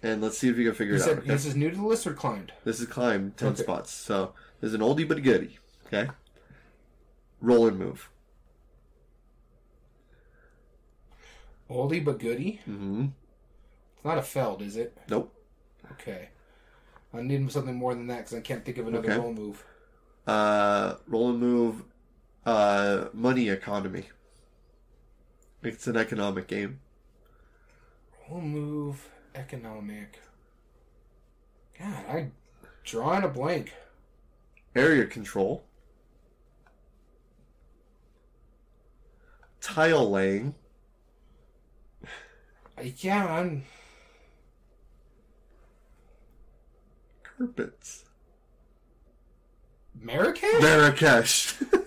and 0.01 0.21
let's 0.21 0.37
see 0.37 0.49
if 0.49 0.57
you 0.57 0.65
can 0.65 0.73
figure 0.75 0.95
You 0.95 0.99
it 0.99 1.03
said 1.03 1.17
out. 1.17 1.23
Okay? 1.23 1.27
this 1.31 1.45
is 1.45 1.55
new 1.55 1.69
to 1.69 1.75
the 1.77 1.85
list 1.85 2.07
or 2.07 2.13
climbed? 2.13 2.51
This 2.63 2.79
is 2.79 2.87
climb 2.87 3.33
ten 3.37 3.49
Okay. 3.49 3.61
spots. 3.61 3.91
So 3.91 4.33
there's 4.59 4.73
an 4.73 4.81
oldie 4.81 5.07
but 5.07 5.17
a 5.17 5.21
goodie. 5.21 5.59
Okay. 5.87 6.09
Roll 7.39 7.67
and 7.67 7.77
move. 7.77 8.09
Oldie 11.69 12.03
but 12.03 12.19
goodie. 12.19 12.59
Mm-hmm. 12.67 13.05
It's 13.95 14.05
not 14.05 14.17
a 14.17 14.21
Feld, 14.21 14.61
is 14.61 14.75
it? 14.75 14.97
Nope. 15.07 15.33
Okay. 15.93 16.29
I 17.13 17.21
need 17.21 17.51
something 17.51 17.75
more 17.75 17.93
than 17.93 18.07
that 18.07 18.17
because 18.17 18.33
I 18.33 18.41
can't 18.41 18.65
think 18.65 18.77
of 18.77 18.87
another 18.87 19.09
Okay. 19.09 19.19
roll 19.19 19.33
move. 19.33 19.63
Uh, 20.27 20.95
roll 21.07 21.29
and 21.29 21.39
move. 21.39 21.83
Uh, 22.45 23.05
money 23.13 23.49
economy. 23.49 24.05
It's 25.63 25.85
an 25.85 25.95
economic 25.95 26.47
game. 26.47 26.79
Roll 28.29 28.41
move, 28.41 29.09
economic. 29.35 30.19
God, 31.77 32.05
I 32.09 32.27
drawing 32.83 33.23
a 33.23 33.27
blank. 33.27 33.73
Area 34.75 35.05
control. 35.05 35.63
Tile 39.59 40.09
laying. 40.09 40.55
I, 42.77 42.93
yeah, 42.97 43.25
I'm. 43.27 43.63
Carpets. 47.21 48.05
Marrakesh? 49.99 50.61
Marrakesh. 50.61 51.53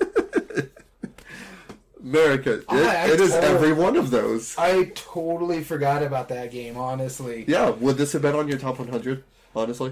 Marrakesh. 2.05 2.61
It, 2.63 2.65
I- 2.69 3.05
I 3.05 3.13
it 3.13 3.21
is 3.21 3.33
told- 3.33 3.45
every 3.45 3.73
one 3.73 3.97
of 3.97 4.11
those. 4.11 4.55
I 4.59 4.93
totally 4.95 5.65
forgot 5.65 6.03
about 6.03 6.29
that 6.29 6.51
game, 6.51 6.77
honestly. 6.77 7.45
Yeah, 7.49 7.71
would 7.71 7.97
this 7.97 8.13
have 8.13 8.23
been 8.23 8.35
on 8.37 8.47
your 8.49 8.59
top 8.59 8.79
100? 8.79 9.25
Honestly, 9.57 9.91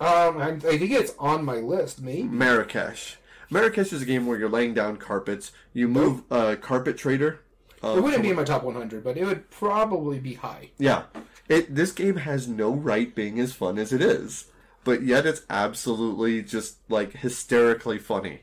Um, 0.00 0.38
I, 0.38 0.48
I 0.66 0.78
think 0.78 0.90
it's 0.90 1.14
on 1.18 1.44
my 1.44 1.56
list, 1.56 2.02
maybe. 2.02 2.24
Marrakesh. 2.24 3.16
Marrakesh 3.50 3.92
is 3.92 4.02
a 4.02 4.06
game 4.06 4.26
where 4.26 4.38
you're 4.38 4.48
laying 4.48 4.74
down 4.74 4.96
carpets. 4.96 5.52
You 5.72 5.86
move 5.88 6.22
a 6.30 6.56
carpet 6.56 6.96
trader. 6.98 7.40
Uh, 7.82 7.94
It 7.98 8.02
wouldn't 8.02 8.22
be 8.22 8.30
in 8.30 8.36
my 8.36 8.44
top 8.44 8.64
100, 8.64 9.04
but 9.04 9.16
it 9.16 9.24
would 9.26 9.50
probably 9.50 10.18
be 10.18 10.34
high. 10.34 10.70
Yeah, 10.78 11.02
it. 11.48 11.74
This 11.74 11.92
game 11.92 12.16
has 12.16 12.48
no 12.48 12.70
right 12.72 13.14
being 13.14 13.38
as 13.38 13.52
fun 13.52 13.78
as 13.78 13.92
it 13.92 14.00
is, 14.00 14.46
but 14.84 15.02
yet 15.02 15.26
it's 15.26 15.42
absolutely 15.50 16.42
just 16.42 16.78
like 16.88 17.12
hysterically 17.12 17.98
funny, 17.98 18.40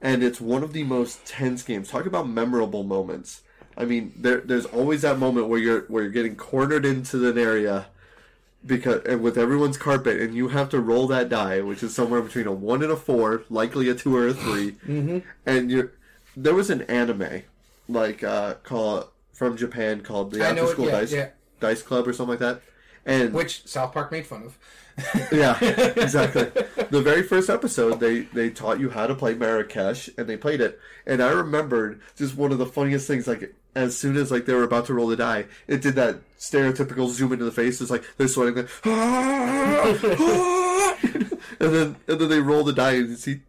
and 0.00 0.22
it's 0.22 0.40
one 0.40 0.62
of 0.62 0.72
the 0.72 0.84
most 0.84 1.26
tense 1.26 1.62
games. 1.62 1.88
Talk 1.88 2.06
about 2.06 2.28
memorable 2.28 2.84
moments. 2.84 3.42
I 3.76 3.84
mean, 3.84 4.12
there, 4.16 4.40
there's 4.40 4.66
always 4.66 5.02
that 5.02 5.18
moment 5.18 5.48
where 5.48 5.58
you're 5.58 5.82
where 5.82 6.04
you're 6.04 6.12
getting 6.12 6.36
cornered 6.36 6.86
into 6.86 7.28
an 7.28 7.38
area 7.38 7.86
because 8.64 9.04
and 9.04 9.22
with 9.22 9.36
everyone's 9.36 9.76
carpet, 9.76 10.20
and 10.20 10.34
you 10.34 10.48
have 10.48 10.68
to 10.70 10.80
roll 10.80 11.06
that 11.08 11.28
die, 11.28 11.60
which 11.60 11.82
is 11.82 11.94
somewhere 11.94 12.22
between 12.22 12.46
a 12.46 12.52
one 12.52 12.82
and 12.82 12.90
a 12.90 12.96
four, 12.96 13.44
likely 13.50 13.88
a 13.88 13.94
two 13.94 14.16
or 14.16 14.28
a 14.28 14.34
3 14.34 14.72
mm-hmm. 14.72 15.18
and 15.44 15.70
you're 15.70 15.92
there 16.36 16.54
was 16.54 16.70
an 16.70 16.82
anime 16.82 17.42
like 17.88 18.22
uh 18.22 18.54
called 18.62 19.08
from 19.32 19.56
Japan 19.56 20.00
called 20.00 20.32
the 20.32 20.44
After 20.44 20.64
it, 20.64 20.68
School 20.68 20.86
yeah, 20.86 20.92
Dice 20.92 21.12
yeah. 21.12 21.28
Dice 21.60 21.82
Club 21.82 22.08
or 22.08 22.12
something 22.12 22.30
like 22.30 22.38
that. 22.40 22.62
And 23.06 23.32
Which 23.32 23.66
South 23.66 23.94
Park 23.94 24.12
made 24.12 24.26
fun 24.26 24.42
of. 24.42 24.58
yeah, 25.32 25.58
exactly. 25.96 26.50
The 26.88 27.02
very 27.02 27.22
first 27.24 27.50
episode, 27.50 27.98
they 27.98 28.20
they 28.20 28.48
taught 28.48 28.78
you 28.78 28.90
how 28.90 29.08
to 29.08 29.14
play 29.14 29.34
Marrakesh, 29.34 30.08
and 30.16 30.28
they 30.28 30.36
played 30.36 30.60
it. 30.60 30.78
And 31.04 31.20
I 31.20 31.30
remembered 31.30 32.00
just 32.14 32.36
one 32.36 32.52
of 32.52 32.58
the 32.58 32.66
funniest 32.66 33.08
things. 33.08 33.26
Like 33.26 33.54
as 33.74 33.98
soon 33.98 34.16
as 34.16 34.30
like 34.30 34.46
they 34.46 34.54
were 34.54 34.62
about 34.62 34.86
to 34.86 34.94
roll 34.94 35.08
the 35.08 35.16
die, 35.16 35.46
it 35.66 35.82
did 35.82 35.96
that 35.96 36.20
stereotypical 36.38 37.08
zoom 37.08 37.32
into 37.32 37.44
the 37.44 37.50
face. 37.50 37.80
It's 37.80 37.90
like 37.90 38.04
they're 38.16 38.28
sweating, 38.28 38.54
like, 38.54 38.68
"Ah, 38.84 39.98
ah," 40.02 40.96
and 41.02 41.74
then 41.74 41.96
and 42.06 42.20
then 42.20 42.28
they 42.28 42.40
roll 42.40 42.62
the 42.62 42.72
die, 42.72 42.92
and 42.92 43.10
you 43.10 43.16
see. 43.16 43.40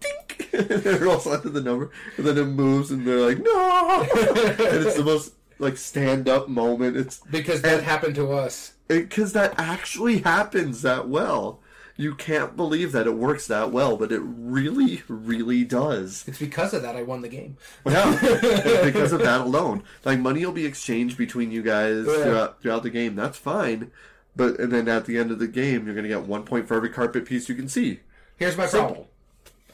Dink! 0.00 0.48
and 0.52 0.70
it 0.70 1.00
rolls 1.00 1.26
onto 1.26 1.50
the 1.50 1.60
number, 1.60 1.90
and 2.16 2.26
then 2.26 2.38
it 2.38 2.44
moves, 2.46 2.90
and 2.90 3.06
they're 3.06 3.20
like, 3.20 3.38
"No!" 3.38 4.00
and 4.00 4.86
it's 4.86 4.96
the 4.96 5.04
most 5.04 5.34
like 5.58 5.76
stand-up 5.76 6.48
moment. 6.48 6.96
It's 6.96 7.20
Because 7.30 7.62
that 7.62 7.82
happened 7.82 8.14
to 8.14 8.32
us. 8.32 8.72
Because 8.88 9.32
that 9.34 9.54
actually 9.58 10.18
happens 10.18 10.82
that 10.82 11.08
well. 11.08 11.60
You 12.00 12.14
can't 12.14 12.56
believe 12.56 12.92
that 12.92 13.08
it 13.08 13.14
works 13.14 13.48
that 13.48 13.72
well, 13.72 13.96
but 13.96 14.12
it 14.12 14.20
really, 14.22 15.02
really 15.08 15.64
does. 15.64 16.24
It's 16.28 16.38
because 16.38 16.72
of 16.72 16.82
that 16.82 16.94
I 16.94 17.02
won 17.02 17.22
the 17.22 17.28
game. 17.28 17.56
Yeah, 17.84 18.16
It's 18.22 18.84
because 18.84 19.12
of 19.12 19.18
that 19.22 19.40
alone. 19.40 19.82
Like 20.04 20.20
money 20.20 20.46
will 20.46 20.52
be 20.52 20.64
exchanged 20.64 21.18
between 21.18 21.50
you 21.50 21.60
guys 21.60 22.06
oh, 22.08 22.16
Yeah. 22.16 22.22
throughout, 22.24 22.62
throughout 22.62 22.82
the 22.84 22.90
game. 22.90 23.16
That's 23.16 23.36
fine, 23.36 23.90
but 24.36 24.60
and 24.60 24.70
then 24.72 24.86
at 24.88 25.06
the 25.06 25.18
end 25.18 25.32
of 25.32 25.40
the 25.40 25.48
game, 25.48 25.86
you're 25.86 25.94
gonna 25.96 26.06
get 26.06 26.22
one 26.22 26.44
point 26.44 26.68
for 26.68 26.74
every 26.74 26.90
carpet 26.90 27.24
piece 27.26 27.48
you 27.48 27.56
can 27.56 27.68
see. 27.68 27.98
Here's 28.36 28.56
my 28.56 28.66
Simple. 28.66 28.86
problem. 28.88 29.06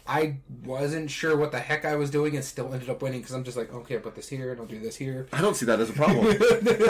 I 0.06 0.36
wasn't 0.64 1.10
sure 1.10 1.36
what 1.36 1.52
the 1.52 1.58
heck 1.60 1.84
I 1.84 1.96
was 1.96 2.10
doing 2.10 2.36
and 2.36 2.44
still 2.44 2.72
ended 2.72 2.88
up 2.88 3.02
winning 3.02 3.20
because 3.20 3.34
I'm 3.34 3.44
just 3.44 3.56
like, 3.56 3.72
okay, 3.72 3.96
I'll 3.96 4.00
put 4.02 4.14
this 4.14 4.28
here 4.30 4.50
and 4.52 4.60
I'll 4.60 4.66
do 4.66 4.78
this 4.78 4.96
here. 4.96 5.26
I 5.32 5.40
don't 5.42 5.54
see 5.56 5.64
that 5.66 5.80
as 5.80 5.90
a 5.90 5.94
problem. 5.94 6.26
I 6.26 6.32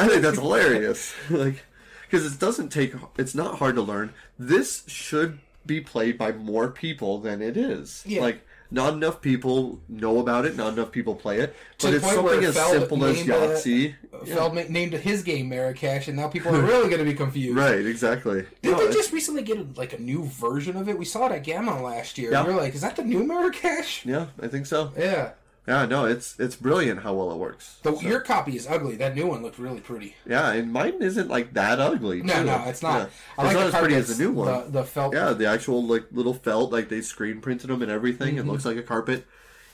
think 0.08 0.22
that's 0.22 0.38
hilarious. 0.46 1.12
Like, 1.30 1.62
because 2.06 2.32
it 2.32 2.38
doesn't 2.38 2.70
take. 2.70 2.94
It's 3.18 3.34
not 3.34 3.58
hard 3.58 3.74
to 3.76 3.82
learn. 3.82 4.12
This 4.38 4.84
should 4.86 5.38
be 5.66 5.80
played 5.80 6.18
by 6.18 6.32
more 6.32 6.68
people 6.68 7.18
than 7.18 7.40
it 7.42 7.56
is. 7.56 8.02
Yeah. 8.06 8.20
Like 8.20 8.40
Not 8.70 8.94
enough 8.94 9.20
people 9.22 9.80
know 9.88 10.18
about 10.18 10.44
it. 10.46 10.56
Not 10.56 10.72
enough 10.74 10.90
people 10.90 11.14
play 11.14 11.38
it. 11.40 11.54
To 11.78 11.86
But 11.86 11.94
it's 11.94 12.10
something 12.12 12.44
as 12.44 12.54
Feld 12.56 12.72
simple 12.72 13.04
as 13.04 13.16
named 13.16 13.28
a- 13.30 13.32
Yahtzee. 13.32 13.94
Uh, 14.12 14.18
yeah. 14.24 14.34
Feld 14.34 14.70
named 14.70 14.92
his 14.94 15.22
game 15.22 15.48
Marrakesh, 15.48 16.08
and 16.08 16.16
now 16.16 16.28
people 16.28 16.54
are 16.54 16.60
really 16.60 16.88
going 16.88 16.98
to 16.98 17.04
be 17.04 17.14
confused. 17.14 17.56
Right, 17.56 17.84
exactly. 17.86 18.44
Did 18.62 18.72
No, 18.72 18.86
they 18.86 18.92
just 18.92 19.12
recently 19.12 19.42
get 19.42 19.58
a, 19.58 19.66
like 19.76 19.92
a 19.92 19.98
new 20.00 20.24
version 20.24 20.76
of 20.76 20.88
it? 20.88 20.98
We 20.98 21.04
saw 21.04 21.26
it 21.26 21.32
at 21.32 21.44
GAMA 21.44 21.82
last 21.82 22.18
year. 22.18 22.32
Yeah. 22.32 22.40
And 22.40 22.48
we 22.48 22.54
are 22.54 22.56
like, 22.58 22.74
is 22.74 22.80
that 22.80 22.96
the 22.96 23.04
new 23.04 23.22
Marrakesh? 23.24 24.04
Yeah, 24.04 24.26
I 24.42 24.48
think 24.48 24.66
so. 24.66 24.92
Yeah. 24.98 25.30
Yeah, 25.66 25.86
no, 25.86 26.04
it's 26.04 26.38
it's 26.38 26.56
brilliant 26.56 27.00
how 27.00 27.14
well 27.14 27.32
it 27.32 27.38
works. 27.38 27.78
The, 27.82 27.94
So- 27.96 28.00
Your 28.02 28.20
copy 28.20 28.54
is 28.56 28.66
ugly. 28.66 28.96
That 28.96 29.14
new 29.14 29.26
one 29.26 29.42
looked 29.42 29.58
really 29.58 29.80
pretty. 29.80 30.14
yeah, 30.26 30.52
and 30.52 30.70
mine 30.72 31.00
isn't 31.02 31.28
like 31.28 31.54
that 31.54 31.80
ugly. 31.80 32.22
No, 32.22 32.34
too. 32.34 32.44
no, 32.44 32.64
it's 32.66 32.82
not. 32.82 32.98
Yeah. 32.98 33.06
I 33.38 33.46
it's 33.46 33.54
like 33.54 33.54
not 33.54 33.66
as 33.66 33.74
pretty 33.74 33.94
as 33.94 34.16
the 34.18 34.22
new 34.24 34.32
one. 34.32 34.46
The, 34.46 34.70
the 34.80 34.84
felt. 34.84 35.14
Yeah, 35.14 35.32
the 35.32 35.46
actual 35.46 35.82
like 35.86 36.04
little 36.12 36.34
felt, 36.34 36.70
like 36.70 36.90
they 36.90 37.00
screen 37.00 37.40
printed 37.40 37.70
them 37.70 37.80
and 37.80 37.90
everything. 37.90 38.36
Mm-hmm. 38.36 38.48
It 38.48 38.52
looks 38.52 38.64
like 38.66 38.76
a 38.76 38.82
carpet. 38.82 39.26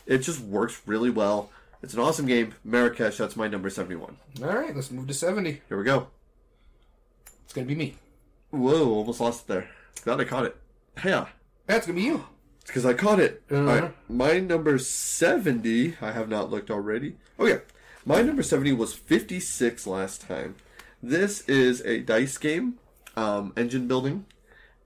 It 0.06 0.18
just 0.18 0.40
works 0.40 0.80
really 0.86 1.10
well. 1.10 1.50
It's 1.82 1.94
an 1.94 2.00
awesome 2.00 2.26
game. 2.26 2.54
Marrakesh, 2.64 3.16
that's 3.16 3.36
my 3.36 3.48
number 3.48 3.68
seventy-one. 3.70 4.16
All 4.42 4.48
right, 4.48 4.74
let's 4.76 4.90
move 4.90 5.06
to 5.08 5.14
70. 5.14 5.62
Here 5.68 5.78
we 5.78 5.82
go. 5.84 6.08
It's 7.44 7.52
going 7.52 7.66
to 7.66 7.74
be 7.74 7.78
me. 7.78 7.96
Whoa, 8.50 8.90
almost 8.94 9.20
lost 9.20 9.42
it 9.44 9.48
there. 9.48 9.70
Glad 10.04 10.20
I 10.20 10.24
caught 10.24 10.44
it. 10.44 10.56
Yeah, 11.04 11.26
That's 11.66 11.86
going 11.86 11.96
to 11.96 12.02
be 12.02 12.06
you. 12.06 12.24
Because 12.70 12.86
I 12.86 12.94
caught 12.94 13.18
it. 13.18 13.42
Uh-huh. 13.50 13.62
Right, 13.64 13.94
my 14.08 14.38
number 14.38 14.78
seventy. 14.78 15.96
I 16.00 16.12
have 16.12 16.28
not 16.28 16.50
looked 16.50 16.70
already. 16.70 17.16
Oh, 17.38 17.46
yeah. 17.46 17.58
my 18.06 18.22
number 18.22 18.42
seventy 18.42 18.72
was 18.72 18.94
fifty-six 18.94 19.86
last 19.86 20.22
time. 20.22 20.54
This 21.02 21.40
is 21.48 21.80
a 21.82 21.98
dice 22.00 22.38
game, 22.38 22.74
um, 23.16 23.52
engine 23.56 23.88
building, 23.88 24.26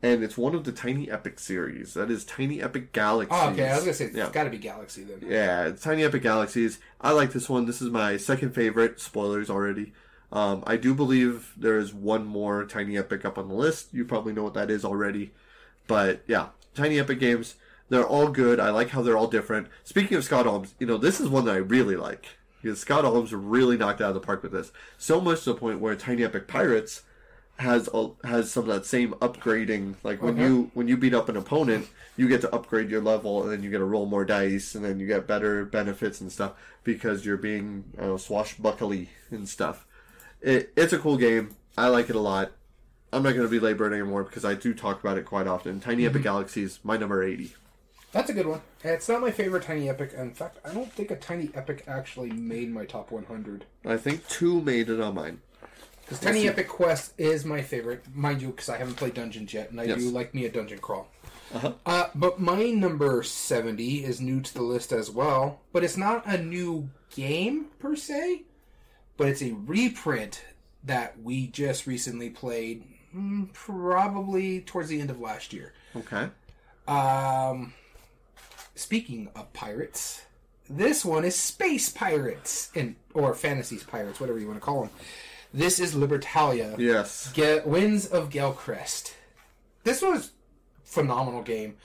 and 0.03 0.23
it's 0.25 0.39
one 0.39 0.55
of 0.55 0.65
the 0.65 0.73
Tiny 0.73 1.11
Epic 1.11 1.39
series. 1.39 1.93
That 1.95 2.11
is 2.11 2.25
Tiny 2.25 2.63
Epic 2.63 2.93
Galaxies. 2.93 3.39
Oh, 3.39 3.51
okay. 3.51 3.69
I 3.69 3.75
was 3.75 3.85
going 3.85 3.93
to 3.93 3.99
say, 3.99 4.05
it's 4.07 4.17
Yeah. 4.17 4.31
got 4.31 4.45
to 4.45 4.51
be 4.51 4.59
Galaxy 4.59 5.03
then. 5.05 5.29
Yeah, 5.29 5.67
it's 5.67 5.83
Tiny 5.83 6.05
Epic 6.05 6.23
Galaxies. 6.23 6.79
I 7.01 7.11
like 7.13 7.33
this 7.33 7.49
one. 7.51 7.67
This 7.67 7.83
is 7.83 7.91
my 7.91 8.17
second 8.17 8.55
favorite. 8.55 8.99
Spoilers 9.01 9.51
already. 9.51 9.93
Um, 10.33 10.65
I 10.67 10.77
do 10.77 10.95
believe 10.95 11.53
there 11.57 11.77
is 11.79 11.93
one 11.93 12.25
more 12.25 12.65
Tiny 12.65 12.97
Epic 12.97 13.25
up 13.25 13.37
on 13.39 13.49
the 13.49 13.55
list. 13.55 13.93
You 13.93 14.05
probably 14.05 14.33
know 14.33 14.43
what 14.43 14.55
that 14.55 14.71
is 14.71 14.85
already. 14.85 15.33
But 15.87 16.23
yeah, 16.27 16.49
Tiny 16.75 16.99
Epic 16.99 17.21
games. 17.21 17.57
They're 17.95 18.05
all 18.05 18.27
good. 18.27 18.59
I 18.59 18.71
like 18.71 18.89
how 18.89 19.03
they're 19.03 19.17
all 19.17 19.29
different. 19.29 19.69
Speaking 19.85 20.17
of 20.17 20.25
Scott 20.25 20.47
Almes, 20.47 20.75
you 20.81 20.87
know, 20.87 20.97
this 20.97 21.21
is 21.21 21.29
one 21.29 21.45
that 21.45 21.55
I 21.55 21.59
really 21.59 21.95
like. 21.95 22.27
Because 22.61 22.81
Scott 22.81 23.05
Almes 23.05 23.31
really 23.33 23.77
knocked 23.77 24.01
out 24.01 24.09
of 24.09 24.15
the 24.15 24.21
park 24.21 24.43
with 24.43 24.51
this. 24.51 24.73
So 24.99 25.21
much 25.21 25.45
to 25.45 25.53
the 25.53 25.61
point 25.61 25.79
where 25.79 25.95
Tiny 25.95 26.25
Epic 26.25 26.49
Pirates 26.49 27.03
has 27.59 27.89
a, 27.95 28.11
has 28.25 28.51
some 28.51 28.69
of 28.69 28.75
that 28.75 28.85
same 28.85 29.13
upgrading. 29.15 29.95
Like 30.03 30.21
when 30.23 30.37
you 30.39 30.73
when 30.75 30.89
you 30.89 30.97
beat 30.97 31.15
up 31.15 31.29
an 31.29 31.37
opponent, 31.37 31.87
you 32.17 32.27
get 32.27 32.41
to 32.41 32.53
upgrade 32.53 32.91
your 32.91 33.01
level, 33.01 33.45
and 33.45 33.53
then 33.53 33.63
you 33.63 33.71
get 33.71 33.79
to 33.79 33.85
roll 33.85 34.07
more 34.07 34.25
dice, 34.25 34.75
and 34.75 34.85
then 34.85 34.99
you 34.99 35.07
get 35.07 35.29
better 35.29 35.65
benefits 35.65 36.21
and 36.21 36.33
stuff 36.33 36.55
because 36.83 37.25
you're 37.25 37.37
being 37.37 37.85
I 37.97 38.07
know, 38.07 38.17
swashbuckly 38.17 39.11
and 39.31 39.49
stuff. 39.49 39.87
It, 40.41 40.73
it's 40.77 40.93
a 40.93 40.99
cool 40.99 41.17
game. 41.17 41.55
I 41.79 41.87
like 41.89 42.11
it 42.11 42.17
a 42.17 42.21
lot. 42.21 42.51
I'm 43.13 43.23
not 43.23 43.37
going 43.37 43.49
to 43.49 43.61
belabor 43.61 43.87
it 43.87 43.95
anymore 43.95 44.25
because 44.25 44.45
I 44.45 44.55
do 44.55 44.75
talk 44.75 44.99
about 44.99 45.17
it 45.17 45.27
quite 45.27 45.47
often. 45.47 45.79
Tiny 45.79 46.03
mm-hmm. 46.03 46.11
Epic 46.11 46.23
Galaxies, 46.25 46.81
my 46.83 46.97
number 46.97 47.23
80. 47.23 47.55
That's 48.15 48.31
a 48.31 48.33
good 48.33 48.47
one. 48.47 48.61
It's 48.85 49.09
not 49.09 49.21
my 49.21 49.33
favorite 49.33 49.65
Tiny 49.65 49.89
Epic. 49.89 50.13
In 50.17 50.31
fact, 50.31 50.59
I 50.65 50.73
don't 50.73 50.91
think 50.93 51.11
a 51.11 51.17
Tiny 51.17 51.51
Epic 51.53 51.83
actually 51.89 52.31
made 52.31 52.71
my 52.73 52.85
top 52.85 53.11
100. 53.11 53.65
I 53.85 53.97
think 53.97 54.27
two 54.29 54.61
made 54.63 54.89
it 54.89 55.01
on 55.01 55.17
mine. 55.17 55.41
Because 56.03 56.21
Tiny 56.21 56.47
Epic 56.47 56.69
Quest 56.69 57.13
is 57.19 57.45
my 57.45 57.61
favorite, 57.61 58.05
mind 58.15 58.41
you, 58.41 58.49
because 58.49 58.69
I 58.69 58.77
haven't 58.77 58.95
played 58.95 59.15
Dungeons 59.15 59.53
yet, 59.53 59.71
and 59.73 59.81
I 59.81 59.85
Yes. 59.85 59.99
do 59.99 60.11
like 60.11 60.33
me 60.33 60.45
a 60.45 60.51
dungeon 60.51 60.79
crawl. 60.79 61.09
Uh-huh. 61.53 61.73
Uh, 61.85 62.07
but 62.15 62.39
my 62.41 62.71
number 62.71 63.23
70 63.25 64.05
is 64.05 64.21
new 64.21 64.41
to 64.41 64.55
the 64.55 64.63
list 64.63 64.93
as 64.93 65.11
well. 65.11 65.61
But 65.73 65.83
it's 65.83 65.97
not 65.97 66.25
a 66.25 66.39
new 66.39 66.91
game, 67.17 67.67
per 67.81 67.97
se, 67.97 68.43
but 69.17 69.27
it's 69.29 69.43
a 69.43 69.53
reprint 69.53 70.45
that 70.85 71.21
we 71.21 71.49
just 71.49 71.87
recently 71.87 72.31
played, 72.31 72.85
mm, 73.17 73.53
probably 73.53 74.61
towards 74.61 74.89
the 74.89 75.01
end 75.01 75.11
of 75.11 75.19
last 75.21 75.53
year. 75.53 75.73
Okay. 75.97 76.29
Um, 76.87 77.73
speaking 78.75 79.31
of 79.35 79.53
pirates, 79.53 80.23
this 80.69 81.05
one 81.05 81.25
is 81.25 81.37
Space 81.37 81.91
Pirates, 81.91 82.71
and 82.75 82.97
or 83.13 83.35
Fantasies 83.35 83.83
Pirates, 83.83 84.21
whatever 84.21 84.39
you 84.39 84.47
want 84.47 84.59
to 84.59 84.65
call 84.65 84.83
them. 84.83 84.91
This 85.53 85.79
is 85.79 85.95
Libertalia. 85.95 86.77
Yes. 86.79 87.33
Ge- 87.33 87.65
Winds 87.65 88.07
of 88.07 88.31
Galecrest. 88.31 89.13
This 89.85 90.03
was 90.03 90.33
phenomenal 90.83 91.43
game. 91.43 91.77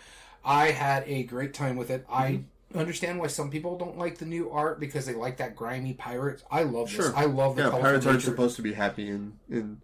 I 0.44 0.72
had 0.72 1.04
a 1.06 1.24
great 1.24 1.54
time 1.54 1.76
with 1.76 1.92
it. 1.92 2.06
I 2.10 2.32
mm-hmm. 2.32 2.80
understand 2.80 3.20
why 3.20 3.28
some 3.28 3.52
people 3.52 3.78
don't 3.78 3.98
like 3.98 4.18
the 4.18 4.26
new 4.26 4.50
art 4.50 4.80
because 4.80 5.06
they 5.06 5.14
like 5.14 5.38
that 5.38 5.56
grimy 5.56 5.94
pirates. 5.94 6.44
I 6.50 6.64
love 6.64 6.88
this. 6.88 6.96
Sure. 6.96 7.16
I 7.16 7.26
love 7.26 7.58
the 7.58 7.64
Yeah, 7.64 7.70
pirates 7.70 8.06
aren't 8.06 8.20
nature. 8.20 8.32
supposed 8.32 8.56
to 8.56 8.62
be 8.62 8.74
happy 8.74 9.10
and, 9.10 9.38
and, 9.50 9.82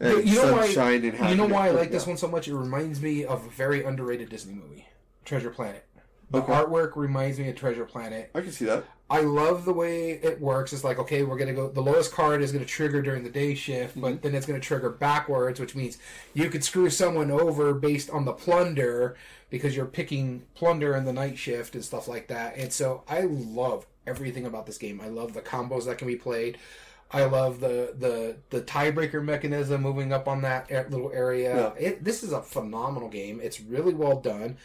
You- 0.00 0.06
uh, 0.06 0.16
and 0.18 0.28
you 0.28 0.36
know 0.36 0.52
why? 0.54 0.66
You 0.94 1.34
know 1.36 1.46
why 1.46 1.68
I 1.68 1.70
like 1.72 1.90
this 1.90 2.06
one 2.06 2.16
so 2.16 2.28
much? 2.28 2.48
It 2.48 2.56
reminds 2.56 3.02
me 3.02 3.24
of 3.24 3.44
a 3.44 3.50
very 3.50 3.84
underrated 3.84 4.30
Disney 4.30 4.54
movie, 4.54 4.86
Treasure 5.24 5.50
Planet. 5.50 5.84
The 6.30 6.38
Okay. 6.38 6.52
artwork 6.52 6.96
reminds 6.96 7.38
me 7.38 7.48
of 7.48 7.54
Treasure 7.56 7.84
Planet. 7.84 8.30
I 8.34 8.40
can 8.40 8.50
see 8.52 8.64
that. 8.64 8.84
I 9.08 9.20
love 9.20 9.64
the 9.64 9.72
way 9.72 10.10
it 10.10 10.40
works. 10.40 10.72
It's 10.72 10.82
like, 10.82 10.98
okay, 10.98 11.22
we're 11.22 11.36
going 11.36 11.46
to 11.48 11.54
go, 11.54 11.68
the 11.68 11.80
lowest 11.80 12.10
card 12.12 12.42
is 12.42 12.50
going 12.50 12.64
to 12.64 12.68
trigger 12.68 13.00
during 13.00 13.22
the 13.22 13.30
day 13.30 13.54
shift, 13.54 13.92
Mm-hmm. 13.92 14.00
but 14.00 14.22
then 14.22 14.34
it's 14.34 14.46
going 14.46 14.60
to 14.60 14.66
trigger 14.66 14.90
backwards, 14.90 15.60
which 15.60 15.76
means 15.76 15.98
you 16.34 16.50
could 16.50 16.64
screw 16.64 16.90
someone 16.90 17.30
over 17.30 17.72
based 17.74 18.10
on 18.10 18.24
the 18.24 18.32
plunder 18.32 19.16
because 19.48 19.76
you're 19.76 19.86
picking 19.86 20.42
plunder 20.56 20.96
in 20.96 21.04
the 21.04 21.12
night 21.12 21.38
shift 21.38 21.76
and 21.76 21.84
stuff 21.84 22.08
like 22.08 22.26
that. 22.26 22.56
And 22.56 22.72
so 22.72 23.04
I 23.08 23.20
love 23.20 23.86
everything 24.08 24.44
about 24.44 24.66
this 24.66 24.78
game. 24.78 25.00
I 25.00 25.08
love 25.08 25.34
the 25.34 25.42
combos 25.42 25.84
that 25.84 25.98
can 25.98 26.08
be 26.08 26.16
played. 26.16 26.58
I 27.12 27.24
love 27.26 27.60
the 27.60 27.94
the 27.96 28.36
the 28.50 28.62
tiebreaker 28.62 29.22
mechanism 29.22 29.82
moving 29.82 30.12
up 30.12 30.26
on 30.26 30.42
that 30.42 30.68
little 30.90 31.12
area. 31.12 31.72
It, 31.78 32.02
this 32.02 32.24
is 32.24 32.32
a 32.32 32.42
phenomenal 32.42 33.08
game. 33.08 33.38
It's 33.40 33.60
really 33.60 33.94
well 33.94 34.18
done. 34.20 34.56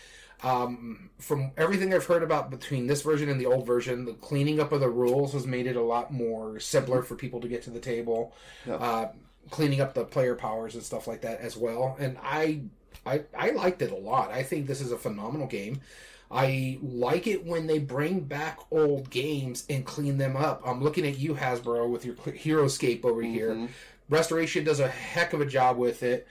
Um, 0.44 1.10
from 1.20 1.52
everything 1.56 1.94
I've 1.94 2.06
heard 2.06 2.24
about 2.24 2.50
between 2.50 2.88
this 2.88 3.04
version 3.04 3.30
and 3.30 3.40
the 3.40 3.46
old 3.46 3.68
version, 3.68 4.06
the 4.06 4.14
cleaning 4.14 4.60
up 4.60 4.72
of 4.72 4.80
the 4.80 4.90
rules 4.90 5.34
has 5.34 5.46
made 5.46 5.68
it 5.68 5.76
a 5.76 5.82
lot 5.82 6.12
more 6.12 6.60
simpler 6.60 7.04
for 7.04 7.16
people 7.16 7.40
to 7.42 7.48
get 7.48 7.62
to 7.64 7.70
the 7.70 7.80
table. 7.80 8.34
Yeah. 8.66 8.76
Uh, 8.76 9.12
cleaning 9.50 9.82
up 9.82 9.94
the 9.94 10.04
player 10.04 10.36
powers 10.36 10.76
and 10.76 10.84
stuff 10.84 11.08
like 11.08 11.22
that 11.22 11.40
as 11.42 11.58
well. 11.58 11.96
And 12.00 12.18
I, 12.24 12.62
I, 13.06 13.24
I 13.38 13.52
liked 13.52 13.82
it 13.82 13.92
a 13.92 13.96
lot. 13.96 14.32
I 14.32 14.44
think 14.44 14.68
this 14.68 14.82
is 14.82 14.92
a 14.92 14.98
phenomenal 14.98 15.48
game. 15.48 15.82
I 16.30 16.80
like 16.82 17.28
it 17.28 17.46
when 17.46 17.68
they 17.68 17.80
bring 17.80 18.22
back 18.22 18.60
old 18.72 19.10
games 19.10 19.66
and 19.70 19.86
clean 19.86 20.18
them 20.18 20.38
up. 20.38 20.62
I'm 20.66 20.82
looking 20.82 21.06
at 21.06 21.20
you, 21.20 21.36
Hasbro, 21.36 21.90
with 21.90 22.06
your 22.06 22.16
HeroScape 22.16 23.04
over 23.04 23.22
here. 23.22 23.68
Restoration 24.10 24.64
does 24.64 24.80
a 24.80 24.88
heck 24.88 25.34
of 25.34 25.42
a 25.42 25.46
job 25.46 25.78
with 25.78 26.04
it. 26.04 26.28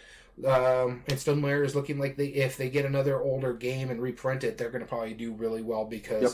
Um, 0.47 1.03
and 1.09 1.19
Stonemaier 1.19 1.65
is 1.65 1.75
looking 1.75 1.99
like 1.99 2.17
they, 2.17 2.27
if 2.27 2.57
they 2.57 2.71
get 2.71 2.85
another 2.85 3.21
older 3.21 3.53
game 3.53 3.91
and 3.91 4.01
reprint 4.01 4.45
it, 4.45 4.57
they're 4.59 4.71
going 4.71 4.83
to 4.83 4.89
probably 4.89 5.15
do 5.15 5.33
really 5.33 5.63
well 5.63 5.85
because 5.85 6.23
Yep. 6.23 6.33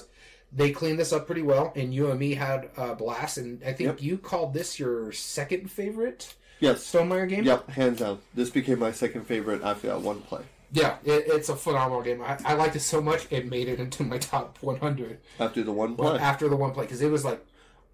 they 0.53 0.71
cleaned 0.73 0.99
this 0.99 1.13
up 1.13 1.27
pretty 1.27 1.43
well. 1.43 1.73
And 1.77 1.93
you 1.95 2.11
and 2.11 2.19
me 2.21 2.35
had 2.35 2.71
a 2.77 2.95
blast. 2.95 3.39
And 3.39 3.63
I 3.65 3.73
think 3.73 3.89
Yep. 3.89 4.03
you 4.03 4.19
called 4.19 4.55
this 4.55 4.79
your 4.79 5.13
second 5.13 5.71
favorite 5.71 6.35
Yes. 6.61 6.91
Stonemaier 6.91 7.29
game. 7.29 7.45
Yep, 7.45 7.69
hands 7.71 7.99
down. 7.99 8.19
This 8.35 8.49
became 8.51 8.79
my 8.79 8.93
second 8.93 9.27
favorite 9.27 9.63
after 9.63 9.89
that 9.89 10.01
one 10.01 10.21
play. 10.23 10.43
Yeah, 10.73 10.97
it, 11.05 11.25
it's 11.29 11.49
a 11.49 11.55
phenomenal 11.57 12.03
game. 12.03 12.23
I, 12.23 12.39
I 12.45 12.55
liked 12.55 12.75
it 12.77 12.81
so 12.81 13.01
much 13.01 13.27
it 13.31 13.49
made 13.49 13.69
it 13.69 13.79
into 13.79 14.03
my 14.05 14.19
top 14.19 14.59
100 14.63 15.19
After 15.39 15.63
the 15.63 15.71
one 15.73 15.95
play. 15.97 16.19
after 16.19 16.49
the 16.49 16.57
one 16.57 16.73
play 16.73 16.85
because 16.85 17.03
it 17.03 17.11
was 17.11 17.25
like, 17.25 17.45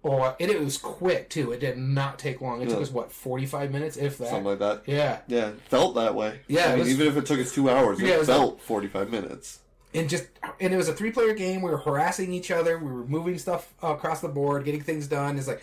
oh, 0.03 0.35
and 0.39 0.51
it 0.51 0.59
was 0.59 0.77
quick 0.77 1.29
too. 1.29 1.51
It 1.51 1.59
did 1.59 1.77
not 1.77 2.19
take 2.19 2.41
long. 2.41 2.61
It 2.61 2.69
took 2.69 2.81
us 2.81 2.91
what 2.91 3.11
45 3.11 3.71
minutes, 3.71 3.97
if 3.97 4.17
that. 4.17 4.27
Something 4.29 4.45
like 4.45 4.59
that. 4.59 4.83
yeah, 4.85 5.19
Yeah, 5.27 5.49
it 5.49 5.61
felt 5.69 5.95
that 5.95 6.15
way. 6.15 6.41
Yeah, 6.47 6.65
I 6.65 6.65
it 6.65 6.69
mean, 6.71 6.79
was- 6.79 6.89
even 6.89 7.07
if 7.07 7.17
it 7.17 7.25
took 7.25 7.39
us 7.39 7.53
two 7.53 7.69
hours, 7.69 7.99
it, 7.99 8.07
Yeah, 8.07 8.15
it 8.15 8.19
was 8.19 8.27
felt 8.27 8.61
45 8.61 9.09
minutes. 9.09 9.59
and 9.93 10.09
just 10.09 10.25
and 10.59 10.73
it 10.73 10.77
was 10.77 10.89
a 10.89 10.93
three 10.93 11.11
player 11.11 11.33
game. 11.33 11.61
We 11.61 11.69
were 11.71 11.77
harassing 11.77 12.33
each 12.33 12.49
other. 12.51 12.77
We 12.79 12.91
were 12.91 13.05
moving 13.05 13.37
stuff 13.37 13.73
across 13.81 14.21
the 14.21 14.27
board, 14.29 14.65
getting 14.65 14.81
things 14.81 15.07
done. 15.07 15.37
It's 15.37 15.47
like, 15.47 15.61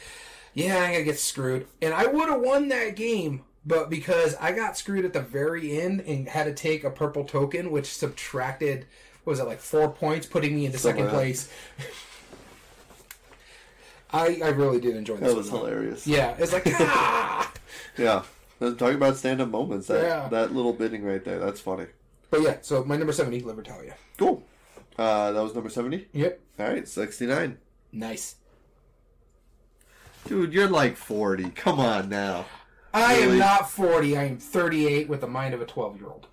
yeah, 0.54 0.76
I'm 0.78 0.92
gonna 0.92 1.04
get 1.04 1.18
screwed, 1.18 1.66
and 1.82 1.92
I 1.94 2.06
would 2.06 2.28
have 2.28 2.40
won 2.40 2.68
that 2.68 2.96
game. 2.96 3.42
But 3.66 3.90
because 3.90 4.34
I 4.40 4.52
got 4.52 4.78
screwed 4.78 5.04
at 5.04 5.12
the 5.12 5.20
very 5.20 5.78
end 5.80 6.00
and 6.00 6.26
had 6.28 6.44
to 6.44 6.54
take 6.54 6.82
a 6.82 6.90
purple 6.90 7.24
token, 7.24 7.70
which 7.70 7.92
subtracted, 7.92 8.86
what 9.24 9.32
was 9.32 9.38
it 9.40 9.44
like 9.46 9.60
four 9.60 9.90
points, 9.90 10.26
putting 10.26 10.54
me 10.54 10.64
into 10.64 10.78
second 10.78 11.08
place. 11.10 11.50
I 14.12 14.40
I 14.42 14.48
really 14.48 14.80
did 14.80 14.96
enjoy 14.96 15.16
this. 15.16 15.28
That 15.30 15.36
was 15.36 15.50
one. 15.50 15.60
hilarious. 15.60 16.06
Yeah, 16.06 16.34
it's 16.38 16.52
like 16.52 16.64
ah! 16.80 17.52
Yeah. 17.96 18.22
Talking 18.60 18.96
about 18.96 19.16
stand 19.16 19.40
up 19.40 19.48
moments. 19.48 19.86
That, 19.86 20.02
Yeah. 20.02 20.28
that 20.28 20.54
little 20.54 20.72
bidding 20.72 21.02
right 21.02 21.24
there. 21.24 21.38
That's 21.38 21.60
funny. 21.60 21.86
But 22.30 22.42
yeah, 22.42 22.58
so 22.60 22.84
my 22.84 22.96
number 22.96 23.12
seventy, 23.12 23.40
Libertalia. 23.42 23.94
Cool. 24.18 24.42
Uh, 24.98 25.32
that 25.32 25.42
was 25.42 25.54
number 25.54 25.70
70. 25.70 26.08
Yep, 26.12 26.40
All 26.58 26.66
right, 26.68 26.86
69. 26.86 27.56
nice. 27.92 28.34
Dude, 30.26 30.52
you're 30.52 30.68
like 30.68 30.96
40. 30.96 31.50
Come 31.50 31.80
on 31.80 32.10
now. 32.10 32.44
I 32.92 33.14
am 33.14 33.38
not 33.38 33.70
forty. 33.70 34.16
I 34.16 34.24
am 34.24 34.36
thirty-eight 34.38 35.08
with 35.08 35.20
the 35.20 35.28
mind 35.28 35.54
of 35.54 35.60
a 35.62 35.64
twelve-year-old. 35.64 36.26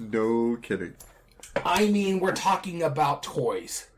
no 0.00 0.56
kidding. 0.62 0.94
I 1.66 1.86
mean, 1.88 2.18
we're 2.18 2.32
talking 2.32 2.82
about 2.82 3.22
toys. 3.22 3.88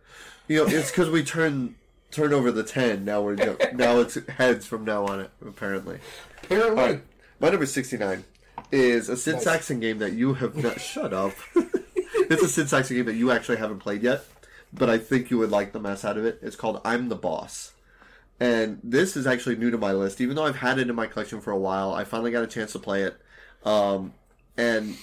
You 0.48 0.56
know, 0.58 0.66
it's 0.66 0.90
because 0.90 1.08
we 1.08 1.22
turn 1.22 1.76
turn 2.14 2.32
over 2.32 2.50
the 2.50 2.62
ten. 2.62 3.04
Now 3.04 3.22
we're 3.22 3.36
jo- 3.36 3.56
now 3.74 3.98
it's 4.00 4.14
heads 4.28 4.66
from 4.66 4.84
now 4.84 5.06
on. 5.06 5.28
Apparently. 5.46 5.98
Apparently. 6.42 6.70
All 6.70 6.88
right. 6.88 7.02
My 7.40 7.50
number 7.50 7.66
sixty 7.66 7.96
nine 7.96 8.24
is 8.70 9.08
a 9.08 9.16
Sid 9.16 9.34
Nice. 9.36 9.44
Sackson 9.44 9.80
game 9.80 9.98
that 9.98 10.12
you 10.12 10.34
have 10.34 10.56
not. 10.56 10.80
shut 10.80 11.12
up. 11.12 11.32
it's 11.54 12.42
a 12.42 12.48
Sid 12.48 12.66
Sackson 12.68 12.96
game 12.96 13.06
that 13.06 13.14
you 13.14 13.30
actually 13.30 13.56
haven't 13.58 13.80
played 13.80 14.02
yet, 14.02 14.24
but 14.72 14.88
I 14.88 14.98
think 14.98 15.30
you 15.30 15.38
would 15.38 15.50
like 15.50 15.72
the 15.72 15.80
mess 15.80 16.04
out 16.04 16.16
of 16.16 16.24
it. 16.24 16.38
It's 16.42 16.56
called 16.56 16.80
I'm 16.84 17.08
the 17.08 17.16
Boss. 17.16 17.72
And 18.40 18.80
this 18.82 19.16
is 19.16 19.26
actually 19.28 19.56
new 19.56 19.70
to 19.70 19.78
my 19.78 19.92
list, 19.92 20.20
even 20.20 20.34
though 20.34 20.44
I've 20.44 20.56
had 20.56 20.78
it 20.78 20.88
in 20.90 20.94
my 20.96 21.06
collection 21.06 21.40
for 21.40 21.52
a 21.52 21.58
while. 21.58 21.94
I 21.94 22.02
finally 22.02 22.32
got 22.32 22.42
a 22.42 22.48
chance 22.48 22.72
to 22.72 22.80
play 22.80 23.02
it, 23.02 23.16
um, 23.64 24.12
and 24.56 24.96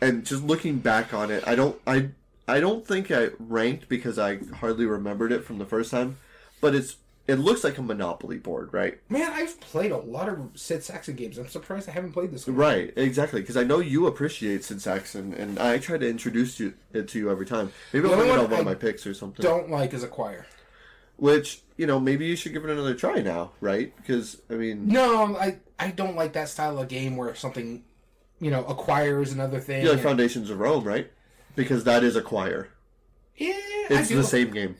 and 0.00 0.24
just 0.24 0.42
looking 0.42 0.78
back 0.78 1.12
on 1.12 1.30
it, 1.30 1.44
I 1.46 1.56
don't 1.56 1.78
I 1.86 2.08
I 2.48 2.60
don't 2.60 2.86
think 2.86 3.10
I 3.10 3.28
ranked 3.38 3.88
because 3.88 4.18
I 4.18 4.38
hardly 4.56 4.86
remembered 4.86 5.30
it 5.30 5.44
from 5.44 5.58
the 5.58 5.66
first 5.66 5.90
time, 5.90 6.16
but 6.64 6.74
it's 6.74 6.96
it 7.26 7.36
looks 7.36 7.64
like 7.64 7.78
a 7.78 7.82
Monopoly 7.82 8.36
board, 8.38 8.68
right? 8.72 8.98
Man, 9.08 9.30
I've 9.32 9.58
played 9.60 9.92
a 9.92 9.96
lot 9.96 10.28
of 10.28 10.50
Sid 10.54 10.80
Sackson 10.80 11.16
games. 11.16 11.38
I'm 11.38 11.48
surprised 11.48 11.88
I 11.88 11.92
haven't 11.92 12.12
played 12.12 12.30
this 12.32 12.46
one. 12.46 12.56
Right, 12.56 12.92
exactly. 12.96 13.40
Because 13.40 13.56
I 13.56 13.64
know 13.64 13.78
you 13.80 14.06
appreciate 14.06 14.62
Sid 14.64 14.78
Sackson, 14.78 15.32
and 15.38 15.58
I 15.58 15.78
try 15.78 15.96
to 15.96 16.06
introduce 16.08 16.60
you, 16.60 16.74
it 16.92 17.08
to 17.08 17.18
you 17.18 17.30
every 17.30 17.46
time. 17.46 17.72
Maybe 17.92 18.08
I'll 18.08 18.16
bring 18.16 18.28
it 18.28 18.32
on 18.32 18.38
one 18.40 18.50
one 18.50 18.60
of 18.60 18.66
my 18.66 18.74
picks 18.74 19.06
or 19.06 19.14
something. 19.14 19.42
Don't 19.42 19.70
like 19.70 19.94
is 19.94 20.02
Acquire. 20.02 20.46
Which 21.16 21.62
you 21.76 21.86
know, 21.86 21.98
maybe 22.00 22.26
you 22.26 22.36
should 22.36 22.52
give 22.52 22.64
it 22.64 22.70
another 22.70 22.94
try 22.94 23.20
now, 23.20 23.52
right? 23.60 23.94
Because 23.96 24.40
I 24.50 24.54
mean, 24.54 24.88
No, 24.88 25.36
I 25.36 25.58
I 25.78 25.90
don't 25.92 26.16
like 26.16 26.32
that 26.34 26.48
style 26.48 26.78
of 26.78 26.88
game 26.88 27.16
where 27.16 27.34
something, 27.34 27.84
you 28.40 28.50
know, 28.50 28.64
acquires 28.66 29.32
another 29.32 29.60
thing. 29.60 29.82
you 29.82 29.88
like 29.88 29.98
and- 29.98 30.02
Foundations 30.08 30.50
of 30.50 30.58
Rome, 30.60 30.84
right? 30.84 31.10
Because 31.56 31.84
that 31.84 32.02
is 32.04 32.16
Acquire. 32.16 32.68
yeah, 33.36 33.54
It's 33.90 34.10
I 34.10 34.14
the 34.14 34.24
same 34.24 34.50
game. 34.50 34.76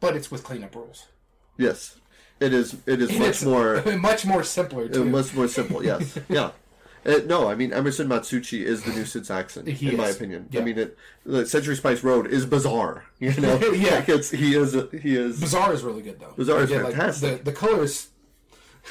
but 0.00 0.16
it's 0.16 0.30
with 0.30 0.42
cleanup 0.44 0.74
rules. 0.74 1.06
Yes, 1.58 1.96
it 2.40 2.52
is. 2.52 2.76
It 2.86 3.00
is 3.00 3.10
And 3.10 3.18
much 3.20 3.44
more. 3.44 3.82
much 3.98 4.26
more 4.26 4.42
simpler 4.44 4.84
Uh, 4.84 4.88
too. 4.88 5.04
much 5.04 5.34
more 5.34 5.48
simple, 5.48 5.84
yes. 5.84 6.18
yeah. 6.28 6.50
Uh, 7.04 7.20
no, 7.26 7.48
I 7.48 7.54
mean 7.54 7.72
Emerson 7.72 8.08
Matsuuchi 8.08 8.62
is 8.64 8.82
the 8.82 8.90
new 8.92 9.04
Sid 9.04 9.22
Sackson, 9.22 9.66
He 9.68 9.90
in 9.90 9.96
my 9.96 10.08
opinion. 10.08 10.48
Yeah. 10.50 10.60
I 10.60 10.64
mean, 10.64 10.76
it, 10.76 10.98
the 11.24 11.46
Century 11.46 11.76
Spice 11.76 12.02
Road 12.02 12.26
is 12.26 12.44
Bazaar. 12.44 13.04
You 13.20 13.32
know, 13.40 13.58
Yeah. 13.72 13.96
Like, 13.96 14.08
it's, 14.08 14.30
he 14.30 14.56
is. 14.56 14.76
He 14.92 15.14
is. 15.16 15.40
Bazaar 15.40 15.72
is 15.72 15.82
really 15.84 16.02
good 16.02 16.18
though. 16.18 16.34
Bazaar 16.36 16.60
is 16.64 16.70
Again, 16.70 16.82
like, 16.84 16.94
fantastic. 16.94 17.38
the 17.44 17.50
the 17.52 17.56
colors 17.56 18.08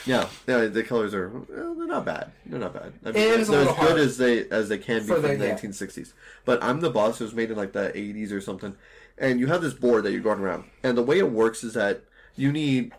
Yeah, 0.05 0.27
yeah. 0.47 0.65
The 0.67 0.83
colors 0.83 1.13
are 1.13 1.27
well, 1.29 1.75
they're 1.75 1.87
not 1.87 2.05
bad. 2.05 2.31
They're 2.45 2.59
not 2.59 2.73
bad. 2.73 2.93
I 3.05 3.11
mean, 3.11 3.21
It 3.21 3.39
is 3.41 3.47
they're 3.49 3.67
as 3.69 3.77
good 3.77 3.97
as 3.99 4.17
they 4.17 4.47
as 4.49 4.69
they 4.69 4.77
can 4.77 5.01
be 5.01 5.07
For 5.07 5.15
from 5.15 5.37
the- 5.37 5.47
yeah. 5.47 5.55
1960s. 5.57 6.13
But 6.45 6.63
I'm 6.63 6.79
the 6.79 6.89
boss. 6.89 7.19
It 7.19 7.25
was 7.25 7.33
made 7.33 7.51
in 7.51 7.57
like 7.57 7.73
the 7.73 7.91
80s 7.93 8.31
or 8.31 8.39
something. 8.41 8.75
And 9.17 9.39
you 9.41 9.47
have 9.47 9.61
this 9.61 9.73
board 9.73 10.03
that 10.05 10.11
you're 10.13 10.21
going 10.21 10.39
around, 10.39 10.65
and 10.83 10.97
the 10.97 11.03
way 11.03 11.17
it 11.19 11.31
works 11.31 11.63
is 11.63 11.73
that 11.75 12.03
you 12.35 12.51
need 12.51 12.93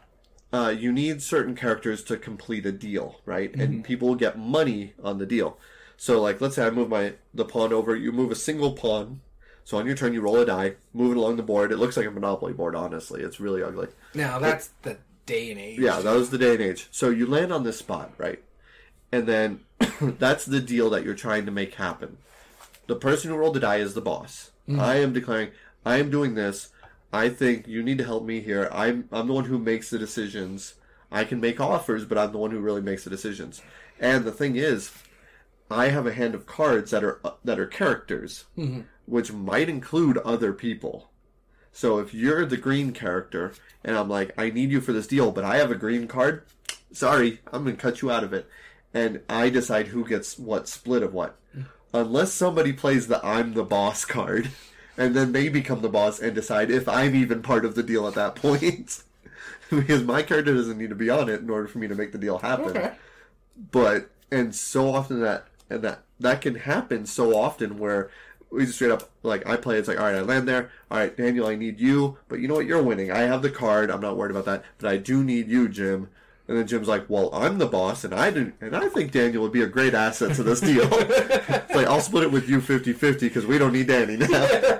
uh, 0.52 0.74
you 0.76 0.92
need 0.92 1.22
certain 1.22 1.54
characters 1.54 2.02
to 2.04 2.16
complete 2.16 2.64
a 2.66 2.72
deal, 2.72 3.20
right? 3.24 3.52
Mm-hmm. 3.52 3.60
And 3.60 3.84
people 3.84 4.14
get 4.14 4.38
money 4.38 4.94
on 5.02 5.18
the 5.18 5.26
deal. 5.26 5.58
So, 5.96 6.20
like, 6.20 6.40
let's 6.40 6.56
say 6.56 6.66
I 6.66 6.70
move 6.70 6.88
my 6.88 7.14
the 7.34 7.44
pawn 7.44 7.72
over. 7.72 7.96
You 7.96 8.12
move 8.12 8.30
a 8.30 8.36
single 8.36 8.72
pawn. 8.72 9.20
So 9.64 9.78
on 9.78 9.86
your 9.86 9.96
turn, 9.96 10.12
you 10.12 10.20
roll 10.20 10.36
a 10.36 10.46
die, 10.46 10.76
move 10.94 11.10
it 11.10 11.16
along 11.16 11.36
the 11.36 11.42
board. 11.42 11.72
It 11.72 11.78
looks 11.78 11.96
like 11.96 12.06
a 12.06 12.10
Monopoly 12.10 12.52
board. 12.52 12.76
Honestly, 12.76 13.22
it's 13.22 13.40
really 13.40 13.64
ugly. 13.64 13.88
now 14.14 14.38
that's 14.38 14.70
the 14.82 14.98
day 15.26 15.50
and 15.50 15.60
age. 15.60 15.80
Yeah, 15.80 15.98
that 16.00 16.14
was 16.14 16.30
the 16.30 16.38
day 16.38 16.54
and 16.54 16.62
age. 16.62 16.86
So 16.92 17.10
you 17.10 17.26
land 17.26 17.52
on 17.52 17.64
this 17.64 17.78
spot, 17.78 18.12
right? 18.16 18.40
And 19.10 19.26
then 19.26 19.60
that's 20.00 20.44
the 20.46 20.60
deal 20.60 20.88
that 20.90 21.04
you're 21.04 21.14
trying 21.14 21.46
to 21.46 21.52
make 21.52 21.74
happen. 21.74 22.18
The 22.86 22.94
person 22.94 23.30
who 23.30 23.36
rolled 23.36 23.54
the 23.54 23.60
die 23.60 23.78
is 23.78 23.94
the 23.94 24.00
boss. 24.00 24.52
I 24.68 24.96
am 24.96 25.12
declaring, 25.12 25.50
I 25.84 25.98
am 25.98 26.10
doing 26.10 26.34
this. 26.34 26.70
I 27.16 27.30
think 27.30 27.66
you 27.66 27.82
need 27.82 27.96
to 27.98 28.04
help 28.04 28.24
me 28.24 28.40
here. 28.40 28.68
I'm 28.70 29.08
I'm 29.10 29.26
the 29.26 29.32
one 29.32 29.46
who 29.46 29.58
makes 29.58 29.88
the 29.88 29.98
decisions. 29.98 30.74
I 31.10 31.24
can 31.24 31.40
make 31.40 31.60
offers, 31.60 32.04
but 32.04 32.18
I'm 32.18 32.32
the 32.32 32.38
one 32.38 32.50
who 32.50 32.60
really 32.60 32.82
makes 32.82 33.04
the 33.04 33.10
decisions. 33.10 33.62
And 33.98 34.24
the 34.24 34.32
thing 34.32 34.56
is, 34.56 34.92
I 35.70 35.88
have 35.88 36.06
a 36.06 36.12
hand 36.12 36.34
of 36.34 36.44
cards 36.44 36.90
that 36.90 37.02
are 37.02 37.20
that 37.42 37.58
are 37.58 37.66
characters, 37.66 38.44
mm-hmm. 38.56 38.82
which 39.06 39.32
might 39.32 39.70
include 39.70 40.18
other 40.18 40.52
people. 40.52 41.10
So 41.72 41.98
if 41.98 42.12
you're 42.12 42.44
the 42.44 42.56
green 42.58 42.92
character 42.92 43.54
and 43.82 43.96
I'm 43.96 44.08
like, 44.08 44.32
I 44.38 44.50
need 44.50 44.70
you 44.70 44.82
for 44.82 44.92
this 44.92 45.06
deal, 45.06 45.32
but 45.32 45.44
I 45.44 45.56
have 45.56 45.70
a 45.70 45.74
green 45.74 46.08
card, 46.08 46.44
sorry, 46.92 47.40
I'm 47.50 47.64
gonna 47.64 47.76
cut 47.76 48.02
you 48.02 48.10
out 48.10 48.24
of 48.24 48.32
it. 48.34 48.46
And 48.92 49.20
I 49.28 49.48
decide 49.48 49.88
who 49.88 50.06
gets 50.06 50.38
what 50.38 50.68
split 50.68 51.02
of 51.02 51.14
what. 51.14 51.36
Mm. 51.56 51.66
Unless 51.94 52.32
somebody 52.32 52.72
plays 52.72 53.08
the 53.08 53.24
I'm 53.24 53.54
the 53.54 53.64
boss 53.64 54.04
card, 54.16 54.50
and 54.96 55.14
then 55.14 55.32
they 55.32 55.48
become 55.48 55.82
the 55.82 55.88
boss 55.88 56.20
and 56.20 56.34
decide 56.34 56.70
if 56.70 56.88
I'm 56.88 57.14
even 57.14 57.42
part 57.42 57.64
of 57.64 57.74
the 57.74 57.82
deal 57.82 58.06
at 58.06 58.14
that 58.14 58.34
point. 58.34 59.02
because 59.70 60.02
my 60.04 60.22
character 60.22 60.54
doesn't 60.54 60.78
need 60.78 60.90
to 60.90 60.96
be 60.96 61.10
on 61.10 61.28
it 61.28 61.40
in 61.40 61.50
order 61.50 61.68
for 61.68 61.78
me 61.78 61.88
to 61.88 61.94
make 61.94 62.12
the 62.12 62.18
deal 62.18 62.38
happen. 62.38 62.76
Okay. 62.76 62.92
but 63.72 64.10
and 64.30 64.54
so 64.54 64.94
often 64.94 65.20
that 65.20 65.46
and 65.68 65.82
that 65.82 66.00
that 66.20 66.40
can 66.40 66.54
happen 66.54 67.06
so 67.06 67.36
often 67.36 67.78
where 67.78 68.10
we 68.50 68.64
just 68.64 68.76
straight 68.76 68.92
up 68.92 69.10
like 69.22 69.46
I 69.46 69.56
play 69.56 69.78
it's 69.78 69.88
like 69.88 69.98
all 69.98 70.06
right 70.06 70.14
I 70.14 70.20
land 70.20 70.48
there. 70.48 70.70
All 70.90 70.98
right 70.98 71.16
Daniel 71.16 71.46
I 71.46 71.56
need 71.56 71.80
you 71.80 72.18
but 72.28 72.40
you 72.40 72.48
know 72.48 72.54
what? 72.54 72.66
You're 72.66 72.82
winning. 72.82 73.10
I 73.10 73.20
have 73.20 73.42
the 73.42 73.50
card. 73.50 73.90
I'm 73.90 74.00
not 74.00 74.16
worried 74.16 74.30
about 74.30 74.44
that. 74.46 74.64
But 74.78 74.90
I 74.90 74.96
do 74.96 75.24
need 75.24 75.48
you 75.48 75.68
Jim 75.68 76.08
and 76.48 76.56
then 76.56 76.66
Jim's 76.66 76.88
like 76.88 77.08
well 77.08 77.30
I'm 77.32 77.58
the 77.58 77.66
boss 77.66 78.04
and 78.04 78.14
I 78.14 78.30
didn't 78.30 78.54
and 78.60 78.76
I 78.76 78.88
think 78.88 79.12
Daniel 79.12 79.42
would 79.42 79.52
be 79.52 79.62
a 79.62 79.66
great 79.66 79.94
asset 79.94 80.34
to 80.36 80.42
this 80.42 80.60
deal. 80.60 80.88
It's 81.68 81.74
like 81.74 81.86
I'll 81.86 82.00
split 82.00 82.24
it 82.24 82.32
with 82.32 82.48
you 82.48 82.60
50-50 82.60 83.20
because 83.20 83.44
we 83.46 83.58
don't 83.58 83.72
need 83.72 83.88
Danny 83.88 84.16
now. 84.16 84.26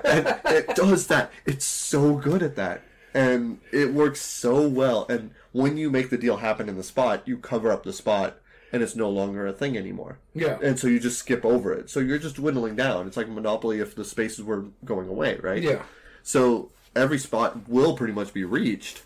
And 0.03 0.39
it 0.45 0.75
does 0.75 1.07
that. 1.07 1.31
It's 1.45 1.65
so 1.65 2.15
good 2.15 2.41
at 2.41 2.55
that. 2.55 2.81
And 3.13 3.59
it 3.71 3.93
works 3.93 4.21
so 4.21 4.67
well. 4.67 5.05
And 5.09 5.31
when 5.51 5.77
you 5.77 5.89
make 5.89 6.09
the 6.09 6.17
deal 6.17 6.37
happen 6.37 6.69
in 6.69 6.77
the 6.77 6.83
spot 6.83 7.27
you 7.27 7.37
cover 7.37 7.71
up 7.71 7.83
the 7.83 7.93
spot 7.93 8.37
and 8.73 8.81
it's 8.81 8.95
no 8.95 9.09
longer 9.09 9.45
a 9.47 9.53
thing 9.53 9.77
anymore. 9.77 10.19
Yeah. 10.33 10.57
and 10.63 10.79
so 10.79 10.87
you 10.87 10.99
just 10.99 11.19
skip 11.19 11.45
over 11.45 11.73
it. 11.73 11.89
So 11.89 11.99
you're 11.99 12.17
just 12.19 12.35
dwindling 12.37 12.75
down. 12.75 13.07
It's 13.07 13.17
like 13.17 13.29
monopoly 13.29 13.79
if 13.79 13.93
the 13.95 14.05
spaces 14.05 14.43
were 14.43 14.65
going 14.85 15.07
away 15.09 15.37
right? 15.43 15.61
Yeah. 15.61 15.83
so 16.23 16.71
every 16.95 17.19
spot 17.19 17.67
will 17.69 17.95
pretty 17.95 18.13
much 18.13 18.33
be 18.33 18.43
reached 18.43 19.03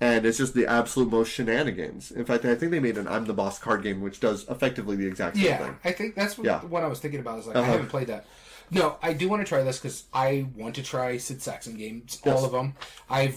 and 0.00 0.26
it's 0.26 0.38
just 0.38 0.54
the 0.54 0.66
absolute 0.66 1.10
most 1.10 1.30
shenanigans 1.30 2.10
in 2.10 2.24
fact 2.24 2.44
i 2.44 2.54
think 2.54 2.72
they 2.72 2.80
made 2.80 2.98
an 2.98 3.06
i'm 3.06 3.24
the 3.26 3.32
boss 3.32 3.58
card 3.58 3.82
game 3.82 4.00
which 4.00 4.18
does 4.20 4.44
effectively 4.48 4.96
the 4.96 5.06
exact 5.06 5.36
same 5.36 5.44
Yeah, 5.46 5.58
thing 5.58 5.76
I 5.84 5.92
think 5.92 6.14
that's 6.16 6.36
what, 6.36 6.44
Yeah. 6.46 6.60
what 6.62 6.82
I 6.82 6.88
was 6.88 6.98
thinking 7.00 7.20
about. 7.20 7.38
Is 7.38 7.46
like 7.46 7.56
I 7.56 7.60
Uh-huh. 7.60 7.72
haven't 7.72 7.88
played 7.88 8.08
that. 8.08 8.26
No, 8.70 8.96
I 9.02 9.12
do 9.12 9.28
want 9.28 9.40
to 9.42 9.48
try 9.48 9.62
this 9.62 9.78
because 9.78 10.04
I 10.12 10.46
want 10.56 10.74
to 10.76 10.82
try 10.82 11.16
Sid 11.18 11.38
Sackson 11.38 11.76
games, 11.78 12.20
Yes. 12.24 12.36
all 12.38 12.44
of 12.44 12.52
them. 12.52 12.74
I've 13.08 13.36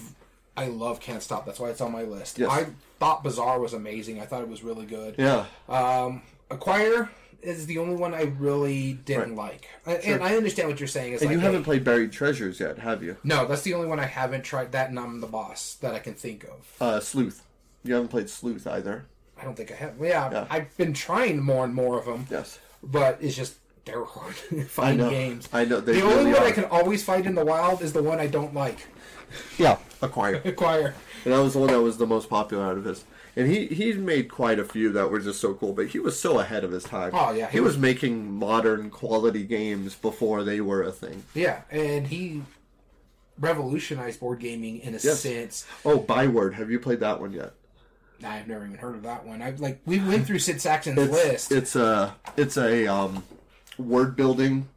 I 0.55 0.67
love 0.69 0.99
Can't 0.99 1.21
Stop. 1.21 1.45
That's 1.45 1.59
why 1.59 1.69
it's 1.69 1.81
on 1.81 1.91
my 1.91 2.01
list. 2.01 2.39
Yes. 2.39 2.49
I 2.49 2.65
thought 2.99 3.23
Bazaar 3.23 3.59
was 3.59 3.73
amazing. 3.73 4.19
I 4.19 4.25
thought 4.25 4.41
it 4.41 4.49
was 4.49 4.63
really 4.63 4.85
good. 4.88 5.13
yeah 5.19 5.45
Um, 5.69 6.23
Acquire 6.49 7.11
is 7.41 7.65
the 7.68 7.77
only 7.77 7.95
one 7.95 8.14
I 8.14 8.23
really 8.39 8.93
didn't 8.93 9.35
like, 9.35 9.68
I- 9.85 9.93
and 9.95 10.23
I 10.23 10.35
understand 10.35 10.69
what 10.69 10.80
you're 10.80 10.88
saying. 10.88 11.14
It's 11.14 11.22
and 11.22 11.30
like 11.31 11.35
you 11.35 11.39
haven't 11.41 11.61
hey- 11.61 11.65
played 11.65 11.84
buried 11.84 12.11
treasures 12.11 12.59
yet 12.59 12.80
have 12.80 13.03
you 13.03 13.18
no, 13.23 13.45
that's 13.45 13.61
the 13.61 13.73
only 13.73 13.88
one 13.88 13.99
I 13.99 14.05
haven't 14.05 14.43
tried. 14.43 14.72
That 14.72 14.89
and 14.89 14.99
I'm 14.99 15.22
the 15.22 15.27
boss 15.27 15.76
that 15.81 15.93
I 15.93 15.99
can 15.99 16.14
think 16.14 16.43
of. 16.45 16.76
uh 16.81 16.99
sleuth 16.99 17.43
you 17.84 17.93
haven't 17.93 18.09
played 18.09 18.30
sleuth 18.30 18.65
either 18.68 19.05
I 19.39 19.43
don't 19.43 19.55
think 19.55 19.72
I 19.72 19.76
have. 19.76 19.93
Yeah, 20.01 20.31
Yeah. 20.31 20.47
I've 20.49 20.76
been 20.77 20.93
trying 20.93 21.39
more 21.41 21.64
and 21.64 21.73
more 21.73 21.99
of 21.99 22.05
them, 22.05 22.26
yes 22.30 22.59
but 22.84 23.18
it's 23.22 23.35
just 23.35 23.55
they're 23.85 24.03
hard 24.18 24.35
to 24.49 24.68
i 24.81 24.95
games. 24.95 25.47
i 25.53 25.64
know 25.64 25.80
they 25.80 25.93
The 25.93 26.01
only 26.01 26.31
one 26.34 26.41
are. 26.41 26.45
I 26.45 26.51
can 26.51 26.65
always 26.65 27.03
fight 27.03 27.26
in 27.26 27.35
the 27.35 27.45
wild 27.45 27.81
is 27.81 27.93
the 27.93 28.03
one 28.03 28.19
I 28.19 28.27
don't 28.27 28.53
like. 28.53 28.88
yeah 29.57 29.77
acquire 30.01 30.35
Acquire. 30.45 30.93
And 31.26 31.34
that 31.34 31.39
was 31.39 31.53
the 31.53 31.59
one 31.59 31.69
that 31.69 31.81
was 31.81 31.97
the 31.97 32.05
most 32.07 32.30
popular 32.30 32.65
out 32.65 32.77
of 32.77 32.85
his. 32.85 33.03
And 33.38 33.47
he 33.47 33.68
he 33.68 33.93
made 33.93 34.30
quite 34.31 34.57
a 34.57 34.65
few 34.65 34.91
that 34.93 35.11
were 35.11 35.19
just 35.19 35.39
so 35.39 35.53
cool, 35.53 35.72
but 35.72 35.88
he 35.88 35.99
was 35.99 36.19
so 36.19 36.39
ahead 36.39 36.64
of 36.64 36.72
his 36.72 36.84
time. 36.84 37.11
Oh, 37.14 37.31
yeah, 37.31 37.45
he, 37.47 37.57
he 37.57 37.59
was, 37.59 37.77
making 37.77 38.31
modern 38.31 38.89
quality 38.89 39.43
games 39.43 39.93
before 39.93 40.43
they 40.43 40.59
were 40.59 40.81
a 40.81 40.91
thing. 40.91 41.23
Yeah, 41.35 41.61
and 41.69 42.07
he 42.07 42.41
revolutionized 43.39 44.19
board 44.19 44.39
gaming 44.39 44.80
in 44.80 44.89
a 44.95 44.99
Yes. 44.99 45.19
sense. 45.19 45.68
Oh, 45.85 45.99
Byword, 45.99 46.55
have 46.55 46.72
you 46.72 46.80
played 46.80 46.99
that 47.01 47.22
one 47.22 47.31
yet? 47.31 47.53
I've 48.26 48.47
never 48.47 48.65
even 48.65 48.77
heard 48.80 48.95
of 48.95 49.03
that 49.03 49.23
one. 49.27 49.43
I 49.43 49.51
like 49.51 49.81
we 49.85 49.99
went 49.99 50.26
through 50.26 50.39
Sid 50.39 50.59
Sackson's 50.59 50.97
It's 50.97 51.11
list. 51.11 51.51
it's 51.51 51.76
a 51.76 52.15
it's 52.35 52.57
a 52.57 52.88
um, 52.88 53.23
word 53.77 54.15
building 54.15 54.68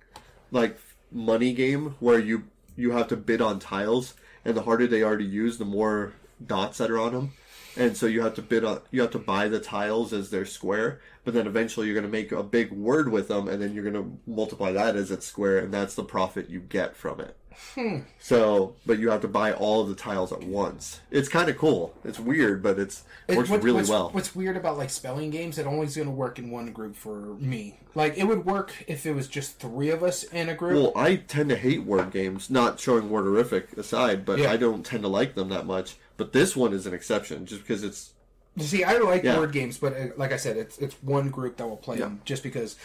like 0.50 0.78
money 1.10 1.54
game 1.54 1.94
where 2.00 2.18
you 2.18 2.44
you 2.76 2.90
have 2.90 3.08
to 3.08 3.16
bid 3.16 3.40
on 3.40 3.58
tiles, 3.58 4.12
and 4.44 4.54
the 4.54 4.62
harder 4.62 4.86
they 4.86 5.02
are 5.02 5.16
to 5.16 5.24
use, 5.24 5.56
the 5.56 5.64
more 5.64 6.12
dots 6.46 6.76
that 6.78 6.90
are 6.90 6.98
on 6.98 7.14
them. 7.14 7.32
And 7.76 7.96
so 7.96 8.06
you 8.06 8.22
have 8.22 8.34
to 8.34 8.42
bid 8.42 8.64
on 8.64 8.80
you 8.90 9.00
have 9.02 9.10
to 9.12 9.18
buy 9.18 9.48
the 9.48 9.60
tiles 9.60 10.12
as 10.12 10.30
their 10.30 10.44
square, 10.46 11.00
but 11.24 11.34
then 11.34 11.46
eventually 11.46 11.86
you're 11.86 11.94
going 11.94 12.06
to 12.06 12.10
make 12.10 12.32
a 12.32 12.42
big 12.42 12.72
word 12.72 13.10
with 13.10 13.28
them, 13.28 13.48
and 13.48 13.62
then 13.62 13.74
you're 13.74 13.88
going 13.88 13.94
to 14.02 14.18
multiply 14.26 14.72
that 14.72 14.96
as 14.96 15.10
its 15.10 15.26
square, 15.26 15.58
and 15.58 15.72
that's 15.72 15.94
the 15.94 16.04
profit 16.04 16.50
you 16.50 16.60
get 16.60 16.96
from 16.96 17.20
it. 17.20 17.36
Hmm. 17.74 17.98
So, 18.18 18.74
but 18.86 18.98
you 18.98 19.10
have 19.10 19.20
to 19.20 19.28
buy 19.28 19.52
all 19.52 19.82
of 19.82 19.88
the 19.88 19.94
tiles 19.94 20.32
at 20.32 20.42
once. 20.42 21.00
It's 21.10 21.28
kind 21.28 21.50
of 21.50 21.58
cool. 21.58 21.94
It's 22.04 22.18
weird, 22.18 22.62
but 22.62 22.78
it's 22.78 23.04
it 23.28 23.36
works 23.36 23.50
What- 23.50 23.62
really 23.62 23.76
what's, 23.78 23.90
well. 23.90 24.08
What's 24.10 24.34
weird 24.34 24.56
about 24.56 24.78
like 24.78 24.88
spelling 24.90 25.30
games? 25.30 25.58
It 25.58 25.66
only's 25.66 25.94
going 25.96 26.08
to 26.08 26.14
work 26.14 26.38
in 26.38 26.50
one 26.50 26.72
group 26.72 26.96
for 26.96 27.16
me. 27.38 27.78
Like 27.94 28.16
it 28.16 28.24
would 28.24 28.46
work 28.46 28.72
if 28.86 29.04
it 29.04 29.12
was 29.12 29.28
just 29.28 29.58
three 29.58 29.90
of 29.90 30.02
us 30.02 30.22
in 30.22 30.48
a 30.48 30.54
group. 30.54 30.74
Well, 30.74 30.92
I 30.96 31.16
tend 31.16 31.50
to 31.50 31.56
hate 31.56 31.84
word 31.84 32.10
games, 32.12 32.48
not 32.50 32.80
showing 32.80 33.10
worderific 33.10 33.76
aside, 33.76 34.24
but 34.24 34.38
Yeah. 34.38 34.50
I 34.52 34.56
don't 34.56 34.84
tend 34.86 35.02
to 35.02 35.08
like 35.08 35.34
them 35.34 35.48
that 35.50 35.66
much. 35.66 35.96
But 36.20 36.34
this 36.34 36.54
one 36.54 36.74
is 36.74 36.86
an 36.86 36.92
exception, 36.92 37.46
just 37.46 37.62
because 37.62 37.82
it's 37.82 38.12
You 38.54 38.64
See, 38.64 38.84
I 38.84 38.98
like 38.98 39.22
Yeah. 39.22 39.38
word 39.38 39.52
games, 39.52 39.78
but 39.78 39.94
uh, 39.96 40.06
like 40.18 40.32
I 40.32 40.36
said, 40.36 40.58
it's 40.58 40.76
it's 40.76 40.94
one 41.02 41.30
group 41.30 41.56
that 41.56 41.66
will 41.66 41.78
play 41.78 41.96
them 41.96 42.20
just 42.26 42.42
because 42.42 42.76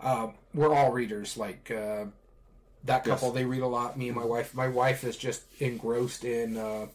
uh, 0.00 0.26
we're 0.52 0.74
all 0.74 0.90
readers. 0.90 1.36
Like 1.36 1.70
uh, 1.70 2.06
that 2.82 3.04
couple, 3.04 3.28
Yes. 3.28 3.34
they 3.36 3.44
read 3.44 3.62
a 3.62 3.68
lot. 3.68 3.96
Me 3.96 4.08
and 4.08 4.16
my 4.16 4.24
wife. 4.24 4.54
My 4.56 4.66
wife 4.66 5.04
is 5.04 5.16
just 5.16 5.42
engrossed 5.60 6.24
in. 6.24 6.56
Uh, 6.56 6.86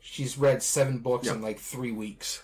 she's 0.00 0.36
read 0.36 0.60
seven 0.60 0.98
books 0.98 1.28
in 1.28 1.40
like 1.40 1.60
three 1.60 1.92
weeks, 1.92 2.42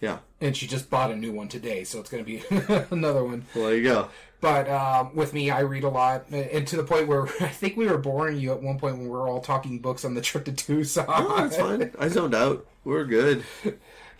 yeah. 0.00 0.18
and 0.40 0.56
she 0.56 0.66
just 0.66 0.90
bought 0.90 1.12
a 1.12 1.16
new 1.16 1.32
one 1.32 1.46
today, 1.46 1.84
so 1.84 2.00
it's 2.00 2.10
going 2.10 2.24
to 2.24 2.26
be 2.26 2.42
another 2.90 3.22
one. 3.24 3.44
Well, 3.54 3.66
there 3.66 3.76
you 3.76 3.84
go. 3.84 4.08
But 4.40 4.68
um, 4.68 5.14
with 5.14 5.32
me, 5.32 5.50
I 5.50 5.60
read 5.60 5.84
a 5.84 5.88
lot, 5.88 6.28
and 6.30 6.66
to 6.66 6.76
the 6.76 6.84
point 6.84 7.08
where 7.08 7.22
I 7.40 7.48
think 7.48 7.76
we 7.76 7.86
were 7.86 7.98
boring 7.98 8.38
you 8.38 8.52
at 8.52 8.62
one 8.62 8.78
point 8.78 8.96
when 8.96 9.04
we 9.04 9.10
were 9.10 9.28
all 9.28 9.40
talking 9.40 9.78
books 9.78 10.04
on 10.04 10.14
the 10.14 10.20
trip 10.20 10.44
to 10.44 10.52
Tucson. 10.52 11.06
Oh, 11.08 11.44
it's 11.44 11.56
fine. 11.56 11.90
I 11.98 12.08
zoned 12.08 12.34
out. 12.34 12.66
We're 12.84 13.04
good. 13.04 13.44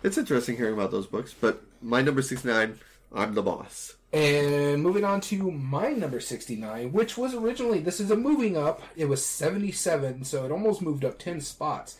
It's 0.03 0.17
interesting 0.17 0.57
hearing 0.57 0.73
about 0.73 0.91
those 0.91 1.07
books, 1.07 1.33
but 1.39 1.61
my 1.81 2.01
number 2.01 2.21
sixty 2.21 2.47
nine. 2.47 2.79
I'm 3.13 3.33
the 3.35 3.41
boss. 3.41 3.95
And 4.13 4.81
moving 4.81 5.03
on 5.03 5.21
to 5.21 5.51
my 5.51 5.91
number 5.91 6.19
69, 6.19 6.91
which 6.91 7.17
was 7.17 7.33
originally, 7.33 7.79
this 7.79 7.99
is 7.99 8.11
a 8.11 8.15
moving 8.15 8.57
up. 8.57 8.81
It 8.95 9.05
was 9.05 9.25
77, 9.25 10.23
so 10.23 10.45
it 10.45 10.51
almost 10.51 10.81
moved 10.81 11.03
up 11.03 11.19
10 11.19 11.41
spots. 11.41 11.97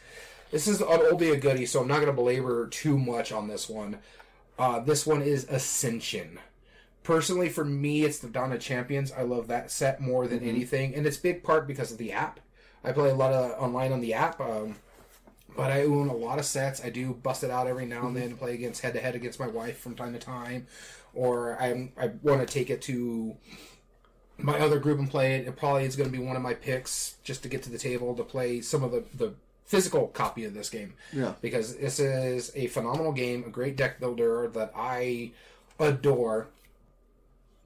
This 0.52 0.68
is 0.68 0.80
an 0.80 0.88
oldie 0.88 1.34
a 1.34 1.38
goodie, 1.38 1.66
so 1.66 1.82
I'm 1.82 1.88
not 1.88 1.96
going 1.96 2.08
to 2.08 2.14
belabor 2.14 2.68
too 2.68 2.98
much 2.98 3.32
on 3.32 3.48
this 3.48 3.68
one. 3.68 3.98
Uh, 4.58 4.80
this 4.80 5.06
one 5.06 5.22
is 5.22 5.46
Ascension. 5.50 6.40
Personally, 7.08 7.48
for 7.48 7.64
me, 7.64 8.04
it's 8.04 8.20
the 8.20 8.28
of 8.38 8.60
Champions. 8.60 9.14
I 9.14 9.22
love 9.22 9.48
that 9.48 9.72
set 9.72 10.02
more 10.02 10.28
than 10.28 10.44
anything, 10.44 10.94
and 10.94 11.08
it's 11.08 11.16
big 11.16 11.42
part 11.42 11.66
because 11.66 11.90
of 11.90 11.98
the 11.98 12.12
app. 12.12 12.42
I 12.84 12.92
play 12.92 13.10
a 13.10 13.16
lot 13.16 13.32
of 13.32 13.52
online 13.64 13.94
on 13.94 14.02
the 14.02 14.14
app, 14.14 14.42
um, 14.42 14.76
but 15.56 15.72
I 15.72 15.84
own 15.84 16.10
a 16.10 16.14
lot 16.14 16.38
of 16.38 16.44
sets. 16.44 16.84
I 16.84 16.90
do 16.90 17.14
bust 17.14 17.46
it 17.46 17.50
out 17.50 17.66
every 17.66 17.86
now 17.86 18.08
and 18.08 18.18
then, 18.18 18.32
to 18.32 18.36
play 18.36 18.56
against 18.56 18.82
head 18.82 18.94
to 18.94 19.00
head 19.00 19.16
against 19.16 19.40
my 19.40 19.48
wife 19.48 19.80
from 19.80 19.96
time 19.96 20.12
to 20.12 20.20
time, 20.20 20.68
or 21.14 21.58
I 21.62 21.90
I 21.98 22.08
want 22.24 22.46
to 22.46 22.46
take 22.46 22.70
it 22.70 22.82
to 22.82 23.38
my 24.38 24.60
other 24.60 24.78
group 24.78 25.00
and 25.00 25.10
play 25.10 25.36
it. 25.36 25.48
It 25.48 25.56
probably 25.56 25.86
is 25.86 25.96
going 25.96 26.12
to 26.12 26.18
be 26.18 26.22
one 26.22 26.36
of 26.36 26.42
my 26.42 26.56
picks 26.56 27.16
just 27.24 27.42
to 27.44 27.48
get 27.48 27.64
to 27.64 27.70
the 27.70 27.78
table 27.78 28.16
to 28.16 28.24
play 28.24 28.60
some 28.60 28.84
of 28.84 28.92
the 28.92 29.06
the 29.14 29.34
physical 29.64 30.08
copy 30.08 30.44
of 30.44 30.54
this 30.54 30.70
game. 30.70 30.94
Yeah. 31.14 31.36
because 31.40 31.78
this 31.78 32.02
is 32.02 32.52
a 32.54 32.68
phenomenal 32.68 33.14
game, 33.14 33.46
a 33.48 33.50
great 33.50 33.78
deck 33.78 34.02
builder 34.02 34.50
that 34.50 34.74
I 34.76 35.32
adore. 35.80 36.50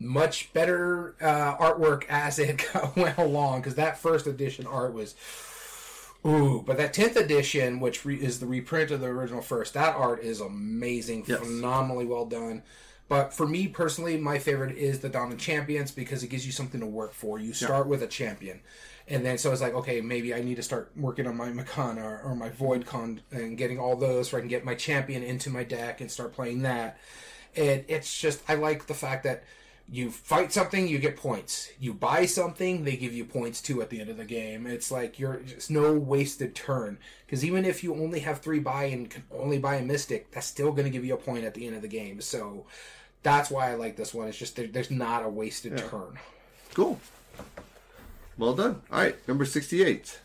Much 0.01 0.51
better 0.53 1.15
uh, 1.21 1.55
artwork 1.57 2.05
as 2.09 2.39
it 2.39 2.63
went 2.95 3.17
along 3.17 3.61
because 3.61 3.75
that 3.75 3.97
first 3.97 4.25
edition 4.27 4.65
art 4.65 4.93
was 4.93 5.15
Ooh, 6.25 6.63
but 6.65 6.77
that 6.77 6.93
tenth 6.93 7.15
edition, 7.15 7.79
which 7.79 8.05
re- 8.05 8.15
is 8.15 8.39
the 8.39 8.45
reprint 8.45 8.91
of 8.91 9.01
the 9.01 9.07
original 9.07 9.41
first, 9.41 9.73
that 9.73 9.95
art 9.95 10.21
is 10.23 10.39
amazing, 10.39 11.23
Yes. 11.25 11.39
phenomenally 11.39 12.05
well 12.05 12.25
done. 12.27 12.61
But 13.09 13.33
for 13.33 13.47
me 13.47 13.67
personally, 13.67 14.17
my 14.17 14.37
favorite 14.37 14.77
is 14.77 14.99
the 14.99 15.09
Dawn 15.09 15.31
of 15.31 15.39
Champions 15.39 15.91
because 15.91 16.23
it 16.23 16.27
gives 16.27 16.45
you 16.45 16.51
something 16.51 16.79
to 16.79 16.85
work 16.85 17.13
for. 17.13 17.39
You 17.39 17.53
start 17.53 17.87
with 17.87 18.03
a 18.03 18.07
champion, 18.07 18.61
and 19.07 19.25
then 19.25 19.37
so 19.39 19.51
it's 19.51 19.61
like, 19.61 19.73
okay, 19.73 19.99
maybe 19.99 20.33
I 20.33 20.41
need 20.41 20.55
to 20.55 20.63
start 20.63 20.91
working 20.95 21.25
on 21.27 21.35
my 21.35 21.49
Mechana 21.49 22.03
or, 22.03 22.21
or 22.23 22.35
my 22.35 22.49
Void 22.49 22.85
Con 22.85 23.21
and 23.31 23.57
getting 23.57 23.79
all 23.79 23.95
those 23.95 24.29
so 24.29 24.37
I 24.37 24.41
can 24.41 24.47
get 24.49 24.63
my 24.63 24.75
champion 24.75 25.23
into 25.23 25.49
my 25.49 25.63
deck 25.63 25.99
and 26.01 26.09
start 26.09 26.33
playing 26.33 26.61
that. 26.61 26.99
And 27.55 27.83
it's 27.87 28.17
just, 28.17 28.41
I 28.47 28.53
like 28.55 28.85
the 28.87 28.93
fact 28.93 29.23
that 29.25 29.43
you 29.93 30.09
fight 30.09 30.53
something, 30.53 30.87
you 30.87 30.99
get 30.99 31.17
points. 31.17 31.69
You 31.77 31.93
buy 31.93 32.25
something, 32.25 32.85
they 32.85 32.95
give 32.95 33.13
you 33.13 33.25
points 33.25 33.61
too 33.61 33.81
at 33.81 33.89
the 33.89 33.99
end 33.99 34.09
of 34.09 34.15
the 34.15 34.23
game. 34.23 34.65
It's 34.65 34.89
like 34.89 35.19
you're 35.19 35.41
it's 35.45 35.69
no 35.69 35.93
wasted 35.93 36.55
turn 36.55 36.97
because 37.25 37.43
even 37.43 37.65
if 37.65 37.83
you 37.83 37.93
only 37.93 38.21
have 38.21 38.39
three 38.39 38.59
buy 38.59 38.85
and 38.85 39.09
can 39.09 39.23
only 39.29 39.59
buy 39.59 39.75
a 39.75 39.83
mystic, 39.83 40.31
that's 40.31 40.47
still 40.47 40.71
going 40.71 40.85
to 40.85 40.89
give 40.89 41.03
you 41.03 41.13
a 41.13 41.17
point 41.17 41.43
at 41.43 41.53
the 41.53 41.67
end 41.67 41.75
of 41.75 41.81
the 41.81 41.89
game. 41.89 42.21
So 42.21 42.65
that's 43.21 43.51
why 43.51 43.69
I 43.69 43.75
like 43.75 43.97
this 43.97 44.13
one. 44.13 44.29
It's 44.29 44.37
just 44.37 44.55
there, 44.55 44.67
there's 44.67 44.91
not 44.91 45.25
a 45.25 45.29
wasted 45.29 45.77
turn. 45.77 46.17
Cool. 46.73 46.97
Well 48.37 48.55
done. 48.55 48.81
All 48.91 48.99
right, 48.99 49.27
number 49.27 49.43
sixty-eight. 49.43 50.21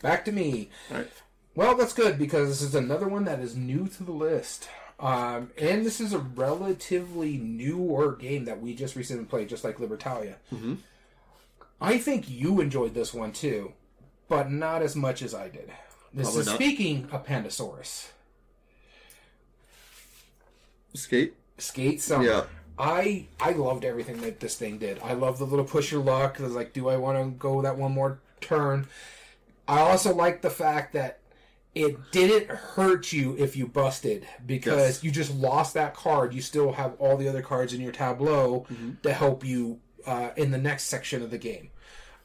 Back 0.00 0.24
to 0.24 0.32
me. 0.32 0.70
All 0.90 0.96
right. 0.96 1.10
Well, 1.54 1.76
that's 1.76 1.92
good 1.92 2.18
because 2.18 2.48
this 2.48 2.62
is 2.62 2.74
another 2.74 3.06
one 3.06 3.24
that 3.26 3.40
is 3.40 3.54
new 3.54 3.86
to 3.86 4.02
the 4.02 4.12
list. 4.12 4.66
Um, 5.00 5.50
and 5.58 5.84
this 5.84 5.98
is 5.98 6.12
a 6.12 6.18
relatively 6.18 7.38
newer 7.38 8.14
game 8.14 8.44
that 8.44 8.60
we 8.60 8.74
just 8.74 8.96
recently 8.96 9.24
played, 9.24 9.48
just 9.48 9.64
like 9.64 9.78
Libertalia. 9.78 10.34
Mm-hmm. 10.52 10.74
I 11.80 11.96
think 11.96 12.28
you 12.28 12.60
enjoyed 12.60 12.92
this 12.92 13.14
one 13.14 13.32
too, 13.32 13.72
but 14.28 14.50
not 14.50 14.82
as 14.82 14.94
much 14.94 15.22
as 15.22 15.34
I 15.34 15.48
did. 15.48 15.72
This 16.12 16.26
Probably 16.26 16.40
is 16.40 16.46
not. 16.46 16.54
speaking 16.56 17.08
of 17.10 17.24
Pandasaurus. 17.24 18.08
Skate. 20.94 21.34
Skate 21.56 22.02
Summer. 22.02 22.24
Yeah. 22.24 22.44
I 22.78 23.26
I 23.38 23.52
loved 23.52 23.84
everything 23.84 24.20
that 24.22 24.40
this 24.40 24.56
thing 24.56 24.78
did. 24.78 24.98
I 25.02 25.14
love 25.14 25.38
the 25.38 25.46
little 25.46 25.64
push 25.64 25.92
your 25.92 26.02
luck. 26.02 26.40
It 26.40 26.42
was 26.42 26.54
like, 26.54 26.72
do 26.72 26.88
I 26.88 26.96
want 26.96 27.18
to 27.18 27.30
go 27.38 27.62
that 27.62 27.76
one 27.76 27.92
more 27.92 28.18
turn? 28.40 28.86
I 29.68 29.80
also 29.80 30.14
like 30.14 30.42
the 30.42 30.50
fact 30.50 30.92
that 30.94 31.19
it 31.74 32.10
didn't 32.10 32.50
hurt 32.50 33.12
you 33.12 33.36
if 33.38 33.56
you 33.56 33.66
busted 33.66 34.26
because 34.44 34.76
Yes. 34.96 35.04
you 35.04 35.10
just 35.10 35.32
lost 35.34 35.74
that 35.74 35.94
card. 35.94 36.34
You 36.34 36.42
still 36.42 36.72
have 36.72 36.94
all 36.98 37.16
the 37.16 37.28
other 37.28 37.42
cards 37.42 37.72
in 37.72 37.80
your 37.80 37.92
tableau 37.92 38.66
to 39.02 39.12
help 39.12 39.44
you 39.44 39.78
uh, 40.06 40.30
in 40.36 40.50
the 40.50 40.58
next 40.58 40.84
section 40.84 41.22
of 41.22 41.30
the 41.30 41.38
game. 41.38 41.70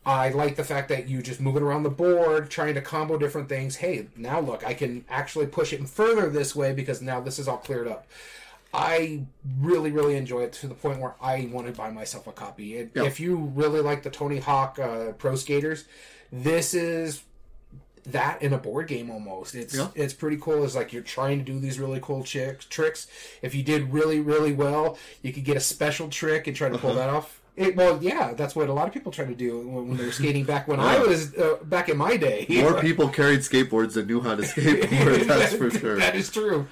I 0.08 0.30
like 0.30 0.56
the 0.56 0.64
fact 0.64 0.90
that 0.90 1.08
you 1.10 1.22
just 1.24 1.42
moving 1.42 1.64
around 1.64 1.82
the 1.84 1.90
board, 1.90 2.50
trying 2.52 2.76
to 2.76 2.82
combo 2.82 3.18
different 3.18 3.50
things. 3.50 3.76
Hey, 3.78 4.08
now 4.16 4.40
look, 4.40 4.66
I 4.66 4.74
can 4.76 5.04
actually 5.10 5.48
push 5.48 5.74
it 5.74 5.88
further 5.90 6.30
this 6.30 6.56
way 6.56 6.74
because 6.74 7.02
now 7.02 7.20
this 7.22 7.40
is 7.40 7.48
all 7.48 7.58
cleared 7.58 7.88
up. 7.88 8.06
I 8.74 9.24
really, 9.60 9.92
really 9.92 10.16
enjoy 10.16 10.42
it 10.42 10.54
to 10.54 10.68
the 10.68 10.76
point 10.76 11.00
where 11.00 11.16
I 11.22 11.50
want 11.52 11.66
to 11.68 11.74
buy 11.74 11.90
myself 11.92 12.28
a 12.28 12.32
copy. 12.34 12.78
It, 12.78 12.92
Yeah. 12.94 13.04
If 13.06 13.20
you 13.20 13.36
really 13.56 13.80
like 13.80 14.04
the 14.04 14.10
Tony 14.10 14.38
Hawk 14.40 14.78
uh, 14.80 15.14
Pro 15.14 15.36
Skaters, 15.36 15.86
this 16.32 16.74
is 16.74 17.24
that 18.06 18.42
in 18.42 18.54
a 18.54 18.58
board 18.58 18.88
game 18.88 19.10
almost. 19.10 19.56
It's 19.56 19.76
Yeah. 19.76 19.88
it's 19.96 20.14
pretty 20.14 20.38
cool. 20.38 20.64
It's 20.64 20.76
like 20.76 20.94
you're 20.94 21.02
trying 21.04 21.40
to 21.40 21.44
do 21.46 21.60
these 21.60 21.80
really 21.80 22.00
cool 22.02 22.24
tricks. 22.24 23.08
If 23.42 23.56
you 23.56 23.64
did 23.64 23.92
really, 23.94 24.20
really 24.20 24.54
well, 24.54 24.98
you 25.22 25.34
could 25.34 25.44
get 25.44 25.58
a 25.58 25.62
special 25.62 26.08
trick 26.10 26.48
and 26.48 26.56
try 26.56 26.70
to 26.70 26.78
pull 26.78 26.92
Uh-huh. 26.92 27.00
that 27.00 27.10
off. 27.10 27.42
It, 27.58 27.76
well, 27.78 27.98
yeah, 28.04 28.34
that's 28.34 28.54
what 28.54 28.68
a 28.68 28.74
lot 28.74 28.86
of 28.86 28.94
people 28.94 29.14
try 29.14 29.24
to 29.24 29.34
do 29.34 29.60
when, 29.60 29.88
when 29.88 29.98
they 29.98 30.06
were 30.06 30.12
skating 30.12 30.44
back 30.44 30.68
when 30.68 30.80
I 30.80 31.00
was 31.00 31.34
uh, 31.36 31.56
back 31.64 31.88
in 31.88 31.96
my 31.98 32.18
day. 32.18 32.46
More 32.62 32.82
people 32.82 33.08
carried 33.08 33.40
skateboards 33.40 33.94
than 33.94 34.08
knew 34.08 34.20
how 34.20 34.36
to 34.36 34.44
skateboard. 34.44 35.26
That's 35.28 35.54
for 35.54 35.72
sure. 35.72 35.96
that 35.98 36.16
is 36.16 36.30
true. 36.30 36.68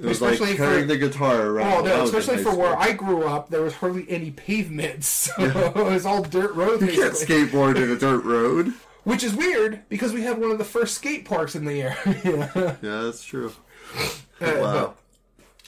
It 0.00 0.04
was 0.06 0.20
like 0.22 0.34
especially 0.34 0.56
carrying 0.56 0.82
for- 0.88 0.94
the 0.94 0.96
guitar 0.98 1.40
around. 1.42 1.72
Oh 1.72 1.84
no! 1.84 2.04
Especially 2.04 2.36
for 2.42 2.54
where. 2.54 2.76
I 2.78 2.92
grew 2.92 3.24
up, 3.24 3.48
there 3.50 3.62
was 3.62 3.74
hardly 3.74 4.04
any 4.10 4.30
pavements, 4.30 5.06
so 5.36 5.42
it 5.42 5.74
was 5.74 6.04
all 6.06 6.22
dirt 6.22 6.54
roads. 6.54 6.82
You 6.82 6.88
can't 6.92 7.14
skateboard 7.14 7.76
in 7.76 7.90
a 7.90 7.96
dirt 7.96 8.24
road. 8.24 8.72
Which 9.06 9.22
is 9.22 9.36
weird 9.36 9.82
because 9.88 10.12
we 10.12 10.22
have 10.22 10.38
one 10.38 10.50
of 10.50 10.58
the 10.58 10.64
first 10.64 10.96
skate 10.96 11.24
parks 11.24 11.54
in 11.54 11.64
the 11.64 11.80
area. 11.80 12.76
Yeah, 12.82 13.02
that's 13.02 13.22
true. 13.22 13.52
Uh, 13.94 14.10
Wow. 14.40 14.94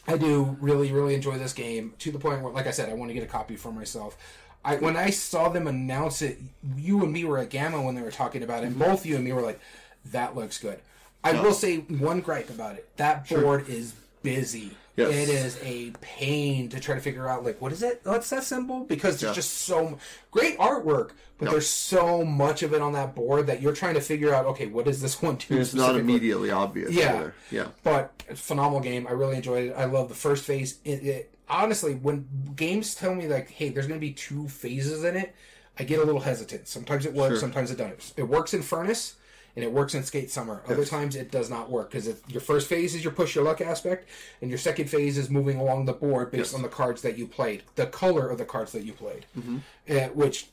I 0.08 0.16
do 0.16 0.56
really, 0.60 0.90
really 0.90 1.14
enjoy 1.14 1.38
this 1.38 1.52
game 1.52 1.94
to 2.00 2.10
the 2.10 2.18
point 2.18 2.42
where, 2.42 2.52
like 2.52 2.66
I 2.66 2.72
said, 2.72 2.88
I 2.88 2.94
want 2.94 3.10
to 3.10 3.14
get 3.14 3.22
a 3.22 3.26
copy 3.26 3.54
for 3.54 3.70
myself. 3.70 4.18
I 4.64 4.74
when 4.78 4.96
I 4.96 5.10
saw 5.10 5.50
them 5.50 5.68
announce 5.68 6.20
it, 6.20 6.38
you 6.76 7.04
and 7.04 7.12
me 7.12 7.24
were 7.24 7.38
at 7.38 7.50
GAMA 7.50 7.80
when 7.80 7.94
they 7.94 8.02
were 8.02 8.10
talking 8.10 8.42
about 8.42 8.64
it, 8.64 8.66
and 8.66 8.78
both 8.78 9.06
you 9.06 9.14
and 9.14 9.24
me 9.24 9.32
were 9.32 9.40
like, 9.42 9.60
"That 10.06 10.34
looks 10.34 10.58
good." 10.58 10.80
I 11.22 11.40
will 11.40 11.52
say 11.52 11.76
one 11.76 12.20
gripe 12.22 12.50
about 12.50 12.74
it: 12.74 12.88
that 12.96 13.28
board 13.28 13.68
is 13.68 13.94
busy. 14.24 14.72
Yes. 14.98 15.10
It 15.10 15.28
is 15.28 15.58
a 15.62 15.90
pain 16.00 16.68
to 16.70 16.80
try 16.80 16.96
to 16.96 17.00
figure 17.00 17.28
out, 17.28 17.44
like, 17.44 17.60
what 17.60 17.70
is 17.72 17.82
it? 17.84 18.00
What's 18.02 18.30
that 18.30 18.42
symbol? 18.42 18.80
Because 18.84 19.20
there's 19.20 19.30
Yeah. 19.30 19.34
just 19.34 19.58
so 19.58 19.98
great 20.32 20.58
artwork, 20.58 21.10
but 21.38 21.50
there's 21.50 21.68
so 21.68 22.24
much 22.24 22.64
of 22.64 22.74
it 22.74 22.82
on 22.82 22.92
that 22.94 23.14
board 23.14 23.46
that 23.46 23.62
you're 23.62 23.74
trying 23.74 23.94
to 23.94 24.00
figure 24.00 24.34
out. 24.34 24.44
Okay, 24.46 24.66
what 24.66 24.88
is 24.88 25.00
this 25.00 25.22
one 25.22 25.36
do? 25.36 25.56
It's 25.56 25.72
not 25.72 25.96
immediately 25.96 26.50
obvious. 26.50 26.90
Yeah. 26.90 27.14
Either. 27.14 27.34
Yeah. 27.52 27.66
but 27.84 28.22
it's 28.28 28.40
a 28.40 28.42
phenomenal 28.42 28.80
game. 28.80 29.06
I 29.06 29.12
really 29.12 29.36
enjoyed 29.36 29.68
it. 29.70 29.74
I 29.76 29.84
love 29.84 30.08
the 30.08 30.14
first 30.16 30.44
phase. 30.44 30.78
It, 30.84 31.02
it 31.04 31.34
honestly, 31.48 31.94
when 31.94 32.26
games 32.56 32.94
tell 32.96 33.14
me 33.14 33.28
like, 33.28 33.50
"Hey, 33.50 33.68
there's 33.68 33.86
going 33.86 34.00
to 34.00 34.04
be 34.06 34.12
two 34.12 34.48
phases 34.48 35.04
in 35.04 35.16
it," 35.16 35.32
I 35.78 35.84
get 35.84 36.00
a 36.00 36.04
little 36.04 36.20
hesitant. 36.20 36.66
Sometimes 36.66 37.06
it 37.06 37.14
works, 37.14 37.34
Sure. 37.34 37.38
sometimes 37.40 37.70
it 37.70 37.78
doesn't. 37.78 38.14
It 38.16 38.24
works 38.24 38.52
in 38.52 38.62
Furnace. 38.62 39.14
And 39.58 39.64
it 39.64 39.72
works 39.72 39.92
in 39.92 40.04
Skate 40.04 40.30
Summer. 40.30 40.62
Other 40.68 40.82
Yes. 40.82 40.88
times 40.88 41.16
it 41.16 41.32
does 41.32 41.50
not 41.50 41.68
work 41.68 41.90
because 41.90 42.08
your 42.28 42.40
first 42.40 42.68
phase 42.68 42.94
is 42.94 43.02
your 43.02 43.12
push 43.12 43.34
your 43.34 43.42
luck 43.42 43.60
aspect, 43.60 44.08
and 44.40 44.48
your 44.52 44.58
second 44.58 44.88
phase 44.88 45.18
is 45.18 45.28
moving 45.30 45.58
along 45.58 45.86
the 45.86 45.92
board 45.92 46.30
based 46.30 46.52
Yes. 46.52 46.54
on 46.54 46.62
the 46.62 46.68
cards 46.68 47.02
that 47.02 47.18
you 47.18 47.26
played, 47.26 47.64
the 47.74 47.86
color 47.86 48.28
of 48.28 48.38
the 48.38 48.44
cards 48.44 48.70
that 48.70 48.84
you 48.84 48.92
played, 48.92 49.26
Mm-hmm. 49.36 49.56
uh, 49.90 50.08
which 50.14 50.46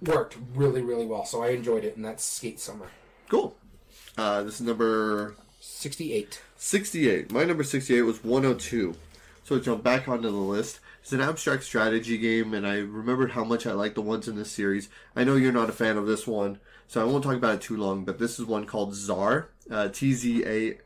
worked 0.00 0.38
really, 0.54 0.80
really 0.80 1.04
well. 1.04 1.26
So 1.26 1.42
I 1.42 1.48
enjoyed 1.50 1.84
it, 1.84 1.96
and 1.96 2.02
that's 2.06 2.24
Skate 2.24 2.58
Summer. 2.58 2.86
Cool. 3.28 3.58
Uh, 4.16 4.42
this 4.42 4.54
is 4.54 4.62
number 4.62 5.34
68. 5.60 6.40
68. 6.56 7.30
My 7.30 7.44
number 7.44 7.62
68 7.62 8.00
was 8.02 8.24
102. 8.24 8.94
So 9.44 9.56
I 9.56 9.58
jump 9.58 9.82
back 9.84 10.08
onto 10.08 10.30
the 10.30 10.36
list. 10.36 10.80
It's 11.02 11.12
an 11.12 11.20
abstract 11.20 11.64
strategy 11.64 12.16
game, 12.16 12.54
and 12.54 12.66
I 12.66 12.78
remembered 12.78 13.32
how 13.32 13.44
much 13.44 13.66
I 13.66 13.72
like 13.72 13.94
the 13.94 14.00
ones 14.00 14.28
in 14.28 14.36
this 14.36 14.50
series. 14.50 14.88
I 15.14 15.24
know 15.24 15.36
you're 15.36 15.52
not 15.52 15.68
a 15.68 15.72
fan 15.72 15.98
of 15.98 16.06
this 16.06 16.26
one, 16.26 16.58
so 16.90 17.00
I 17.00 17.04
won't 17.04 17.22
talk 17.22 17.36
about 17.36 17.54
it 17.54 17.60
too 17.60 17.76
long, 17.76 18.04
but 18.04 18.18
this 18.18 18.40
is 18.40 18.46
one 18.46 18.66
called 18.66 18.94
TZAAR. 18.94 19.46
Uh, 19.70 19.88
T 19.90 20.12
Z 20.12 20.44
A 20.44 20.78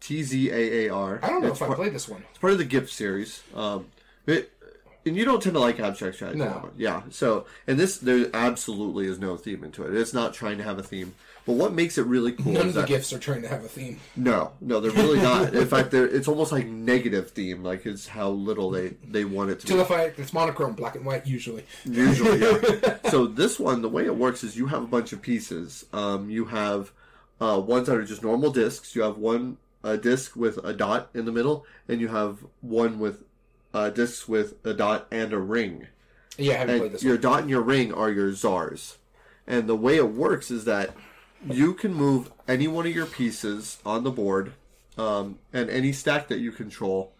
T 0.00 0.22
Z 0.22 0.50
A 0.50 0.86
A 0.86 0.88
R. 0.88 1.20
I 1.22 1.28
don't 1.28 1.42
know 1.42 1.48
It's 1.48 1.58
if 1.58 1.62
I 1.62 1.66
par- 1.66 1.76
played 1.76 1.92
this 1.92 2.08
one. 2.08 2.24
It's 2.30 2.38
part 2.38 2.54
of 2.54 2.58
the 2.58 2.64
GIPF 2.64 2.88
series. 2.88 3.42
Um, 3.54 3.88
it, 4.26 4.50
and 5.04 5.16
you 5.16 5.26
don't 5.26 5.42
tend 5.42 5.52
to 5.56 5.60
like 5.60 5.78
abstract 5.78 6.16
strategy. 6.16 6.38
No. 6.38 6.70
Yeah. 6.78 7.02
So, 7.10 7.44
and 7.66 7.78
this, 7.78 7.98
there 7.98 8.30
absolutely 8.32 9.06
is 9.06 9.18
no 9.18 9.36
theme 9.36 9.62
into 9.62 9.84
it. 9.84 9.94
It's 9.94 10.14
not 10.14 10.32
trying 10.32 10.56
to 10.56 10.64
have 10.64 10.78
a 10.78 10.82
theme. 10.82 11.14
But 11.50 11.56
what 11.56 11.72
makes 11.72 11.98
it 11.98 12.06
really 12.06 12.30
cool 12.30 12.52
None 12.52 12.68
is 12.68 12.76
of 12.76 12.86
the 12.86 12.92
that 12.94 13.00
GIPFs 13.02 13.12
are 13.12 13.18
trying 13.18 13.42
to 13.42 13.48
have 13.48 13.64
a 13.64 13.68
theme. 13.68 13.98
no, 14.14 14.52
no, 14.60 14.78
they're 14.78 14.92
really 14.92 15.18
not. 15.22 15.52
In 15.52 15.66
fact, 15.66 15.90
they're 15.90 16.06
it's 16.06 16.28
almost 16.28 16.52
like 16.52 16.66
negative 16.68 17.30
theme. 17.32 17.64
Like 17.64 17.86
it's 17.86 18.06
how 18.06 18.30
little 18.30 18.70
they 18.70 18.90
they 19.08 19.24
want 19.24 19.50
it 19.50 19.58
to 19.60 19.66
To 19.66 19.76
the 19.78 19.84
fact 19.84 20.20
it's 20.20 20.32
monochrome, 20.32 20.74
black 20.74 20.94
and 20.94 21.04
white 21.04 21.26
usually. 21.26 21.64
Usually, 21.84 22.38
yeah. 22.40 22.98
so 23.10 23.26
this 23.26 23.58
one, 23.58 23.82
the 23.82 23.88
way 23.88 24.04
it 24.06 24.14
works 24.16 24.44
is 24.44 24.56
you 24.56 24.68
have 24.68 24.82
a 24.84 24.86
bunch 24.86 25.12
of 25.12 25.20
pieces. 25.22 25.84
Um, 25.92 26.30
you 26.30 26.44
have 26.44 26.92
uh, 27.40 27.60
ones 27.60 27.88
that 27.88 27.96
are 27.96 28.04
just 28.04 28.22
normal 28.22 28.52
discs. 28.52 28.94
You 28.94 29.02
have 29.02 29.18
one 29.18 29.56
uh, 29.82 29.96
disc 29.96 30.36
with 30.36 30.58
a 30.64 30.72
dot 30.72 31.10
in 31.14 31.24
the 31.24 31.32
middle, 31.32 31.66
and 31.88 32.00
you 32.00 32.06
have 32.08 32.44
one 32.60 33.00
with 33.00 33.24
uh, 33.74 33.90
discs 33.90 34.28
with 34.28 34.54
a 34.64 34.72
dot 34.72 35.08
and 35.10 35.32
a 35.32 35.38
ring. 35.38 35.88
Yeah, 36.38 36.54
I 36.54 36.56
haven't 36.58 36.70
And 36.74 36.80
played 36.82 36.92
this 36.92 37.02
your 37.02 37.14
one. 37.14 37.20
dot 37.22 37.40
and 37.40 37.50
your 37.50 37.60
ring 37.62 37.92
are 37.92 38.10
your 38.10 38.32
czars. 38.34 38.98
And 39.46 39.68
the 39.68 39.74
way 39.76 39.96
it 39.96 40.12
works 40.12 40.50
is 40.52 40.64
that 40.66 40.90
you 41.48 41.74
can 41.74 41.94
move 41.94 42.30
any 42.46 42.68
one 42.68 42.86
of 42.86 42.94
your 42.94 43.06
pieces 43.06 43.78
on 43.84 44.04
the 44.04 44.10
board 44.10 44.52
um, 44.98 45.38
and 45.52 45.70
any 45.70 45.92
stack 45.92 46.28
that 46.28 46.38
you 46.38 46.52
control 46.52 47.12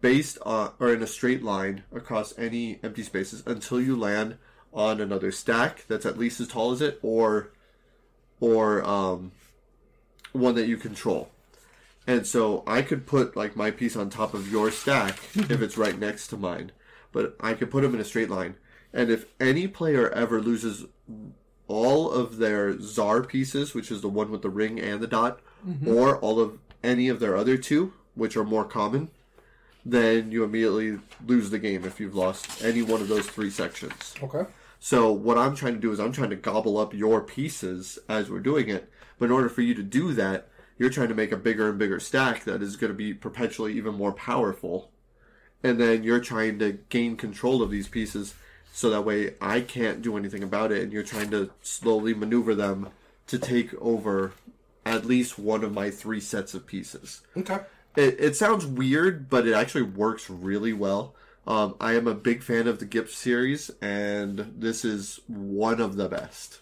based 0.00 0.36
on 0.42 0.72
or 0.78 0.92
in 0.92 1.02
a 1.02 1.06
straight 1.06 1.42
line 1.42 1.82
across 1.94 2.36
any 2.38 2.78
empty 2.82 3.02
spaces 3.02 3.42
until 3.46 3.80
you 3.80 3.96
land 3.96 4.36
on 4.72 5.00
another 5.00 5.32
stack 5.32 5.84
that's 5.88 6.04
at 6.04 6.18
least 6.18 6.40
as 6.40 6.48
tall 6.48 6.72
as 6.72 6.82
it 6.82 6.98
or 7.02 7.50
or 8.40 8.84
um, 8.84 9.32
one 10.32 10.54
that 10.56 10.66
you 10.66 10.76
control. 10.76 11.30
And 12.06 12.26
so 12.26 12.62
I 12.66 12.82
could 12.82 13.06
put 13.06 13.36
like 13.36 13.56
my 13.56 13.70
piece 13.70 13.96
on 13.96 14.10
top 14.10 14.34
of 14.34 14.50
your 14.50 14.70
stack 14.70 15.18
if 15.34 15.62
it's 15.62 15.78
right 15.78 15.98
next 15.98 16.26
to 16.28 16.36
mine, 16.36 16.72
but 17.12 17.36
I 17.40 17.54
could 17.54 17.70
put 17.70 17.82
them 17.82 17.94
in 17.94 18.00
a 18.00 18.04
straight 18.04 18.28
line. 18.28 18.56
And 18.92 19.10
if 19.10 19.24
any 19.40 19.66
player 19.66 20.10
ever 20.10 20.40
loses 20.40 20.84
all 21.66 22.10
of 22.10 22.38
their 22.38 22.80
czar 22.80 23.22
pieces, 23.22 23.74
which 23.74 23.90
is 23.90 24.00
the 24.00 24.08
one 24.08 24.30
with 24.30 24.42
the 24.42 24.50
ring 24.50 24.78
and 24.78 25.00
the 25.00 25.06
dot, 25.06 25.40
mm-hmm. 25.66 25.88
or 25.88 26.18
all 26.18 26.40
of 26.40 26.58
any 26.82 27.08
of 27.08 27.20
their 27.20 27.36
other 27.36 27.56
two, 27.56 27.92
which 28.14 28.36
are 28.36 28.44
more 28.44 28.64
common, 28.64 29.10
then 29.84 30.30
you 30.30 30.44
immediately 30.44 30.98
lose 31.26 31.50
the 31.50 31.58
game 31.58 31.84
if 31.84 32.00
you've 32.00 32.14
lost 32.14 32.62
any 32.62 32.82
one 32.82 33.00
of 33.00 33.08
those 33.08 33.26
three 33.26 33.50
sections. 33.50 34.14
Okay. 34.22 34.44
So 34.80 35.10
what 35.10 35.38
I'm 35.38 35.56
trying 35.56 35.74
to 35.74 35.80
do 35.80 35.92
is 35.92 35.98
I'm 35.98 36.12
trying 36.12 36.30
to 36.30 36.36
gobble 36.36 36.76
up 36.78 36.92
your 36.92 37.22
pieces 37.22 37.98
as 38.08 38.30
we're 38.30 38.40
doing 38.40 38.68
it. 38.68 38.90
But 39.18 39.26
in 39.26 39.30
order 39.30 39.48
for 39.48 39.62
you 39.62 39.74
to 39.74 39.82
do 39.82 40.12
that, 40.14 40.48
you're 40.78 40.90
trying 40.90 41.08
to 41.08 41.14
make 41.14 41.32
a 41.32 41.36
bigger 41.36 41.70
and 41.70 41.78
bigger 41.78 42.00
stack 42.00 42.44
that 42.44 42.62
is 42.62 42.76
going 42.76 42.92
to 42.92 42.96
be 42.96 43.14
perpetually 43.14 43.74
even 43.74 43.94
more 43.94 44.12
powerful. 44.12 44.90
And 45.62 45.80
then 45.80 46.02
you're 46.02 46.20
trying 46.20 46.58
to 46.58 46.72
gain 46.90 47.16
control 47.16 47.62
of 47.62 47.70
these 47.70 47.88
pieces 47.88 48.34
so 48.74 48.90
that 48.90 49.02
way 49.02 49.34
I 49.40 49.60
can't 49.60 50.02
do 50.02 50.16
anything 50.16 50.42
about 50.42 50.72
it 50.72 50.82
and 50.82 50.92
you're 50.92 51.04
trying 51.04 51.30
to 51.30 51.50
slowly 51.62 52.12
maneuver 52.12 52.56
them 52.56 52.88
to 53.28 53.38
take 53.38 53.72
over 53.80 54.32
at 54.84 55.04
least 55.04 55.38
one 55.38 55.62
of 55.62 55.72
my 55.72 55.90
three 55.90 56.18
sets 56.18 56.54
of 56.54 56.66
pieces. 56.66 57.22
Okay. 57.36 57.60
It, 57.94 58.16
it 58.18 58.36
sounds 58.36 58.66
weird, 58.66 59.30
but 59.30 59.46
it 59.46 59.54
actually 59.54 59.82
works 59.82 60.28
really 60.28 60.72
well. 60.72 61.14
Um, 61.46 61.76
I 61.80 61.92
am 61.92 62.08
a 62.08 62.14
big 62.14 62.42
fan 62.42 62.66
of 62.66 62.80
the 62.80 62.86
GIPF 62.86 63.10
series, 63.10 63.70
and 63.80 64.52
this 64.58 64.84
is 64.84 65.20
one 65.28 65.80
of 65.80 65.94
the 65.94 66.08
best. 66.08 66.58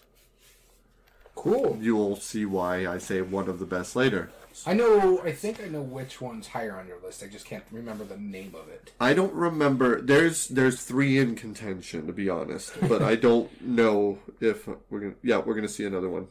Cool. 1.33 1.79
You 1.81 1.95
will 1.95 2.15
see 2.15 2.45
why 2.45 2.85
I 2.85 2.99
say 2.99 3.21
one 3.21 3.49
of 3.49 3.57
the 3.57 3.65
best 3.65 3.95
later. 3.95 4.29
I 4.65 4.73
know. 4.73 5.21
I 5.21 5.31
think 5.31 5.61
I 5.61 5.67
know 5.67 5.81
which 5.81 6.21
one's 6.21 6.47
higher 6.47 6.75
on 6.75 6.87
your 6.87 6.99
list. 7.01 7.23
I 7.23 7.27
just 7.27 7.45
can't 7.45 7.63
remember 7.71 8.03
the 8.03 8.17
name 8.17 8.55
of 8.55 8.69
it. 8.69 8.91
I 8.99 9.13
don't 9.13 9.33
remember. 9.33 10.01
There's 10.01 10.47
there's 10.47 10.81
three 10.81 11.17
in 11.17 11.35
contention, 11.35 12.07
to 12.07 12.13
be 12.13 12.29
honest, 12.29 12.73
but 12.87 13.01
I 13.01 13.15
don't 13.15 13.49
know 13.61 14.19
if 14.39 14.67
we're 14.89 14.99
gonna. 14.99 15.15
Yeah, 15.23 15.39
we're 15.39 15.55
gonna 15.55 15.67
see 15.67 15.85
another 15.85 16.09
one. 16.09 16.27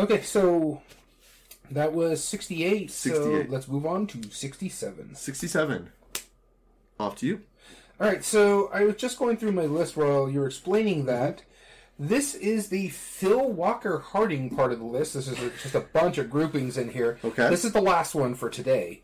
Okay, 0.00 0.22
so 0.22 0.82
that 1.70 1.92
was 1.92 2.22
68. 2.24 2.90
So 2.90 3.46
let's 3.48 3.68
move 3.68 3.86
on 3.86 4.06
to 4.08 4.30
67. 4.30 5.14
Sixty-seven. 5.14 5.90
Off 6.98 7.16
to 7.16 7.26
you. 7.26 7.40
All 8.00 8.08
right, 8.08 8.24
so 8.24 8.68
I 8.72 8.84
was 8.84 8.96
just 8.96 9.18
going 9.18 9.36
through 9.36 9.52
my 9.52 9.66
list 9.66 9.96
while 9.96 10.28
you 10.28 10.40
were 10.40 10.46
explaining 10.46 11.06
that. 11.06 11.42
This 12.02 12.34
is 12.34 12.68
the 12.68 12.88
Phil 12.88 13.48
Walker 13.48 14.00
Harding 14.00 14.50
part 14.50 14.72
of 14.72 14.80
the 14.80 14.84
list. 14.84 15.14
This 15.14 15.28
is 15.28 15.40
a, 15.40 15.50
just 15.50 15.76
a 15.76 15.80
bunch 15.80 16.18
of 16.18 16.28
groupings 16.28 16.76
in 16.76 16.90
here. 16.90 17.20
Okay. 17.24 17.48
This 17.48 17.64
is 17.64 17.70
the 17.70 17.80
last 17.80 18.12
one 18.12 18.34
for 18.34 18.50
today. 18.50 19.02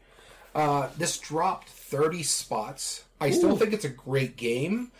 Uh, 0.52 0.88
this 0.98 1.16
dropped 1.16 1.68
30 1.68 2.24
spots. 2.24 3.04
I 3.20 3.30
still 3.30 3.56
think 3.56 3.72
it's 3.72 3.84
a 3.84 3.88
great 3.88 4.36
game, 4.36 4.90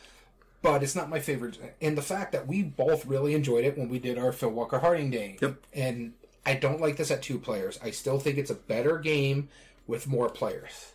but 0.63 0.85
it's 0.85 0.95
not 0.95 1.11
my 1.11 1.19
favorite. 1.19 1.59
And 1.81 1.99
the 1.99 2.03
fact 2.03 2.31
that 2.31 2.47
we 2.47 2.63
both 2.63 3.05
really 3.05 3.35
enjoyed 3.35 3.65
it 3.65 3.77
when 3.77 3.89
we 3.89 3.99
did 3.99 4.17
our 4.17 4.31
Phil 4.31 4.51
Walker 4.51 4.79
Harding 4.79 5.11
day. 5.11 5.37
Yep. 5.43 5.57
And 5.75 6.13
I 6.47 6.55
don't 6.55 6.81
like 6.81 6.99
this 6.99 7.11
at 7.11 7.21
two 7.21 7.41
players. 7.41 7.81
I 7.83 7.91
still 7.91 8.21
think 8.21 8.39
it's 8.39 8.51
a 8.53 8.55
better 8.55 8.99
game 8.99 9.49
with 9.89 10.07
more 10.07 10.29
players. 10.29 10.93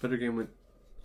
Better 0.00 0.16
game 0.16 0.36
with. 0.36 0.48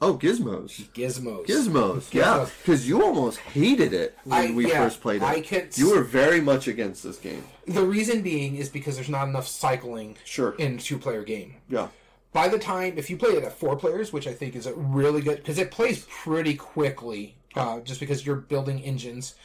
Oh, 0.06 0.18
Gizmos. 0.18 0.82
Gizmos. 0.94 1.46
Gizmos. 1.46 2.14
Yeah, 2.14 2.48
because 2.62 2.88
you 2.88 3.02
almost 3.02 3.38
hated 3.40 3.94
it 3.94 4.18
when 4.26 4.52
I- 4.52 4.54
we 4.54 4.68
yeah, 4.70 4.84
first 4.84 5.00
played 5.02 5.22
it. 5.22 5.26
I 5.26 5.40
could- 5.40 5.78
You 5.78 5.92
were 5.92 6.04
very 6.04 6.42
much 6.42 6.68
against 6.68 7.04
this 7.04 7.18
game. 7.18 7.44
The 7.68 7.86
reason 7.86 8.22
being 8.22 8.58
is 8.58 8.68
because 8.68 8.96
there's 8.96 9.08
not 9.10 9.28
enough 9.30 9.48
cycling 9.48 10.18
Sure. 10.26 10.56
in 10.58 10.76
a 10.76 10.78
two 10.78 10.98
player 10.98 11.24
game. 11.24 11.56
Yeah. 11.70 11.88
By 12.34 12.50
the 12.50 12.60
time, 12.60 12.96
if 12.98 13.10
you 13.10 13.16
play 13.16 13.30
it 13.32 13.44
at 13.44 13.58
four 13.58 13.76
players, 13.78 14.12
which 14.12 14.28
I 14.28 14.34
think 14.34 14.56
is 14.56 14.66
a 14.66 14.74
really 14.74 15.22
good, 15.22 15.38
because 15.38 15.58
it 15.58 15.72
plays 15.72 16.06
pretty 16.10 16.56
quickly, 16.56 17.38
uh, 17.56 17.80
just 17.80 18.00
because 18.02 18.26
you're 18.26 18.36
building 18.36 18.82
engines 18.82 19.36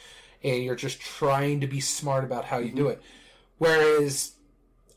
and 0.43 0.63
you're 0.63 0.75
just 0.75 0.99
trying 0.99 1.61
to 1.61 1.67
be 1.67 1.79
smart 1.79 2.23
about 2.25 2.45
how 2.45 2.57
you 2.57 2.71
do 2.71 2.81
Mm-hmm. 2.83 2.91
it. 2.91 3.01
Whereas 3.59 4.31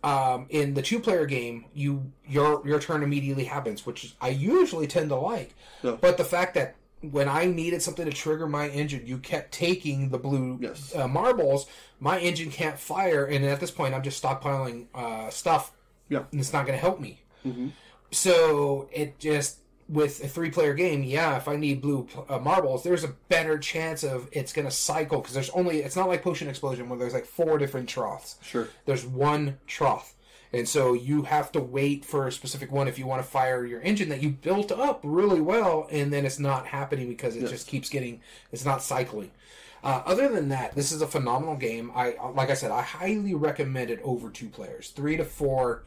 um, 0.03 0.47
in 0.51 0.75
the 0.75 0.83
two 0.83 0.99
player 1.01 1.27
game, 1.27 1.67
you 1.75 2.13
your 2.27 2.67
your 2.67 2.81
turn 2.81 3.03
immediately 3.03 3.45
happens, 3.45 3.87
which 3.87 4.15
I 4.21 4.29
usually 4.31 4.87
tend 4.87 5.11
to 5.11 5.17
like. 5.17 5.55
Yeah. 5.83 5.97
But 6.01 6.17
the 6.17 6.25
fact 6.25 6.55
that 6.55 6.75
when 7.01 7.29
I 7.29 7.47
needed 7.47 7.83
something 7.83 8.05
to 8.05 8.13
trigger 8.13 8.47
my 8.49 8.69
engine, 8.69 9.07
you 9.07 9.19
kept 9.19 9.53
taking 9.53 10.11
the 10.11 10.19
blue 10.19 10.59
Yes. 10.61 10.95
uh, 10.95 11.09
marbles. 11.09 11.67
My 11.99 12.19
engine 12.21 12.51
can't 12.51 12.79
fire, 12.79 13.25
and 13.25 13.45
at 13.45 13.59
this 13.61 13.71
point, 13.73 13.95
I'm 13.95 14.03
just 14.03 14.23
stockpiling 14.23 14.87
uh, 14.95 15.31
stuff, 15.31 15.73
Yeah. 16.09 16.25
and 16.31 16.41
it's 16.41 16.53
not 16.53 16.67
going 16.67 16.77
to 16.79 16.81
help 16.81 17.01
me. 17.01 17.23
So 18.11 18.89
it 18.93 19.19
just 19.19 19.59
with 19.89 20.23
a 20.25 20.29
three 20.29 20.51
player 20.51 20.75
game, 20.75 21.03
yeah. 21.03 21.37
If 21.37 21.49
I 21.49 21.57
need 21.57 21.81
blue 21.83 22.09
uh, 22.29 22.39
marbles, 22.39 22.83
there's 22.83 23.05
a 23.05 23.15
better 23.29 23.59
chance 23.59 24.03
of 24.05 24.29
it's 24.33 24.53
going 24.53 24.67
to 24.67 24.71
cycle 24.71 25.21
because 25.21 25.35
there's 25.35 25.51
only. 25.51 25.81
It's 25.83 25.97
not 25.97 26.09
like 26.09 26.23
Potion 26.23 26.49
Explosion 26.49 26.89
where 26.89 26.99
there's 26.99 27.15
like 27.15 27.27
four 27.27 27.59
different 27.59 27.89
troughs 27.89 28.37
Sure. 28.43 28.69
there's 28.87 29.05
one 29.07 29.59
trough. 29.67 30.15
And 30.55 30.69
so 30.69 30.93
you 30.93 31.23
have 31.23 31.51
to 31.53 31.61
wait 31.61 32.05
for 32.05 32.27
a 32.27 32.33
specific 32.33 32.71
one 32.71 32.87
if 32.87 32.99
you 32.99 33.07
want 33.07 33.23
to 33.23 33.27
fire 33.29 33.65
your 33.65 33.81
engine 33.81 34.11
that 34.11 34.23
you 34.23 34.29
built 34.29 34.71
up 34.71 35.01
really 35.03 35.41
well, 35.41 35.89
and 35.91 36.13
then 36.13 36.27
it's 36.27 36.39
not 36.39 36.67
happening 36.67 37.09
because 37.09 37.37
it 37.37 37.49
just 37.49 37.67
keeps 37.67 37.89
getting, 37.89 38.21
it's 38.53 38.65
not 38.65 38.83
cycling. 38.83 39.31
Uh, 39.83 40.03
other 40.05 40.29
than 40.29 40.51
that, 40.51 40.75
this 40.75 40.93
is 40.93 41.01
a 41.01 41.07
phenomenal 41.07 41.57
game. 41.57 41.91
I 41.95 42.15
like 42.35 42.51
I 42.51 42.55
said, 42.55 42.71
I 42.71 42.83
highly 42.83 43.35
recommend 43.35 43.91
it 43.91 44.01
over 44.05 44.29
two 44.31 44.49
players. 44.49 44.91
Three 44.91 45.17
to 45.17 45.25
four 45.25 45.85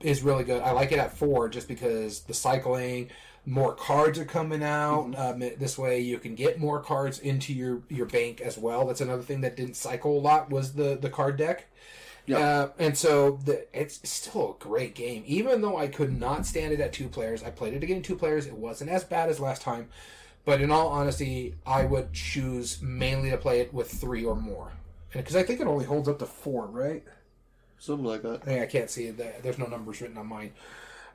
is 0.00 0.22
really 0.22 0.44
good. 0.44 0.60
I 0.62 0.72
like 0.72 0.92
it 0.92 0.98
at 0.98 1.16
four 1.16 1.48
just 1.48 1.68
because 1.68 2.20
the 2.22 2.34
cycling, 2.34 3.10
more 3.46 3.74
cards 3.74 4.18
are 4.18 4.24
coming 4.24 4.62
out. 4.62 5.14
Um, 5.16 5.40
this 5.40 5.78
way, 5.78 6.00
you 6.00 6.18
can 6.18 6.34
get 6.34 6.58
more 6.58 6.80
cards 6.80 7.18
into 7.18 7.52
your 7.52 7.82
your 7.88 8.06
bank 8.06 8.40
as 8.40 8.58
well. 8.58 8.86
That's 8.86 9.00
another 9.00 9.22
thing 9.22 9.40
that 9.40 9.56
didn't 9.56 9.76
cycle 9.76 10.18
a 10.18 10.20
lot 10.20 10.50
was 10.50 10.74
the 10.74 10.98
the 11.00 11.10
card 11.10 11.36
deck. 11.36 11.66
Yeah. 12.26 12.38
Uh, 12.38 12.68
and 12.78 12.96
so 12.96 13.40
the, 13.44 13.66
it's 13.72 14.08
still 14.08 14.56
a 14.60 14.62
great 14.62 14.94
game. 14.94 15.24
Even 15.26 15.62
though 15.62 15.76
I 15.76 15.88
could 15.88 16.18
not 16.18 16.46
stand 16.46 16.72
it 16.72 16.80
at 16.80 16.92
two 16.92 17.08
players, 17.08 17.42
I 17.42 17.50
played 17.50 17.74
it 17.74 17.82
again 17.82 18.02
two 18.02 18.14
players. 18.14 18.46
It 18.46 18.54
wasn't 18.54 18.90
as 18.90 19.04
bad 19.04 19.30
as 19.30 19.40
last 19.40 19.62
time. 19.62 19.88
But 20.44 20.60
in 20.60 20.70
all 20.70 20.88
honesty, 20.88 21.54
I 21.66 21.84
would 21.84 22.12
choose 22.12 22.80
mainly 22.80 23.30
to 23.30 23.36
play 23.36 23.60
it 23.60 23.74
with 23.74 23.90
three 23.90 24.24
or 24.24 24.36
more. 24.36 24.72
Because 25.12 25.36
I 25.36 25.42
think 25.42 25.60
it 25.60 25.66
only 25.66 25.84
holds 25.84 26.08
up 26.08 26.18
to 26.20 26.26
four, 26.26 26.66
right? 26.66 27.02
Something 27.78 28.06
like 28.06 28.22
that. 28.22 28.42
Yeah, 28.46 28.62
I 28.62 28.66
can't 28.66 28.90
see 28.90 29.06
it. 29.06 29.42
There's 29.42 29.58
no 29.58 29.66
numbers 29.66 30.00
written 30.00 30.18
on 30.18 30.26
mine. 30.26 30.52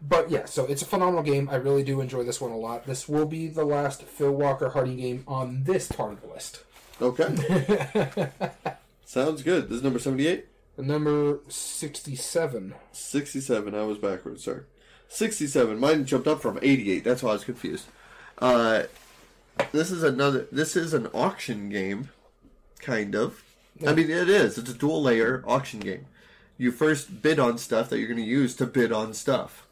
But 0.01 0.29
yeah, 0.29 0.45
so 0.45 0.65
it's 0.65 0.81
a 0.81 0.85
phenomenal 0.85 1.23
game. 1.23 1.49
I 1.49 1.55
really 1.55 1.83
do 1.83 2.01
enjoy 2.01 2.23
this 2.23 2.41
one 2.41 2.51
a 2.51 2.57
lot. 2.57 2.85
This 2.85 3.07
will 3.07 3.25
be 3.25 3.47
the 3.47 3.65
last 3.65 4.03
Phil 4.03 4.31
Walker 4.31 4.69
Hardy 4.69 4.95
game 4.95 5.23
on 5.27 5.63
this 5.63 5.91
part 5.91 6.13
of 6.13 6.21
the 6.21 6.27
list. 6.27 6.63
Okay. 7.01 8.29
Sounds 9.05 9.43
good. 9.43 9.69
This 9.69 9.77
is 9.77 9.83
number 9.83 9.99
78? 9.99 10.47
Number 10.77 11.39
67. 11.47 12.75
67. 12.91 13.75
I 13.75 13.83
was 13.83 13.97
backwards, 13.97 14.43
sorry. 14.43 14.63
67. 15.07 15.79
Mine 15.79 16.05
jumped 16.05 16.27
up 16.27 16.41
from 16.41 16.59
88. 16.61 17.03
That's 17.03 17.23
why 17.23 17.31
I 17.31 17.33
was 17.33 17.43
confused. 17.43 17.85
Uh, 18.39 18.83
this 19.71 19.91
is 19.91 20.03
another. 20.03 20.47
This 20.51 20.75
is 20.75 20.93
an 20.93 21.07
auction 21.13 21.69
game, 21.69 22.09
kind 22.79 23.15
of. 23.15 23.43
I 23.85 23.93
mean, 23.93 24.09
it 24.09 24.29
is. 24.29 24.57
It's 24.57 24.69
a 24.69 24.73
dual 24.73 25.01
layer 25.01 25.43
auction 25.45 25.79
game. 25.79 26.05
You 26.57 26.71
first 26.71 27.21
bid 27.21 27.39
on 27.39 27.57
stuff 27.57 27.89
that 27.89 27.99
you're 27.99 28.07
going 28.07 28.19
to 28.19 28.23
use 28.23 28.55
to 28.57 28.65
bid 28.65 28.91
on 28.91 29.13
stuff. 29.13 29.64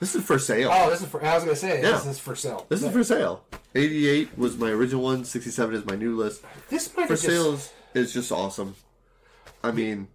This 0.00 0.14
is 0.14 0.24
for 0.24 0.38
sale. 0.38 0.70
Oh, 0.72 0.90
this 0.90 1.02
is 1.02 1.08
for. 1.08 1.24
I 1.24 1.34
was 1.34 1.44
gonna 1.44 1.56
say 1.56 1.80
Yeah. 1.82 1.92
this 1.92 2.06
is 2.06 2.18
for 2.18 2.34
sale. 2.36 2.66
This 2.68 2.82
is 2.82 2.92
for 2.92 3.04
sale. 3.04 3.44
88 3.74 4.36
was 4.36 4.56
my 4.56 4.70
original 4.70 5.02
one. 5.02 5.24
67 5.24 5.74
is 5.74 5.84
my 5.86 5.96
new 5.96 6.16
list. 6.16 6.42
This 6.68 6.94
might 6.96 7.08
For 7.08 7.16
sales 7.16 7.72
is, 7.94 8.08
is 8.08 8.12
just 8.12 8.30
awesome. 8.32 8.76
I 9.62 9.70
mean, 9.70 10.08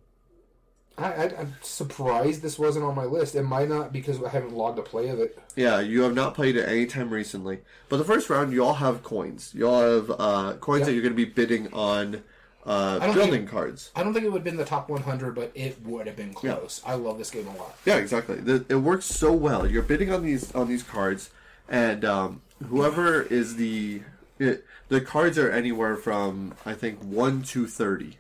I, 0.98 1.06
I, 1.14 1.24
I'm 1.40 1.56
surprised 1.62 2.42
this 2.42 2.60
wasn't 2.60 2.86
on 2.86 2.94
my 2.96 3.06
list. 3.06 3.36
It 3.36 3.44
might 3.44 3.68
not 3.70 3.92
because 3.92 4.22
I 4.24 4.30
haven't 4.30 4.54
logged 4.54 4.80
a 4.80 4.82
play 4.84 5.10
of 5.10 5.20
it. 5.20 5.40
Yeah, 5.56 5.80
you 5.80 6.02
have 6.04 6.14
not 6.14 6.36
played 6.36 6.56
it 6.56 6.68
any 6.68 6.86
time 6.86 7.10
recently. 7.10 7.60
But 7.88 7.98
the 7.98 8.04
first 8.06 8.30
round, 8.30 8.54
you 8.54 8.64
all 8.64 8.76
have 8.76 9.02
coins. 9.02 9.52
You 9.56 9.68
all 9.68 9.82
have 9.82 10.12
uh, 10.12 10.54
coins 10.60 10.82
Yeah. 10.82 10.86
that 10.88 10.94
you're 10.94 11.02
going 11.02 11.14
to 11.16 11.18
be 11.18 11.26
bidding 11.26 11.74
on 11.74 12.22
uh, 12.70 13.00
building 13.14 13.32
think- 13.32 13.50
cards. 13.50 13.92
I 13.96 14.04
don't 14.04 14.14
think 14.14 14.26
it 14.26 14.30
would 14.32 14.40
have 14.40 14.44
been 14.46 14.58
the 14.58 14.66
top 14.66 14.90
100, 14.90 15.34
but 15.34 15.52
it 15.56 15.82
would 15.84 16.06
have 16.08 16.16
been 16.16 16.34
close. 16.34 16.82
I 16.86 16.94
love 16.96 17.18
this 17.18 17.32
game 17.32 17.48
a 17.48 17.56
lot. 17.58 17.76
Yeah, 17.86 17.96
exactly. 17.98 18.36
The, 18.36 18.64
it 18.70 18.76
works 18.76 19.06
so 19.06 19.34
well. 19.34 19.66
You're 19.68 19.82
bidding 19.84 20.12
on 20.14 20.24
these 20.24 20.54
on 20.54 20.68
these 20.68 20.84
cards, 20.84 21.32
and 21.68 22.06
um, 22.06 22.42
whoever 22.68 23.22
is 23.24 23.56
the 23.56 24.02
it, 24.38 24.66
the 24.88 25.02
cards 25.02 25.38
are 25.38 25.50
anywhere 25.52 25.96
from 25.98 26.54
I 26.66 26.74
think 26.74 27.02
one 27.04 27.42
to 27.44 27.66
thirty, 27.68 28.18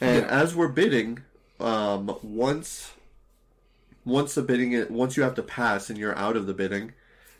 and 0.00 0.22
Yeah. 0.22 0.28
as 0.28 0.54
we're 0.56 0.68
bidding, 0.68 1.20
um, 1.60 2.16
once 2.22 2.92
once 4.04 4.34
the 4.34 4.42
bidding 4.42 4.72
it 4.72 4.90
once 4.90 5.16
you 5.16 5.22
have 5.22 5.34
to 5.34 5.42
pass 5.42 5.90
and 5.90 5.98
you're 5.98 6.16
out 6.16 6.36
of 6.36 6.46
the 6.46 6.54
bidding, 6.54 6.92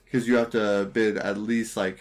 because 0.04 0.28
you 0.28 0.36
have 0.36 0.50
to 0.50 0.90
bid 0.92 1.16
at 1.16 1.38
least 1.38 1.76
like 1.76 2.00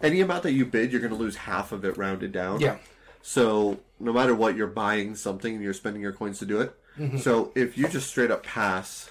any 0.00 0.20
amount 0.20 0.44
that 0.44 0.52
you 0.52 0.64
bid, 0.64 0.92
you're 0.92 1.00
going 1.00 1.12
to 1.12 1.18
lose 1.18 1.36
half 1.36 1.72
of 1.72 1.84
it 1.84 1.96
rounded 1.98 2.32
down. 2.32 2.60
Yeah. 2.60 2.76
So 3.22 3.78
no 4.00 4.12
matter 4.12 4.34
what, 4.34 4.56
you're 4.56 4.66
buying 4.66 5.14
something 5.14 5.54
and 5.54 5.62
you're 5.62 5.74
spending 5.74 6.02
your 6.02 6.12
coins 6.12 6.38
to 6.40 6.46
do 6.46 6.60
it. 6.60 6.74
So 7.20 7.52
if 7.54 7.78
you 7.78 7.86
just 7.88 8.08
straight 8.10 8.30
up 8.32 8.42
pass, 8.42 9.10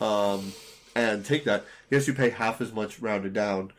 um, 0.00 0.52
and 0.96 1.24
take 1.24 1.44
that, 1.44 1.64
yes, 1.90 2.08
you 2.08 2.14
pay 2.14 2.30
half 2.30 2.60
as 2.60 2.72
much 2.72 2.98
rounded 3.00 3.32
down, 3.32 3.72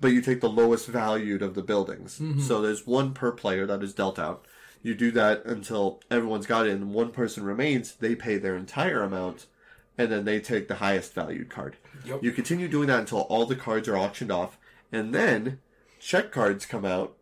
but 0.00 0.08
you 0.08 0.20
take 0.22 0.40
the 0.40 0.48
lowest 0.48 0.86
valued 0.86 1.42
of 1.42 1.54
the 1.54 1.62
buildings. 1.62 2.20
So 2.46 2.60
there's 2.62 2.86
one 2.86 3.12
per 3.12 3.32
player 3.32 3.66
that 3.66 3.82
is 3.82 3.92
dealt 3.92 4.18
out. 4.20 4.44
You 4.84 4.94
do 4.94 5.10
that 5.12 5.44
until 5.44 6.00
everyone's 6.10 6.46
got 6.46 6.66
it, 6.66 6.72
and 6.72 6.92
one 6.92 7.10
person 7.10 7.42
remains. 7.44 7.94
They 7.94 8.14
pay 8.14 8.36
their 8.38 8.56
entire 8.56 9.02
amount, 9.02 9.46
and 9.98 10.10
then 10.12 10.24
they 10.24 10.38
take 10.40 10.68
the 10.68 10.76
highest 10.76 11.12
valued 11.14 11.50
card. 11.50 11.76
Yep. 12.04 12.22
You 12.22 12.32
continue 12.32 12.68
doing 12.68 12.86
that 12.88 13.00
until 13.00 13.20
all 13.22 13.46
the 13.46 13.56
cards 13.56 13.88
are 13.88 13.96
auctioned 13.96 14.30
off, 14.30 14.58
and 14.92 15.12
then 15.14 15.58
check 15.98 16.30
cards 16.30 16.66
come 16.66 16.84
out 16.84 17.16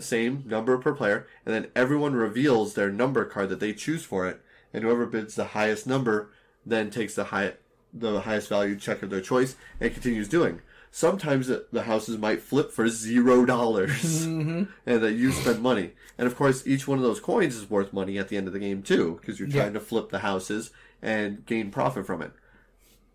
same 0.00 0.44
number 0.46 0.76
per 0.78 0.92
player, 0.94 1.26
and 1.46 1.54
then 1.54 1.68
everyone 1.74 2.14
reveals 2.14 2.74
their 2.74 2.90
number 2.90 3.24
card 3.24 3.48
that 3.48 3.60
they 3.60 3.72
choose 3.72 4.04
for 4.04 4.26
it, 4.26 4.40
and 4.72 4.84
whoever 4.84 5.06
bids 5.06 5.34
the 5.34 5.46
highest 5.46 5.86
number 5.86 6.30
then 6.64 6.90
takes 6.90 7.14
the 7.14 7.24
high 7.24 7.54
the 7.94 8.22
highest 8.22 8.48
value 8.48 8.74
check 8.76 9.02
of 9.02 9.10
their 9.10 9.20
choice 9.20 9.54
and 9.80 9.92
continues 9.92 10.28
doing. 10.28 10.60
Sometimes 10.90 11.46
the, 11.46 11.82
houses 11.82 12.18
might 12.18 12.42
flip 12.42 12.70
for 12.70 12.88
zero 12.88 13.44
dollars, 13.44 14.26
mm-hmm. 14.26 14.64
and 14.86 15.02
that 15.02 15.12
you 15.12 15.32
spend 15.32 15.62
money. 15.62 15.92
And 16.18 16.26
of 16.26 16.36
course, 16.36 16.66
each 16.66 16.86
one 16.86 16.98
of 16.98 17.04
those 17.04 17.20
coins 17.20 17.56
is 17.56 17.70
worth 17.70 17.92
money 17.92 18.18
at 18.18 18.28
the 18.28 18.36
end 18.36 18.46
of 18.46 18.52
the 18.52 18.58
game 18.58 18.82
too, 18.82 19.18
because 19.20 19.38
you're 19.38 19.48
Yeah. 19.48 19.62
trying 19.62 19.72
to 19.74 19.80
flip 19.80 20.10
the 20.10 20.18
houses 20.18 20.70
and 21.00 21.44
gain 21.46 21.70
profit 21.70 22.06
from 22.06 22.20
it. 22.22 22.32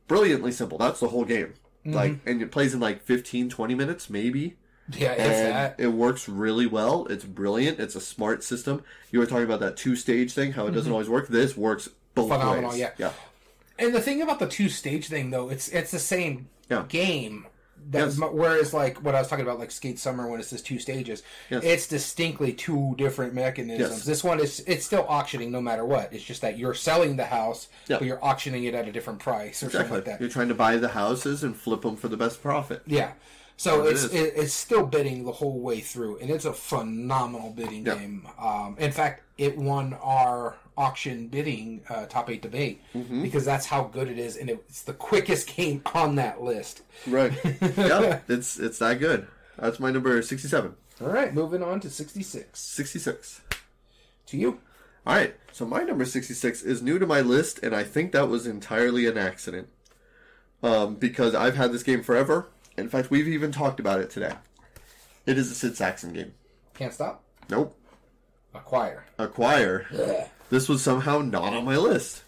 Brilliantly 0.08 0.52
simple. 0.52 0.78
That's 0.78 1.00
the 1.00 1.10
whole 1.10 1.26
game. 1.26 1.54
Mm-hmm. 1.86 1.94
Like, 1.94 2.20
and 2.26 2.42
it 2.42 2.52
plays 2.52 2.74
in 2.74 2.80
like 2.80 3.04
15, 3.04 3.50
20 3.50 3.76
minutes, 3.76 4.10
maybe 4.10 4.58
Yeah, 4.98 5.12
it's 5.12 5.20
and 5.22 5.54
that. 5.54 5.76
it 5.80 5.88
works 5.88 6.30
really 6.30 6.66
well. 6.66 7.08
It's 7.08 7.26
brilliant. 7.26 7.80
It's 7.80 7.96
a 7.96 8.02
smart 8.02 8.44
system. 8.44 8.84
You 9.12 9.20
were 9.20 9.26
talking 9.26 9.44
about 9.46 9.60
that 9.60 9.76
two 9.78 9.96
stage 9.96 10.34
thing, 10.34 10.54
how 10.54 10.66
it 10.68 10.72
doesn't 10.72 10.92
always 10.92 11.10
work. 11.10 11.28
This 11.28 11.58
works 11.58 11.90
both 12.16 12.30
Mm-hmm. 12.30 12.40
Phenomenal, 12.40 12.70
ways. 12.72 12.80
yeah. 12.80 12.92
yeah, 12.98 13.12
And 13.78 13.94
the 13.94 14.02
thing 14.02 14.22
about 14.22 14.40
the 14.40 14.48
two 14.48 14.70
stage 14.70 15.08
thing, 15.08 15.30
though, 15.30 15.50
it's 15.50 15.68
it's 15.70 15.92
the 15.92 16.00
same 16.00 16.48
Yeah. 16.70 16.86
game. 16.88 17.48
That's 17.90 18.18
Yes. 18.18 18.30
whereas 18.34 18.74
like 18.74 18.98
what 19.04 19.14
I 19.16 19.20
was 19.20 19.28
talking 19.30 19.44
about, 19.46 19.60
like 19.60 19.72
Skate 19.72 20.00
Summer, 20.00 20.28
when 20.28 20.40
it 20.40 20.44
says 20.46 20.62
two 20.62 20.80
stages, 20.80 21.22
Yes. 21.50 21.64
it's 21.64 21.88
distinctly 21.88 22.52
two 22.54 22.96
different 22.98 23.34
mechanisms. 23.34 23.92
Yes. 23.98 24.04
This 24.06 24.24
one 24.24 24.40
is 24.40 24.62
it's 24.68 24.86
still 24.86 25.06
auctioning 25.08 25.52
no 25.52 25.62
matter 25.62 25.86
what. 25.86 26.12
It's 26.12 26.24
just 26.24 26.42
that 26.42 26.58
you're 26.58 26.74
selling 26.74 27.18
the 27.18 27.26
house, 27.26 27.68
Yeah. 27.88 27.98
but 28.00 28.08
you're 28.08 28.24
auctioning 28.24 28.64
it 28.64 28.74
at 28.74 28.88
a 28.88 28.92
different 28.92 29.20
price 29.20 29.62
or 29.62 29.68
exactly. 29.68 29.72
something 29.72 29.94
like 29.96 30.06
that. 30.06 30.20
You're 30.22 30.30
trying 30.30 30.48
to 30.50 30.56
buy 30.56 30.78
the 30.78 30.90
houses 30.90 31.44
and 31.44 31.56
flip 31.56 31.82
them 31.84 31.96
for 31.98 32.08
the 32.08 32.18
best 32.18 32.42
profit. 32.42 32.82
Yeah. 32.88 33.12
So 33.60 33.86
it 33.88 33.92
it's 33.94 34.04
it, 34.06 34.34
it's 34.36 34.54
still 34.54 34.86
bidding 34.86 35.26
the 35.26 35.32
whole 35.32 35.60
way 35.60 35.80
through, 35.80 36.20
and 36.20 36.30
it's 36.30 36.46
a 36.46 36.54
phenomenal 36.54 37.50
bidding 37.52 37.86
Yeah. 37.86 37.96
game. 37.96 38.28
Um, 38.40 38.76
in 38.80 38.92
fact, 38.92 39.24
it 39.38 39.58
won 39.58 39.96
our 40.02 40.56
auction 40.78 41.28
bidding 41.28 41.82
uh, 41.90 42.06
top 42.06 42.30
eight 42.30 42.44
debate 42.44 42.80
Mm-hmm. 42.94 43.24
because 43.24 43.44
that's 43.46 43.66
how 43.66 43.86
good 43.86 44.08
it 44.10 44.20
is, 44.20 44.38
and 44.38 44.48
it's 44.50 44.84
the 44.84 44.94
quickest 44.94 45.48
game 45.56 45.82
on 45.96 46.16
that 46.16 46.42
list. 46.42 46.84
Right. 47.08 47.34
yeah, 47.76 48.20
it's 48.28 48.60
it's 48.60 48.78
that 48.80 49.00
good. 49.00 49.28
That's 49.58 49.80
my 49.80 49.90
number 49.90 50.22
sixty-seven. 50.22 50.76
All 51.02 51.08
right, 51.10 51.34
moving 51.34 51.64
on 51.64 51.80
to 51.80 51.90
sixty 51.90 52.22
six. 52.22 52.60
Sixty-six. 52.60 53.42
To 54.28 54.38
you, 54.38 54.60
All 55.06 55.16
right. 55.16 55.34
So 55.52 55.66
my 55.66 55.82
number 55.82 56.06
sixty-six 56.06 56.62
is 56.62 56.84
new 56.84 57.00
to 57.00 57.08
my 57.08 57.22
list, 57.22 57.60
and 57.64 57.76
I 57.76 57.84
think 57.84 58.12
that 58.12 58.28
was 58.30 58.46
entirely 58.46 59.08
an 59.08 59.18
accident. 59.18 59.68
Um, 60.64 60.96
because 60.96 61.34
I've 61.36 61.56
had 61.56 61.72
this 61.72 61.82
game 61.84 62.04
forever. 62.04 62.50
In 62.78 62.90
fact, 62.90 63.10
we've 63.10 63.28
even 63.28 63.52
talked 63.52 63.80
about 63.80 64.00
it 64.00 64.10
today. 64.10 64.34
It 65.26 65.38
is 65.38 65.52
a 65.52 65.56
Sid 65.56 65.74
Sackson 65.74 66.14
game. 66.14 66.34
can't 66.74 66.94
stop. 66.94 67.24
Nope. 67.50 67.76
Acquire. 68.54 69.06
Acquire. 69.18 69.86
Ugh. 69.94 70.28
this 70.50 70.70
was 70.70 70.82
somehow 70.82 71.20
not 71.20 71.54
on 71.54 71.66
my 71.66 71.78
list. 71.78 72.24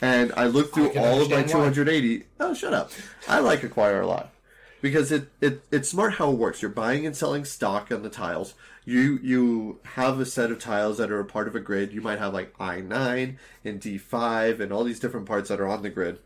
And 0.00 0.32
I 0.36 0.46
looked 0.46 0.74
through 0.74 0.92
I 0.92 0.96
all 0.98 1.20
of 1.22 1.30
my 1.30 1.36
understand 1.36 1.66
why. 1.66 1.74
280. 1.74 2.24
Oh, 2.40 2.54
shut 2.54 2.72
up. 2.72 2.90
I 3.28 3.40
like 3.40 3.62
Acquire 3.62 4.00
a 4.00 4.06
lot 4.06 4.32
because 4.80 5.12
it, 5.12 5.28
it 5.40 5.62
it's 5.70 5.90
smart 5.90 6.14
how 6.14 6.30
it 6.30 6.38
works. 6.38 6.62
You're 6.62 6.70
buying 6.70 7.06
and 7.06 7.16
selling 7.16 7.44
stock 7.44 7.92
on 7.92 8.02
the 8.02 8.08
tiles. 8.08 8.54
You 8.84 9.18
you 9.22 9.80
have 9.94 10.18
a 10.18 10.26
set 10.26 10.50
of 10.50 10.58
tiles 10.58 10.98
that 10.98 11.10
are 11.10 11.20
a 11.20 11.24
part 11.24 11.48
of 11.48 11.54
a 11.54 11.60
grid. 11.60 11.92
You 11.92 12.00
might 12.00 12.18
have 12.18 12.32
like 12.32 12.54
I 12.58 12.80
nine 12.80 13.38
and 13.64 13.80
D 13.80 13.98
five 13.98 14.60
and 14.60 14.72
all 14.72 14.84
these 14.84 15.00
different 15.00 15.26
parts 15.26 15.48
that 15.50 15.60
are 15.60 15.68
on 15.68 15.82
the 15.82 15.90
grid, 15.90 16.18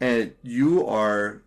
and 0.00 0.34
you 0.42 0.86
are 0.86 1.40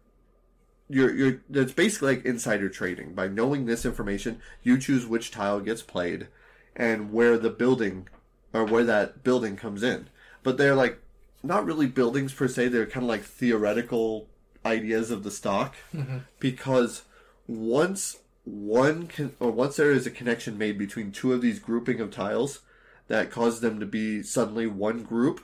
you're 0.90 1.14
you're 1.14 1.41
it's 1.52 1.74
basically 1.74 2.16
like 2.16 2.26
insider 2.26 2.70
trading. 2.70 3.14
By 3.14 3.28
knowing 3.28 3.66
this 3.66 3.86
information, 3.86 4.40
you 4.64 4.78
choose 4.78 5.06
which 5.06 5.32
tile 5.32 5.60
gets 5.60 5.82
played 5.82 6.28
and 6.76 7.12
where 7.12 7.38
the 7.38 7.49
building 7.49 8.07
or 8.53 8.66
where 8.66 8.84
that 8.84 9.24
building 9.24 9.56
comes 9.56 9.84
in. 9.84 10.10
But 10.44 10.57
they're 10.57 10.76
like 10.76 10.99
not 11.44 11.66
really 11.66 11.88
buildings 11.88 12.34
per 12.34 12.48
se, 12.48 12.70
they're 12.70 12.86
kind 12.86 13.03
of 13.03 13.10
like 13.10 13.24
theoretical 13.24 14.28
ideas 14.66 15.12
of 15.12 15.24
the 15.24 15.32
stock 15.32 15.76
mm-hmm. 15.94 16.20
because 16.40 17.03
once 17.48 18.18
one 18.44 19.07
can 19.07 19.36
or 19.40 19.52
once 19.52 19.76
there 19.76 19.91
is 19.91 20.06
a 20.06 20.12
connection 20.12 20.57
made 20.57 20.78
between 20.78 21.12
two 21.12 21.34
of 21.34 21.41
these 21.41 21.60
grouping 21.60 21.99
of 21.99 22.12
tiles 22.12 22.62
that 23.07 23.32
causes 23.32 23.60
them 23.62 23.80
to 23.80 23.86
be 23.86 24.24
suddenly 24.24 24.66
one 24.68 25.03
group 25.03 25.41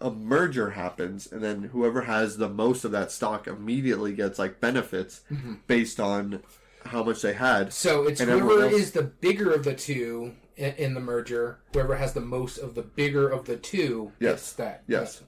a 0.00 0.10
merger 0.10 0.70
happens 0.70 1.30
and 1.30 1.42
then 1.42 1.64
whoever 1.72 2.02
has 2.02 2.36
the 2.38 2.48
most 2.48 2.84
of 2.84 2.90
that 2.92 3.10
stock 3.12 3.46
immediately 3.46 4.12
gets 4.12 4.38
like 4.38 4.60
benefits 4.60 5.20
based 5.66 6.00
on 6.00 6.42
how 6.86 7.02
much 7.02 7.22
they 7.22 7.32
had 7.34 7.72
So 7.72 8.04
it's 8.06 8.20
And 8.20 8.30
whoever 8.30 8.64
else- 8.64 8.72
is 8.74 8.92
the 8.92 9.02
bigger 9.02 9.52
of 9.52 9.64
the 9.64 9.74
two 9.74 10.34
in, 10.56 10.94
the 10.94 11.00
merger. 11.00 11.58
Whoever 11.72 11.96
has 11.96 12.12
the 12.12 12.20
most 12.20 12.58
of 12.58 12.74
the 12.74 12.82
bigger 12.82 13.28
of 13.28 13.46
the 13.46 13.56
two 13.56 14.12
Yes. 14.20 14.32
gets 14.32 14.52
that. 14.54 14.82
Yes. 14.86 15.22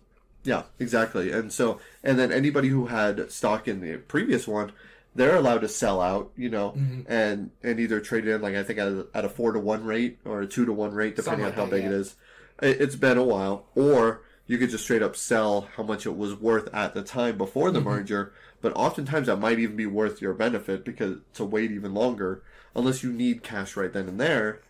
Yeah, 0.45 0.63
exactly. 0.79 1.33
And 1.33 1.53
so, 1.53 1.81
and 2.05 2.19
then 2.19 2.31
anybody 2.31 2.69
who 2.69 2.87
had 2.87 3.33
stock 3.33 3.67
in 3.67 3.81
the 3.81 3.97
previous 3.97 4.47
one, 4.47 4.71
they're 5.15 5.35
allowed 5.37 5.63
to 5.63 5.69
sell 5.69 6.01
out, 6.01 6.31
you 6.37 6.49
know, 6.51 6.71
Mm-hmm. 6.73 7.11
and 7.11 7.51
and 7.63 7.81
either 7.81 8.01
trade 8.01 8.29
in 8.29 8.41
like 8.43 8.55
I 8.55 8.63
think 8.63 8.79
at 8.79 8.87
a, 8.89 9.07
at 9.15 9.25
a 9.25 9.29
four 9.29 9.51
to 9.53 9.59
one 9.59 9.85
rate 9.85 10.19
or 10.25 10.43
a 10.43 10.47
two 10.47 10.65
to 10.67 10.73
one 10.73 10.93
rate, 10.93 11.17
depending 11.17 11.45
Something 11.47 11.61
on 11.61 11.65
how 11.67 11.71
that, 11.71 11.71
big 11.77 11.85
yeah. 11.85 11.91
it 11.91 11.95
is. 11.95 12.15
It, 12.63 12.81
it's 12.81 12.97
been 12.97 13.19
a 13.19 13.25
while, 13.25 13.67
or 13.75 14.21
you 14.47 14.59
could 14.59 14.71
just 14.71 14.85
straight 14.85 15.03
up 15.03 15.17
sell 15.17 15.69
how 15.77 15.83
much 15.83 16.07
it 16.07 16.17
was 16.17 16.35
worth 16.35 16.73
at 16.75 16.95
the 16.95 17.03
time 17.03 17.37
before 17.37 17.69
Mm-hmm. 17.69 17.75
the 17.75 17.81
merger. 17.81 18.33
But 18.63 18.73
oftentimes 18.77 19.27
that 19.27 19.37
might 19.37 19.59
even 19.59 19.77
be 19.77 19.87
worth 19.87 20.21
your 20.23 20.33
benefit 20.35 20.85
because 20.85 21.19
to 21.35 21.45
wait 21.45 21.71
even 21.73 21.95
longer, 21.95 22.43
unless 22.75 23.03
you 23.03 23.13
need 23.13 23.43
cash 23.43 23.77
right 23.77 23.93
then 23.93 24.09
and 24.09 24.19
there, 24.21 24.61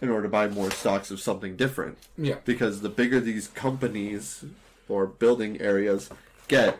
in 0.00 0.08
order 0.08 0.24
to 0.24 0.28
buy 0.28 0.48
more 0.48 0.70
stocks 0.70 1.10
of 1.10 1.20
something 1.20 1.56
different 1.56 1.98
Yeah. 2.16 2.36
because 2.44 2.80
the 2.80 2.88
bigger 2.88 3.20
these 3.20 3.48
companies 3.48 4.44
or 4.88 5.06
building 5.06 5.60
areas 5.60 6.10
get, 6.48 6.78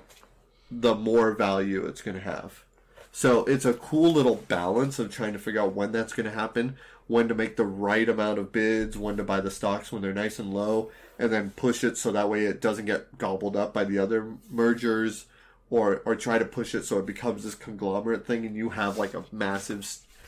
the 0.70 0.94
more 0.94 1.32
value 1.32 1.84
it's 1.86 2.02
going 2.02 2.16
to 2.16 2.22
have. 2.22 2.64
So 3.12 3.44
it's 3.46 3.64
a 3.64 3.74
cool 3.74 4.12
little 4.12 4.36
balance 4.36 4.98
of 4.98 5.10
trying 5.12 5.32
to 5.32 5.38
figure 5.38 5.60
out 5.60 5.74
when 5.74 5.92
that's 5.92 6.12
going 6.12 6.26
to 6.26 6.32
happen, 6.32 6.76
when 7.08 7.26
to 7.28 7.34
make 7.34 7.56
the 7.56 7.64
right 7.64 8.08
amount 8.08 8.38
of 8.38 8.52
bids, 8.52 8.96
when 8.96 9.16
to 9.16 9.24
buy 9.24 9.40
the 9.40 9.50
stocks 9.50 9.90
when 9.90 10.00
they're 10.02 10.12
nice 10.12 10.38
and 10.38 10.54
low, 10.54 10.90
and 11.20 11.32
then 11.32 11.50
push 11.50 11.84
it 11.84 11.98
so 11.98 12.10
that 12.10 12.30
way 12.30 12.46
it 12.46 12.60
doesn't 12.60 12.86
get 12.86 13.18
gobbled 13.18 13.56
up 13.56 13.74
by 13.74 13.84
the 13.84 13.98
other 13.98 14.34
mergers, 14.50 15.26
or 15.68 16.02
or 16.04 16.16
try 16.16 16.38
to 16.38 16.44
push 16.44 16.74
it 16.74 16.84
so 16.84 16.98
it 16.98 17.06
becomes 17.06 17.44
this 17.44 17.54
conglomerate 17.54 18.26
thing 18.26 18.44
and 18.44 18.56
you 18.56 18.70
have 18.70 18.98
like 18.98 19.14
a 19.14 19.24
massive 19.30 19.86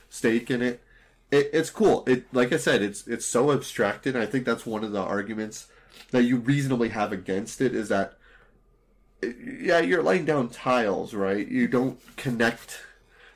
stake 0.09 0.51
in 0.51 0.63
it. 0.63 0.81
it. 1.31 1.51
It's 1.53 1.71
cool. 1.71 2.05
It 2.07 2.33
like 2.33 2.53
I 2.53 2.59
said, 2.59 2.83
it's 2.83 3.07
it's 3.09 3.27
so 3.27 3.51
abstracted. 3.53 4.17
I 4.17 4.27
think 4.27 4.45
that's 4.45 4.67
one 4.67 4.85
of 4.85 4.93
the 4.93 5.01
arguments 5.01 5.67
that 6.11 6.25
you 6.25 6.37
reasonably 6.37 6.91
have 6.91 7.11
against 7.11 7.61
it 7.61 7.75
is 7.75 7.89
that 7.89 8.15
yeah, 9.23 9.79
you're 9.79 10.03
laying 10.03 10.25
down 10.25 10.49
tiles, 10.49 11.15
right? 11.15 11.47
You 11.47 11.69
don't 11.69 11.99
connect. 12.17 12.81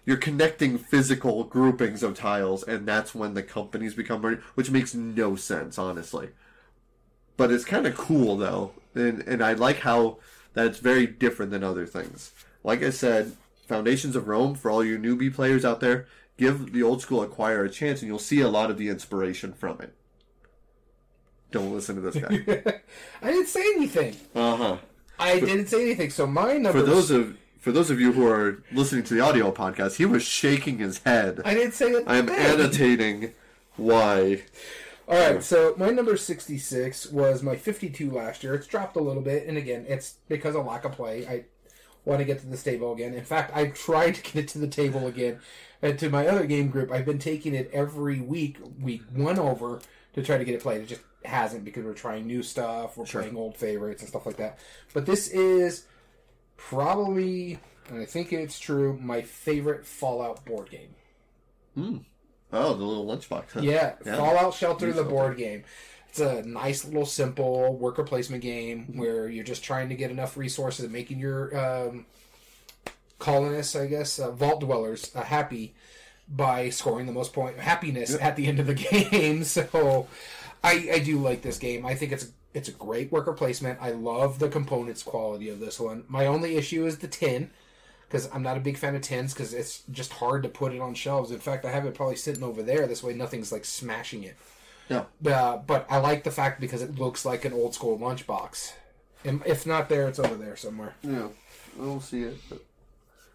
You're 0.04 0.16
connecting 0.16 0.78
physical 0.78 1.44
groupings 1.44 2.02
of 2.02 2.16
tiles, 2.16 2.62
and 2.62 2.86
that's 2.86 3.14
when 3.14 3.34
the 3.34 3.42
companies 3.42 3.94
become 3.94 4.20
merged, 4.20 4.42
which 4.54 4.70
makes 4.70 4.94
no 4.94 5.36
sense, 5.36 5.78
honestly. 5.78 6.30
But 7.36 7.50
it's 7.50 7.64
kind 7.64 7.86
of 7.86 7.96
cool 7.96 8.36
though, 8.36 8.72
and 8.94 9.20
and 9.22 9.42
I 9.42 9.52
like 9.52 9.80
how 9.80 10.18
that 10.54 10.66
it's 10.66 10.78
very 10.78 11.06
different 11.06 11.50
than 11.50 11.62
other 11.62 11.86
things. 11.86 12.32
Like 12.64 12.82
I 12.82 12.90
said, 12.90 13.32
Foundations 13.68 14.16
of 14.16 14.28
Rome 14.28 14.54
for 14.54 14.70
all 14.70 14.84
you 14.84 14.98
newbie 14.98 15.32
players 15.32 15.64
out 15.64 15.80
there, 15.80 16.06
give 16.38 16.72
the 16.72 16.82
old 16.82 17.02
school 17.02 17.22
acquire 17.22 17.64
a 17.64 17.70
chance, 17.70 18.00
and 18.00 18.08
you'll 18.08 18.18
see 18.18 18.40
a 18.40 18.48
lot 18.48 18.70
of 18.70 18.78
the 18.78 18.88
inspiration 18.88 19.52
from 19.52 19.80
it. 19.80 19.94
Don't 21.50 21.72
listen 21.72 21.96
to 21.96 22.00
this 22.02 22.16
guy. 22.16 22.80
I 23.22 23.30
didn't 23.30 23.46
say 23.48 23.60
anything. 23.76 24.16
uh 24.34 24.56
huh. 24.56 24.76
I 25.18 25.40
didn't 25.40 25.66
say 25.66 25.82
anything. 25.82 26.10
So 26.10 26.26
my 26.26 26.54
number. 26.54 26.80
For 26.80 26.86
those 26.86 27.10
of 27.10 27.36
for 27.60 27.72
those 27.72 27.90
of 27.90 28.00
you 28.00 28.12
who 28.12 28.26
are 28.26 28.62
listening 28.72 29.02
to 29.04 29.14
the 29.14 29.20
audio 29.20 29.50
podcast, 29.50 29.96
he 29.96 30.06
was 30.06 30.22
shaking 30.22 30.78
his 30.78 30.98
head. 30.98 31.40
I 31.44 31.54
didn't 31.54 31.72
say 31.72 31.92
that. 31.92 32.04
I 32.06 32.16
am 32.16 32.28
annotating 32.28 33.32
why. 33.76 34.42
All 35.08 35.14
right, 35.14 35.42
so 35.42 35.74
my 35.76 35.90
number 35.90 36.16
66 36.16 37.06
was 37.12 37.42
my 37.42 37.54
52 37.54 38.10
last 38.10 38.42
year. 38.42 38.54
It's 38.54 38.66
dropped 38.66 38.96
a 38.96 39.00
little 39.00 39.22
bit, 39.22 39.46
and 39.46 39.56
again, 39.56 39.84
it's 39.88 40.16
because 40.28 40.56
of 40.56 40.66
lack 40.66 40.84
of 40.84 40.92
play. 40.92 41.26
I 41.26 41.44
want 42.04 42.18
to 42.18 42.24
get 42.24 42.40
to 42.40 42.46
this 42.46 42.64
table 42.64 42.92
again. 42.92 43.14
In 43.14 43.24
fact, 43.24 43.52
I've 43.54 43.74
tried 43.74 44.16
to 44.16 44.22
get 44.22 44.36
it 44.36 44.48
to 44.48 44.58
the 44.58 44.66
table 44.66 45.06
again. 45.06 45.38
And 45.80 45.96
to 46.00 46.10
my 46.10 46.26
other 46.26 46.44
game 46.46 46.70
group, 46.70 46.90
I've 46.90 47.04
been 47.04 47.20
taking 47.20 47.54
it 47.54 47.70
every 47.72 48.20
week, 48.20 48.56
week 48.80 49.02
one 49.12 49.38
over, 49.38 49.80
to 50.14 50.22
try 50.22 50.38
to 50.38 50.44
get 50.44 50.56
it 50.56 50.62
played. 50.62 50.80
It 50.80 50.88
just 50.88 51.02
hasn't 51.24 51.64
because 51.64 51.84
we're 51.84 51.92
trying 51.92 52.26
new 52.26 52.42
stuff, 52.42 52.96
we're 52.96 53.04
playing 53.04 53.36
old 53.36 53.56
favorites 53.56 54.02
and 54.02 54.08
stuff 54.08 54.26
like 54.26 54.38
that. 54.38 54.58
But 54.92 55.06
this 55.06 55.28
is 55.28 55.84
probably, 56.56 57.58
and 57.88 58.00
I 58.00 58.06
think 58.06 58.32
it's 58.32 58.58
true, 58.58 58.98
my 59.00 59.22
favorite 59.22 59.86
Fallout 59.86 60.44
board 60.44 60.70
game. 60.70 60.94
Hmm. 61.74 61.96
Oh, 62.52 62.74
the 62.74 62.84
little 62.84 63.06
lunchbox. 63.06 63.44
Huh? 63.54 63.60
Yeah, 63.62 63.94
Yeah. 64.04 64.16
Fallout 64.16 64.54
Shelter, 64.54 64.92
the 64.92 65.04
board 65.04 65.36
game. 65.36 65.64
It's 66.08 66.20
a 66.20 66.42
nice 66.44 66.84
little 66.84 67.04
simple 67.06 67.76
worker 67.76 68.04
placement 68.04 68.42
game 68.42 68.84
Mm-hmm. 68.86 68.98
where 69.00 69.28
you're 69.28 69.44
just 69.44 69.62
trying 69.64 69.88
to 69.90 69.94
get 69.94 70.10
enough 70.10 70.36
resources 70.36 70.84
and 70.84 70.92
making 70.92 71.18
your 71.18 71.56
um, 71.56 72.06
colonists, 73.18 73.74
I 73.76 73.86
guess, 73.86 74.18
uh, 74.18 74.30
vault 74.30 74.60
dwellers, 74.60 75.10
uh, 75.14 75.22
happy 75.22 75.74
by 76.28 76.70
scoring 76.70 77.06
the 77.06 77.12
most 77.12 77.32
point 77.32 77.58
happiness 77.58 78.16
at 78.20 78.36
the 78.36 78.46
end 78.46 78.58
of 78.60 78.66
the 78.66 78.74
game. 79.10 79.44
So, 79.44 80.08
I, 80.64 80.88
I 80.94 80.98
do 81.00 81.18
like 81.18 81.42
this 81.42 81.58
game. 81.58 81.86
I 81.86 81.94
think 81.94 82.12
it's 82.12 82.32
it's 82.54 82.68
a 82.68 82.72
great 82.72 83.12
worker 83.12 83.32
placement. 83.34 83.78
I 83.82 83.90
love 83.90 84.38
the 84.38 84.48
components 84.48 85.02
quality 85.02 85.50
of 85.50 85.60
this 85.60 85.78
one. 85.78 86.04
My 86.08 86.24
only 86.26 86.56
issue 86.56 86.86
is 86.86 86.98
the 86.98 87.06
tin 87.08 87.50
because 88.08 88.28
I'm 88.32 88.42
not 88.42 88.56
a 88.56 88.60
big 88.60 88.78
fan 88.78 88.94
of 88.94 89.02
tins 89.02 89.32
because 89.32 89.52
it's 89.52 89.82
just 89.90 90.12
hard 90.12 90.42
to 90.44 90.48
put 90.48 90.72
it 90.72 90.80
on 90.80 90.94
shelves. 90.94 91.30
In 91.30 91.38
fact, 91.38 91.64
I 91.64 91.70
have 91.70 91.86
it 91.86 91.94
probably 91.94 92.16
sitting 92.16 92.44
over 92.44 92.62
there. 92.62 92.86
This 92.86 93.02
way, 93.02 93.14
nothing's 93.14 93.50
like 93.50 93.64
smashing 93.64 94.24
it. 94.24 94.36
Yeah. 94.88 95.04
Uh, 95.26 95.56
but 95.56 95.86
I 95.90 95.98
like 95.98 96.22
the 96.24 96.30
fact 96.30 96.60
because 96.60 96.82
it 96.82 96.98
looks 96.98 97.24
like 97.24 97.44
an 97.44 97.52
old 97.52 97.74
school 97.74 97.98
lunchbox. 97.98 98.72
And 99.24 99.42
if 99.44 99.66
not 99.66 99.88
there, 99.88 100.06
it's 100.06 100.20
over 100.20 100.36
there 100.36 100.56
somewhere. 100.56 100.94
Yeah. 101.02 101.28
I 101.76 101.84
don't 101.84 102.02
see 102.02 102.22
it. 102.22 102.36
But... 102.48 102.62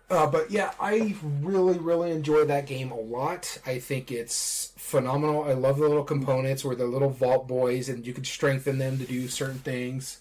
Uh, 0.09 0.27
but 0.27 0.51
yeah, 0.51 0.71
I 0.79 1.15
really, 1.41 1.77
really 1.77 2.11
enjoy 2.11 2.45
that 2.45 2.65
game 2.65 2.91
a 2.91 2.99
lot. 2.99 3.57
I 3.65 3.79
think 3.79 4.11
it's 4.11 4.71
phenomenal. 4.77 5.43
I 5.43 5.53
love 5.53 5.77
the 5.77 5.87
little 5.87 6.03
components 6.03 6.65
where 6.65 6.75
they're 6.75 6.87
little 6.87 7.09
vault 7.09 7.47
boys 7.47 7.87
and 7.87 8.05
you 8.05 8.13
can 8.13 8.23
strengthen 8.23 8.77
them 8.77 8.97
to 8.97 9.05
do 9.05 9.27
certain 9.27 9.59
things. 9.59 10.19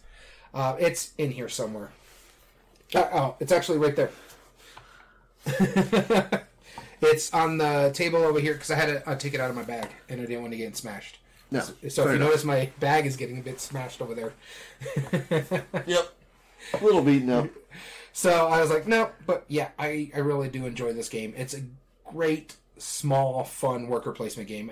Uh, 0.54 0.76
it's 0.78 1.12
in 1.18 1.30
here 1.32 1.48
somewhere. 1.48 1.90
Uh, 2.94 3.08
oh, 3.12 3.36
it's 3.40 3.52
actually 3.52 3.78
right 3.78 3.94
there. 3.94 4.10
it's 7.00 7.32
on 7.32 7.58
the 7.58 7.90
table 7.94 8.18
over 8.18 8.40
here 8.40 8.54
because 8.54 8.70
I 8.70 8.76
had 8.76 8.86
to 8.86 9.08
uh, 9.08 9.16
take 9.16 9.34
it 9.34 9.40
out 9.40 9.50
of 9.50 9.56
my 9.56 9.62
bag 9.62 9.88
and 10.08 10.20
I 10.20 10.24
didn't 10.24 10.42
want 10.42 10.52
to 10.52 10.58
get 10.58 10.68
it 10.68 10.76
smashed. 10.76 11.18
No. 11.50 11.60
So 11.60 11.72
if 11.82 11.96
you 11.96 12.02
enough. 12.04 12.18
notice, 12.20 12.44
my 12.44 12.70
bag 12.78 13.06
is 13.06 13.16
getting 13.16 13.38
a 13.38 13.42
bit 13.42 13.60
smashed 13.60 14.00
over 14.00 14.14
there. 14.14 14.32
Yep. 15.86 16.12
A 16.74 16.84
little 16.84 17.02
beaten 17.02 17.30
up. 17.30 17.48
So 18.12 18.48
I 18.48 18.60
was 18.60 18.70
like, 18.70 18.86
no, 18.86 19.10
but 19.26 19.44
yeah, 19.48 19.70
I, 19.78 20.10
I 20.14 20.18
really 20.18 20.48
do 20.48 20.66
enjoy 20.66 20.92
this 20.92 21.08
game. 21.08 21.32
It's 21.36 21.54
a 21.54 21.62
great, 22.04 22.56
small, 22.76 23.44
fun 23.44 23.88
worker 23.88 24.12
placement 24.12 24.48
game. 24.48 24.70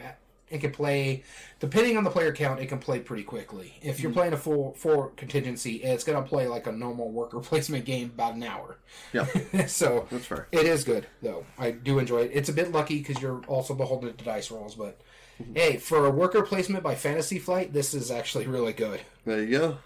It 0.50 0.60
can 0.60 0.70
play, 0.70 1.24
depending 1.60 1.96
on 1.96 2.04
the 2.04 2.10
player 2.10 2.32
count, 2.32 2.60
it 2.60 2.66
can 2.66 2.78
play 2.78 3.00
pretty 3.00 3.22
quickly. 3.22 3.74
If 3.82 4.00
you're 4.00 4.10
mm-hmm. 4.10 4.18
playing 4.18 4.32
a 4.32 4.38
full 4.38 4.72
four 4.74 5.10
contingency, 5.10 5.76
it's 5.76 6.04
going 6.04 6.22
to 6.22 6.28
play 6.28 6.46
like 6.48 6.66
a 6.66 6.72
normal 6.72 7.10
worker 7.10 7.40
placement 7.40 7.84
game 7.84 8.10
about 8.14 8.34
an 8.34 8.42
hour. 8.42 8.78
Yeah. 9.12 9.26
so 9.66 10.06
That's 10.10 10.26
fair. 10.26 10.48
it 10.52 10.66
is 10.66 10.84
good, 10.84 11.06
though. 11.22 11.44
I 11.58 11.72
do 11.72 11.98
enjoy 11.98 12.20
it. 12.22 12.30
It's 12.32 12.48
a 12.48 12.52
bit 12.52 12.72
lucky 12.72 12.98
because 12.98 13.20
you're 13.20 13.42
also 13.46 13.74
beholden 13.74 14.16
to 14.16 14.24
dice 14.24 14.50
rolls, 14.50 14.74
but 14.74 15.00
mm-hmm. 15.42 15.54
hey, 15.54 15.76
for 15.76 16.06
a 16.06 16.10
worker 16.10 16.42
placement 16.42 16.82
by 16.82 16.94
Fantasy 16.94 17.38
Flight, 17.38 17.72
this 17.72 17.94
is 17.94 18.10
actually 18.10 18.46
really 18.46 18.72
good. 18.72 19.00
There 19.26 19.42
you 19.42 19.58
go. 19.58 19.78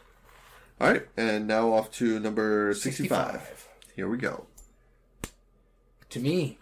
All 0.80 0.90
right, 0.90 1.06
and 1.16 1.46
now 1.46 1.72
off 1.72 1.92
to 1.92 2.18
number 2.18 2.74
65. 2.74 3.32
65. 3.32 3.68
Here 3.94 4.08
we 4.08 4.16
go. 4.16 4.46
to 6.10 6.20
me. 6.20 6.58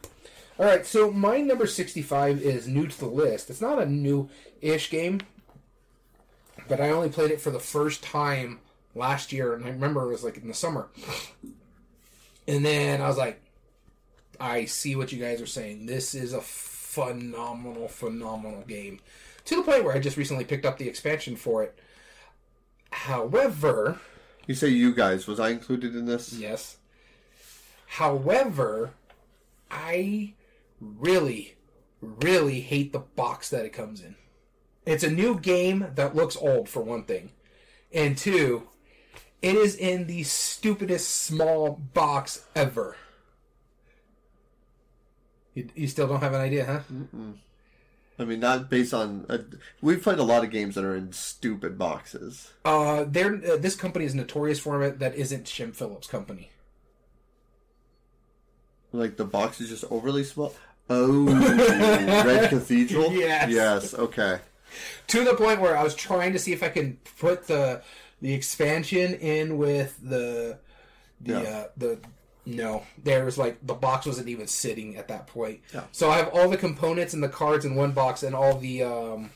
All 0.61 0.67
right, 0.67 0.85
so 0.85 1.11
my 1.11 1.41
number 1.41 1.67
65 1.67 2.43
is 2.43 2.69
new 2.69 2.87
to 2.87 3.01
the 3.01 3.07
list. 3.07 3.49
It's 3.49 3.63
not 3.63 3.81
a 3.81 3.87
new 3.87 4.29
ish 4.61 4.91
game, 4.91 5.23
but 6.69 6.83
I 6.83 6.91
only 6.91 7.09
played 7.09 7.31
it 7.31 7.41
for 7.41 7.51
the 7.51 7.59
first 7.59 8.03
time 8.03 8.61
last 8.95 9.33
year, 9.33 9.55
and 9.55 9.65
I 9.65 9.71
remember 9.71 10.03
it 10.03 10.13
was 10.13 10.23
like 10.23 10.37
in 10.37 10.49
the 10.49 10.53
summer. 10.53 10.91
And 12.47 12.63
then 12.63 13.01
I 13.01 13.09
was 13.09 13.17
like, 13.17 13.41
I 14.39 14.67
see 14.67 14.97
what 14.97 15.13
you 15.13 15.19
guys 15.19 15.41
are 15.41 15.47
saying. 15.47 15.87
This 15.87 16.15
is 16.15 16.35
a 16.35 16.43
phenomenal, 16.43 17.89
phenomenal 17.89 18.61
game. 18.69 19.01
To 19.47 19.57
the 19.57 19.63
point 19.63 19.85
where 19.85 19.95
I 19.95 19.99
just 19.99 20.19
recently 20.19 20.45
picked 20.45 20.67
up 20.67 20.77
the 20.77 20.91
expansion 20.91 21.37
for 21.37 21.63
it. 21.63 21.79
However, 22.91 23.99
You 24.47 24.55
say 24.55 24.69
you 24.69 24.95
guys. 24.95 25.27
Was 25.27 25.41
I 25.41 25.49
included 25.49 25.97
in 25.97 26.05
this? 26.05 26.35
Yes. 26.35 26.77
However, 27.87 28.91
I 29.71 30.35
really, 30.81 31.57
really 32.01 32.61
hate 32.61 32.93
the 32.93 32.99
box 32.99 33.51
that 33.51 33.65
it 33.65 33.73
comes 33.73 34.01
in. 34.01 34.17
It's 34.87 35.05
a 35.05 35.11
new 35.11 35.39
game 35.39 35.87
that 35.95 36.17
looks 36.17 36.37
old, 36.37 36.69
for 36.69 36.83
one 36.83 37.05
thing. 37.05 37.31
And 37.93 38.17
two, 38.17 38.69
it 39.43 39.55
is 39.55 39.77
in 39.77 40.07
the 40.07 40.23
stupidest 40.23 41.11
small 41.11 41.81
box 41.93 42.47
ever. 42.55 42.97
You, 45.55 45.69
you 45.75 45.89
still 45.89 46.07
don't 46.07 46.21
have 46.21 46.35
an 46.35 46.41
idea, 46.41 46.65
huh? 46.65 46.81
I 48.19 48.25
mean, 48.25 48.41
not 48.41 48.69
based 48.69 48.93
on. 48.93 49.27
Uh, 49.29 49.39
we've 49.81 50.03
played 50.03 50.19
a 50.19 50.25
lot 50.25 50.45
of 50.45 50.51
games 50.51 50.75
that 50.75 50.85
are 50.85 50.95
in 50.95 51.13
stupid 51.13 51.79
boxes. 51.79 52.53
Uh, 52.65 53.05
they're, 53.09 53.35
uh, 53.35 53.57
this 53.57 53.75
company 53.75 54.05
is 54.05 54.15
notorious 54.15 54.59
for 54.59 54.83
it. 54.83 54.99
That 54.99 55.15
isn't 55.15 55.49
Shem 55.49 55.73
Phillips' 55.73 56.07
company. 56.07 56.51
Like 58.93 59.17
the 59.17 59.25
box 59.25 59.61
is 59.61 59.71
just 59.71 59.85
overly 59.91 60.25
small. 60.25 60.55
Oh, 60.91 61.25
Red 62.27 62.51
Cathedral. 62.51 63.13
Yes. 63.21 63.51
Yes. 63.51 63.95
Okay. 63.95 64.39
to 65.09 65.25
the 65.25 65.35
point 65.35 65.61
where 65.61 65.77
I 65.77 65.83
was 65.83 65.95
trying 65.95 66.33
to 66.35 66.39
see 66.39 66.53
if 66.53 66.63
I 66.63 66.69
can 66.69 66.99
put 67.19 67.47
the 67.47 67.83
the 68.21 68.33
expansion 68.35 69.15
in 69.15 69.57
with 69.59 69.97
the 70.03 70.59
the 71.21 71.49
uh, 71.49 71.65
the 71.77 71.99
no 72.47 72.85
there 73.03 73.25
was 73.25 73.37
like 73.39 73.59
the 73.67 73.75
box 73.75 74.07
wasn't 74.07 74.29
even 74.29 74.47
sitting 74.47 74.97
at 74.97 75.09
that 75.09 75.27
point 75.27 75.61
so 75.93 76.11
I 76.11 76.17
have 76.17 76.29
all 76.35 76.49
the 76.49 76.57
components 76.57 77.15
and 77.15 77.23
the 77.23 77.29
cards 77.29 77.65
in 77.65 77.75
one 77.75 77.93
box 77.93 78.23
and 78.23 78.35
all 78.35 78.57
the 78.59 78.83
um, 78.83 79.31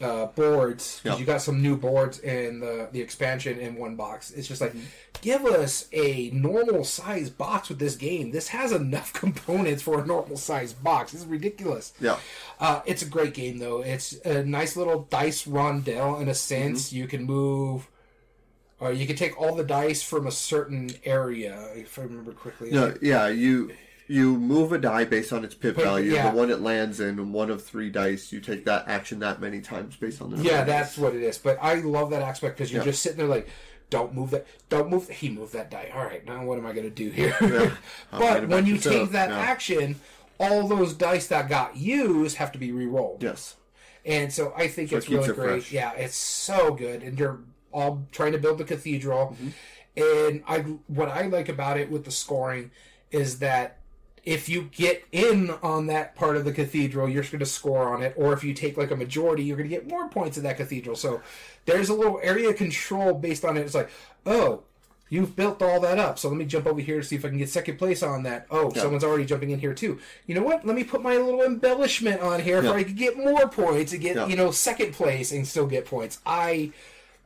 uh, 0.00 0.26
boards 0.26 1.00
'cause 1.02 1.12
Yeah. 1.12 1.18
you 1.18 1.24
got 1.24 1.40
some 1.42 1.62
new 1.62 1.76
boards 1.76 2.18
in 2.20 2.60
the 2.60 2.88
the 2.92 3.00
expansion 3.00 3.58
in 3.60 3.76
one 3.76 3.94
box 3.96 4.30
it's 4.32 4.48
just 4.48 4.60
like 4.60 4.72
Mm-hmm. 4.72 4.86
give 5.22 5.44
us 5.46 5.86
a 5.92 6.30
normal 6.30 6.82
size 6.84 7.30
box 7.30 7.68
with 7.68 7.78
this 7.78 7.94
game 7.96 8.32
this 8.32 8.48
has 8.48 8.72
enough 8.72 9.12
components 9.24 9.82
for 9.82 10.00
a 10.02 10.06
normal 10.06 10.36
size 10.36 10.72
box 10.72 11.12
this 11.12 11.20
is 11.22 11.26
ridiculous 11.26 11.92
Yeah. 12.00 12.18
uh, 12.60 12.80
it's 12.86 13.02
a 13.02 13.06
great 13.06 13.34
game, 13.34 13.58
though. 13.58 13.82
It's 13.82 14.12
a 14.24 14.42
nice 14.44 14.76
little 14.76 15.02
dice 15.10 15.44
rondelle 15.44 16.20
in 16.20 16.28
a 16.28 16.34
sense. 16.34 16.88
Mm-hmm. 16.88 16.96
You 16.96 17.06
can 17.06 17.22
move 17.24 17.88
Or 18.80 18.92
you 18.92 19.06
can 19.06 19.16
take 19.16 19.40
all 19.40 19.54
the 19.54 19.64
dice 19.64 20.02
from 20.02 20.26
a 20.26 20.32
certain 20.32 20.90
area, 21.04 21.68
if 21.76 21.96
I 21.98 22.02
remember 22.02 22.32
correctly. 22.32 22.70
No, 22.72 22.92
yeah, 23.00 23.28
you 23.28 23.70
you 24.06 24.36
move 24.36 24.72
a 24.72 24.78
die 24.78 25.04
based 25.04 25.32
on 25.32 25.44
its 25.44 25.54
pip 25.54 25.76
value. 25.76 26.12
yeah. 26.12 26.30
The 26.30 26.36
one 26.36 26.50
it 26.50 26.60
lands 26.60 27.00
in, 27.00 27.32
one 27.32 27.50
of 27.50 27.64
three 27.64 27.90
dice. 27.90 28.32
You 28.32 28.40
take 28.40 28.64
that 28.66 28.86
action 28.88 29.18
that 29.20 29.40
many 29.40 29.60
times 29.60 29.96
based 29.96 30.20
on 30.20 30.30
the 30.30 30.42
Yeah, 30.42 30.60
of 30.60 30.66
that's 30.66 30.90
dice. 30.96 30.98
what 30.98 31.14
it 31.14 31.22
is. 31.22 31.38
But 31.38 31.58
I 31.62 31.74
love 31.74 32.10
that 32.10 32.22
aspect 32.22 32.56
because 32.58 32.70
you're 32.72 32.82
Yeah. 32.82 32.90
just 32.90 33.02
sitting 33.02 33.18
there 33.18 33.26
like, 33.26 33.48
don't 33.90 34.14
move 34.14 34.30
that, 34.30 34.46
don't 34.68 34.90
move. 34.90 35.08
He 35.08 35.28
moved 35.28 35.52
that 35.54 35.70
die. 35.70 35.90
All 35.94 36.04
right, 36.04 36.24
now 36.26 36.44
what 36.44 36.58
am 36.58 36.66
I 36.66 36.72
going 36.72 36.84
to 36.84 36.90
do 36.90 37.10
here? 37.10 37.34
I'll 38.12 38.18
but 38.20 38.48
when 38.48 38.66
you 38.66 38.76
take 38.78 39.10
that 39.12 39.30
Yeah. 39.30 39.38
action, 39.38 40.00
all 40.38 40.66
those 40.66 40.94
dice 40.94 41.26
that 41.28 41.48
got 41.48 41.76
used 41.76 42.36
have 42.38 42.50
to 42.52 42.58
be 42.58 42.72
re-rolled. 42.72 43.22
yes. 43.22 43.56
And 44.06 44.30
so 44.32 44.52
I 44.54 44.68
think 44.68 44.90
So 44.90 44.96
it's 44.98 45.06
keeps 45.06 45.18
really 45.28 45.30
it 45.30 45.34
great. 45.36 45.48
fresh. 45.62 45.72
Yeah, 45.72 45.92
it's 45.92 46.16
so 46.16 46.74
good. 46.74 47.02
And 47.02 47.18
you're 47.18 47.38
all 47.72 48.06
trying 48.12 48.32
to 48.32 48.38
build 48.38 48.58
the 48.58 48.64
cathedral. 48.64 49.34
Mm-hmm. 49.40 49.48
And 49.96 50.42
I 50.46 50.58
what 50.88 51.08
I 51.08 51.22
like 51.26 51.48
about 51.48 51.78
it 51.78 51.90
with 51.90 52.04
the 52.04 52.10
scoring 52.10 52.70
is 53.10 53.38
that 53.38 53.78
if 54.24 54.48
you 54.48 54.70
get 54.72 55.04
in 55.12 55.50
on 55.62 55.86
that 55.88 56.14
part 56.16 56.36
of 56.36 56.44
the 56.44 56.52
cathedral, 56.52 57.08
you're 57.08 57.22
going 57.24 57.38
to 57.40 57.46
score 57.46 57.94
on 57.94 58.02
it. 58.02 58.14
Or 58.16 58.32
if 58.32 58.42
you 58.42 58.54
take 58.54 58.76
like 58.76 58.90
a 58.90 58.96
majority, 58.96 59.44
you're 59.44 59.56
going 59.56 59.68
to 59.68 59.74
get 59.74 59.86
more 59.88 60.08
points 60.08 60.36
in 60.38 60.44
that 60.44 60.56
cathedral. 60.56 60.96
So 60.96 61.20
there's 61.66 61.88
a 61.90 61.94
little 61.94 62.18
area 62.22 62.54
control 62.54 63.14
based 63.14 63.44
on 63.44 63.56
it. 63.56 63.60
It's 63.60 63.74
like, 63.74 63.90
oh, 64.24 64.62
you've 65.10 65.36
built 65.36 65.60
all 65.62 65.78
that 65.80 65.98
up. 65.98 66.18
So 66.18 66.28
let 66.30 66.38
me 66.38 66.46
jump 66.46 66.66
over 66.66 66.80
here 66.80 67.00
to 67.00 67.06
see 67.06 67.16
if 67.16 67.24
I 67.24 67.28
can 67.28 67.36
get 67.36 67.50
second 67.50 67.76
place 67.76 68.02
on 68.02 68.22
that. 68.22 68.46
Oh, 68.50 68.72
someone's 68.72 69.04
already 69.04 69.26
jumping 69.26 69.50
in 69.50 69.58
here 69.60 69.74
too. 69.74 69.98
You 70.26 70.34
know 70.34 70.42
what? 70.42 70.64
Let 70.66 70.74
me 70.74 70.84
put 70.84 71.02
my 71.02 71.16
little 71.16 71.42
embellishment 71.42 72.22
on 72.22 72.40
here 72.40 72.62
Yeah. 72.62 72.70
so 72.70 72.76
I 72.76 72.84
can 72.84 72.94
get 72.94 73.18
more 73.18 73.46
points 73.48 73.92
and 73.92 74.00
get, 74.00 74.16
Yeah. 74.16 74.26
you 74.26 74.36
know, 74.36 74.50
second 74.50 74.94
place 74.94 75.32
and 75.32 75.46
still 75.46 75.66
get 75.66 75.84
points. 75.84 76.20
I 76.24 76.72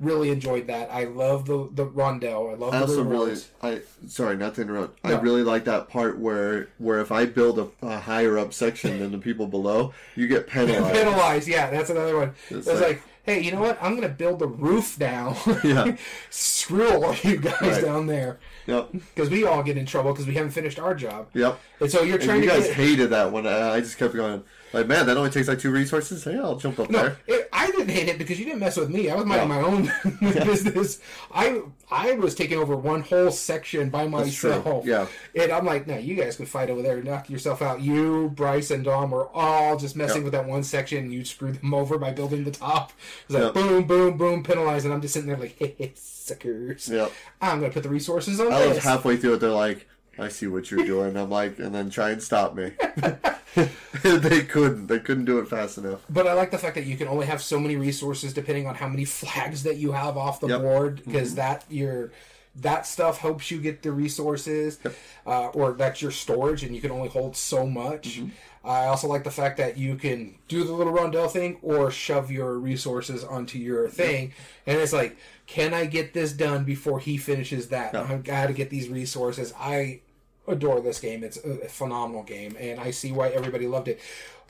really 0.00 0.30
enjoyed 0.30 0.66
that. 0.68 0.90
I 0.92 1.04
love 1.04 1.46
the 1.46 1.68
the 1.72 1.86
rondel. 1.86 2.50
I 2.52 2.54
love 2.54 2.72
I 2.74 2.78
the 2.78 2.84
also 2.86 3.02
really. 3.02 3.36
I 3.62 3.80
sorry 4.06 4.36
not 4.36 4.54
to 4.56 4.62
interrupt. 4.62 4.98
I 5.04 5.12
really 5.18 5.42
like 5.42 5.64
that 5.64 5.88
part 5.88 6.18
where 6.18 6.68
where 6.78 7.00
if 7.00 7.10
I 7.12 7.26
build 7.26 7.58
a, 7.58 7.68
a 7.86 7.98
higher 7.98 8.38
up 8.38 8.52
section 8.52 8.98
than 9.00 9.12
the 9.12 9.18
people 9.18 9.46
below, 9.46 9.92
you 10.14 10.28
get 10.28 10.46
penalized. 10.48 10.94
penalized. 10.94 11.48
Yeah, 11.48 11.70
that's 11.70 11.90
another 11.90 12.16
one. 12.16 12.34
It's 12.50 12.66
like- 12.66 12.80
like, 12.80 13.02
hey, 13.24 13.40
you 13.42 13.52
know 13.52 13.60
what? 13.60 13.76
I'm 13.82 13.94
gonna 13.94 14.08
build 14.08 14.38
the 14.38 14.46
roof 14.48 14.98
now. 14.98 15.36
Yeah. 15.64 15.96
Screw 16.30 16.88
all 17.04 17.14
you 17.22 17.36
guys 17.38 17.60
Right. 17.60 17.84
down 17.84 18.06
there 18.06 18.38
yep, 18.66 18.90
because 18.92 19.28
we 19.30 19.44
all 19.44 19.62
get 19.62 19.76
in 19.76 19.84
trouble 19.86 20.12
because 20.12 20.26
we 20.26 20.34
haven't 20.34 20.52
finished 20.52 20.78
our 20.78 20.94
job. 20.94 21.28
yep. 21.34 21.58
And 21.80 21.90
so 21.90 22.02
you're 22.02 22.16
And 22.16 22.24
trying 22.24 22.42
you 22.42 22.48
to 22.48 22.54
guys 22.54 22.66
get. 22.66 22.74
hated 22.76 23.10
that 23.10 23.32
I, 23.46 23.74
I 23.76 23.80
just 23.80 23.98
kept 23.98 24.14
going. 24.14 24.42
Like, 24.72 24.86
man, 24.86 25.06
that 25.06 25.16
only 25.16 25.30
takes 25.30 25.48
like 25.48 25.58
two 25.58 25.70
resources. 25.70 26.26
Yeah, 26.26 26.42
I'll 26.42 26.56
jump 26.56 26.78
up 26.78 26.90
No, 26.90 26.98
there. 27.02 27.16
it, 27.26 27.48
I 27.52 27.66
didn't 27.70 27.88
hate 27.88 28.08
it 28.08 28.18
because 28.18 28.38
you 28.38 28.44
didn't 28.44 28.60
mess 28.60 28.76
with 28.76 28.90
me. 28.90 29.08
I 29.08 29.14
was 29.14 29.24
minding 29.24 29.48
my 29.48 29.60
own 29.60 29.90
business. 30.20 31.00
I 31.32 31.62
I 31.90 32.12
was 32.14 32.34
taking 32.34 32.58
over 32.58 32.76
one 32.76 33.00
whole 33.02 33.30
section 33.30 33.88
by 33.88 34.06
myself. 34.06 34.84
Yeah. 34.84 35.06
And 35.34 35.50
I'm 35.52 35.64
like, 35.64 35.86
no, 35.86 35.96
you 35.96 36.14
guys 36.14 36.36
can 36.36 36.44
fight 36.46 36.68
over 36.70 36.82
there, 36.82 37.02
knock 37.02 37.30
yourself 37.30 37.62
out. 37.62 37.80
You, 37.80 38.30
Bryce, 38.34 38.70
and 38.70 38.84
Dom 38.84 39.10
were 39.10 39.28
all 39.34 39.76
just 39.78 39.96
messing 39.96 40.22
with 40.22 40.32
that 40.32 40.46
one 40.46 40.62
section. 40.62 41.10
You 41.10 41.24
screwed 41.24 41.60
them 41.62 41.72
over 41.80 41.96
by 41.98 42.12
building 42.12 42.44
the 42.44 42.50
top. 42.50 42.92
It's 43.24 43.34
like 43.34 43.54
boom, 43.54 43.84
boom, 43.86 44.18
boom, 44.18 44.42
penalized, 44.42 44.84
and 44.84 44.92
I'm 44.92 45.00
just 45.00 45.14
sitting 45.14 45.28
there 45.28 45.38
like, 45.38 45.56
hey, 45.58 45.74
hey 45.78 45.92
suckers. 45.96 46.88
Yep. 46.88 47.10
I'm 47.40 47.60
gonna 47.60 47.72
put 47.72 47.82
the 47.84 47.88
resources 47.88 48.38
on 48.40 48.52
I 48.52 48.66
was 48.66 48.76
this. 48.76 48.84
halfway 48.84 49.16
through 49.16 49.34
it. 49.34 49.38
They're 49.40 49.50
like, 49.50 49.88
I 50.18 50.28
see 50.28 50.46
what 50.46 50.70
you're 50.70 50.84
doing. 50.84 51.16
I'm 51.16 51.30
like, 51.30 51.58
and 51.58 51.74
then 51.74 51.90
try 51.90 52.10
and 52.10 52.22
stop 52.22 52.54
me. 52.54 52.72
they 54.02 54.42
couldn't. 54.42 54.86
They 54.86 54.98
couldn't 54.98 55.24
do 55.24 55.38
it 55.38 55.48
fast 55.48 55.78
enough. 55.78 56.00
But 56.10 56.26
I 56.26 56.32
like 56.34 56.50
the 56.50 56.58
fact 56.58 56.74
that 56.74 56.86
you 56.86 56.96
can 56.96 57.08
only 57.08 57.26
have 57.26 57.40
so 57.42 57.58
many 57.58 57.76
resources 57.76 58.32
depending 58.32 58.66
on 58.66 58.74
how 58.74 58.88
many 58.88 59.04
flags 59.04 59.62
that 59.62 59.76
you 59.76 59.92
have 59.92 60.16
off 60.16 60.40
the 60.40 60.48
Yep. 60.48 60.60
board 60.60 61.02
because 61.04 61.34
that 61.36 61.64
your 61.68 62.12
that 62.56 62.86
stuff 62.86 63.18
helps 63.18 63.52
you 63.52 63.60
get 63.60 63.82
the 63.82 63.92
resources 63.92 64.80
uh, 65.26 65.46
or 65.48 65.72
that's 65.72 66.02
your 66.02 66.10
storage 66.10 66.64
and 66.64 66.74
you 66.74 66.80
can 66.80 66.90
only 66.90 67.08
hold 67.08 67.36
so 67.36 67.64
much. 67.64 68.20
I 68.64 68.86
also 68.86 69.06
like 69.06 69.22
the 69.22 69.30
fact 69.30 69.58
that 69.58 69.78
you 69.78 69.94
can 69.94 70.34
do 70.48 70.64
the 70.64 70.72
little 70.72 70.92
rondel 70.92 71.30
thing 71.30 71.58
or 71.62 71.92
shove 71.92 72.32
your 72.32 72.58
resources 72.58 73.22
onto 73.22 73.58
your 73.58 73.88
thing 73.88 74.32
and 74.66 74.78
it's 74.78 74.92
like 74.92 75.16
can 75.46 75.72
I 75.72 75.86
get 75.86 76.12
this 76.14 76.32
done 76.32 76.64
before 76.64 76.98
he 76.98 77.16
finishes 77.16 77.68
that? 77.68 77.94
Yeah. 77.94 78.02
I've 78.10 78.24
got 78.24 78.48
to 78.48 78.52
get 78.52 78.70
these 78.70 78.88
resources. 78.88 79.54
I 79.58 80.00
adore 80.48 80.80
this 80.80 81.00
game. 81.00 81.22
It's 81.22 81.36
a 81.38 81.68
phenomenal 81.68 82.22
game, 82.22 82.56
and 82.58 82.80
I 82.80 82.90
see 82.90 83.12
why 83.12 83.28
everybody 83.28 83.66
loved 83.66 83.88
it. 83.88 84.00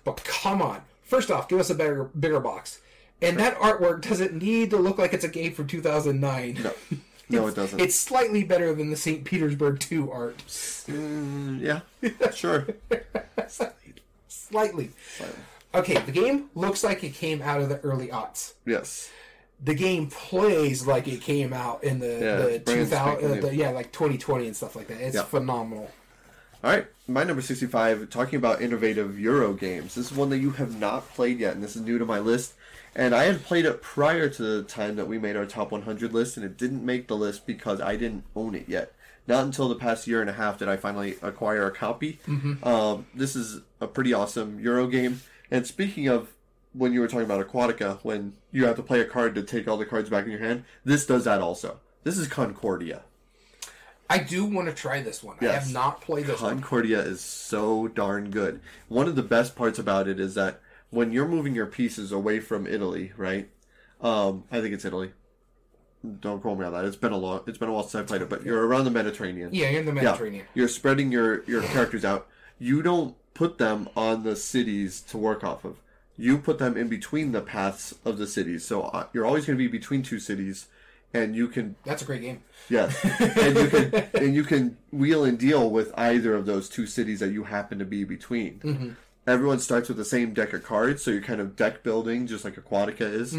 But 0.05 0.23
come 0.25 0.63
on, 0.63 0.83
first 1.03 1.31
off, 1.31 1.49
give 1.49 1.59
us 1.59 1.71
a 1.71 1.75
bigger 1.75 2.05
bigger 2.05 2.41
box. 2.41 2.81
And 3.21 3.37
that 3.39 3.59
artwork 3.59 4.03
doesn't 4.03 4.35
need 4.35 4.71
to 4.71 4.77
look 4.77 4.97
like 4.99 5.13
it's 5.13 5.25
a 5.25 5.29
game 5.29 5.53
from 5.53 5.67
2009. 5.67 6.61
No, 6.63 6.73
no, 7.29 7.47
it 7.49 7.55
doesn't. 7.57 7.81
It's 7.81 7.99
slightly 7.99 8.45
better 8.45 8.73
than 8.75 8.91
the 8.91 8.97
St. 8.97 9.25
Petersburg 9.25 9.81
2 9.81 10.11
art. 10.11 10.39
Mm, 10.47 11.61
yeah, 11.61 12.31
sure. 12.31 12.69
slightly. 13.49 13.95
Slightly. 14.29 14.91
Okay, 15.75 15.99
the 15.99 16.13
game 16.13 16.49
looks 16.55 16.83
like 16.83 17.03
it 17.05 17.15
came 17.15 17.43
out 17.43 17.61
of 17.61 17.69
the 17.69 17.79
early 17.81 18.09
aughts. 18.09 18.55
Yes. 18.65 19.11
The 19.63 19.75
game 19.75 20.07
plays 20.09 20.87
like 20.87 21.09
it 21.09 21.21
came 21.21 21.53
out 21.53 21.83
in 21.83 21.99
the, 21.99 22.07
Yeah, 22.07 22.37
the 22.37 22.59
2000, 22.61 23.25
uh, 23.39 23.41
the, 23.41 23.55
yeah, 23.55 23.71
like 23.71 23.91
2020 23.93 24.47
and 24.47 24.57
stuff 24.57 24.77
like 24.77 24.87
that. 24.89 25.01
It's 25.01 25.17
Yeah. 25.17 25.23
phenomenal. 25.23 25.91
All 26.63 26.71
right, 26.71 26.87
my 27.07 27.23
number 27.25 27.41
65, 27.43 28.11
talking 28.11 28.37
about 28.37 28.61
innovative 28.63 29.19
Euro 29.19 29.53
games. 29.53 29.95
This 29.95 30.11
is 30.11 30.17
one 30.17 30.31
that 30.31 30.39
you 30.39 30.51
have 30.53 30.79
not 30.79 31.09
played 31.15 31.39
yet, 31.41 31.55
and 31.55 31.63
this 31.63 31.77
is 31.77 31.83
new 31.83 31.99
to 31.99 32.05
my 32.05 32.19
list. 32.19 32.55
And 32.97 33.15
I 33.15 33.25
had 33.25 33.45
played 33.45 33.65
it 33.65 33.81
prior 33.81 34.29
to 34.29 34.43
the 34.43 34.63
time 34.65 34.97
that 34.97 35.07
we 35.07 35.19
made 35.19 35.37
our 35.37 35.47
top 35.47 35.71
100 35.71 36.13
list, 36.13 36.37
and 36.37 36.45
it 36.45 36.57
didn't 36.57 36.85
make 36.85 37.07
the 37.07 37.17
list 37.17 37.47
because 37.47 37.81
I 37.81 37.95
didn't 37.97 38.25
own 38.35 38.55
it 38.57 38.65
yet. 38.69 38.93
Not 39.29 39.45
until 39.45 39.69
the 39.69 39.75
past 39.77 40.07
year 40.09 40.21
and 40.21 40.31
a 40.31 40.33
half 40.33 40.59
did 40.59 40.69
I 40.69 40.77
finally 40.77 41.17
acquire 41.23 41.67
a 41.67 41.71
copy. 41.71 42.19
Um, 42.63 43.07
this 43.15 43.37
is 43.37 43.61
a 43.81 43.87
pretty 43.87 44.13
awesome 44.13 44.59
Euro 44.61 44.87
game. 44.89 45.21
And 45.51 45.67
speaking 45.67 46.09
of 46.09 46.33
when 46.79 46.93
you 46.93 47.01
were 47.01 47.09
talking 47.09 47.25
about 47.27 47.47
Aquatica, 47.47 47.99
when 48.03 48.35
you 48.53 48.65
have 48.67 48.77
to 48.77 48.83
play 48.83 49.01
a 49.01 49.05
card 49.05 49.35
to 49.35 49.43
take 49.43 49.67
all 49.69 49.77
the 49.77 49.85
cards 49.85 50.09
back 50.09 50.25
in 50.25 50.31
your 50.31 50.41
hand, 50.41 50.65
this 50.85 51.05
does 51.07 51.25
that 51.25 51.41
also. 51.41 51.81
This 52.05 52.17
is 52.17 52.29
Concordia. 52.29 53.03
I 54.09 54.19
do 54.19 54.45
want 54.47 54.69
to 54.69 54.75
try 54.75 55.03
this 55.03 55.23
one. 55.23 55.37
I 55.41 55.47
have 55.47 55.73
not 55.73 56.01
played 56.01 56.27
this 56.27 56.41
one. 56.41 56.61
Concordia 56.61 57.01
is 57.01 57.21
so 57.21 57.89
darn 57.89 58.31
good. 58.31 58.61
One 58.89 59.07
of 59.07 59.17
the 59.17 59.23
best 59.23 59.55
parts 59.55 59.79
about 59.79 60.09
it 60.09 60.19
is 60.19 60.35
that 60.37 60.61
when 60.91 61.13
you're 61.13 61.29
moving 61.29 61.55
your 61.55 61.67
pieces 61.67 62.11
away 62.13 62.41
from 62.41 62.67
Italy, 62.67 63.13
right? 63.19 63.51
Um, 64.01 64.45
I 64.51 64.61
think 64.61 64.73
it's 64.73 64.85
Italy. 64.87 65.13
Don't 66.21 66.41
quote 66.41 66.59
me 66.59 66.65
on 66.65 66.73
that. 66.73 66.85
It's 66.85 66.97
been 66.97 67.13
a 67.13 67.19
long. 67.19 67.41
It's 67.47 67.59
been 67.59 67.69
a 67.69 67.73
while 67.73 67.83
since 67.83 68.05
I 68.05 68.07
played 68.07 68.23
it, 68.23 68.29
but 68.31 68.45
you're 68.45 68.67
around 68.67 68.85
the 68.85 68.91
Mediterranean. 68.93 69.53
Yeah, 69.53 69.69
you're 69.69 69.81
in 69.81 69.87
the 69.87 69.93
Yeah. 69.93 70.03
Mediterranean. 70.03 70.47
You're 70.55 70.69
spreading 70.69 71.11
your 71.11 71.43
your 71.45 71.61
characters 71.63 72.05
out. 72.05 72.29
You 72.59 72.83
don't 72.83 73.17
put 73.35 73.59
them 73.59 73.89
on 73.97 74.23
the 74.23 74.37
cities 74.37 75.01
to 75.03 75.19
work 75.19 75.43
off 75.43 75.65
of. 75.65 75.81
You 76.19 76.39
put 76.39 76.59
them 76.59 76.77
in 76.77 76.89
between 76.89 77.33
the 77.33 77.41
paths 77.41 77.95
of 78.05 78.19
the 78.19 78.27
cities. 78.27 78.67
So 78.67 78.83
uh, 78.83 79.07
you're 79.13 79.25
always 79.25 79.47
going 79.47 79.57
to 79.57 79.65
be 79.65 79.69
between 79.69 80.03
two 80.03 80.19
cities, 80.19 80.67
and 81.15 81.35
you 81.35 81.49
can 81.49 81.77
That's 81.85 82.03
a 82.03 82.05
great 82.05 82.23
game. 82.23 82.43
Yes, 82.69 83.03
and 83.21 83.57
you 83.57 83.69
can 83.69 83.95
and 84.15 84.35
you 84.35 84.45
can 84.45 84.77
wheel 84.91 85.25
and 85.25 85.39
deal 85.39 85.71
with 85.71 85.93
either 85.97 86.35
of 86.35 86.45
those 86.45 86.69
two 86.69 86.87
cities 86.87 87.21
that 87.21 87.31
you 87.31 87.45
happen 87.45 87.79
to 87.79 87.85
be 87.85 88.05
between. 88.05 88.97
Everyone 89.27 89.59
starts 89.59 89.89
with 89.89 89.99
the 89.99 90.07
same 90.07 90.33
deck 90.33 90.55
of 90.55 90.65
cards, 90.65 91.03
so 91.03 91.11
you're 91.11 91.21
kind 91.21 91.41
of 91.41 91.55
deck 91.55 91.83
building, 91.83 92.27
just 92.27 92.47
like 92.47 92.57
Aquatica 92.57 93.03
is. 93.03 93.35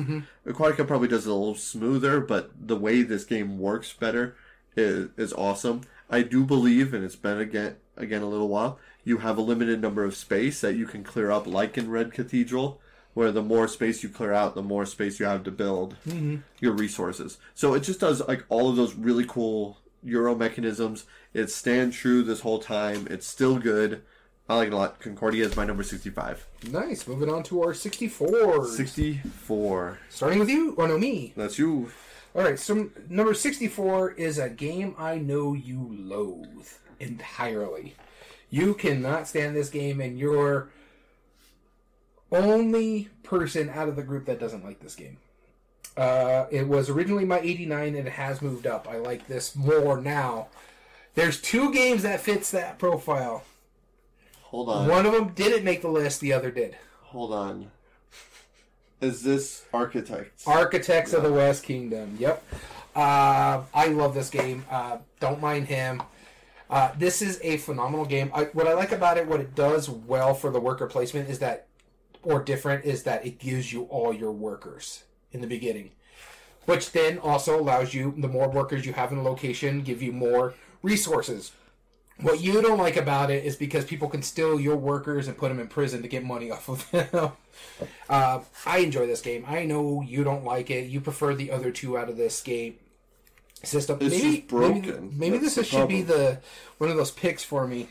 Aquatica 0.46 0.88
probably 0.88 1.08
does 1.08 1.26
it 1.26 1.32
a 1.32 1.34
little 1.34 1.56
smoother, 1.56 2.20
but 2.22 2.52
the 2.60 2.76
way 2.76 3.02
this 3.02 3.24
game 3.26 3.58
works 3.58 3.92
better 3.92 4.36
is, 4.76 5.10
is 5.18 5.34
awesome. 5.34 5.82
I 6.08 6.22
do 6.22 6.44
believe, 6.44 6.94
and 6.94 7.04
it's 7.04 7.16
been 7.16 7.40
again 7.40 7.78
again 8.00 8.22
a 8.22 8.30
little 8.30 8.48
while. 8.48 8.80
You 9.04 9.20
have 9.20 9.38
a 9.38 9.42
limited 9.42 9.82
number 9.82 10.04
of 10.04 10.16
space 10.16 10.62
that 10.62 10.76
you 10.76 10.86
can 10.86 11.04
clear 11.04 11.32
up, 11.32 11.48
like 11.48 11.78
in 11.78 11.90
Red 11.90 12.14
Cathedral, 12.14 12.82
where 13.14 13.32
the 13.32 13.42
more 13.42 13.68
space 13.68 14.04
you 14.04 14.10
clear 14.10 14.34
out, 14.34 14.56
the 14.56 14.62
more 14.62 14.86
space 14.86 15.20
you 15.20 15.26
have 15.26 15.44
to 15.44 15.52
build 15.52 15.96
mm-hmm. 16.08 16.38
your 16.60 16.74
resources. 16.74 17.38
So 17.54 17.74
it 17.74 17.82
just 17.82 18.00
does 18.00 18.26
like 18.28 18.46
all 18.50 18.70
of 18.70 18.76
those 18.76 18.96
really 18.96 19.26
cool 19.26 19.78
Euro 20.04 20.36
mechanisms. 20.36 21.06
It 21.34 21.50
stands 21.50 21.96
true 21.96 22.24
this 22.24 22.42
whole 22.42 22.60
time. 22.60 23.08
It's 23.10 23.28
still 23.28 23.60
good. 23.60 24.04
I 24.48 24.56
like 24.56 24.68
it 24.70 24.74
a 24.74 24.78
lot. 24.78 25.00
Concordia 25.00 25.46
is 25.46 25.56
my 25.56 25.66
number 25.66 25.84
65. 25.84 26.48
Nice. 26.72 27.08
Moving 27.08 27.30
on 27.30 27.44
to 27.44 27.62
our 27.62 27.74
64. 27.74 28.68
64. 28.68 30.00
Starting 30.10 30.40
with 30.40 30.50
you, 30.50 30.74
or 30.76 30.88
no, 30.88 30.98
me. 30.98 31.34
That's 31.38 31.60
you. 31.60 31.92
All 32.34 32.42
right. 32.42 32.58
So 32.58 32.90
number 33.10 33.34
64 33.36 34.14
is 34.14 34.40
a 34.40 34.50
game 34.50 34.96
I 34.98 35.18
know 35.18 35.54
you 35.54 35.88
loathe 35.92 36.68
entirely. 37.00 37.96
You 38.50 38.74
cannot 38.74 39.28
stand 39.28 39.56
this 39.56 39.70
game, 39.70 40.02
and 40.02 40.18
you're 40.18 40.70
only 42.32 43.10
person 43.24 43.70
out 43.70 43.90
of 43.90 43.96
the 43.96 44.04
group 44.04 44.26
that 44.26 44.40
doesn't 44.40 44.64
like 44.64 44.80
this 44.80 44.96
game. 44.96 45.18
Uh, 45.98 46.46
it 46.52 46.68
was 46.68 46.90
originally 46.90 47.26
my 47.26 47.40
89 47.40 47.96
and 47.96 48.08
it 48.08 48.12
has 48.12 48.42
moved 48.42 48.66
up. 48.66 48.88
I 48.90 48.98
like 48.98 49.28
this 49.28 49.56
more 49.56 50.00
now. 50.00 50.48
There's 51.16 51.42
two 51.42 51.74
games 51.74 52.04
that 52.04 52.22
fits 52.22 52.52
that 52.52 52.80
profile. 52.80 53.44
Hold 54.44 54.70
on. 54.70 54.88
One 54.88 55.06
of 55.06 55.12
them 55.12 55.30
didn't 55.30 55.64
make 55.66 55.82
the 55.82 55.90
list, 55.90 56.22
the 56.22 56.32
other 56.32 56.52
did. 56.52 56.78
Hold 57.02 57.34
on. 57.34 57.72
Is 59.02 59.24
this 59.24 59.66
Architects? 59.74 60.48
Architects 60.48 61.14
of 61.14 61.24
the 61.24 61.32
West 61.32 61.64
Kingdom. 61.64 62.16
Yep. 62.20 62.44
Uh, 62.96 63.64
I 63.74 63.88
love 63.88 64.14
this 64.14 64.30
game. 64.30 64.66
Uh, 64.70 64.98
don't 65.20 65.42
mind 65.42 65.68
him. 65.68 66.02
Uh, 66.70 66.92
this 66.98 67.22
is 67.22 67.40
a 67.44 67.58
phenomenal 67.58 68.06
game. 68.06 68.32
I, 68.34 68.44
what 68.46 68.68
I 68.68 68.74
like 68.74 68.92
about 68.92 69.18
it, 69.18 69.28
what 69.28 69.40
it 69.40 69.56
does 69.56 69.90
well 69.90 70.34
for 70.34 70.52
the 70.52 70.60
worker 70.60 70.86
placement 70.86 71.30
is 71.30 71.40
that, 71.40 71.68
or 72.22 72.44
different, 72.44 72.86
is 72.86 73.04
that 73.04 73.26
it 73.26 73.40
gives 73.40 73.74
you 73.74 73.84
all 73.86 74.14
your 74.14 74.32
workers 74.32 75.04
in 75.32 75.42
the 75.42 75.48
beginning, 75.48 75.92
which 76.66 76.92
then 76.92 77.18
also 77.18 77.60
allows 77.60 77.94
you 77.94 78.14
the 78.18 78.28
more 78.28 78.50
workers 78.50 78.86
you 78.86 78.94
have 78.94 79.12
in 79.12 79.18
a 79.18 79.24
location, 79.24 79.82
give 79.82 80.04
you 80.04 80.12
more 80.12 80.54
resources. 80.84 81.54
What 82.22 82.42
you 82.42 82.62
don't 82.62 82.78
like 82.78 82.98
about 82.98 83.32
it 83.32 83.46
is 83.46 83.56
because 83.56 83.86
people 83.86 84.10
can 84.10 84.22
steal 84.22 84.60
your 84.60 84.76
workers 84.76 85.28
and 85.28 85.38
put 85.38 85.50
them 85.50 85.60
in 85.60 85.70
prison 85.70 86.02
to 86.02 86.08
get 86.08 86.24
money 86.24 86.52
off 86.52 86.68
of 86.68 86.92
them. 87.12 87.32
uh, 88.10 88.42
I 88.66 88.80
enjoy 88.80 89.08
this 89.08 89.22
game. 89.22 89.46
I 89.48 89.66
know 89.66 90.02
you 90.02 90.24
don't 90.24 90.44
like 90.44 90.70
it. 90.70 90.90
You 90.90 91.02
prefer 91.02 91.34
the 91.34 91.50
other 91.50 91.72
two 91.72 91.98
out 91.98 92.10
of 92.10 92.18
this 92.18 92.42
game 92.42 92.76
system. 93.64 93.98
It's 94.02 94.16
maybe 94.22 94.42
broken. 94.42 95.12
maybe, 95.18 95.32
maybe 95.32 95.38
this 95.38 95.66
should 95.68 95.88
be 95.88 96.02
the 96.02 96.40
one 96.78 96.90
of 96.90 96.98
those 96.98 97.12
picks 97.12 97.44
for 97.44 97.68
me. 97.68 97.90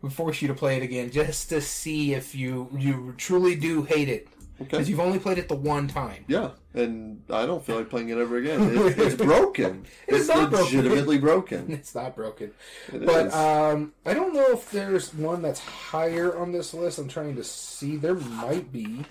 We 0.00 0.10
force 0.10 0.40
you 0.42 0.48
to 0.48 0.54
play 0.54 0.76
it 0.76 0.82
again 0.82 1.10
just 1.10 1.48
to 1.48 1.60
see 1.60 2.14
if 2.14 2.34
you 2.34 2.68
you 2.76 3.14
truly 3.16 3.56
do 3.56 3.82
hate 3.82 4.08
it 4.08 4.28
Okay. 4.60 4.70
because 4.70 4.88
you've 4.90 4.98
only 5.00 5.20
played 5.20 5.38
it 5.38 5.48
the 5.48 5.54
one 5.54 5.86
time. 5.86 6.24
Yeah, 6.26 6.50
and 6.74 7.22
I 7.30 7.46
don't 7.46 7.64
feel 7.64 7.76
like 7.76 7.90
playing 7.90 8.08
it 8.08 8.18
ever 8.18 8.36
again. 8.38 8.76
It's, 8.88 8.98
it's 8.98 9.14
broken. 9.14 9.86
It's 10.08 10.18
it's 10.20 10.28
not 10.28 10.50
broken. 10.50 10.76
legitimately 10.78 11.18
broken. 11.30 11.70
It's 11.72 11.94
not 11.94 12.16
broken. 12.16 12.50
It 12.92 13.06
But 13.06 13.32
um, 13.32 13.92
I 14.04 14.14
don't 14.14 14.34
know 14.34 14.50
if 14.52 14.68
there's 14.72 15.14
one 15.14 15.42
that's 15.42 15.60
higher 15.60 16.36
on 16.36 16.50
this 16.50 16.74
list. 16.74 16.98
I'm 16.98 17.06
trying 17.08 17.36
to 17.36 17.44
see. 17.44 17.96
There 17.96 18.14
might 18.16 18.72
be. 18.72 19.04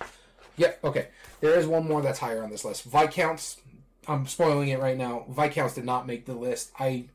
Yeah, 0.57 0.73
okay. 0.83 1.07
There 1.39 1.57
is 1.57 1.65
one 1.67 1.87
more 1.87 2.01
that's 2.01 2.19
higher 2.19 2.43
on 2.43 2.49
this 2.49 2.65
list. 2.65 2.83
Viscounts. 2.83 3.57
I'm 4.07 4.25
spoiling 4.27 4.69
it 4.69 4.79
right 4.79 4.97
now. 4.97 5.25
Viscounts 5.29 5.75
did 5.75 5.85
not 5.85 6.07
make 6.07 6.25
the 6.25 6.33
list. 6.33 6.71
I, 6.79 7.05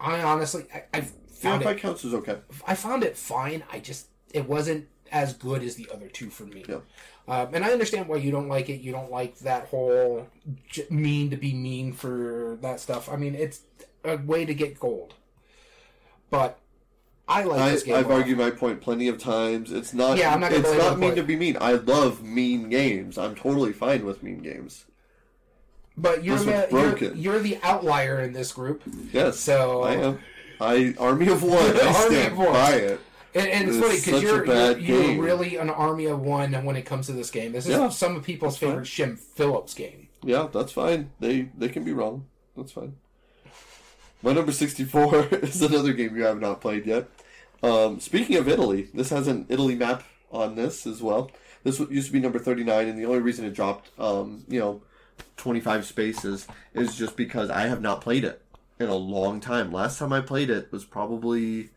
I 0.00 0.22
honestly, 0.22 0.64
I, 0.74 0.84
I 0.92 1.00
found 1.02 1.62
if 1.62 1.84
it. 1.84 2.04
Is 2.04 2.14
okay. 2.14 2.38
I 2.66 2.74
found 2.74 3.04
it 3.04 3.16
fine. 3.16 3.62
I 3.70 3.80
just 3.80 4.08
it 4.32 4.48
wasn't 4.48 4.88
as 5.12 5.34
good 5.34 5.62
as 5.62 5.76
the 5.76 5.88
other 5.92 6.08
two 6.08 6.30
for 6.30 6.44
me. 6.44 6.64
Yeah. 6.68 6.80
Um, 7.26 7.48
and 7.54 7.64
I 7.64 7.72
understand 7.72 8.08
why 8.08 8.16
you 8.16 8.30
don't 8.30 8.48
like 8.48 8.68
it. 8.68 8.80
You 8.80 8.92
don't 8.92 9.10
like 9.10 9.38
that 9.40 9.68
whole 9.68 10.28
j- 10.68 10.86
mean 10.90 11.30
to 11.30 11.36
be 11.36 11.54
mean 11.54 11.92
for 11.92 12.58
that 12.60 12.80
stuff. 12.80 13.08
I 13.08 13.16
mean, 13.16 13.34
it's 13.34 13.60
a 14.04 14.16
way 14.16 14.44
to 14.44 14.54
get 14.54 14.78
gold. 14.78 15.14
But 16.28 16.58
I 17.26 17.44
like 17.44 17.60
I, 17.60 17.70
this 17.70 17.82
game. 17.82 17.94
I've 17.94 18.08
lot. 18.08 18.20
argued 18.20 18.38
my 18.38 18.50
point 18.50 18.80
plenty 18.82 19.08
of 19.08 19.18
times. 19.18 19.72
It's 19.72 19.94
not. 19.94 20.18
Yeah, 20.18 20.34
I'm 20.34 20.40
not 20.40 20.52
it's 20.52 20.70
not 20.70 20.98
mean 20.98 21.10
point. 21.10 21.16
to 21.16 21.22
be 21.22 21.36
mean. 21.36 21.56
I 21.60 21.72
love 21.72 22.22
mean 22.22 22.68
games. 22.68 23.16
I'm 23.16 23.34
totally 23.34 23.72
fine 23.72 24.04
with 24.04 24.22
mean 24.22 24.42
games. 24.42 24.84
But 25.96 26.24
you're 26.24 26.38
the, 26.38 26.66
you're, 26.70 27.14
you're 27.14 27.38
the 27.38 27.58
outlier 27.62 28.20
in 28.20 28.32
this 28.32 28.52
group. 28.52 28.82
Yes, 29.12 29.38
So 29.38 29.82
I 29.82 29.92
am. 29.94 30.18
I 30.60 30.94
army 30.98 31.28
of 31.28 31.42
one. 31.42 31.58
I 31.76 31.86
Army 31.86 32.16
stand 32.16 32.32
of 32.32 32.38
one. 32.38 32.52
by 32.52 32.72
it. 32.72 33.00
And, 33.34 33.48
and 33.48 33.68
it's 33.68 33.76
It's 33.76 33.86
funny 33.86 33.96
because 34.00 34.22
you're, 34.22 34.46
you're 34.78 34.78
you're 34.78 35.22
really 35.22 35.56
an 35.56 35.68
army 35.70 36.06
of 36.06 36.20
one 36.20 36.52
when 36.64 36.76
it 36.76 36.82
comes 36.82 37.06
to 37.06 37.12
this 37.12 37.30
game. 37.30 37.52
This 37.52 37.66
is 37.66 37.72
Yeah, 37.72 37.88
some 37.88 38.14
of 38.16 38.22
people's 38.22 38.56
favorite 38.56 38.86
Shem 38.86 39.16
Phillips 39.16 39.74
game. 39.74 40.08
Yeah, 40.22 40.48
that's 40.52 40.72
fine. 40.72 41.10
They 41.20 41.50
they 41.56 41.68
can 41.68 41.84
be 41.84 41.92
wrong. 41.92 42.26
That's 42.56 42.72
fine. 42.72 42.94
My 44.22 44.32
number 44.32 44.52
sixty 44.52 44.84
four 44.84 45.26
is 45.32 45.60
another 45.62 45.92
game 45.92 46.16
you 46.16 46.22
have 46.24 46.40
not 46.40 46.60
played 46.60 46.86
yet. 46.86 47.08
Um, 47.62 47.98
speaking 48.00 48.36
of 48.36 48.48
Italy, 48.48 48.88
this 48.94 49.10
has 49.10 49.26
an 49.26 49.46
Italy 49.48 49.74
map 49.74 50.04
on 50.30 50.54
this 50.54 50.86
as 50.86 51.02
well. 51.02 51.30
This 51.64 51.80
used 51.80 52.06
to 52.08 52.12
be 52.12 52.20
number 52.20 52.38
thirty 52.38 52.62
nine, 52.64 52.88
and 52.88 52.98
the 52.98 53.06
only 53.06 53.18
reason 53.20 53.44
it 53.44 53.54
dropped, 53.54 53.90
um, 53.98 54.44
you 54.48 54.60
know, 54.60 54.82
twenty 55.36 55.60
five 55.60 55.84
spaces 55.86 56.46
is 56.74 56.96
just 56.96 57.16
because 57.16 57.50
I 57.50 57.62
have 57.68 57.80
not 57.80 58.00
played 58.00 58.24
it 58.24 58.40
in 58.78 58.88
a 58.88 58.94
long 58.94 59.40
time. 59.40 59.72
Last 59.72 59.98
time 59.98 60.12
I 60.12 60.20
played 60.20 60.50
it 60.50 60.70
was 60.72 60.84
probably 60.84 61.70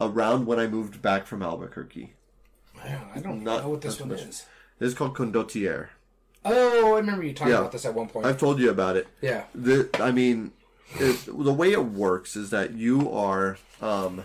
around 0.00 0.46
when 0.46 0.58
I 0.58 0.66
moved 0.66 1.00
back 1.02 1.26
from 1.26 1.42
Albuquerque. 1.42 2.12
I 2.82 2.88
don't, 2.88 3.08
I 3.14 3.18
don't 3.20 3.42
Not- 3.44 3.62
know 3.62 3.70
what 3.70 3.80
this 3.80 4.00
one 4.00 4.10
much. 4.10 4.22
is. 4.22 4.44
This 4.78 4.88
is 4.92 4.94
called 4.94 5.14
Condottiere. 5.16 5.88
Oh, 6.44 6.94
I 6.94 6.98
remember 6.98 7.24
you 7.24 7.32
talking 7.32 7.52
Yeah. 7.52 7.60
about 7.60 7.72
this 7.72 7.86
at 7.86 7.94
one 7.94 8.08
point. 8.08 8.26
I've 8.26 8.38
told 8.38 8.58
you 8.58 8.68
about 8.70 8.96
it. 8.96 9.06
yeah. 9.22 9.44
the 9.54 9.88
I 10.00 10.10
mean, 10.10 10.52
it, 10.96 11.24
the 11.26 11.52
way 11.52 11.72
it 11.72 11.84
works 11.84 12.36
is 12.36 12.50
that 12.50 12.72
you 12.74 13.10
are 13.10 13.56
um, 13.80 14.24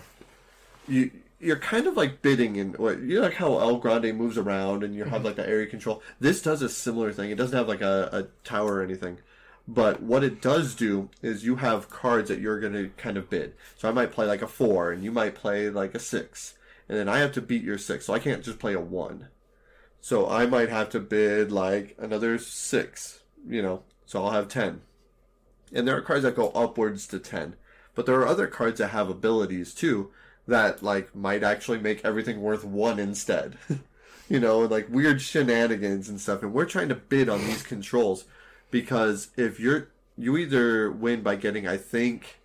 you 0.86 1.10
you're 1.40 1.56
kind 1.56 1.86
of 1.86 1.96
like 1.96 2.20
bidding 2.20 2.58
and 2.58 2.76
what 2.76 3.00
you 3.00 3.20
like 3.20 3.34
how 3.34 3.58
El 3.58 3.78
Grande 3.78 4.14
moves 4.14 4.36
around 4.36 4.84
and 4.84 4.94
you 4.94 5.04
have 5.04 5.14
mm-hmm. 5.14 5.26
like 5.26 5.36
the 5.36 5.48
area 5.48 5.66
control. 5.66 6.02
This 6.20 6.42
does 6.42 6.60
a 6.60 6.68
similar 6.68 7.12
thing. 7.12 7.30
It 7.30 7.36
doesn't 7.36 7.56
have 7.56 7.68
like 7.68 7.80
a, 7.80 8.10
a 8.12 8.46
tower 8.46 8.74
or 8.74 8.82
anything. 8.82 9.18
But 9.66 10.02
what 10.02 10.24
it 10.24 10.42
does 10.42 10.74
do 10.74 11.10
is 11.22 11.44
you 11.44 11.56
have 11.56 11.90
cards 11.90 12.28
that 12.28 12.40
you're 12.40 12.60
going 12.60 12.72
to 12.72 12.90
kind 12.96 13.16
of 13.16 13.30
bid. 13.30 13.54
So 13.76 13.88
I 13.88 13.92
might 13.92 14.12
play 14.12 14.26
like 14.26 14.42
a 14.42 14.48
four, 14.48 14.90
and 14.90 15.04
you 15.04 15.12
might 15.12 15.36
play 15.36 15.70
like 15.70 15.94
a 15.94 16.00
six, 16.00 16.54
and 16.88 16.98
then 16.98 17.08
I 17.08 17.18
have 17.18 17.32
to 17.32 17.40
beat 17.40 17.62
your 17.62 17.78
six. 17.78 18.06
So 18.06 18.14
I 18.14 18.18
can't 18.18 18.42
just 18.42 18.58
play 18.58 18.74
a 18.74 18.80
one. 18.80 19.28
So 20.00 20.28
I 20.28 20.46
might 20.46 20.70
have 20.70 20.88
to 20.90 21.00
bid 21.00 21.52
like 21.52 21.94
another 21.98 22.36
six, 22.38 23.20
you 23.46 23.62
know. 23.62 23.84
So 24.06 24.24
I'll 24.24 24.32
have 24.32 24.48
ten. 24.48 24.80
And 25.72 25.86
there 25.86 25.96
are 25.96 26.02
cards 26.02 26.24
that 26.24 26.34
go 26.34 26.48
upwards 26.48 27.06
to 27.06 27.20
10. 27.20 27.54
But 27.94 28.06
there 28.06 28.16
are 28.16 28.26
other 28.26 28.48
cards 28.48 28.78
that 28.78 28.88
have 28.88 29.08
abilities 29.08 29.72
too 29.72 30.10
that 30.46 30.82
like 30.82 31.14
might 31.14 31.42
actually 31.42 31.78
make 31.78 32.04
everything 32.04 32.40
worth 32.40 32.64
1 32.64 32.98
instead. 32.98 33.56
you 34.28 34.40
know, 34.40 34.60
like 34.60 34.88
weird 34.88 35.20
shenanigans 35.20 36.08
and 36.08 36.20
stuff. 36.20 36.42
And 36.42 36.52
we're 36.52 36.64
trying 36.66 36.88
to 36.88 36.94
bid 36.94 37.28
on 37.28 37.40
these 37.40 37.62
controls 37.62 38.24
because 38.70 39.28
if 39.36 39.58
you're 39.60 39.88
you 40.16 40.36
either 40.36 40.90
win 40.90 41.22
by 41.22 41.36
getting 41.36 41.66
I 41.66 41.76
think 41.76 42.40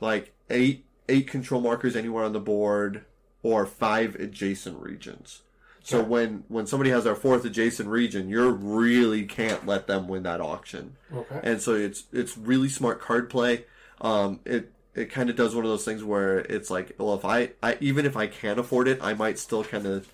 like 0.00 0.32
8 0.50 0.84
8 1.08 1.26
control 1.28 1.60
markers 1.60 1.96
anywhere 1.96 2.24
on 2.24 2.32
the 2.32 2.40
board 2.40 3.04
or 3.42 3.66
5 3.66 4.14
adjacent 4.16 4.78
regions. 4.80 5.42
So 5.82 6.00
Okay. 6.00 6.08
when 6.08 6.44
when 6.48 6.66
somebody 6.66 6.90
has 6.90 7.06
our 7.06 7.14
fourth 7.14 7.44
adjacent 7.44 7.88
region, 7.88 8.28
you 8.28 8.48
really 8.50 9.24
can't 9.24 9.66
let 9.66 9.86
them 9.86 10.06
win 10.08 10.22
that 10.24 10.40
auction 10.40 10.96
Okay. 11.14 11.40
and 11.42 11.60
so 11.62 11.74
it's 11.74 12.04
it's 12.12 12.36
really 12.36 12.68
smart 12.68 13.00
card 13.00 13.30
play. 13.30 13.64
Um, 14.00 14.40
it 14.44 14.72
it 14.98 15.10
kind 15.12 15.30
of 15.30 15.36
does 15.36 15.54
one 15.54 15.64
of 15.64 15.70
those 15.70 15.84
things 15.84 16.02
where 16.02 16.38
it's 16.38 16.70
like, 16.70 16.94
well, 16.98 17.14
if 17.14 17.24
I, 17.24 17.50
I 17.62 17.78
even 17.80 18.04
if 18.04 18.16
I 18.16 18.26
can't 18.26 18.58
afford 18.58 18.88
it, 18.88 18.98
I 19.00 19.14
might 19.14 19.38
still 19.38 19.62
kind 19.64 19.86
of, 19.86 20.08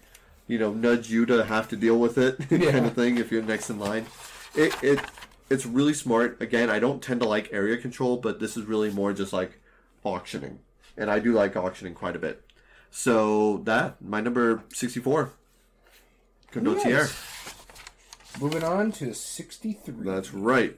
you 0.46 0.58
know, 0.58 0.72
nudge 0.72 1.10
you 1.10 1.24
to 1.26 1.44
have 1.44 1.68
to 1.70 1.76
deal 1.76 1.98
with 1.98 2.18
it, 2.18 2.38
Yeah. 2.50 2.72
kind 2.72 2.86
of 2.86 2.94
thing. 2.94 3.18
If 3.18 3.32
you're 3.32 3.42
next 3.42 3.70
in 3.70 3.78
line, 3.78 4.06
it 4.54 4.74
it 4.82 5.00
it's 5.48 5.64
really 5.66 5.94
smart. 5.94 6.40
Again, 6.42 6.68
I 6.70 6.78
don't 6.78 7.02
tend 7.02 7.20
to 7.20 7.28
like 7.28 7.48
area 7.52 7.76
control, 7.78 8.16
but 8.18 8.40
this 8.40 8.56
is 8.56 8.64
really 8.64 8.90
more 8.90 9.12
just 9.12 9.32
like 9.32 9.60
auctioning, 10.04 10.58
and 10.96 11.10
I 11.10 11.18
do 11.18 11.32
like 11.32 11.56
auctioning 11.56 11.94
quite 11.94 12.16
a 12.16 12.18
bit. 12.18 12.42
So 12.90 13.58
that 13.64 14.02
my 14.02 14.20
number 14.20 14.62
sixty 14.72 15.00
four. 15.00 15.32
Condottiere. 16.52 17.08
Nice. 17.08 17.54
Moving 18.40 18.62
on 18.64 18.92
to 18.92 19.12
63. 19.14 19.94
That's 20.04 20.32
right. 20.32 20.76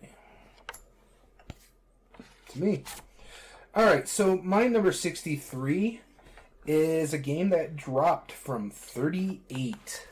to 2.50 2.60
me. 2.62 2.84
All 3.76 3.84
right, 3.84 4.08
so 4.08 4.38
my 4.38 4.68
number 4.68 4.90
63 4.90 6.00
is 6.66 7.12
a 7.12 7.18
game 7.18 7.50
that 7.50 7.76
dropped 7.76 8.32
from 8.32 8.70
38. 8.70 10.08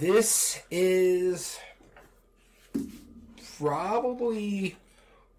This 0.00 0.60
is 0.68 1.60
probably 3.56 4.74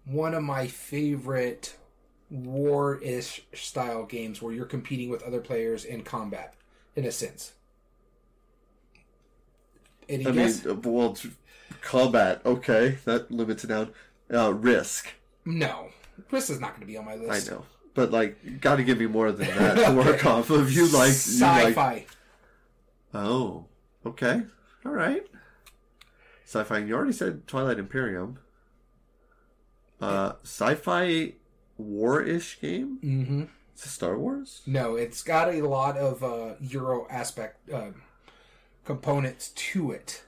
one 0.06 0.32
of 0.32 0.42
my 0.42 0.68
favorite 0.68 1.76
war-ish 2.30 3.42
style 3.52 4.06
games 4.06 4.40
where 4.40 4.54
you're 4.54 4.64
competing 4.64 5.10
with 5.10 5.22
other 5.22 5.42
players 5.42 5.84
in 5.84 6.04
combat 6.04 6.54
in 6.96 7.04
a 7.04 7.12
sense. 7.12 7.52
Any 10.08 10.26
I 10.26 10.30
guess? 10.30 10.64
mean, 10.64 10.80
well, 10.80 11.14
combat. 11.82 12.40
Okay, 12.46 12.96
that 13.04 13.30
limits 13.30 13.64
it 13.64 13.66
down. 13.66 13.92
Uh, 14.32 14.54
risk. 14.54 15.08
no. 15.44 15.90
Is 16.32 16.60
not 16.60 16.70
going 16.70 16.80
to 16.80 16.86
be 16.86 16.96
on 16.96 17.04
my 17.04 17.16
list. 17.16 17.50
I 17.50 17.54
know, 17.54 17.64
but 17.94 18.10
like, 18.10 18.60
got 18.60 18.76
to 18.76 18.84
give 18.84 18.98
me 18.98 19.06
more 19.06 19.32
than 19.32 19.48
that 19.48 19.74
to 19.86 19.92
work 19.96 20.24
off 20.26 20.50
of. 20.50 20.72
You 20.72 20.84
like 20.84 20.92
you 20.92 20.98
like. 20.98 21.10
sci-fi. 21.10 22.06
Oh, 23.14 23.66
okay, 24.04 24.42
all 24.84 24.92
right. 24.92 25.26
Sci-fi. 26.44 26.78
You 26.78 26.94
already 26.94 27.12
said 27.12 27.46
Twilight 27.46 27.78
Imperium. 27.78 28.38
Uh, 30.00 30.34
sci-fi 30.44 31.34
war-ish 31.76 32.60
game. 32.60 32.98
Mm-hmm. 33.02 33.42
Is 33.74 33.84
it 33.84 33.88
Star 33.88 34.18
Wars? 34.18 34.62
No, 34.66 34.96
it's 34.96 35.22
got 35.22 35.52
a 35.52 35.62
lot 35.62 35.96
of 35.96 36.22
uh, 36.22 36.54
Euro 36.60 37.06
aspect 37.10 37.70
um, 37.72 38.02
components 38.84 39.50
to 39.50 39.90
it. 39.92 40.22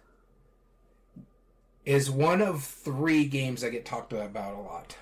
Is 1.85 2.11
one 2.11 2.43
of 2.43 2.63
three 2.63 3.25
games 3.25 3.65
I 3.65 3.71
get 3.71 3.85
talked 3.85 4.13
about 4.13 4.55
a 4.55 4.61
lot. 4.61 4.97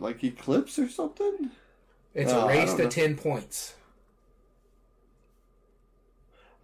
Like 0.00 0.22
Eclipse 0.22 0.78
or 0.78 0.88
something? 0.88 1.50
It's 2.14 2.32
Uh, 2.32 2.36
a 2.38 2.46
I 2.46 2.48
race 2.48 2.74
to 2.74 2.84
know. 2.84 2.90
ten 2.90 3.16
points. 3.16 3.74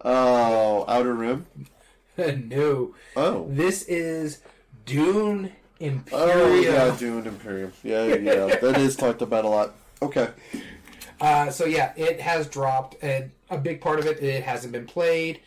Oh, 0.01 0.85
Outer 0.87 1.13
Rim. 1.13 1.45
no, 2.17 2.93
Oh, 3.15 3.47
this 3.49 3.83
is 3.83 4.41
Dune 4.85 5.51
Imperium. 5.79 6.29
Oh 6.31 6.55
yeah, 6.55 6.95
Dune 6.97 7.27
Imperium. 7.27 7.73
Yeah, 7.83 8.05
yeah, 8.05 8.45
that 8.61 8.77
is 8.77 8.95
talked 8.95 9.21
about 9.21 9.45
a 9.45 9.49
lot. 9.49 9.75
Okay. 10.01 10.29
Uh, 11.19 11.49
so 11.49 11.65
yeah, 11.65 11.93
it 11.95 12.19
has 12.21 12.47
dropped, 12.47 12.95
and 13.01 13.31
a 13.49 13.57
big 13.57 13.81
part 13.81 13.99
of 13.99 14.05
it 14.05 14.21
it 14.21 14.43
hasn't 14.43 14.71
been 14.73 14.85
played. 14.85 15.39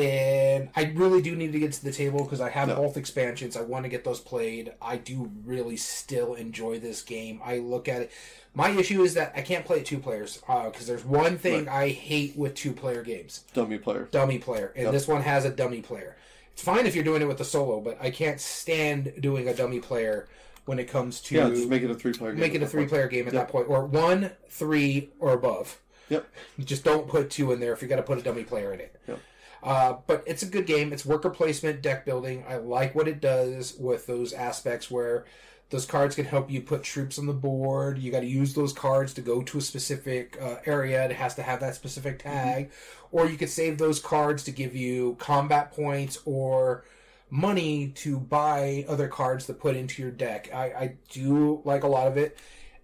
And 0.00 0.70
I 0.76 0.84
really 0.94 1.20
do 1.22 1.36
need 1.36 1.52
to 1.52 1.58
get 1.58 1.72
to 1.74 1.84
the 1.84 1.92
table 1.92 2.24
because 2.24 2.40
I 2.40 2.48
have 2.50 2.68
No. 2.68 2.76
both 2.76 2.96
expansions. 2.96 3.56
I 3.56 3.62
want 3.62 3.84
to 3.84 3.88
get 3.88 4.04
those 4.04 4.20
played. 4.20 4.72
I 4.80 4.96
do 4.96 5.30
really 5.44 5.76
still 5.76 6.34
enjoy 6.34 6.78
this 6.78 7.02
game. 7.02 7.40
I 7.44 7.58
look 7.58 7.88
at 7.88 8.02
it. 8.02 8.10
My 8.54 8.70
issue 8.70 9.02
is 9.02 9.14
that 9.14 9.32
I 9.36 9.42
can't 9.42 9.64
play 9.64 9.78
it 9.78 9.86
two 9.86 9.98
players 9.98 10.40
uh, 10.48 10.70
because 10.70 10.86
there's 10.86 11.04
one 11.04 11.38
thing 11.38 11.68
I 11.68 11.88
hate 11.88 12.36
with 12.36 12.54
two 12.54 12.72
player 12.72 13.02
games 13.02 13.44
Dummy 13.54 13.78
player. 13.78 14.08
dummy 14.10 14.38
player, 14.38 14.72
and 14.74 14.84
Yep. 14.84 14.92
this 14.92 15.06
one 15.06 15.22
has 15.22 15.44
a 15.44 15.50
dummy 15.50 15.82
player. 15.82 16.16
It's 16.52 16.62
fine 16.62 16.84
if 16.86 16.94
you're 16.94 17.04
doing 17.04 17.22
it 17.22 17.28
with 17.28 17.40
a 17.40 17.44
solo, 17.44 17.80
but 17.80 17.96
I 18.00 18.10
can't 18.10 18.40
stand 18.40 19.12
doing 19.20 19.46
a 19.48 19.54
dummy 19.54 19.78
player 19.80 20.28
when 20.64 20.78
it 20.80 20.86
comes 20.88 21.20
to 21.22 21.36
Yeah, 21.36 21.48
just 21.50 21.68
make 21.68 21.82
it 21.82 21.90
a 21.90 21.94
three 21.94 22.12
player 22.12 22.32
game. 22.32 22.40
make 22.40 22.54
it 22.54 22.62
a 22.62 22.66
three 22.66 22.86
player 22.86 23.06
game 23.06 23.26
at 23.28 23.32
that 23.34 23.48
point, 23.48 23.68
or 23.68 23.84
one, 23.86 24.32
three, 24.48 25.10
or 25.20 25.32
above. 25.32 25.80
Yep. 26.08 26.26
Just 26.58 26.82
don't 26.82 27.06
put 27.06 27.30
two 27.30 27.52
in 27.52 27.60
there 27.60 27.72
if 27.72 27.80
you're 27.80 27.88
going 27.88 28.02
to 28.02 28.06
put 28.06 28.18
a 28.18 28.22
dummy 28.22 28.42
player 28.42 28.72
in 28.74 28.80
it. 28.80 28.96
Yep. 29.06 29.20
Uh, 29.62 29.94
but 30.06 30.22
it's 30.26 30.42
a 30.42 30.46
good 30.46 30.66
game. 30.66 30.92
It's 30.92 31.04
worker 31.04 31.30
placement, 31.30 31.82
deck 31.82 32.04
building. 32.04 32.44
I 32.48 32.56
like 32.56 32.94
what 32.94 33.08
it 33.08 33.20
does 33.20 33.74
with 33.78 34.06
those 34.06 34.32
aspects 34.32 34.90
where 34.90 35.26
those 35.70 35.86
cards 35.86 36.16
can 36.16 36.24
help 36.24 36.50
you 36.50 36.60
put 36.60 36.82
troops 36.82 37.18
on 37.18 37.26
the 37.26 37.32
board. 37.32 37.98
You 37.98 38.10
got 38.10 38.20
to 38.20 38.26
use 38.26 38.54
those 38.54 38.72
cards 38.72 39.14
to 39.14 39.20
go 39.20 39.42
to 39.42 39.58
a 39.58 39.60
specific 39.60 40.36
uh, 40.40 40.56
area. 40.66 41.04
It 41.04 41.12
has 41.12 41.34
to 41.36 41.42
have 41.42 41.60
that 41.60 41.74
specific 41.76 42.18
tag. 42.18 42.72
Or 43.12 43.26
you 43.26 43.36
could 43.36 43.50
save 43.50 43.78
those 43.78 44.00
cards 44.00 44.42
to 44.44 44.50
give 44.50 44.74
you 44.74 45.16
combat 45.18 45.72
points 45.72 46.18
or 46.24 46.84
money 47.30 47.88
to 47.88 48.18
buy 48.18 48.84
other 48.88 49.06
cards 49.06 49.46
to 49.46 49.54
put 49.54 49.76
into 49.76 50.02
your 50.02 50.10
deck. 50.10 50.50
I, 50.52 50.64
I 50.64 50.94
do 51.10 51.62
like 51.64 51.84
a 51.84 51.88
lot 51.88 52.08
of 52.08 52.16
it. 52.16 52.36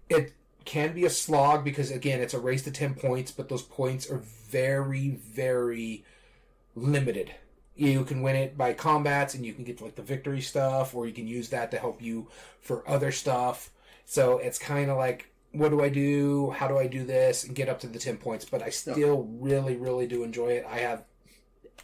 It 0.09 0.33
can 0.63 0.93
be 0.93 1.05
a 1.05 1.09
slog 1.09 1.63
because 1.63 1.91
again 1.91 2.19
it's 2.19 2.33
a 2.33 2.39
race 2.39 2.61
to 2.61 2.69
10 2.69 2.95
points 2.95 3.31
but 3.31 3.47
those 3.47 3.61
points 3.61 4.11
are 4.11 4.17
very 4.17 5.11
very 5.11 6.03
limited. 6.77 7.33
You 7.75 8.03
can 8.05 8.21
win 8.21 8.35
it 8.35 8.57
by 8.57 8.73
combats 8.73 9.35
and 9.35 9.45
you 9.45 9.53
can 9.53 9.63
get 9.63 9.81
like 9.81 9.95
the 9.95 10.01
victory 10.01 10.41
stuff 10.41 10.95
or 10.95 11.05
you 11.05 11.13
can 11.13 11.27
use 11.27 11.49
that 11.49 11.71
to 11.71 11.77
help 11.77 12.01
you 12.01 12.27
for 12.59 12.87
other 12.89 13.11
stuff. 13.11 13.71
So 14.05 14.39
it's 14.39 14.57
kind 14.57 14.89
of 14.89 14.97
like 14.97 15.31
what 15.53 15.69
do 15.69 15.81
i 15.81 15.89
do? 15.89 16.51
How 16.51 16.67
do 16.67 16.77
i 16.77 16.87
do 16.87 17.03
this? 17.03 17.43
And 17.43 17.55
get 17.55 17.69
up 17.69 17.79
to 17.81 17.87
the 17.87 17.99
10 17.99 18.17
points 18.17 18.45
but 18.45 18.61
i 18.61 18.69
still 18.69 19.27
really 19.39 19.75
really 19.75 20.07
do 20.07 20.23
enjoy 20.23 20.49
it. 20.49 20.65
I 20.69 20.79
have 20.79 21.03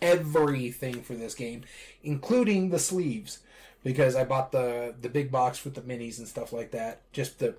everything 0.01 1.01
for 1.01 1.13
this 1.13 1.35
game 1.35 1.63
including 2.01 2.69
the 2.69 2.79
sleeves 2.79 3.39
because 3.83 4.15
i 4.15 4.23
bought 4.23 4.51
the 4.51 4.93
the 4.99 5.07
big 5.07 5.31
box 5.31 5.63
with 5.63 5.75
the 5.75 5.81
minis 5.81 6.17
and 6.17 6.27
stuff 6.27 6.51
like 6.51 6.71
that 6.71 6.99
just 7.13 7.39
to 7.39 7.55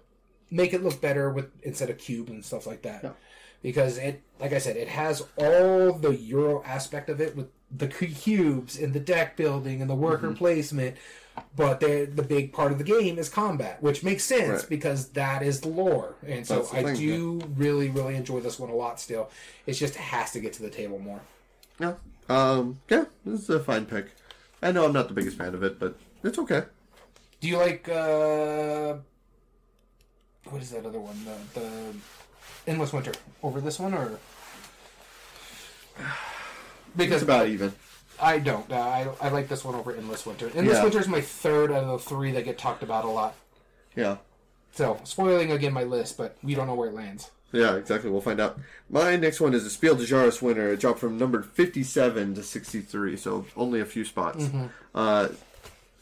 make 0.50 0.72
it 0.72 0.82
look 0.82 1.00
better 1.00 1.30
with 1.30 1.50
instead 1.62 1.90
of 1.90 1.98
cube 1.98 2.28
and 2.28 2.44
stuff 2.44 2.66
like 2.66 2.82
that. 2.82 3.02
Yeah. 3.02 3.10
Because 3.64 3.98
it 3.98 4.22
like 4.38 4.52
i 4.52 4.58
said 4.58 4.76
it 4.76 4.86
has 4.88 5.20
all 5.36 5.92
the 5.94 6.14
euro 6.14 6.62
aspect 6.64 7.08
of 7.08 7.20
it 7.20 7.34
with 7.34 7.48
the 7.76 7.88
cubes 7.88 8.78
and 8.78 8.92
the 8.92 9.00
deck 9.00 9.36
building 9.36 9.80
and 9.80 9.90
the 9.90 9.94
worker 9.96 10.28
Mm-hmm. 10.28 10.36
placement 10.36 10.96
but 11.56 11.80
the 11.80 12.04
the 12.14 12.22
big 12.22 12.52
part 12.52 12.70
of 12.70 12.78
the 12.78 12.84
game 12.84 13.18
is 13.18 13.28
combat 13.28 13.82
which 13.82 14.04
makes 14.04 14.22
sense 14.22 14.60
Right. 14.60 14.68
because 14.68 15.08
that 15.20 15.42
is 15.42 15.60
the 15.62 15.68
lore 15.68 16.14
and 16.24 16.46
so 16.46 16.68
i 16.72 16.84
thing, 16.84 16.94
do 16.94 17.40
really 17.56 17.88
really 17.90 18.14
enjoy 18.14 18.38
this 18.38 18.60
one 18.60 18.70
a 18.70 18.74
lot 18.76 19.00
still 19.00 19.28
it 19.66 19.72
just 19.72 19.96
has 19.96 20.30
to 20.32 20.38
get 20.40 20.52
to 20.52 20.62
the 20.62 20.70
table 20.70 21.00
more 21.00 21.20
Yeah. 21.80 21.94
Um. 22.28 22.78
Yeah. 22.88 23.04
This 23.26 23.40
is 23.42 23.50
a 23.50 23.58
fine 23.60 23.84
pick. 23.84 24.06
I 24.62 24.70
know 24.72 24.86
I'm 24.86 24.92
not 24.94 25.08
the 25.08 25.14
biggest 25.14 25.36
fan 25.36 25.54
of 25.54 25.62
it, 25.62 25.78
but 25.78 25.98
it's 26.22 26.38
okay. 26.38 26.62
do 27.40 27.48
you 27.48 27.58
like 27.58 27.88
uh 27.88 28.94
what 30.50 30.62
is 30.62 30.70
that 30.70 30.86
other 30.86 31.00
one 31.00 31.18
the, 31.24 31.60
the 31.60 31.94
endless 32.66 32.92
winter 32.92 33.12
over 33.42 33.60
this 33.60 33.78
one 33.78 33.94
or 33.94 34.18
because 36.96 37.16
It's 37.16 37.22
about 37.24 37.48
even. 37.48 37.72
I 38.20 38.38
don't. 38.38 38.70
Uh, 38.70 38.76
I 38.76 39.08
I 39.20 39.28
like 39.30 39.48
this 39.48 39.64
one 39.64 39.74
over 39.74 39.92
Endless 39.94 40.24
Winter. 40.24 40.50
Endless 40.54 40.76
Yeah. 40.76 40.82
Winter 40.84 41.00
is 41.00 41.08
my 41.08 41.20
third 41.20 41.72
out 41.72 41.82
of 41.82 41.88
the 41.88 41.98
three 41.98 42.30
that 42.32 42.44
get 42.44 42.58
talked 42.58 42.82
about 42.82 43.04
a 43.04 43.08
lot. 43.08 43.34
Yeah. 43.96 44.18
So 44.72 45.00
spoiling 45.04 45.50
again 45.52 45.72
my 45.72 45.82
list, 45.82 46.16
but 46.16 46.36
we 46.42 46.54
don't 46.54 46.66
know 46.66 46.74
where 46.74 46.88
it 46.88 46.94
lands. 46.94 47.30
Yeah, 47.52 47.74
exactly. 47.76 48.10
We'll 48.10 48.20
find 48.20 48.40
out. 48.40 48.58
My 48.90 49.14
next 49.16 49.40
one 49.40 49.54
is 49.54 49.64
a 49.64 49.70
Spiel 49.70 49.94
des 49.94 50.06
Jahres 50.06 50.42
winner. 50.42 50.72
It 50.72 50.80
dropped 50.80 50.98
from 50.98 51.16
number 51.18 51.40
57 51.42 52.34
to 52.34 52.42
63, 52.42 53.16
so 53.16 53.46
only 53.56 53.80
a 53.80 53.84
few 53.84 54.04
spots. 54.04 54.48
Uh, 54.92 55.28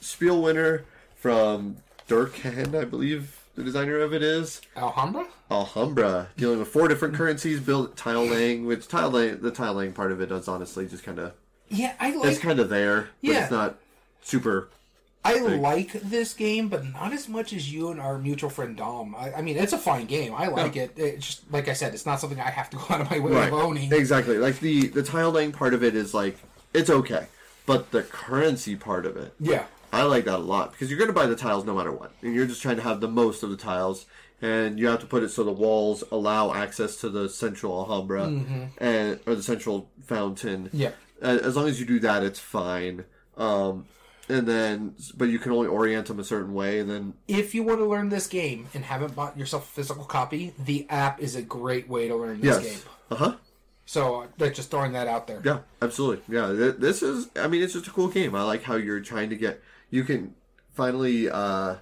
Spiel 0.01 0.41
winner 0.41 0.85
from 1.15 1.77
Dirk 2.09 2.37
Henn, 2.37 2.75
I 2.75 2.85
believe 2.87 3.42
the 3.55 3.63
designer 3.63 3.99
of 4.01 4.13
it 4.15 4.23
is. 4.23 4.61
Alhambra. 4.77 5.27
Alhambra, 5.51 6.29
dealing 6.37 6.59
with 6.59 6.69
four 6.69 6.89
different 6.89 7.15
currencies, 7.15 7.61
built 7.61 7.97
tile 7.97 8.25
laying, 8.25 8.67
which 8.67 8.89
tile 8.89 9.11
laying, 9.11 9.41
the 9.41 9.51
tile 9.51 9.75
laying 9.75 9.93
part 9.93 10.13
of 10.13 10.21
it 10.21 10.31
is 10.33 10.49
honestly 10.49 10.87
just 10.87 11.05
kind 11.05 11.19
of, 11.19 11.33
Yeah, 11.69 11.95
I 12.01 12.15
like. 12.15 12.31
it's 12.31 12.39
kind 12.39 12.59
of 12.61 12.69
there, 12.69 13.09
but 13.23 13.31
Yeah. 13.31 13.43
it's 13.43 13.51
not 13.51 13.77
super. 14.23 14.69
I 15.25 15.39
like 15.39 15.93
this 15.93 16.35
game, 16.35 16.69
but 16.69 16.85
not 16.93 17.13
as 17.13 17.29
much 17.29 17.53
as 17.53 17.73
you 17.73 17.91
and 17.91 18.01
our 18.01 18.19
mutual 18.19 18.51
friend 18.51 18.77
Dom. 18.77 19.15
I, 19.15 19.35
I 19.35 19.41
mean, 19.43 19.57
it's 19.57 19.73
a 19.73 19.79
fine 19.79 20.07
game. 20.07 20.35
I 20.35 20.49
like 20.49 20.75
it. 20.75 20.95
It's 20.97 21.25
just 21.25 21.53
like 21.53 21.69
I 21.69 21.75
said, 21.75 21.95
it's 21.95 22.05
not 22.05 22.19
something 22.19 22.41
I 22.41 22.51
have 22.51 22.69
to 22.71 22.77
go 22.77 22.87
out 22.91 23.03
of 23.03 23.09
my 23.11 23.21
way 23.21 23.47
of 23.47 23.53
owning. 23.53 23.93
Exactly. 23.93 24.39
Like 24.39 24.59
the 24.59 24.89
the 24.89 25.05
tile 25.05 25.31
laying 25.31 25.53
part 25.53 25.75
of 25.75 25.85
it 25.85 25.95
is 25.95 26.13
like 26.13 26.39
it's 26.75 26.91
okay, 26.91 27.27
but 27.67 27.93
the 27.93 28.03
currency 28.03 28.75
part 28.75 29.07
of 29.07 29.17
it, 29.17 29.33
Yeah. 29.39 29.67
I 29.93 30.05
like 30.05 30.25
that 30.25 30.37
a 30.37 30.39
lot 30.39 30.73
because 30.73 30.89
you're 30.89 30.99
going 30.99 31.11
to 31.11 31.15
buy 31.15 31.27
the 31.27 31.37
tiles 31.37 31.65
no 31.65 31.75
matter 31.75 31.93
what, 31.93 32.13
and 32.23 32.35
you're 32.35 32.47
just 32.47 32.63
trying 32.63 32.77
to 32.77 32.83
have 32.83 33.01
the 33.01 33.09
most 33.09 33.43
of 33.43 33.51
the 33.51 33.57
tiles, 33.57 34.07
and 34.41 34.79
you 34.79 34.89
have 34.89 35.01
to 35.01 35.07
put 35.07 35.23
it 35.23 35.29
so 35.29 35.45
the 35.45 35.53
walls 35.53 36.03
allow 36.11 36.53
access 36.53 36.97
to 36.97 37.11
the 37.11 37.29
central 37.29 37.73
Alhambra 37.75 38.25
and 38.79 39.21
or 39.27 39.35
the 39.35 39.43
central 39.43 39.91
fountain. 40.03 40.65
Mm-hmm. 40.69 40.77
Yeah. 40.77 40.93
As 41.21 41.57
long 41.57 41.69
as 41.69 41.79
you 41.79 41.87
do 41.87 42.01
that, 42.01 42.23
it's 42.23 42.41
fine. 42.41 43.05
Um, 43.37 43.87
and 44.29 44.47
then, 44.47 44.95
but 45.17 45.27
you 45.27 45.39
can 45.39 45.53
only 45.53 45.69
orient 45.69 46.07
them 46.07 46.19
a 46.19 46.25
certain 46.25 46.55
way, 46.55 46.79
and 46.79 46.89
then 46.89 47.15
If 47.29 47.55
you 47.55 47.63
want 47.63 47.81
to 47.81 47.85
learn 47.85 48.09
this 48.09 48.27
game 48.27 48.69
and 48.73 48.85
haven't 48.85 49.15
bought 49.15 49.37
yourself 49.37 49.69
a 49.69 49.73
physical 49.73 50.05
copy, 50.05 50.55
the 50.59 50.87
app 50.89 51.21
is 51.21 51.37
a 51.37 51.43
great 51.43 51.89
way 51.89 52.09
to 52.09 52.17
learn 52.17 52.41
this 52.41 52.63
yes, 52.63 52.65
game. 52.65 52.83
uh 53.11 53.15
huh. 53.17 53.35
So, 53.85 54.27
like, 54.39 54.55
just 54.55 54.71
throwing 54.71 54.93
that 54.93 55.07
out 55.07 55.27
there. 55.27 55.43
Yeah, 55.45 55.59
absolutely. 55.83 56.35
Yeah, 56.35 56.47
this 56.49 57.03
is. 57.03 57.29
I 57.37 57.49
mean, 57.49 57.63
it's 57.63 57.73
just 57.75 57.89
a 57.89 57.91
cool 57.91 58.09
game. 58.09 58.35
I 58.35 58.43
like 58.43 58.63
how 58.63 58.77
you're 58.77 59.01
trying 59.01 59.29
to 59.31 59.37
get. 59.37 59.61
You 59.93 60.03
can 60.05 60.35
finally 60.73 61.31
uh, 61.31 61.77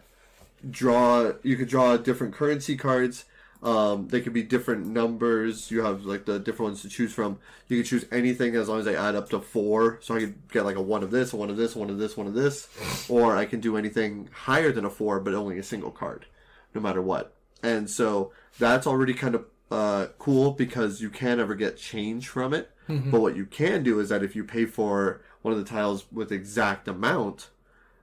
draw. 0.68 1.32
You 1.42 1.56
can 1.56 1.66
draw 1.66 1.96
different 1.96 2.34
currency 2.34 2.76
cards. 2.76 3.24
Um, 3.62 4.08
they 4.08 4.20
could 4.20 4.32
be 4.32 4.42
different 4.42 4.86
numbers. 4.86 5.70
You 5.70 5.82
have 5.82 6.04
like 6.04 6.24
the 6.24 6.38
different 6.38 6.70
ones 6.70 6.82
to 6.82 6.88
choose 6.88 7.12
from. 7.12 7.38
You 7.68 7.76
can 7.78 7.84
choose 7.86 8.04
anything 8.10 8.56
as 8.56 8.68
long 8.68 8.80
as 8.80 8.84
they 8.86 8.96
add 8.96 9.14
up 9.14 9.28
to 9.30 9.40
four. 9.40 9.98
So 10.02 10.16
I 10.16 10.20
could 10.20 10.48
get 10.50 10.64
like 10.64 10.76
a 10.76 10.82
one 10.82 11.02
of 11.02 11.10
this, 11.10 11.32
a 11.32 11.36
one 11.36 11.50
of 11.50 11.56
this, 11.56 11.76
one 11.76 11.88
of 11.88 11.98
this, 11.98 12.16
one 12.16 12.26
of 12.26 12.34
this, 12.34 12.68
or 13.08 13.36
I 13.36 13.44
can 13.44 13.60
do 13.60 13.76
anything 13.76 14.28
higher 14.32 14.72
than 14.72 14.84
a 14.84 14.90
four, 14.90 15.20
but 15.20 15.34
only 15.34 15.58
a 15.58 15.62
single 15.62 15.90
card, 15.90 16.26
no 16.74 16.80
matter 16.80 17.02
what. 17.02 17.34
And 17.62 17.88
so 17.88 18.32
that's 18.58 18.86
already 18.86 19.12
kind 19.14 19.34
of 19.34 19.44
uh, 19.70 20.06
cool 20.18 20.50
because 20.52 21.00
you 21.00 21.10
can't 21.10 21.38
ever 21.38 21.54
get 21.54 21.76
change 21.76 22.28
from 22.28 22.52
it. 22.54 22.70
But 23.10 23.20
what 23.20 23.36
you 23.36 23.46
can 23.46 23.84
do 23.84 24.00
is 24.00 24.08
that 24.08 24.24
if 24.24 24.34
you 24.34 24.42
pay 24.42 24.64
for 24.64 25.20
one 25.42 25.52
of 25.52 25.58
the 25.62 25.64
tiles 25.70 26.06
with 26.10 26.32
exact 26.32 26.88
amount, 26.88 27.50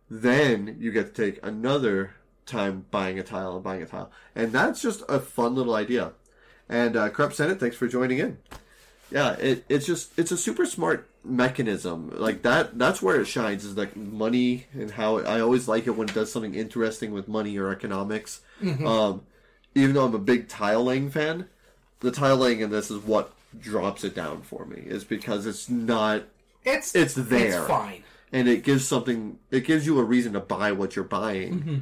then 0.09 0.77
you 0.79 0.91
get 0.91 1.13
to 1.13 1.25
take 1.25 1.39
another 1.45 2.11
time 2.45 2.85
buying 2.91 3.19
a 3.19 3.23
tile 3.23 3.55
and 3.55 3.63
buying 3.63 3.81
a 3.81 3.85
tile. 3.85 4.11
And 4.35 4.51
that's 4.51 4.81
just 4.81 5.03
a 5.09 5.19
fun 5.19 5.55
little 5.55 5.75
idea. 5.75 6.13
And 6.69 6.95
uh, 6.95 7.09
Corrupt 7.09 7.35
Senate, 7.35 7.59
thanks 7.59 7.75
for 7.75 7.87
joining 7.87 8.19
in. 8.19 8.37
Yeah, 9.09 9.33
it, 9.33 9.65
it's 9.69 9.85
just 9.85 10.17
it's 10.19 10.31
a 10.31 10.37
super 10.37 10.65
smart 10.65 11.09
mechanism. 11.23 12.11
Like 12.13 12.41
that 12.41 12.77
that's 12.77 13.01
where 13.01 13.19
it 13.21 13.25
shines 13.25 13.63
is 13.63 13.77
like 13.77 13.95
money 13.95 14.67
and 14.73 14.91
how 14.91 15.19
I 15.19 15.39
always 15.39 15.67
like 15.67 15.87
it 15.87 15.91
when 15.91 16.09
it 16.09 16.13
does 16.13 16.31
something 16.31 16.55
interesting 16.55 17.11
with 17.11 17.27
money 17.27 17.57
or 17.57 17.71
economics. 17.71 18.41
Um, 18.85 19.21
even 19.75 19.93
though 19.93 20.05
I'm 20.05 20.15
a 20.15 20.19
big 20.19 20.49
tile 20.49 20.83
laying 20.83 21.09
fan, 21.09 21.47
the 22.01 22.11
tile 22.11 22.37
laying 22.37 22.59
in 22.59 22.69
this 22.69 22.91
is 22.91 23.01
what 23.03 23.33
drops 23.57 24.03
it 24.03 24.13
down 24.13 24.41
for 24.41 24.65
me. 24.65 24.81
Is 24.85 25.05
because 25.05 25.45
it's 25.45 25.69
not 25.69 26.23
It's 26.65 26.93
It's 26.93 27.13
there. 27.13 27.59
It's 27.59 27.67
fine. 27.67 28.03
And 28.31 28.47
it 28.47 28.63
gives 28.63 28.85
something 28.87 29.39
it 29.51 29.65
gives 29.65 29.85
you 29.85 29.99
a 29.99 30.03
reason 30.03 30.33
to 30.33 30.39
buy 30.39 30.71
what 30.71 30.95
you're 30.95 31.05
buying 31.05 31.59
Mm-hmm. 31.59 31.77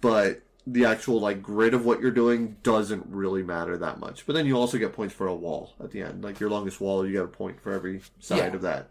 but 0.00 0.42
the 0.66 0.84
actual 0.84 1.20
like 1.20 1.42
grid 1.42 1.74
of 1.74 1.84
what 1.84 2.00
you're 2.00 2.10
doing 2.12 2.56
doesn't 2.62 3.04
really 3.08 3.42
matter 3.42 3.76
that 3.78 3.98
much 3.98 4.24
but 4.26 4.34
then 4.34 4.46
you 4.46 4.56
also 4.56 4.78
get 4.78 4.92
points 4.92 5.14
for 5.14 5.26
a 5.26 5.34
wall 5.34 5.72
at 5.82 5.90
the 5.90 6.02
end 6.02 6.22
like 6.22 6.38
your 6.40 6.50
longest 6.50 6.80
wall 6.80 7.04
you 7.06 7.12
get 7.12 7.22
a 7.24 7.26
point 7.28 7.60
for 7.60 7.72
every 7.72 8.00
side 8.20 8.38
Yeah. 8.38 8.54
of 8.54 8.62
that 8.62 8.88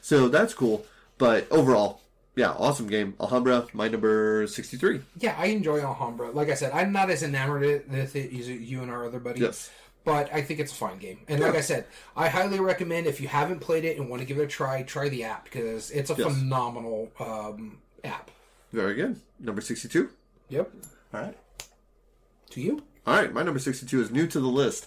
so 0.00 0.28
that's 0.28 0.54
cool 0.54 0.86
but 1.18 1.50
overall 1.50 2.00
yeah 2.36 2.50
awesome 2.52 2.86
game 2.86 3.14
alhambra 3.20 3.66
my 3.72 3.88
number 3.88 4.46
63 4.46 5.00
Yeah, 5.18 5.34
I 5.36 5.46
enjoy 5.46 5.80
Alhambra. 5.80 6.30
Like 6.30 6.48
I 6.48 6.54
said, 6.54 6.70
I'm 6.72 6.92
not 6.92 7.10
as 7.10 7.22
enamored 7.24 7.62
with 7.90 8.14
it 8.16 8.32
as 8.32 8.48
you 8.48 8.80
and 8.82 8.90
our 8.90 9.04
other 9.04 9.18
buddies 9.18 9.42
Yes. 9.42 9.70
But 10.04 10.32
I 10.32 10.40
think 10.42 10.60
it's 10.60 10.72
a 10.72 10.74
fine 10.74 10.98
game. 10.98 11.20
And 11.28 11.40
like 11.40 11.54
I 11.54 11.60
said, 11.60 11.84
I 12.16 12.28
highly 12.28 12.58
recommend 12.58 13.06
if 13.06 13.20
you 13.20 13.28
haven't 13.28 13.60
played 13.60 13.84
it 13.84 13.98
and 13.98 14.08
want 14.08 14.20
to 14.20 14.26
give 14.26 14.38
it 14.38 14.42
a 14.42 14.46
try, 14.46 14.82
try 14.82 15.08
the 15.10 15.24
app 15.24 15.44
because 15.44 15.90
it's 15.90 16.10
a 16.10 16.14
Yes. 16.14 16.26
phenomenal 16.32 17.10
um, 17.20 17.78
app. 18.02 18.30
Very 18.72 18.94
good. 18.94 19.20
Number 19.38 19.60
62. 19.60 20.08
Yep. 20.48 20.70
All 21.12 21.20
right. 21.20 21.36
To 22.50 22.60
you? 22.60 22.82
All 23.06 23.14
right, 23.16 23.32
my 23.32 23.42
number 23.42 23.58
62 23.60 24.00
is 24.00 24.10
new 24.10 24.26
to 24.26 24.40
the 24.40 24.46
list. 24.46 24.86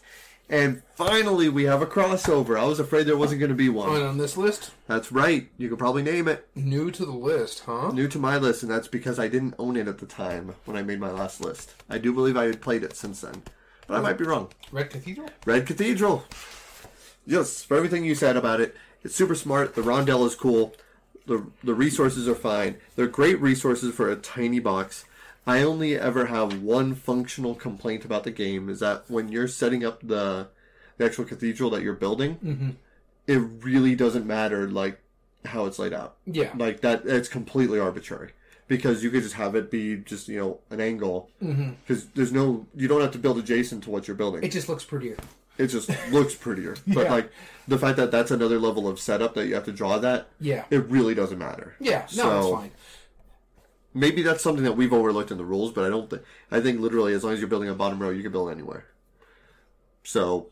And 0.49 0.83
finally, 0.95 1.47
we 1.47 1.63
have 1.63 1.81
a 1.81 1.85
crossover. 1.85 2.59
I 2.59 2.65
was 2.65 2.79
afraid 2.79 3.05
there 3.07 3.15
wasn't 3.17 3.39
going 3.39 3.49
to 3.49 3.55
be 3.55 3.69
one. 3.69 4.01
on 4.01 4.17
this 4.17 4.35
list, 4.35 4.71
That's 4.87 5.11
right. 5.11 5.47
You 5.57 5.69
could 5.69 5.79
probably 5.79 6.03
name 6.03 6.27
it. 6.27 6.47
new 6.53 6.91
to 6.91 7.05
the 7.05 7.11
list, 7.13 7.61
huh? 7.65 7.91
New 7.91 8.07
to 8.09 8.19
my 8.19 8.37
list, 8.37 8.61
and 8.61 8.71
that's 8.71 8.87
because 8.89 9.19
I 9.19 9.29
didn't 9.29 9.55
own 9.57 9.77
it 9.77 9.87
at 9.87 9.99
the 9.99 10.05
time 10.05 10.53
when 10.65 10.75
I 10.75 10.81
made 10.83 10.99
my 10.99 11.11
last 11.11 11.39
list. 11.39 11.73
I 11.89 11.97
do 11.97 12.11
believe 12.13 12.35
I 12.35 12.45
had 12.45 12.61
played 12.61 12.83
it 12.83 12.95
since 12.95 13.21
then, 13.21 13.43
but 13.87 13.97
I 13.97 14.01
might 14.01 14.17
be 14.17 14.25
wrong. 14.25 14.49
Red 14.71 14.89
Cathedral? 14.89 15.29
Red 15.45 15.67
Cathedral. 15.67 16.25
Yes, 17.25 17.63
for 17.63 17.77
everything 17.77 18.03
you 18.03 18.15
said 18.15 18.37
about 18.37 18.59
it, 18.59 18.75
it's 19.03 19.15
super 19.15 19.35
smart. 19.35 19.75
The 19.75 19.81
rondelle 19.81 20.25
is 20.25 20.35
cool. 20.35 20.75
The 21.25 21.45
the 21.63 21.73
resources 21.73 22.27
are 22.27 22.35
fine. 22.35 22.77
They're 22.95 23.07
great 23.07 23.39
resources 23.39 23.93
for 23.95 24.09
a 24.09 24.15
tiny 24.15 24.59
box. 24.59 25.05
I 25.45 25.61
only 25.61 25.97
ever 25.97 26.27
have 26.27 26.61
one 26.61 26.95
functional 26.95 27.55
complaint 27.55 28.05
about 28.05 28.23
the 28.23 28.31
game 28.31 28.69
is 28.69 28.79
that 28.79 29.03
when 29.09 29.29
you're 29.29 29.47
setting 29.47 29.83
up 29.83 29.99
the, 30.01 30.47
the 30.97 31.05
actual 31.05 31.25
cathedral 31.25 31.69
that 31.71 31.81
you're 31.81 31.93
building, 31.93 32.35
mm-hmm. 32.35 32.69
it 33.27 33.41
really 33.61 33.93
doesn't 33.93 34.25
matter 34.25 34.69
like 34.69 34.99
how 35.43 35.65
it's 35.65 35.79
laid 35.79 35.91
out. 35.91 36.15
Yeah. 36.25 36.51
Like 36.55 36.79
that, 36.81 37.05
it's 37.05 37.27
completely 37.27 37.77
arbitrary 37.77 38.31
because 38.67 39.03
you 39.03 39.09
could 39.09 39.23
just 39.23 39.35
have 39.35 39.55
it 39.55 39.69
be 39.69 39.97
just 39.97 40.27
you 40.27 40.39
know 40.39 40.59
an 40.69 40.79
angle 40.79 41.29
mm-hmm. 41.41 41.71
because 41.85 42.07
there's 42.09 42.31
no 42.31 42.65
you 42.75 42.87
don't 42.87 43.01
have 43.01 43.11
to 43.11 43.19
build 43.19 43.37
adjacent 43.37 43.83
to 43.83 43.89
what 43.89 44.07
you're 44.07 44.15
building 44.17 44.43
It 44.43 44.49
just 44.51 44.69
looks 44.69 44.83
prettier. 44.83 45.17
it 45.57 45.67
just 45.67 45.89
looks 46.11 46.35
prettier. 46.35 46.75
But 46.87 47.05
Yeah. 47.05 47.11
like 47.11 47.31
the 47.67 47.77
fact 47.77 47.97
that 47.97 48.11
that's 48.11 48.31
another 48.31 48.59
level 48.59 48.87
of 48.87 48.99
setup 48.99 49.33
that 49.35 49.47
you 49.47 49.55
have 49.55 49.65
to 49.65 49.71
draw 49.71 49.97
that, 49.99 50.27
Yeah. 50.39 50.65
it 50.69 50.85
really 50.89 51.13
doesn't 51.13 51.37
matter. 51.37 51.75
Yeah, 51.79 52.07
no, 52.15 52.23
So- 52.23 52.37
it's 52.39 52.61
fine. 52.61 52.71
Maybe 53.95 54.23
that's 54.23 54.41
something 54.41 54.63
that 54.63 54.75
we've 54.75 54.91
overlooked 54.91 55.29
in 55.29 55.37
the 55.37 55.45
rules, 55.45 55.71
but 55.71 55.83
I 55.85 55.89
don't 55.89 56.09
think. 56.09 56.23
I 56.49 56.59
think 56.61 56.79
literally, 56.79 57.13
as 57.13 57.23
long 57.23 57.33
as 57.33 57.39
you're 57.39 57.47
building 57.47 57.69
a 57.69 57.75
bottom 57.75 57.99
row, 58.01 58.09
you 58.09 58.23
can 58.23 58.31
build 58.31 58.49
anywhere. 58.49 58.85
So 60.03 60.47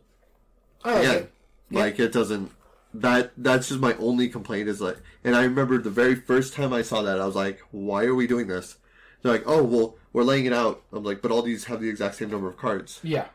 oh, 0.86 0.90
I 0.92 1.08
like 1.08 1.34
yeah, 1.72 1.80
like 1.80 2.00
it 2.00 2.12
doesn't. 2.14 2.52
That 2.94 3.32
that's 3.38 3.70
just 3.70 3.80
my 3.80 3.94
only 3.96 4.28
complaint 4.28 4.68
is 4.68 4.82
like, 4.82 4.98
and 5.24 5.36
I 5.36 5.44
remember 5.44 5.78
the 5.78 5.90
very 5.90 6.16
first 6.16 6.54
time 6.54 6.74
I 6.74 6.82
saw 6.82 7.02
that, 7.02 7.22
I 7.22 7.26
was 7.26 7.36
like, 7.36 7.62
why 7.72 8.04
are 8.06 8.16
we 8.16 8.28
doing 8.28 8.48
this? 8.48 8.78
They're 9.22 9.32
like, 9.32 9.44
oh 9.46 9.64
well, 9.64 9.96
we're 10.14 10.24
laying 10.24 10.46
it 10.46 10.54
out. 10.54 10.84
I'm 10.92 11.04
like, 11.04 11.22
but 11.22 11.32
all 11.32 11.42
these 11.42 11.66
have 11.66 11.82
the 11.82 11.90
exact 11.90 12.16
same 12.16 12.30
number 12.30 12.50
of 12.50 12.58
cards. 12.58 13.00
Yeah. 13.04 13.28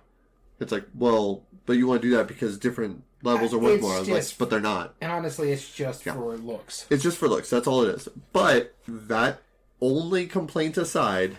It's 0.60 0.72
like, 0.72 0.86
well, 0.94 1.42
but 1.66 1.74
you 1.74 1.86
want 1.86 2.02
to 2.02 2.08
do 2.08 2.16
that 2.16 2.28
because 2.28 2.58
different 2.58 3.02
levels 3.22 3.52
are 3.52 3.58
worth 3.58 3.80
more. 3.80 3.94
I 3.94 4.00
was 4.00 4.08
like, 4.08 4.38
but 4.38 4.50
they're 4.50 4.60
not. 4.60 4.94
And 5.00 5.12
honestly, 5.12 5.52
it's 5.52 5.72
just 5.72 6.04
for 6.04 6.36
looks. 6.36 6.86
It's 6.90 7.02
just 7.02 7.18
for 7.18 7.28
looks. 7.28 7.50
That's 7.50 7.66
all 7.66 7.82
it 7.82 7.94
is. 7.94 8.08
But 8.32 8.74
that 8.86 9.40
only 9.80 10.26
complaint 10.26 10.76
aside, 10.76 11.36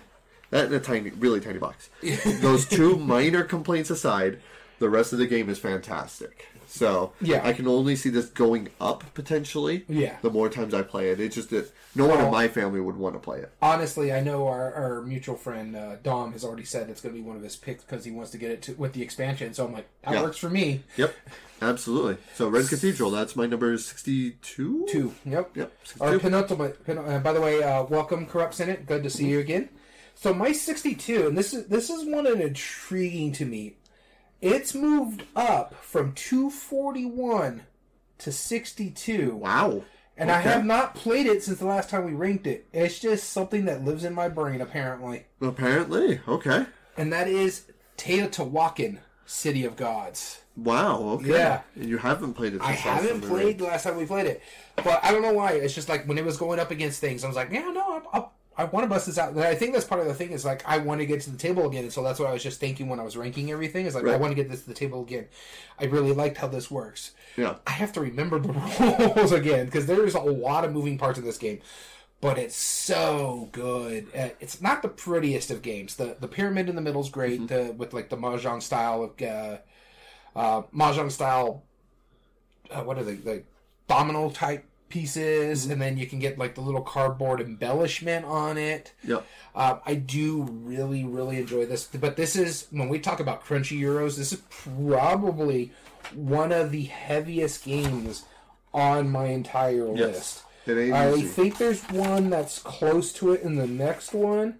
that 0.51 0.65
in 0.65 0.73
a 0.73 0.79
tiny, 0.79 1.09
really 1.11 1.39
tiny 1.39 1.59
box. 1.59 1.89
Those 2.41 2.67
two 2.67 2.97
minor 2.97 3.43
complaints 3.43 3.89
aside, 3.89 4.41
the 4.79 4.89
rest 4.89 5.13
of 5.13 5.19
the 5.19 5.27
game 5.27 5.49
is 5.49 5.59
fantastic. 5.59 6.47
So 6.77 7.13
Yeah. 7.21 7.41
I 7.43 7.53
can 7.53 7.67
only 7.67 7.95
see 7.95 8.09
this 8.09 8.27
going 8.27 8.69
up 8.79 9.03
potentially. 9.13 9.85
Yeah. 9.89 10.17
The 10.21 10.29
more 10.29 10.49
times 10.49 10.73
I 10.73 10.81
play 10.83 11.09
it, 11.11 11.19
it's 11.19 11.35
just 11.35 11.49
that 11.49 11.71
no 11.95 12.05
one 12.07 12.19
in 12.23 12.31
my 12.31 12.47
family 12.47 12.79
would 12.79 12.95
want 12.97 13.15
to 13.15 13.19
play 13.19 13.39
it. 13.39 13.51
Honestly, 13.61 14.13
I 14.13 14.19
know 14.21 14.47
our, 14.47 14.73
our 14.73 15.01
mutual 15.01 15.35
friend 15.35 15.75
uh, 15.75 15.95
Dom 16.03 16.31
has 16.33 16.43
already 16.45 16.65
said 16.65 16.89
it's 16.89 17.01
going 17.01 17.15
to 17.15 17.21
be 17.21 17.25
one 17.27 17.35
of 17.37 17.43
his 17.43 17.55
picks 17.55 17.83
because 17.83 18.05
he 18.05 18.11
wants 18.11 18.31
to 18.31 18.37
get 18.37 18.51
it 18.51 18.61
to, 18.63 18.73
with 18.73 18.93
the 18.93 19.01
expansion. 19.01 19.53
So 19.53 19.65
I'm 19.65 19.73
like, 19.73 19.87
that 20.03 20.13
Yeah. 20.13 20.21
works 20.23 20.37
for 20.37 20.49
me. 20.49 20.83
Yep. 20.97 21.15
Absolutely. 21.61 22.17
So 22.35 22.47
Red 22.49 22.67
Cathedral, 22.67 23.09
that's 23.09 23.35
my 23.35 23.47
number 23.47 23.75
sixty-two. 23.79 24.85
Two. 24.89 25.13
Yep. 25.25 25.51
Yep. 25.55 25.71
Our 25.99 26.19
penultimate. 26.19 26.85
pen- 26.85 26.99
uh, 26.99 27.17
by 27.19 27.33
the 27.33 27.41
way, 27.41 27.63
uh, 27.63 27.83
welcome, 27.85 28.27
Corrupt 28.27 28.53
Senate. 28.53 28.85
Good 28.85 29.01
to 29.03 29.09
see 29.09 29.27
you 29.27 29.39
again. 29.39 29.69
So 30.13 30.33
my 30.33 30.51
62, 30.51 31.27
and 31.27 31.37
this 31.37 31.53
is 31.53 31.65
this 31.67 31.89
is 31.89 32.05
one 32.05 32.25
that 32.25 32.39
intriguing 32.41 33.31
to 33.33 33.45
me. 33.45 33.76
It's 34.41 34.73
moved 34.73 35.23
up 35.35 35.75
from 35.83 36.13
241 36.13 37.63
to 38.19 38.31
62. 38.31 39.35
Wow. 39.35 39.83
And 40.17 40.31
I 40.31 40.41
have 40.41 40.65
not 40.65 40.95
played 40.95 41.27
it 41.27 41.43
since 41.43 41.59
the 41.59 41.65
last 41.65 41.89
time 41.89 42.03
we 42.05 42.13
ranked 42.13 42.47
it. 42.47 42.67
It's 42.73 42.99
just 42.99 43.31
something 43.31 43.65
that 43.65 43.85
lives 43.85 44.03
in 44.03 44.13
my 44.13 44.29
brain, 44.29 44.61
apparently. 44.61 45.25
Apparently. 45.41 46.21
Okay. 46.27 46.65
And 46.97 47.13
that 47.13 47.27
is 47.27 47.71
Teotihuacan, 47.97 48.97
City 49.27 49.63
of 49.63 49.75
Gods. 49.75 50.41
Wow. 50.55 51.01
Okay. 51.09 51.29
Yeah. 51.29 51.61
You 51.75 51.99
haven't 51.99 52.33
played 52.33 52.55
it. 52.55 52.61
I 52.61 52.71
haven't 52.71 53.21
played 53.21 53.59
the 53.59 53.65
last 53.65 53.83
time 53.83 53.95
we 53.95 54.07
played 54.07 54.25
it, 54.25 54.41
but 54.77 55.03
I 55.03 55.11
don't 55.11 55.21
know 55.21 55.33
why. 55.33 55.51
It's 55.51 55.75
just 55.75 55.87
like 55.87 56.07
when 56.07 56.17
it 56.17 56.25
was 56.25 56.37
going 56.37 56.59
up 56.59 56.71
against 56.71 56.99
things, 56.99 57.23
I 57.23 57.27
was 57.27 57.35
like, 57.35 57.51
yeah, 57.51 57.69
no, 57.69 58.01
I, 58.11 58.17
I, 58.17 58.25
I 58.59 58.63
want 58.63 58.85
to 58.85 58.89
bust 58.89 59.05
this 59.05 59.19
out. 59.19 59.33
And 59.33 59.41
I 59.41 59.53
think 59.53 59.73
that's 59.73 59.85
part 59.85 60.01
of 60.01 60.07
the 60.07 60.15
thing 60.15 60.31
is 60.31 60.43
like 60.43 60.67
I 60.67 60.79
want 60.79 60.99
to 60.99 61.05
get 61.05 61.21
to 61.21 61.29
the 61.29 61.37
table 61.37 61.67
again, 61.67 61.83
and 61.83 61.93
so 61.93 62.01
that's 62.03 62.19
what 62.19 62.27
I 62.27 62.33
was 62.33 62.41
just 62.41 62.59
thinking 62.59 62.89
when 62.89 62.99
I 62.99 63.03
was 63.03 63.15
ranking 63.15 63.51
everything. 63.51 63.85
Is 63.85 63.93
like 63.93 64.07
I 64.07 64.17
want 64.17 64.31
to 64.31 64.35
get 64.35 64.49
this 64.49 64.61
to 64.63 64.67
the 64.67 64.73
table 64.73 65.01
again. 65.03 65.27
I 65.79 65.85
really 65.85 66.11
liked 66.11 66.37
how 66.37 66.47
this 66.47 66.71
works. 66.71 67.11
Yeah. 67.35 67.55
I 67.67 67.71
have 67.71 67.93
to 67.93 68.01
remember 68.01 68.39
the 68.39 69.13
rules 69.15 69.31
again 69.31 69.65
because 69.65 69.85
there's 69.85 70.15
a 70.15 70.19
lot 70.19 70.65
of 70.65 70.73
moving 70.73 70.97
parts 70.97 71.19
of 71.19 71.25
this 71.25 71.37
game, 71.37 71.59
but 72.19 72.39
it's 72.39 72.55
so 72.55 73.49
good. 73.51 74.07
Uh, 74.15 74.29
It's 74.39 74.59
not 74.59 74.81
the 74.81 74.89
prettiest 74.89 75.51
of 75.51 75.61
games. 75.61 75.95
The 75.95 76.17
the 76.19 76.27
pyramid 76.27 76.67
in 76.67 76.75
the 76.75 76.81
middle 76.81 77.01
is 77.01 77.09
great. 77.09 77.41
Mm-hmm. 77.41 77.67
The 77.67 77.73
with 77.73 77.93
like 77.93 78.09
the 78.09 78.17
mahjong 78.17 78.63
style 78.63 79.03
of 79.03 79.21
uh, 79.21 79.57
uh, 80.35 80.61
mahjong 80.75 81.11
style. 81.11 81.63
Uh, 82.71 82.81
what 82.81 82.97
are 82.97 83.03
they? 83.03 83.15
The 83.15 83.43
domino 83.87 84.29
type 84.31 84.65
pieces, 84.89 85.63
Mm-hmm. 85.63 85.71
and 85.73 85.81
then 85.81 85.97
you 85.97 86.05
can 86.07 86.19
get 86.19 86.37
like 86.37 86.55
the 86.55 86.61
little 86.61 86.81
cardboard 86.81 87.41
embellishment 87.41 88.25
on 88.25 88.57
it. 88.57 88.93
Yep. 89.03 89.25
Um, 89.55 89.79
I 89.85 89.95
do 89.95 90.43
really, 90.43 91.03
really 91.03 91.37
enjoy 91.39 91.65
this. 91.65 91.85
But 91.85 92.15
this 92.15 92.35
is 92.35 92.67
when 92.71 92.89
we 92.89 92.99
talk 92.99 93.19
about 93.19 93.43
crunchy 93.45 93.79
euros. 93.79 94.17
This 94.17 94.31
is 94.33 94.41
probably 94.49 95.71
one 96.13 96.51
of 96.51 96.71
the 96.71 96.83
heaviest 96.83 97.63
games 97.65 98.25
on 98.73 99.09
my 99.09 99.25
entire 99.25 99.93
Yes. 99.95 100.15
list. 100.15 100.43
I 100.93 101.13
easy. 101.13 101.23
think 101.27 101.57
there's 101.57 101.81
one 101.85 102.29
that's 102.29 102.59
close 102.59 103.13
to 103.13 103.31
it 103.31 103.41
in 103.41 103.55
the 103.55 103.65
next 103.67 104.13
one. 104.13 104.55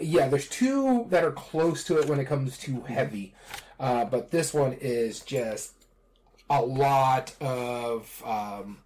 Yeah, 0.00 0.28
there's 0.28 0.48
two 0.48 1.06
that 1.10 1.24
are 1.24 1.32
close 1.32 1.84
to 1.84 1.98
it 1.98 2.08
when 2.08 2.20
it 2.20 2.24
comes 2.26 2.56
to 2.58 2.80
heavy, 2.82 3.34
uh, 3.80 4.04
but 4.04 4.30
this 4.30 4.54
one 4.54 4.74
is 4.80 5.20
just 5.20 5.72
a 6.50 6.62
lot 6.62 7.34
of 7.40 8.22
um, 8.24 8.78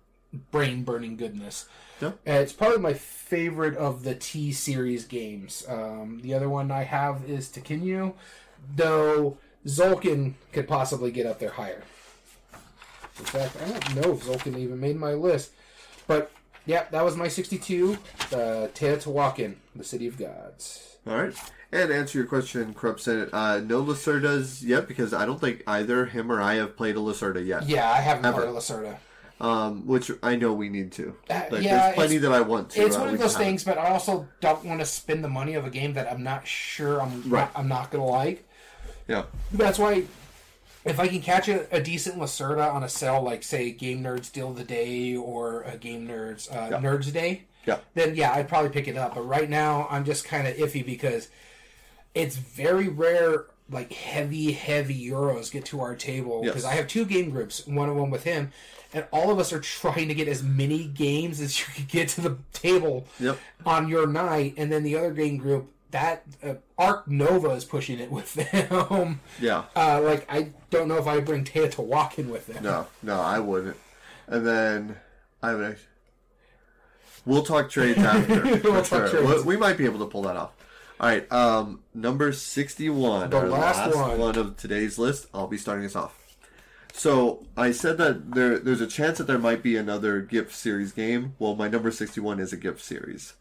brain 0.51 0.83
burning 0.85 1.17
goodness. 1.17 1.67
Yeah. 2.01 2.09
Uh, 2.09 2.13
It's 2.41 2.53
probably 2.53 2.79
my 2.79 2.95
favorite 2.95 3.77
of 3.77 4.03
the 4.03 4.15
T 4.15 4.53
series 4.53 5.05
games. 5.05 5.65
Um, 5.69 6.21
the 6.23 6.35
other 6.35 6.49
one 6.49 6.71
I 6.71 6.83
have 6.83 7.29
is 7.29 7.49
Tekhenu, 7.49 8.15
though 8.75 9.37
Tzolk'in 9.67 10.35
could 10.53 10.67
possibly 10.67 11.11
get 11.11 11.27
up 11.27 11.39
there 11.39 11.51
higher. 11.51 11.83
In 13.19 13.25
fact, 13.27 13.57
I 13.63 13.69
don't 13.79 13.95
know 13.97 14.13
if 14.13 14.25
Tzolk'in 14.25 14.59
even 14.59 14.81
made 14.81 14.97
my 14.97 15.13
list. 15.13 15.53
But, 16.07 16.33
yeah, 16.67 16.87
that 16.91 17.05
was 17.05 17.17
my 17.17 17.29
62, 17.29 17.93
uh, 18.33 18.37
Teotihuacan, 18.75 19.55
the 19.77 19.85
City 19.85 20.09
of 20.09 20.19
Gods. 20.19 20.92
All 21.07 21.17
right. 21.17 21.35
And 21.73 21.89
to 21.89 21.95
answer 21.97 22.19
your 22.19 22.27
question, 22.27 22.75
Corrupt 22.75 23.01
Senate, 23.01 23.31
uh, 23.33 23.61
no 23.61 23.83
Lacerdas 23.83 24.63
yet 24.63 24.87
because 24.87 25.15
I 25.15 25.25
don't 25.25 25.41
think 25.41 25.63
either 25.67 26.05
him 26.07 26.31
or 26.31 26.41
I 26.41 26.55
have 26.55 26.77
played 26.77 26.97
a 26.97 27.01
Lacerda 27.01 27.45
yet. 27.45 27.67
Yeah, 27.69 27.91
I 27.91 27.97
haven't 28.01 28.27
Ever. 28.27 28.43
played 28.43 28.49
a 28.51 28.53
Lacerda. 28.53 28.97
Um, 29.41 29.87
which 29.89 30.11
I 30.23 30.37
know 30.37 30.53
we 30.53 30.69
need 30.69 30.93
to. 30.93 31.17
Uh, 31.29 31.43
yeah, 31.53 31.87
there's 31.89 31.95
plenty 31.97 32.19
that 32.19 32.31
I 32.31 32.43
want 32.43 32.71
to. 32.71 32.83
It's 32.83 32.95
uh, 32.95 33.01
one 33.01 33.09
of 33.09 33.19
those 33.19 33.37
things, 33.37 33.65
but 33.65 33.77
I 33.77 33.89
also 33.89 34.29
don't 34.41 34.65
want 34.65 34.79
to 34.81 34.87
spend 34.87 35.25
the 35.25 35.29
money 35.29 35.55
of 35.55 35.67
a 35.67 35.71
game 35.71 35.95
that 35.95 36.13
I'm 36.13 36.23
not 36.23 36.47
sure 36.47 37.03
I'm 37.03 37.29
Right. 37.29 37.49
I'm 37.57 37.67
not 37.67 37.91
gonna 37.91 38.05
like. 38.05 38.47
Yeah. 39.09 39.25
That's 39.51 39.81
why 39.81 40.05
if 40.85 41.01
I 41.01 41.09
can 41.09 41.21
catch 41.23 41.49
a, 41.49 41.67
a 41.75 41.81
decent 41.81 42.19
Lacerda 42.21 42.73
on 42.73 42.85
a 42.85 42.89
sale, 42.89 43.21
like 43.23 43.43
say 43.43 43.73
Game 43.73 44.03
Nerds 44.05 44.31
Deal 44.31 44.51
of 44.51 44.57
the 44.57 44.63
Day 44.65 45.17
or 45.17 45.63
a 45.63 45.77
Game 45.77 46.07
Nerds 46.07 46.49
uh, 46.55 46.69
Yeah. 46.71 46.79
Nerds 46.81 47.13
Day, 47.13 47.45
Yeah. 47.67 47.79
then 47.95 48.15
yeah, 48.17 48.33
I'd 48.33 48.49
probably 48.49 48.71
pick 48.71 48.89
it 48.89 48.97
up. 48.97 49.15
But 49.15 49.23
right 49.23 49.49
now, 49.49 49.87
I'm 49.91 50.05
just 50.05 50.25
kind 50.25 50.47
of 50.49 50.57
iffy 50.57 50.85
because 50.85 51.29
it's 52.15 52.37
very 52.37 52.89
rare. 52.89 53.47
Like 53.71 53.93
heavy, 53.93 54.53
heavy 54.53 55.09
euros 55.09 55.51
get 55.51 55.65
to 55.67 55.81
our 55.81 55.95
table 55.95 56.43
because 56.43 56.65
Yes. 56.65 56.71
I 56.73 56.75
have 56.75 56.89
two 56.89 57.07
game 57.07 57.31
groups, 57.31 57.67
one 57.67 57.89
of 57.89 57.97
them 57.97 58.11
with 58.11 58.25
him, 58.25 58.53
and 58.93 59.07
all 59.13 59.31
of 59.31 59.39
us 59.39 59.51
are 59.51 59.61
trying 59.61 60.09
to 60.09 60.15
get 60.15 60.29
as 60.29 60.43
many 60.43 60.85
games 60.85 61.41
as 61.41 61.59
you 61.59 61.65
can 61.75 61.85
get 61.87 62.09
to 62.11 62.21
the 62.21 62.37
table 62.53 63.07
Yep. 63.19 63.39
on 63.65 63.89
your 63.89 64.07
night, 64.07 64.55
and 64.59 64.71
then 64.71 64.83
the 64.83 64.97
other 64.97 65.13
game 65.13 65.39
group 65.39 65.71
that 65.91 66.25
uh, 66.43 66.55
Arc 66.77 67.09
Nova 67.09 67.51
is 67.51 67.65
pushing 67.65 67.99
it 67.99 68.11
with 68.11 68.35
them. 68.35 69.21
Yeah. 69.41 69.65
Uh, 69.77 70.03
like 70.03 70.27
I 70.31 70.51
don't 70.71 70.89
know 70.89 70.99
if 70.99 71.07
I 71.07 71.21
bring 71.21 71.45
Teotihuacan 71.45 72.29
with 72.29 72.49
them. 72.49 72.65
No, 72.65 72.89
no, 73.03 73.21
I 73.21 73.39
wouldn't. 73.39 73.77
And 74.27 74.47
then 74.47 74.97
I 75.43 75.55
would. 75.55 75.65
Actually, 75.65 75.87
we'll 77.25 77.43
talk 77.43 77.71
trades 77.71 77.99
after. 77.99 78.43
We'll 78.63 78.83
talk 78.85 79.11
trades. 79.11 79.45
We, 79.45 79.55
we 79.55 79.57
might 79.57 79.77
be 79.77 79.85
able 79.85 79.99
to 80.01 80.07
pull 80.07 80.23
that 80.23 80.37
off. 80.37 80.53
All 81.01 81.09
right, 81.09 81.31
um, 81.33 81.81
number 81.95 82.33
sixty-one, 82.33 83.31
The 83.31 83.41
last 83.43 83.79
last, 83.79 83.97
one. 83.97 84.19
one. 84.19 84.37
of 84.39 84.57
today's 84.57 84.99
list. 84.99 85.27
I'll 85.35 85.49
be 85.49 85.59
starting 85.59 85.85
us 85.85 85.97
off. 85.97 86.19
So 86.93 87.45
I 87.57 87.73
said 87.73 87.99
that 87.99 88.33
there 88.35 88.59
there's 88.59 88.81
a 88.81 88.87
chance 88.87 89.19
that 89.19 89.27
there 89.27 89.39
might 89.39 89.63
be 89.63 89.77
another 89.77 90.23
GIPF 90.23 90.53
series 90.53 90.93
game. 90.93 91.35
Well, 91.39 91.57
my 91.57 91.67
number 91.69 91.91
61 91.91 92.39
is 92.39 92.53
a 92.53 92.57
GIPF 92.57 92.79
series. 92.81 93.35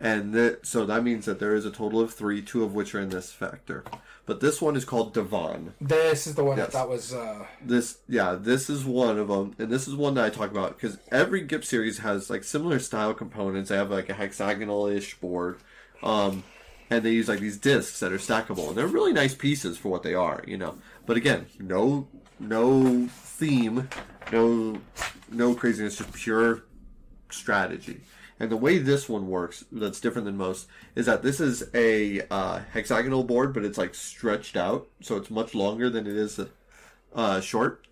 And 0.00 0.32
that, 0.34 0.64
so 0.64 0.86
that 0.86 1.02
means 1.02 1.24
that 1.26 1.40
there 1.40 1.56
is 1.56 1.64
a 1.66 1.70
total 1.72 2.00
of 2.00 2.14
3, 2.14 2.40
two 2.42 2.62
of 2.62 2.72
which 2.72 2.94
are 2.94 3.00
in 3.00 3.08
this 3.08 3.32
factor. 3.32 3.82
But 4.26 4.40
this 4.40 4.62
one 4.62 4.76
is 4.76 4.84
called 4.84 5.12
DVONN. 5.12 5.72
This 5.80 6.26
is 6.28 6.34
the 6.36 6.44
one 6.44 6.56
Yes. 6.58 6.70
thought 6.70 6.88
was. 6.88 7.12
Uh, 7.12 7.46
This 7.64 7.98
yeah, 8.08 8.36
this 8.38 8.68
is 8.70 8.84
one 8.84 9.18
of 9.18 9.28
them, 9.28 9.54
and 9.58 9.70
this 9.70 9.88
is 9.88 9.94
one 9.96 10.14
that 10.14 10.24
I 10.26 10.30
talk 10.30 10.50
about 10.52 10.76
because 10.76 10.98
every 11.10 11.44
GIPF 11.46 11.64
series 11.64 11.98
has 11.98 12.28
like 12.30 12.44
similar 12.44 12.78
style 12.78 13.12
components. 13.14 13.70
They 13.70 13.76
have 13.76 13.90
like 13.90 14.08
a 14.10 14.14
hexagonal-ish 14.14 15.18
board, 15.18 15.58
um, 16.02 16.44
and 16.90 17.02
they 17.02 17.12
use 17.12 17.26
like 17.26 17.40
these 17.40 17.56
discs 17.56 17.98
that 18.00 18.12
are 18.12 18.18
stackable, 18.18 18.68
and 18.68 18.76
they're 18.76 18.86
really 18.86 19.14
nice 19.14 19.34
pieces 19.34 19.78
for 19.78 19.88
what 19.88 20.02
they 20.02 20.14
are, 20.14 20.44
you 20.46 20.58
know. 20.58 20.76
But 21.06 21.16
again, 21.16 21.46
no 21.58 22.06
no 22.38 23.08
theme, 23.10 23.88
no 24.30 24.78
no 25.30 25.54
craziness, 25.54 25.96
just 25.96 26.12
pure 26.12 26.64
strategy. 27.30 28.02
And 28.40 28.50
the 28.50 28.56
way 28.56 28.78
this 28.78 29.08
one 29.08 29.28
works, 29.28 29.64
that's 29.72 30.00
different 30.00 30.26
than 30.26 30.36
most, 30.36 30.68
is 30.94 31.06
that 31.06 31.22
this 31.22 31.40
is 31.40 31.64
a 31.74 32.22
uh, 32.30 32.60
hexagonal 32.72 33.24
board, 33.24 33.52
but 33.52 33.64
it's 33.64 33.78
like 33.78 33.94
stretched 33.94 34.56
out, 34.56 34.86
so 35.00 35.16
it's 35.16 35.30
much 35.30 35.54
longer 35.54 35.90
than 35.90 36.06
it 36.06 36.16
is 36.16 36.40
uh, 37.14 37.40
short. 37.40 37.86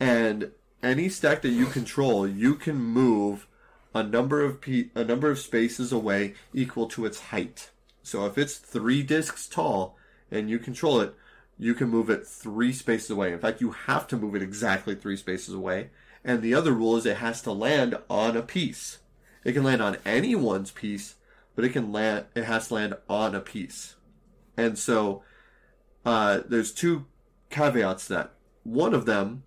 And 0.00 0.50
any 0.82 1.08
stack 1.08 1.42
that 1.42 1.50
you 1.50 1.66
control, 1.66 2.26
you 2.26 2.56
can 2.56 2.76
move 2.76 3.46
a 3.94 4.02
number 4.02 4.42
of 4.42 4.60
pe- 4.60 4.88
a 4.94 5.04
number 5.04 5.30
of 5.30 5.38
spaces 5.38 5.92
away 5.92 6.34
equal 6.52 6.86
to 6.88 7.06
its 7.06 7.20
height. 7.20 7.70
So 8.02 8.26
if 8.26 8.36
it's 8.36 8.56
three 8.56 9.02
discs 9.02 9.46
tall 9.46 9.96
and 10.30 10.50
you 10.50 10.58
control 10.58 11.00
it, 11.00 11.14
you 11.58 11.74
can 11.74 11.88
move 11.88 12.10
it 12.10 12.26
three 12.26 12.72
spaces 12.72 13.10
away. 13.10 13.32
In 13.32 13.38
fact, 13.38 13.60
you 13.60 13.70
have 13.70 14.08
to 14.08 14.16
move 14.16 14.34
it 14.34 14.42
exactly 14.42 14.94
three 14.94 15.16
spaces 15.16 15.54
away. 15.54 15.90
And 16.24 16.42
the 16.42 16.54
other 16.54 16.72
rule 16.72 16.96
is 16.96 17.06
it 17.06 17.18
has 17.18 17.42
to 17.42 17.52
land 17.52 17.96
on 18.08 18.36
a 18.36 18.42
piece. 18.42 18.98
It 19.44 19.52
can 19.52 19.64
land 19.64 19.82
on 19.82 19.96
anyone's 20.04 20.70
piece, 20.70 21.16
but 21.54 21.64
it 21.64 21.72
can 21.72 21.92
land. 21.92 22.26
It 22.34 22.44
has 22.44 22.68
to 22.68 22.74
land 22.74 22.94
on 23.08 23.34
a 23.34 23.40
piece. 23.40 23.96
And 24.56 24.78
so 24.78 25.22
uh, 26.04 26.40
there's 26.46 26.72
two 26.72 27.06
caveats 27.50 28.06
to 28.06 28.14
that. 28.14 28.32
One 28.64 28.94
of 28.94 29.06
them 29.06 29.44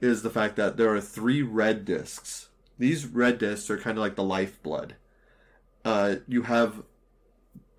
is 0.00 0.22
the 0.22 0.30
fact 0.30 0.56
that 0.56 0.76
there 0.76 0.94
are 0.94 1.00
three 1.00 1.42
red 1.42 1.84
discs. 1.84 2.48
These 2.78 3.06
red 3.06 3.38
discs 3.38 3.70
are 3.70 3.78
kind 3.78 3.96
of 3.96 4.02
like 4.02 4.16
the 4.16 4.22
lifeblood. 4.22 4.96
Uh, 5.84 6.16
you 6.26 6.42
have 6.42 6.82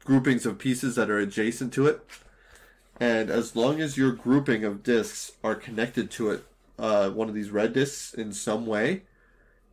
groupings 0.03 0.45
of 0.45 0.59
pieces 0.59 0.95
that 0.95 1.09
are 1.09 1.17
adjacent 1.17 1.73
to 1.73 1.87
it, 1.87 2.05
and 2.99 3.29
as 3.29 3.55
long 3.55 3.81
as 3.81 3.97
your 3.97 4.11
grouping 4.11 4.63
of 4.63 4.83
discs 4.83 5.31
are 5.43 5.55
connected 5.55 6.09
to 6.11 6.29
it, 6.29 6.45
uh, 6.77 7.09
one 7.09 7.27
of 7.27 7.35
these 7.35 7.49
red 7.49 7.73
discs 7.73 8.13
in 8.13 8.31
some 8.31 8.65
way, 8.65 9.03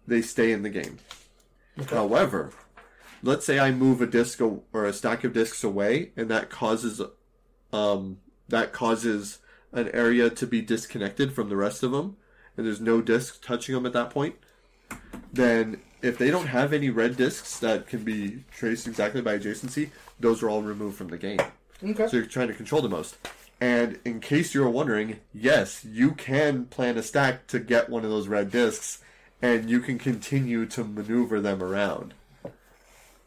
they 0.07 0.23
stay 0.23 0.51
in 0.51 0.63
the 0.63 0.71
game. 0.71 0.99
However, 1.89 2.53
let's 3.23 3.47
say 3.47 3.59
I 3.59 3.71
move 3.71 4.01
a 4.01 4.07
disc 4.07 4.41
or 4.41 4.85
a 4.85 4.93
stack 4.93 5.25
of 5.25 5.33
discs 5.33 5.65
away, 5.65 6.13
and 6.17 6.31
that 6.31 6.51
causes, 6.51 7.01
um, 7.73 8.19
that 8.49 8.73
causes 8.73 9.39
an 9.73 9.89
area 9.93 10.29
to 10.31 10.47
be 10.47 10.61
disconnected 10.61 11.33
from 11.33 11.49
the 11.49 11.57
rest 11.57 11.83
of 11.83 11.93
them, 11.93 12.17
and 12.57 12.67
there's 12.67 12.81
no 12.81 13.01
disc 13.01 13.43
touching 13.43 13.75
them 13.75 13.87
at 13.87 13.93
that 13.95 14.11
point. 14.11 14.37
Then, 15.33 15.81
if 16.03 16.19
they 16.19 16.31
don't 16.31 16.49
have 16.49 16.73
any 16.73 16.91
red 16.91 17.17
discs 17.17 17.59
that 17.61 17.87
can 17.87 18.05
be 18.05 18.45
traced 18.51 18.87
exactly 18.87 19.23
by 19.23 19.39
adjacency, 19.39 19.91
those 20.21 20.43
are 20.43 20.51
all 20.51 20.63
removed 20.63 20.97
from 20.97 21.09
the 21.09 21.17
game. 21.17 21.41
okay. 21.83 22.09
So 22.09 22.19
you're 22.19 22.27
trying 22.27 22.49
to 22.49 22.55
control 22.55 22.83
the 22.83 22.89
most. 22.89 23.17
And 23.61 24.01
in 24.05 24.19
case 24.19 24.55
you're 24.55 24.69
wondering, 24.69 25.21
yes, 25.33 25.85
you 25.85 26.13
can 26.13 26.67
plan 26.67 26.99
a 26.99 27.03
stack 27.03 27.47
to 27.47 27.61
get 27.61 27.89
one 27.89 28.05
of 28.05 28.11
those 28.11 28.27
red 28.27 28.51
discs, 28.51 28.99
and 29.43 29.69
you 29.69 29.81
can 29.81 29.99
continue 29.99 30.65
to 30.67 30.85
maneuver 30.85 31.41
them 31.41 31.63
around, 31.63 32.15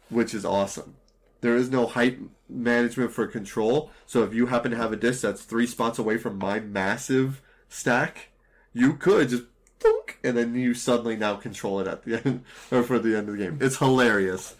which 0.08 0.34
is 0.34 0.44
awesome. 0.44 0.96
There 1.42 1.54
is 1.54 1.70
no 1.70 1.86
height 1.86 2.18
management 2.48 3.12
for 3.12 3.26
control, 3.26 3.90
so 4.06 4.24
if 4.24 4.34
you 4.34 4.46
happen 4.46 4.70
to 4.72 4.76
have 4.76 4.92
a 4.92 4.96
disc 4.96 5.20
that's 5.20 5.42
three 5.42 5.66
spots 5.66 5.98
away 5.98 6.16
from 6.16 6.38
my 6.38 6.58
massive 6.58 7.42
stack, 7.68 8.30
you 8.72 8.94
could 8.94 9.28
just 9.28 9.44
and 10.24 10.36
then 10.36 10.54
you 10.54 10.74
suddenly 10.74 11.14
now 11.14 11.36
control 11.36 11.78
it 11.78 11.86
at 11.86 12.02
the 12.02 12.16
end 12.24 12.42
or 12.72 12.82
for 12.82 12.98
the 12.98 13.16
end 13.16 13.28
of 13.28 13.36
the 13.36 13.44
game. 13.44 13.58
It's 13.60 13.76
hilarious 13.76 14.56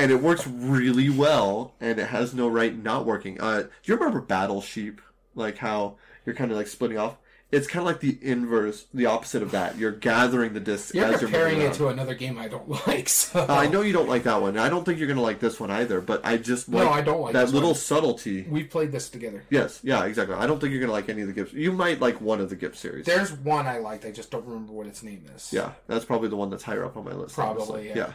and 0.00 0.10
it 0.10 0.22
works 0.22 0.46
really 0.46 1.10
well, 1.10 1.74
and 1.78 1.98
it 1.98 2.08
has 2.08 2.32
no 2.32 2.48
right 2.48 2.74
not 2.74 3.04
working. 3.04 3.38
Uh, 3.38 3.62
do 3.62 3.68
you 3.84 3.94
remember 3.96 4.20
Battle 4.20 4.62
Sheep? 4.62 5.02
Like 5.34 5.58
how 5.58 5.96
you're 6.24 6.34
kind 6.34 6.50
of 6.50 6.56
like 6.56 6.68
splitting 6.68 6.96
off. 6.96 7.16
It's 7.52 7.66
kind 7.66 7.80
of 7.80 7.86
like 7.86 8.00
the 8.00 8.16
inverse, 8.22 8.86
the 8.94 9.06
opposite 9.06 9.42
of 9.42 9.50
that. 9.50 9.76
You're 9.76 9.90
gathering 9.90 10.52
the 10.52 10.60
discs 10.60 10.94
You're 10.94 11.04
as 11.06 11.20
you're 11.20 11.30
comparing 11.30 11.56
moving 11.58 11.70
it 11.72 11.74
to 11.74 11.88
another 11.88 12.14
game 12.14 12.38
I 12.38 12.46
don't 12.48 12.68
like. 12.86 13.08
So. 13.08 13.40
Uh, 13.40 13.46
I 13.48 13.66
know 13.66 13.82
you 13.82 13.92
don't 13.92 14.08
like 14.08 14.22
that 14.22 14.40
one. 14.40 14.56
I 14.56 14.68
don't 14.68 14.84
think 14.84 14.98
you're 14.98 15.08
gonna 15.08 15.20
like 15.20 15.40
this 15.40 15.58
one 15.58 15.70
either. 15.70 16.00
But 16.00 16.24
I 16.24 16.36
just 16.36 16.68
No, 16.68 16.88
I 16.88 17.00
don't 17.00 17.20
like 17.20 17.32
that 17.32 17.50
little 17.52 17.70
one. 17.70 17.76
subtlety. 17.78 18.42
We've 18.48 18.70
played 18.70 18.92
this 18.92 19.08
together. 19.08 19.44
Yes, 19.50 19.80
yeah, 19.82 20.04
exactly. 20.04 20.36
I 20.36 20.46
don't 20.46 20.60
think 20.60 20.70
you're 20.72 20.80
gonna 20.80 20.92
like 20.92 21.08
any 21.08 21.22
of 21.22 21.34
the 21.34 21.40
GIPFs. 21.40 21.52
You 21.52 21.72
might 21.72 22.00
like 22.00 22.20
one 22.20 22.40
of 22.40 22.50
the 22.50 22.56
GIPF 22.56 22.76
series. 22.76 23.06
There's 23.06 23.32
one 23.32 23.66
I 23.66 23.78
liked. 23.78 24.04
I 24.04 24.12
just 24.12 24.30
don't 24.30 24.46
remember 24.46 24.72
what 24.72 24.86
its 24.86 25.02
name 25.02 25.24
is. 25.34 25.52
Yeah, 25.52 25.72
that's 25.88 26.04
probably 26.04 26.28
the 26.28 26.36
one 26.36 26.50
that's 26.50 26.62
higher 26.62 26.84
up 26.84 26.96
on 26.96 27.04
my 27.04 27.12
list. 27.12 27.34
Probably, 27.34 27.90
honestly. 27.90 27.92
yeah. 27.96 28.12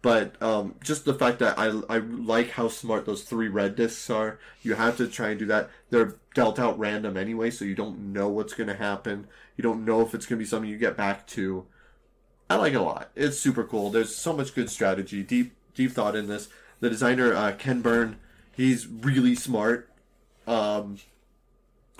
But 0.00 0.40
um, 0.40 0.76
just 0.82 1.04
the 1.04 1.14
fact 1.14 1.40
that 1.40 1.58
I, 1.58 1.66
I 1.88 1.98
like 1.98 2.50
how 2.50 2.68
smart 2.68 3.04
those 3.04 3.22
three 3.22 3.48
red 3.48 3.74
discs 3.74 4.08
are. 4.10 4.38
You 4.62 4.74
have 4.74 4.96
to 4.98 5.08
try 5.08 5.30
and 5.30 5.38
do 5.38 5.46
that. 5.46 5.70
They're 5.90 6.14
dealt 6.34 6.58
out 6.58 6.78
random 6.78 7.16
anyway, 7.16 7.50
so 7.50 7.64
you 7.64 7.74
don't 7.74 8.12
know 8.12 8.28
what's 8.28 8.54
going 8.54 8.68
to 8.68 8.76
happen. 8.76 9.26
You 9.56 9.62
don't 9.62 9.84
know 9.84 10.02
if 10.02 10.14
it's 10.14 10.24
going 10.26 10.38
to 10.38 10.44
be 10.44 10.48
something 10.48 10.70
you 10.70 10.78
get 10.78 10.96
back 10.96 11.26
to. 11.28 11.66
I 12.48 12.56
like 12.56 12.74
it 12.74 12.76
a 12.76 12.82
lot. 12.82 13.10
It's 13.16 13.38
super 13.38 13.64
cool. 13.64 13.90
There's 13.90 14.14
so 14.14 14.32
much 14.32 14.54
good 14.54 14.70
strategy, 14.70 15.22
deep 15.22 15.52
deep 15.74 15.92
thought 15.92 16.16
in 16.16 16.28
this. 16.28 16.48
The 16.80 16.88
designer 16.88 17.34
uh, 17.34 17.52
Kris 17.52 17.78
Burm, 17.78 18.16
he's 18.54 18.86
really 18.86 19.34
smart. 19.34 19.90
Um, 20.46 20.98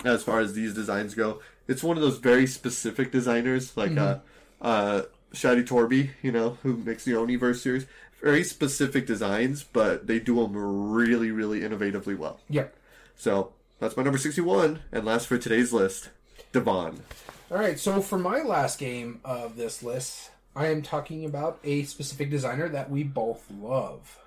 as 0.04 0.22
far 0.22 0.40
as 0.40 0.54
these 0.54 0.72
designs 0.72 1.14
go, 1.14 1.40
it's 1.66 1.82
one 1.82 1.96
of 1.96 2.02
those 2.02 2.18
very 2.18 2.46
specific 2.46 3.10
designers, 3.10 3.76
like 3.76 3.96
uh, 3.96 4.18
uh, 4.62 5.02
Shadi 5.32 5.66
Torbey, 5.66 6.10
you 6.22 6.32
know, 6.32 6.58
who 6.62 6.76
makes 6.76 7.04
the 7.04 7.12
Oniverse 7.12 7.56
series. 7.56 7.86
Very 8.22 8.42
specific 8.42 9.06
designs, 9.06 9.62
but 9.62 10.08
they 10.08 10.18
do 10.18 10.36
them 10.36 10.56
really, 10.56 11.30
really 11.30 11.60
innovatively 11.60 12.18
well. 12.18 12.40
Yep. 12.48 12.74
So 13.14 13.52
that's 13.78 13.96
my 13.96 14.02
number 14.02 14.18
sixty-one, 14.18 14.80
and 14.90 15.04
last 15.04 15.28
for 15.28 15.38
today's 15.38 15.72
list, 15.72 16.10
Devon. 16.52 17.02
All 17.50 17.58
right. 17.58 17.78
So 17.78 18.00
for 18.00 18.18
my 18.18 18.42
last 18.42 18.80
game 18.80 19.20
of 19.24 19.56
this 19.56 19.84
list, 19.84 20.30
I 20.56 20.66
am 20.66 20.82
talking 20.82 21.24
about 21.24 21.60
a 21.62 21.84
specific 21.84 22.28
designer 22.28 22.68
that 22.70 22.90
we 22.90 23.04
both 23.04 23.44
love, 23.60 24.18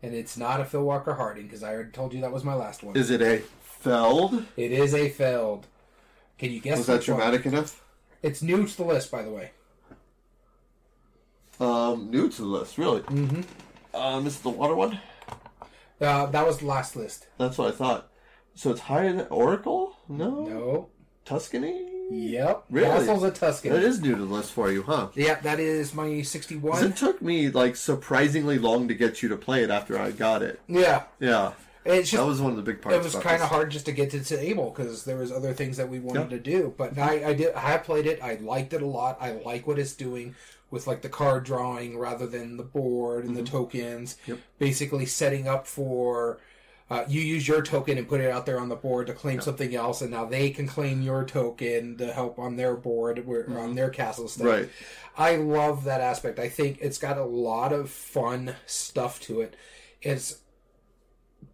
and 0.00 0.14
it's 0.14 0.36
not 0.36 0.60
a 0.60 0.64
Phil 0.64 0.84
Walker 0.84 1.14
Harding 1.14 1.44
because 1.46 1.64
I 1.64 1.72
already 1.72 1.90
told 1.90 2.14
you 2.14 2.20
that 2.20 2.32
was 2.32 2.44
my 2.44 2.54
last 2.54 2.84
one. 2.84 2.94
Is 2.94 3.10
it 3.10 3.22
a 3.22 3.42
Feld? 3.62 4.44
It 4.56 4.70
is 4.70 4.94
a 4.94 5.08
Feld. 5.08 5.66
Can 6.38 6.52
you 6.52 6.60
guess? 6.60 6.78
Was 6.78 6.86
that 6.86 6.98
which 7.00 7.08
one? 7.08 7.18
dramatic 7.18 7.46
enough? 7.46 7.82
It's 8.22 8.40
new 8.40 8.64
to 8.64 8.76
the 8.76 8.84
list, 8.84 9.10
by 9.10 9.22
the 9.22 9.30
way. 9.30 9.50
Um, 11.62 12.10
new 12.10 12.28
to 12.28 12.42
the 12.42 12.48
list, 12.48 12.76
really. 12.78 13.00
Mm-hmm. 13.02 13.96
Um, 13.96 14.24
this 14.24 14.34
is 14.36 14.40
the 14.40 14.48
water 14.50 14.74
one. 14.74 14.98
Uh, 16.00 16.26
that 16.26 16.44
was 16.46 16.58
the 16.58 16.66
last 16.66 16.96
list. 16.96 17.28
That's 17.38 17.56
what 17.58 17.68
I 17.68 17.70
thought. 17.76 18.08
So 18.54 18.70
it's 18.72 18.80
higher 18.80 19.12
than 19.12 19.26
Oracle? 19.30 19.96
No. 20.08 20.44
No. 20.44 20.88
Tuscany. 21.24 21.88
Yep. 22.10 22.64
Really? 22.68 22.88
Castles 22.88 23.22
of 23.22 23.34
Tuscany. 23.34 23.74
That 23.74 23.84
is 23.84 24.00
new 24.00 24.16
to 24.16 24.24
the 24.24 24.34
list 24.34 24.50
for 24.52 24.70
you, 24.72 24.82
huh? 24.82 25.08
Yeah, 25.14 25.40
that 25.40 25.60
is 25.60 25.94
my 25.94 26.22
61. 26.22 26.84
It 26.84 26.96
took 26.96 27.22
me 27.22 27.48
like 27.48 27.76
surprisingly 27.76 28.58
long 28.58 28.88
to 28.88 28.94
get 28.94 29.22
you 29.22 29.28
to 29.28 29.36
play 29.36 29.62
it 29.62 29.70
after 29.70 29.98
I 29.98 30.10
got 30.10 30.42
it. 30.42 30.60
Yeah. 30.66 31.04
Yeah, 31.20 31.52
It's 31.84 32.10
just 32.10 32.20
that 32.20 32.28
was 32.28 32.40
one 32.40 32.50
of 32.50 32.56
the 32.56 32.62
big 32.64 32.82
parts. 32.82 32.96
it 32.98 33.04
was 33.04 33.14
kind 33.14 33.40
of 33.40 33.48
hard 33.48 33.70
just 33.70 33.86
to 33.86 33.92
get 33.92 34.10
to 34.10 34.20
table 34.24 34.70
because 34.74 35.04
there 35.04 35.16
was 35.16 35.30
other 35.30 35.52
things 35.54 35.76
that 35.76 35.88
we 35.88 36.00
wanted 36.00 36.22
Yeah. 36.32 36.36
to 36.36 36.38
do. 36.38 36.74
But 36.76 36.98
I, 36.98 37.28
I 37.28 37.32
did. 37.34 37.54
I 37.54 37.78
played 37.78 38.06
it. 38.06 38.20
I 38.22 38.34
liked 38.34 38.72
it 38.74 38.82
a 38.82 38.86
lot. 38.86 39.16
I 39.20 39.32
like 39.32 39.66
what 39.66 39.78
it's 39.78 39.94
doing 39.94 40.34
with 40.72 40.88
like 40.88 41.02
the 41.02 41.08
card 41.08 41.44
drawing 41.44 41.96
rather 41.96 42.26
than 42.26 42.56
the 42.56 42.64
board 42.64 43.24
and 43.24 43.36
the 43.36 43.44
tokens. 43.44 44.14
Mm-hmm. 44.22 44.30
Yep. 44.32 44.40
Basically, 44.58 45.06
setting 45.06 45.46
up 45.46 45.68
for. 45.68 46.40
Uh, 46.90 47.06
you 47.08 47.22
use 47.22 47.48
your 47.48 47.62
token 47.62 47.96
and 47.96 48.06
put 48.06 48.20
it 48.20 48.30
out 48.30 48.44
there 48.44 48.60
on 48.60 48.68
the 48.68 48.76
board 48.76 49.06
to 49.06 49.14
claim 49.14 49.40
something 49.40 49.74
else, 49.74 50.02
and 50.02 50.10
now 50.10 50.26
they 50.26 50.50
can 50.50 50.66
claim 50.66 51.00
your 51.00 51.24
token 51.24 51.96
to 51.96 52.12
help 52.12 52.38
on 52.38 52.56
their 52.56 52.76
board 52.76 53.24
or 53.26 53.58
on 53.58 53.74
their 53.74 53.88
castle 53.88 54.28
stuff. 54.28 54.46
Right. 54.46 54.68
I 55.16 55.36
love 55.36 55.84
that 55.84 56.02
aspect. 56.02 56.38
I 56.38 56.50
think 56.50 56.78
it's 56.82 56.98
got 56.98 57.16
a 57.16 57.24
lot 57.24 57.72
of 57.72 57.88
fun 57.88 58.56
stuff 58.66 59.20
to 59.20 59.40
it. 59.40 59.56
It's 60.02 60.41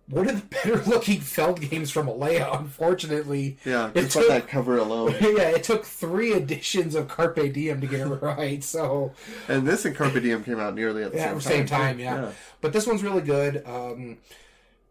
one 0.09 0.29
of 0.29 0.41
the 0.41 0.47
better 0.47 0.83
looking 0.91 1.21
Feld 1.21 1.61
games 1.61 1.91
from 1.91 2.09
Alea. 2.09 2.49
Unfortunately, 2.53 3.59
Yeah, 3.65 3.91
it 3.95 4.03
just 4.03 4.15
by 4.17 4.21
took 4.23 4.29
that 4.31 4.49
cover 4.49 4.79
alone. 4.79 5.13
yeah, 5.21 5.51
it 5.51 5.63
took 5.65 5.85
three 5.85 6.33
editions 6.33 6.95
of 6.95 7.09
Carpe 7.09 7.53
Diem 7.53 7.81
to 7.81 7.87
get 7.87 8.01
it 8.01 8.07
right. 8.23 8.63
So 8.65 9.13
and 9.49 9.67
this 9.67 9.85
and 9.85 9.95
Carpe 9.95 10.21
Diem 10.23 10.43
came 10.45 10.59
out 10.59 10.75
nearly 10.75 11.03
at 11.03 11.13
the 11.13 11.19
yeah, 11.19 11.31
same, 11.33 11.41
same 11.41 11.67
time, 11.67 11.97
too. 11.99 12.05
yeah. 12.05 12.33
But 12.61 12.73
this 12.73 12.87
one's 12.87 13.03
really 13.03 13.23
good. 13.23 13.63
Um, 13.67 14.19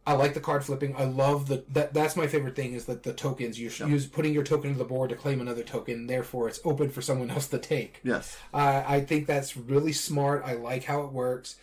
I 0.05 0.13
like 0.13 0.33
the 0.33 0.39
card 0.39 0.63
flipping. 0.63 0.95
I 0.95 1.03
love 1.03 1.47
the 1.49 1.65
that. 1.69 1.93
That's 1.93 2.15
my 2.15 2.27
favorite 2.27 2.55
thing 2.55 2.73
is 2.73 2.85
that 2.85 3.03
the 3.03 3.11
tokens 3.11 3.59
you 3.59 3.69
should 3.69 3.89
use 3.89 4.05
putting 4.05 4.33
your 4.33 4.43
token 4.43 4.71
to 4.71 4.77
the 4.77 4.85
board 4.85 5.09
to 5.09 5.17
claim 5.17 5.41
another 5.41 5.63
token. 5.63 6.07
Therefore, 6.07 6.47
it's 6.47 6.61
open 6.63 6.89
for 6.89 7.01
someone 7.01 7.29
else 7.29 7.47
to 7.47 7.59
take. 7.59 7.99
Yes. 8.03 8.37
Uh, 8.53 8.83
I 8.87 9.01
think 9.01 9.27
that's 9.27 9.57
really 9.57 9.91
smart. 9.91 10.43
I 10.45 10.53
like 10.53 10.85
how 10.85 11.01
it 11.03 11.11
works. 11.11 11.57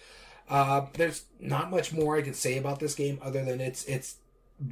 Uh, 0.49 0.87
there's 0.95 1.25
not 1.41 1.71
much 1.71 1.93
more 1.93 2.17
I 2.17 2.23
can 2.23 2.35
say 2.35 2.59
about 2.59 2.79
this 2.81 2.95
game 2.95 3.19
other 3.23 3.45
than 3.45 3.61
it's 3.61 3.85
it's 3.85 4.17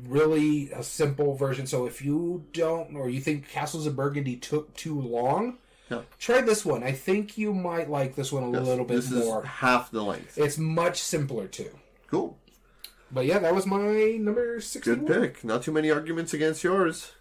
really 0.07 0.71
a 0.73 0.83
simple 0.83 1.35
version. 1.35 1.67
So 1.67 1.87
if 1.87 2.03
you 2.05 2.45
don't 2.53 2.95
or 2.97 3.09
you 3.09 3.21
think 3.21 3.49
Castles 3.49 3.87
of 3.87 3.97
Burgundy 3.97 4.37
took 4.37 4.75
too 4.75 5.01
long, 5.01 5.59
Yeah. 5.91 6.03
try 6.19 6.41
this 6.41 6.65
one. 6.65 6.83
I 6.83 6.93
think 6.93 7.37
you 7.39 7.53
might 7.53 7.91
like 7.91 8.15
this 8.15 8.31
one 8.33 8.43
a 8.43 8.51
little 8.51 8.85
bit 8.85 9.11
more. 9.11 9.43
half 9.45 9.91
the 9.91 10.03
length. 10.03 10.39
It's 10.39 10.59
much 10.59 11.01
simpler 11.03 11.47
too. 11.49 11.71
Cool. 12.07 12.39
But 13.11 13.27
yeah, 13.27 13.39
that 13.41 13.55
was 13.55 13.67
my 13.67 14.17
number 14.21 14.61
six. 14.61 14.87
Good 14.87 15.07
pick. 15.07 15.43
Not 15.45 15.63
too 15.63 15.73
many 15.73 15.91
arguments 15.91 16.33
against 16.33 16.63
yours. 16.65 17.13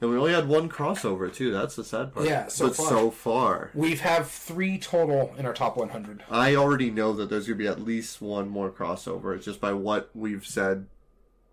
And 0.00 0.10
we 0.10 0.16
only 0.18 0.32
had 0.34 0.46
one 0.46 0.68
crossover 0.68 1.32
too. 1.32 1.50
That's 1.52 1.76
the 1.76 1.84
sad 1.84 2.12
part. 2.12 2.26
Yeah, 2.26 2.48
so 2.48 2.66
but 2.68 2.76
far. 2.76 2.88
so 2.88 3.10
far, 3.10 3.70
We 3.74 3.96
have 3.96 4.30
three 4.30 4.78
total 4.78 5.34
in 5.38 5.46
our 5.46 5.54
top 5.54 5.76
100. 5.78 6.22
I 6.30 6.54
already 6.54 6.90
know 6.90 7.12
that 7.14 7.30
there's 7.30 7.46
gonna 7.46 7.56
be 7.56 7.66
at 7.66 7.80
least 7.80 8.20
one 8.20 8.48
more 8.48 8.70
crossover 8.70 9.42
just 9.42 9.60
by 9.60 9.72
what 9.72 10.10
we've 10.14 10.44
said 10.44 10.86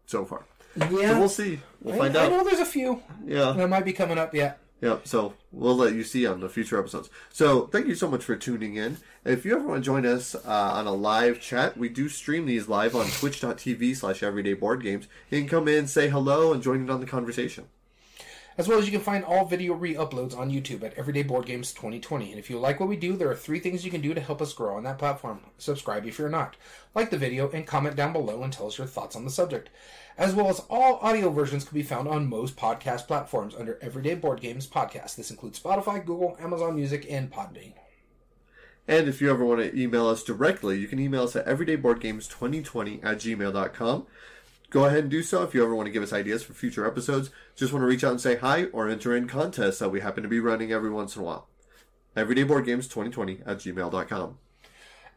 so 0.07 0.25
far. 0.25 0.43
Yeah, 0.75 0.87
So 0.87 1.19
we'll 1.19 1.29
see. 1.29 1.59
We'll 1.81 1.95
find 1.97 2.17
I, 2.17 2.23
I 2.23 2.25
out. 2.25 2.31
know 2.31 2.43
there's 2.43 2.59
a 2.59 2.65
few 2.65 3.01
Yeah. 3.25 3.51
that 3.53 3.69
might 3.69 3.85
be 3.85 3.93
coming 3.93 4.17
up 4.17 4.33
yet. 4.33 4.59
Yep. 4.81 5.07
So 5.07 5.35
we'll 5.53 5.77
let 5.77 5.93
you 5.93 6.03
see 6.03 6.25
on 6.25 6.41
the 6.41 6.49
future 6.49 6.77
episodes. 6.77 7.09
So 7.31 7.67
thank 7.67 7.87
you 7.87 7.95
so 7.95 8.09
much 8.09 8.25
for 8.25 8.35
tuning 8.35 8.75
in. 8.75 8.97
If 9.23 9.45
you 9.45 9.55
ever 9.55 9.65
want 9.65 9.81
to 9.81 9.85
join 9.85 10.05
us 10.05 10.35
uh, 10.35 10.39
on 10.45 10.85
a 10.87 10.91
live 10.91 11.39
chat, 11.39 11.77
we 11.77 11.87
do 11.87 12.09
stream 12.09 12.45
these 12.45 12.67
live 12.67 12.93
on 12.93 13.05
twitch.tv 13.05 13.95
slash 13.95 14.21
everyday 14.21 14.53
board 14.55 14.83
games. 14.83 15.07
You 15.29 15.39
can 15.39 15.47
come 15.47 15.69
in, 15.69 15.87
say 15.87 16.09
hello, 16.09 16.51
and 16.51 16.61
join 16.61 16.81
in 16.81 16.89
on 16.89 16.99
the 16.99 17.05
conversation. 17.05 17.67
As 18.57 18.67
well 18.67 18.77
as 18.77 18.85
you 18.85 18.91
can 18.91 19.01
find 19.01 19.23
all 19.25 19.45
video 19.45 19.73
re-uploads 19.73 20.37
on 20.37 20.51
YouTube 20.51 20.83
at 20.83 20.93
Everyday 20.93 21.23
Board 21.23 21.47
Games 21.47 21.73
2020. 21.73 22.29
And 22.29 22.39
if 22.39 22.49
you 22.49 22.59
like 22.59 22.79
what 22.79 22.87
we 22.87 22.95
do, 22.95 23.15
there 23.15 23.29
are 23.29 23.35
three 23.35 23.59
things 23.59 23.83
you 23.83 23.89
can 23.89 24.01
do 24.01 24.13
to 24.13 24.21
help 24.21 24.41
us 24.43 24.53
grow 24.53 24.75
on 24.75 24.83
that 24.83 24.99
platform. 24.99 25.39
Subscribe 25.57 26.05
if 26.05 26.19
you're 26.19 26.29
not. 26.29 26.55
Like 26.93 27.09
the 27.09 27.17
video 27.17 27.49
and 27.49 27.65
comment 27.65 27.95
down 27.95 28.13
below 28.13 28.43
and 28.43 28.53
tell 28.53 28.67
us 28.67 28.77
your 28.77 28.85
thoughts 28.85 29.15
on 29.15 29.25
the 29.25 29.31
subject. 29.31 29.69
As 30.17 30.35
well 30.35 30.49
as 30.49 30.61
all 30.69 30.99
audio 31.01 31.31
versions 31.31 31.63
can 31.63 31.73
be 31.73 31.83
found 31.83 32.07
on 32.07 32.29
most 32.29 32.55
podcast 32.55 33.07
platforms 33.07 33.55
under 33.55 33.79
Everyday 33.81 34.13
Board 34.13 34.39
Games 34.39 34.67
Podcast. 34.67 35.15
This 35.15 35.31
includes 35.31 35.59
Spotify, 35.59 36.05
Google, 36.05 36.37
Amazon 36.39 36.75
Music, 36.75 37.07
and 37.09 37.31
Podbean. 37.31 37.73
And 38.87 39.07
if 39.07 39.21
you 39.21 39.31
ever 39.31 39.45
want 39.45 39.61
to 39.61 39.79
email 39.79 40.07
us 40.07 40.23
directly, 40.23 40.77
you 40.77 40.87
can 40.87 40.99
email 40.99 41.23
us 41.23 41.35
at 41.35 41.47
everydayboardgames2020 41.47 43.03
at 43.03 43.17
gmail.com. 43.17 44.05
Go 44.73 44.85
ahead 44.85 45.01
and 45.01 45.11
do 45.11 45.21
so 45.21 45.43
if 45.43 45.53
you 45.53 45.63
ever 45.63 45.75
want 45.75 45.85
to 45.85 45.91
give 45.91 46.01
us 46.01 46.11
ideas 46.11 46.41
for 46.41 46.53
future 46.53 46.87
episodes. 46.87 47.29
Just 47.55 47.71
want 47.71 47.83
to 47.83 47.87
reach 47.87 48.03
out 48.03 48.09
and 48.09 48.19
say 48.19 48.37
hi 48.37 48.65
or 48.73 48.89
enter 48.89 49.15
in 49.15 49.27
contests 49.27 49.77
that 49.77 49.89
we 49.89 49.99
happen 49.99 50.23
to 50.23 50.29
be 50.29 50.39
running 50.39 50.71
every 50.71 50.89
once 50.89 51.15
in 51.15 51.21
a 51.21 51.25
while. 51.25 51.47
Everydayboardgames2020 52.17 53.43
at 53.45 53.59
gmail.com. 53.59 54.39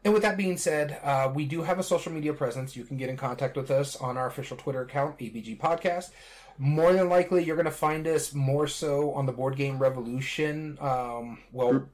And 0.05 0.13
with 0.13 0.21
that 0.21 0.37
being 0.37 0.57
said, 0.57 0.99
uh, 1.03 1.31
we 1.33 1.45
do 1.45 1.63
have 1.63 1.79
a 1.79 1.83
social 1.83 2.11
media 2.11 2.33
presence. 2.33 2.75
You 2.75 2.83
can 2.85 2.97
get 2.97 3.09
in 3.09 3.17
contact 3.17 3.57
with 3.57 3.71
us 3.71 3.95
on 3.95 4.15
our 4.15 4.27
official 4.27 4.57
Twitter 4.57 4.83
account, 4.83 5.17
ABG 5.17 5.57
Podcast. 5.57 6.11
More 6.59 6.93
than 6.93 7.09
likely, 7.09 7.43
you're 7.43 7.55
going 7.55 7.65
to 7.65 7.71
find 7.71 8.05
us 8.05 8.35
more 8.35 8.67
so 8.67 9.11
on 9.13 9.25
the 9.25 9.31
Board 9.31 9.55
Game 9.55 9.79
Revolution 9.79 10.77
um, 10.79 11.39
well 11.51 11.87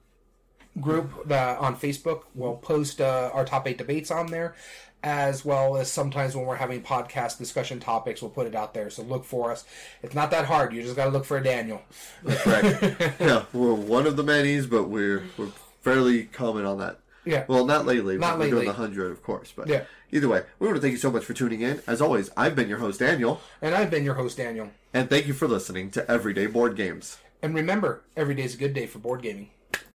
group 0.80 1.30
uh, 1.30 1.58
on 1.60 1.76
Facebook. 1.76 2.24
We'll 2.34 2.56
post 2.56 3.02
uh, 3.02 3.30
our 3.34 3.46
top 3.46 3.68
eight 3.68 3.78
debates 3.78 4.12
on 4.12 4.28
there, 4.28 4.56
as 5.04 5.44
well 5.44 5.76
as 5.78 5.92
sometimes 5.92 6.36
when 6.36 6.46
we're 6.46 6.56
having 6.56 6.82
podcast 6.82 7.38
discussion 7.38 7.80
topics, 7.80 8.22
we'll 8.22 8.32
put 8.32 8.48
it 8.48 8.56
out 8.56 8.74
there. 8.74 8.90
So 8.90 9.04
look 9.04 9.26
for 9.26 9.52
us. 9.52 9.66
It's 10.02 10.16
not 10.16 10.32
that 10.32 10.46
hard. 10.46 10.74
You 10.74 10.82
just 10.82 10.96
got 10.96 11.06
to 11.06 11.12
look 11.12 11.26
for 11.26 11.38
a 11.38 11.44
Daniel. 11.44 11.82
Correct. 12.26 12.82
yeah, 13.20 13.44
we're 13.54 13.74
one 13.74 14.08
of 14.08 14.16
the 14.16 14.24
manys, 14.24 14.70
but 14.70 14.86
we're, 14.90 15.24
we're 15.38 15.50
fairly 15.82 16.24
common 16.24 16.66
on 16.66 16.78
that. 16.80 17.00
Yeah. 17.26 17.46
Well, 17.48 17.66
not 17.66 17.86
lately. 17.86 18.18
Not 18.18 18.38
we're 18.40 18.46
doing 18.46 18.54
lately. 18.60 18.66
the 18.74 18.80
100, 18.80 19.12
of 19.12 19.24
course. 19.24 19.54
But 19.56 19.68
Yeah. 19.68 19.84
either 20.12 20.28
way, 20.28 20.44
we 20.60 20.68
want 20.68 20.78
to 20.78 20.82
thank 20.82 20.92
you 20.94 20.98
so 20.98 21.12
much 21.12 21.24
for 21.26 21.34
tuning 21.34 21.62
in. 21.62 21.82
As 21.88 22.02
always, 22.02 22.30
I've 22.36 22.56
been 22.56 22.68
your 22.70 22.80
host, 22.80 23.00
Daniel, 23.00 23.42
And 23.62 23.76
I've 23.76 23.90
been 23.92 24.04
your 24.04 24.16
host, 24.16 24.38
Daniel. 24.38 24.70
and 24.94 25.10
thank 25.10 25.28
you 25.28 25.34
for 25.34 25.48
listening 25.48 25.90
to 25.92 26.10
Everyday 26.10 26.48
Board 26.48 26.76
Games. 26.76 27.18
And 27.42 27.54
remember, 27.54 28.02
every 28.16 28.36
day's 28.36 28.56
a 28.56 28.58
good 28.58 28.74
day 28.74 28.88
for 28.88 29.00
board 29.00 29.22
gaming. 29.22 29.50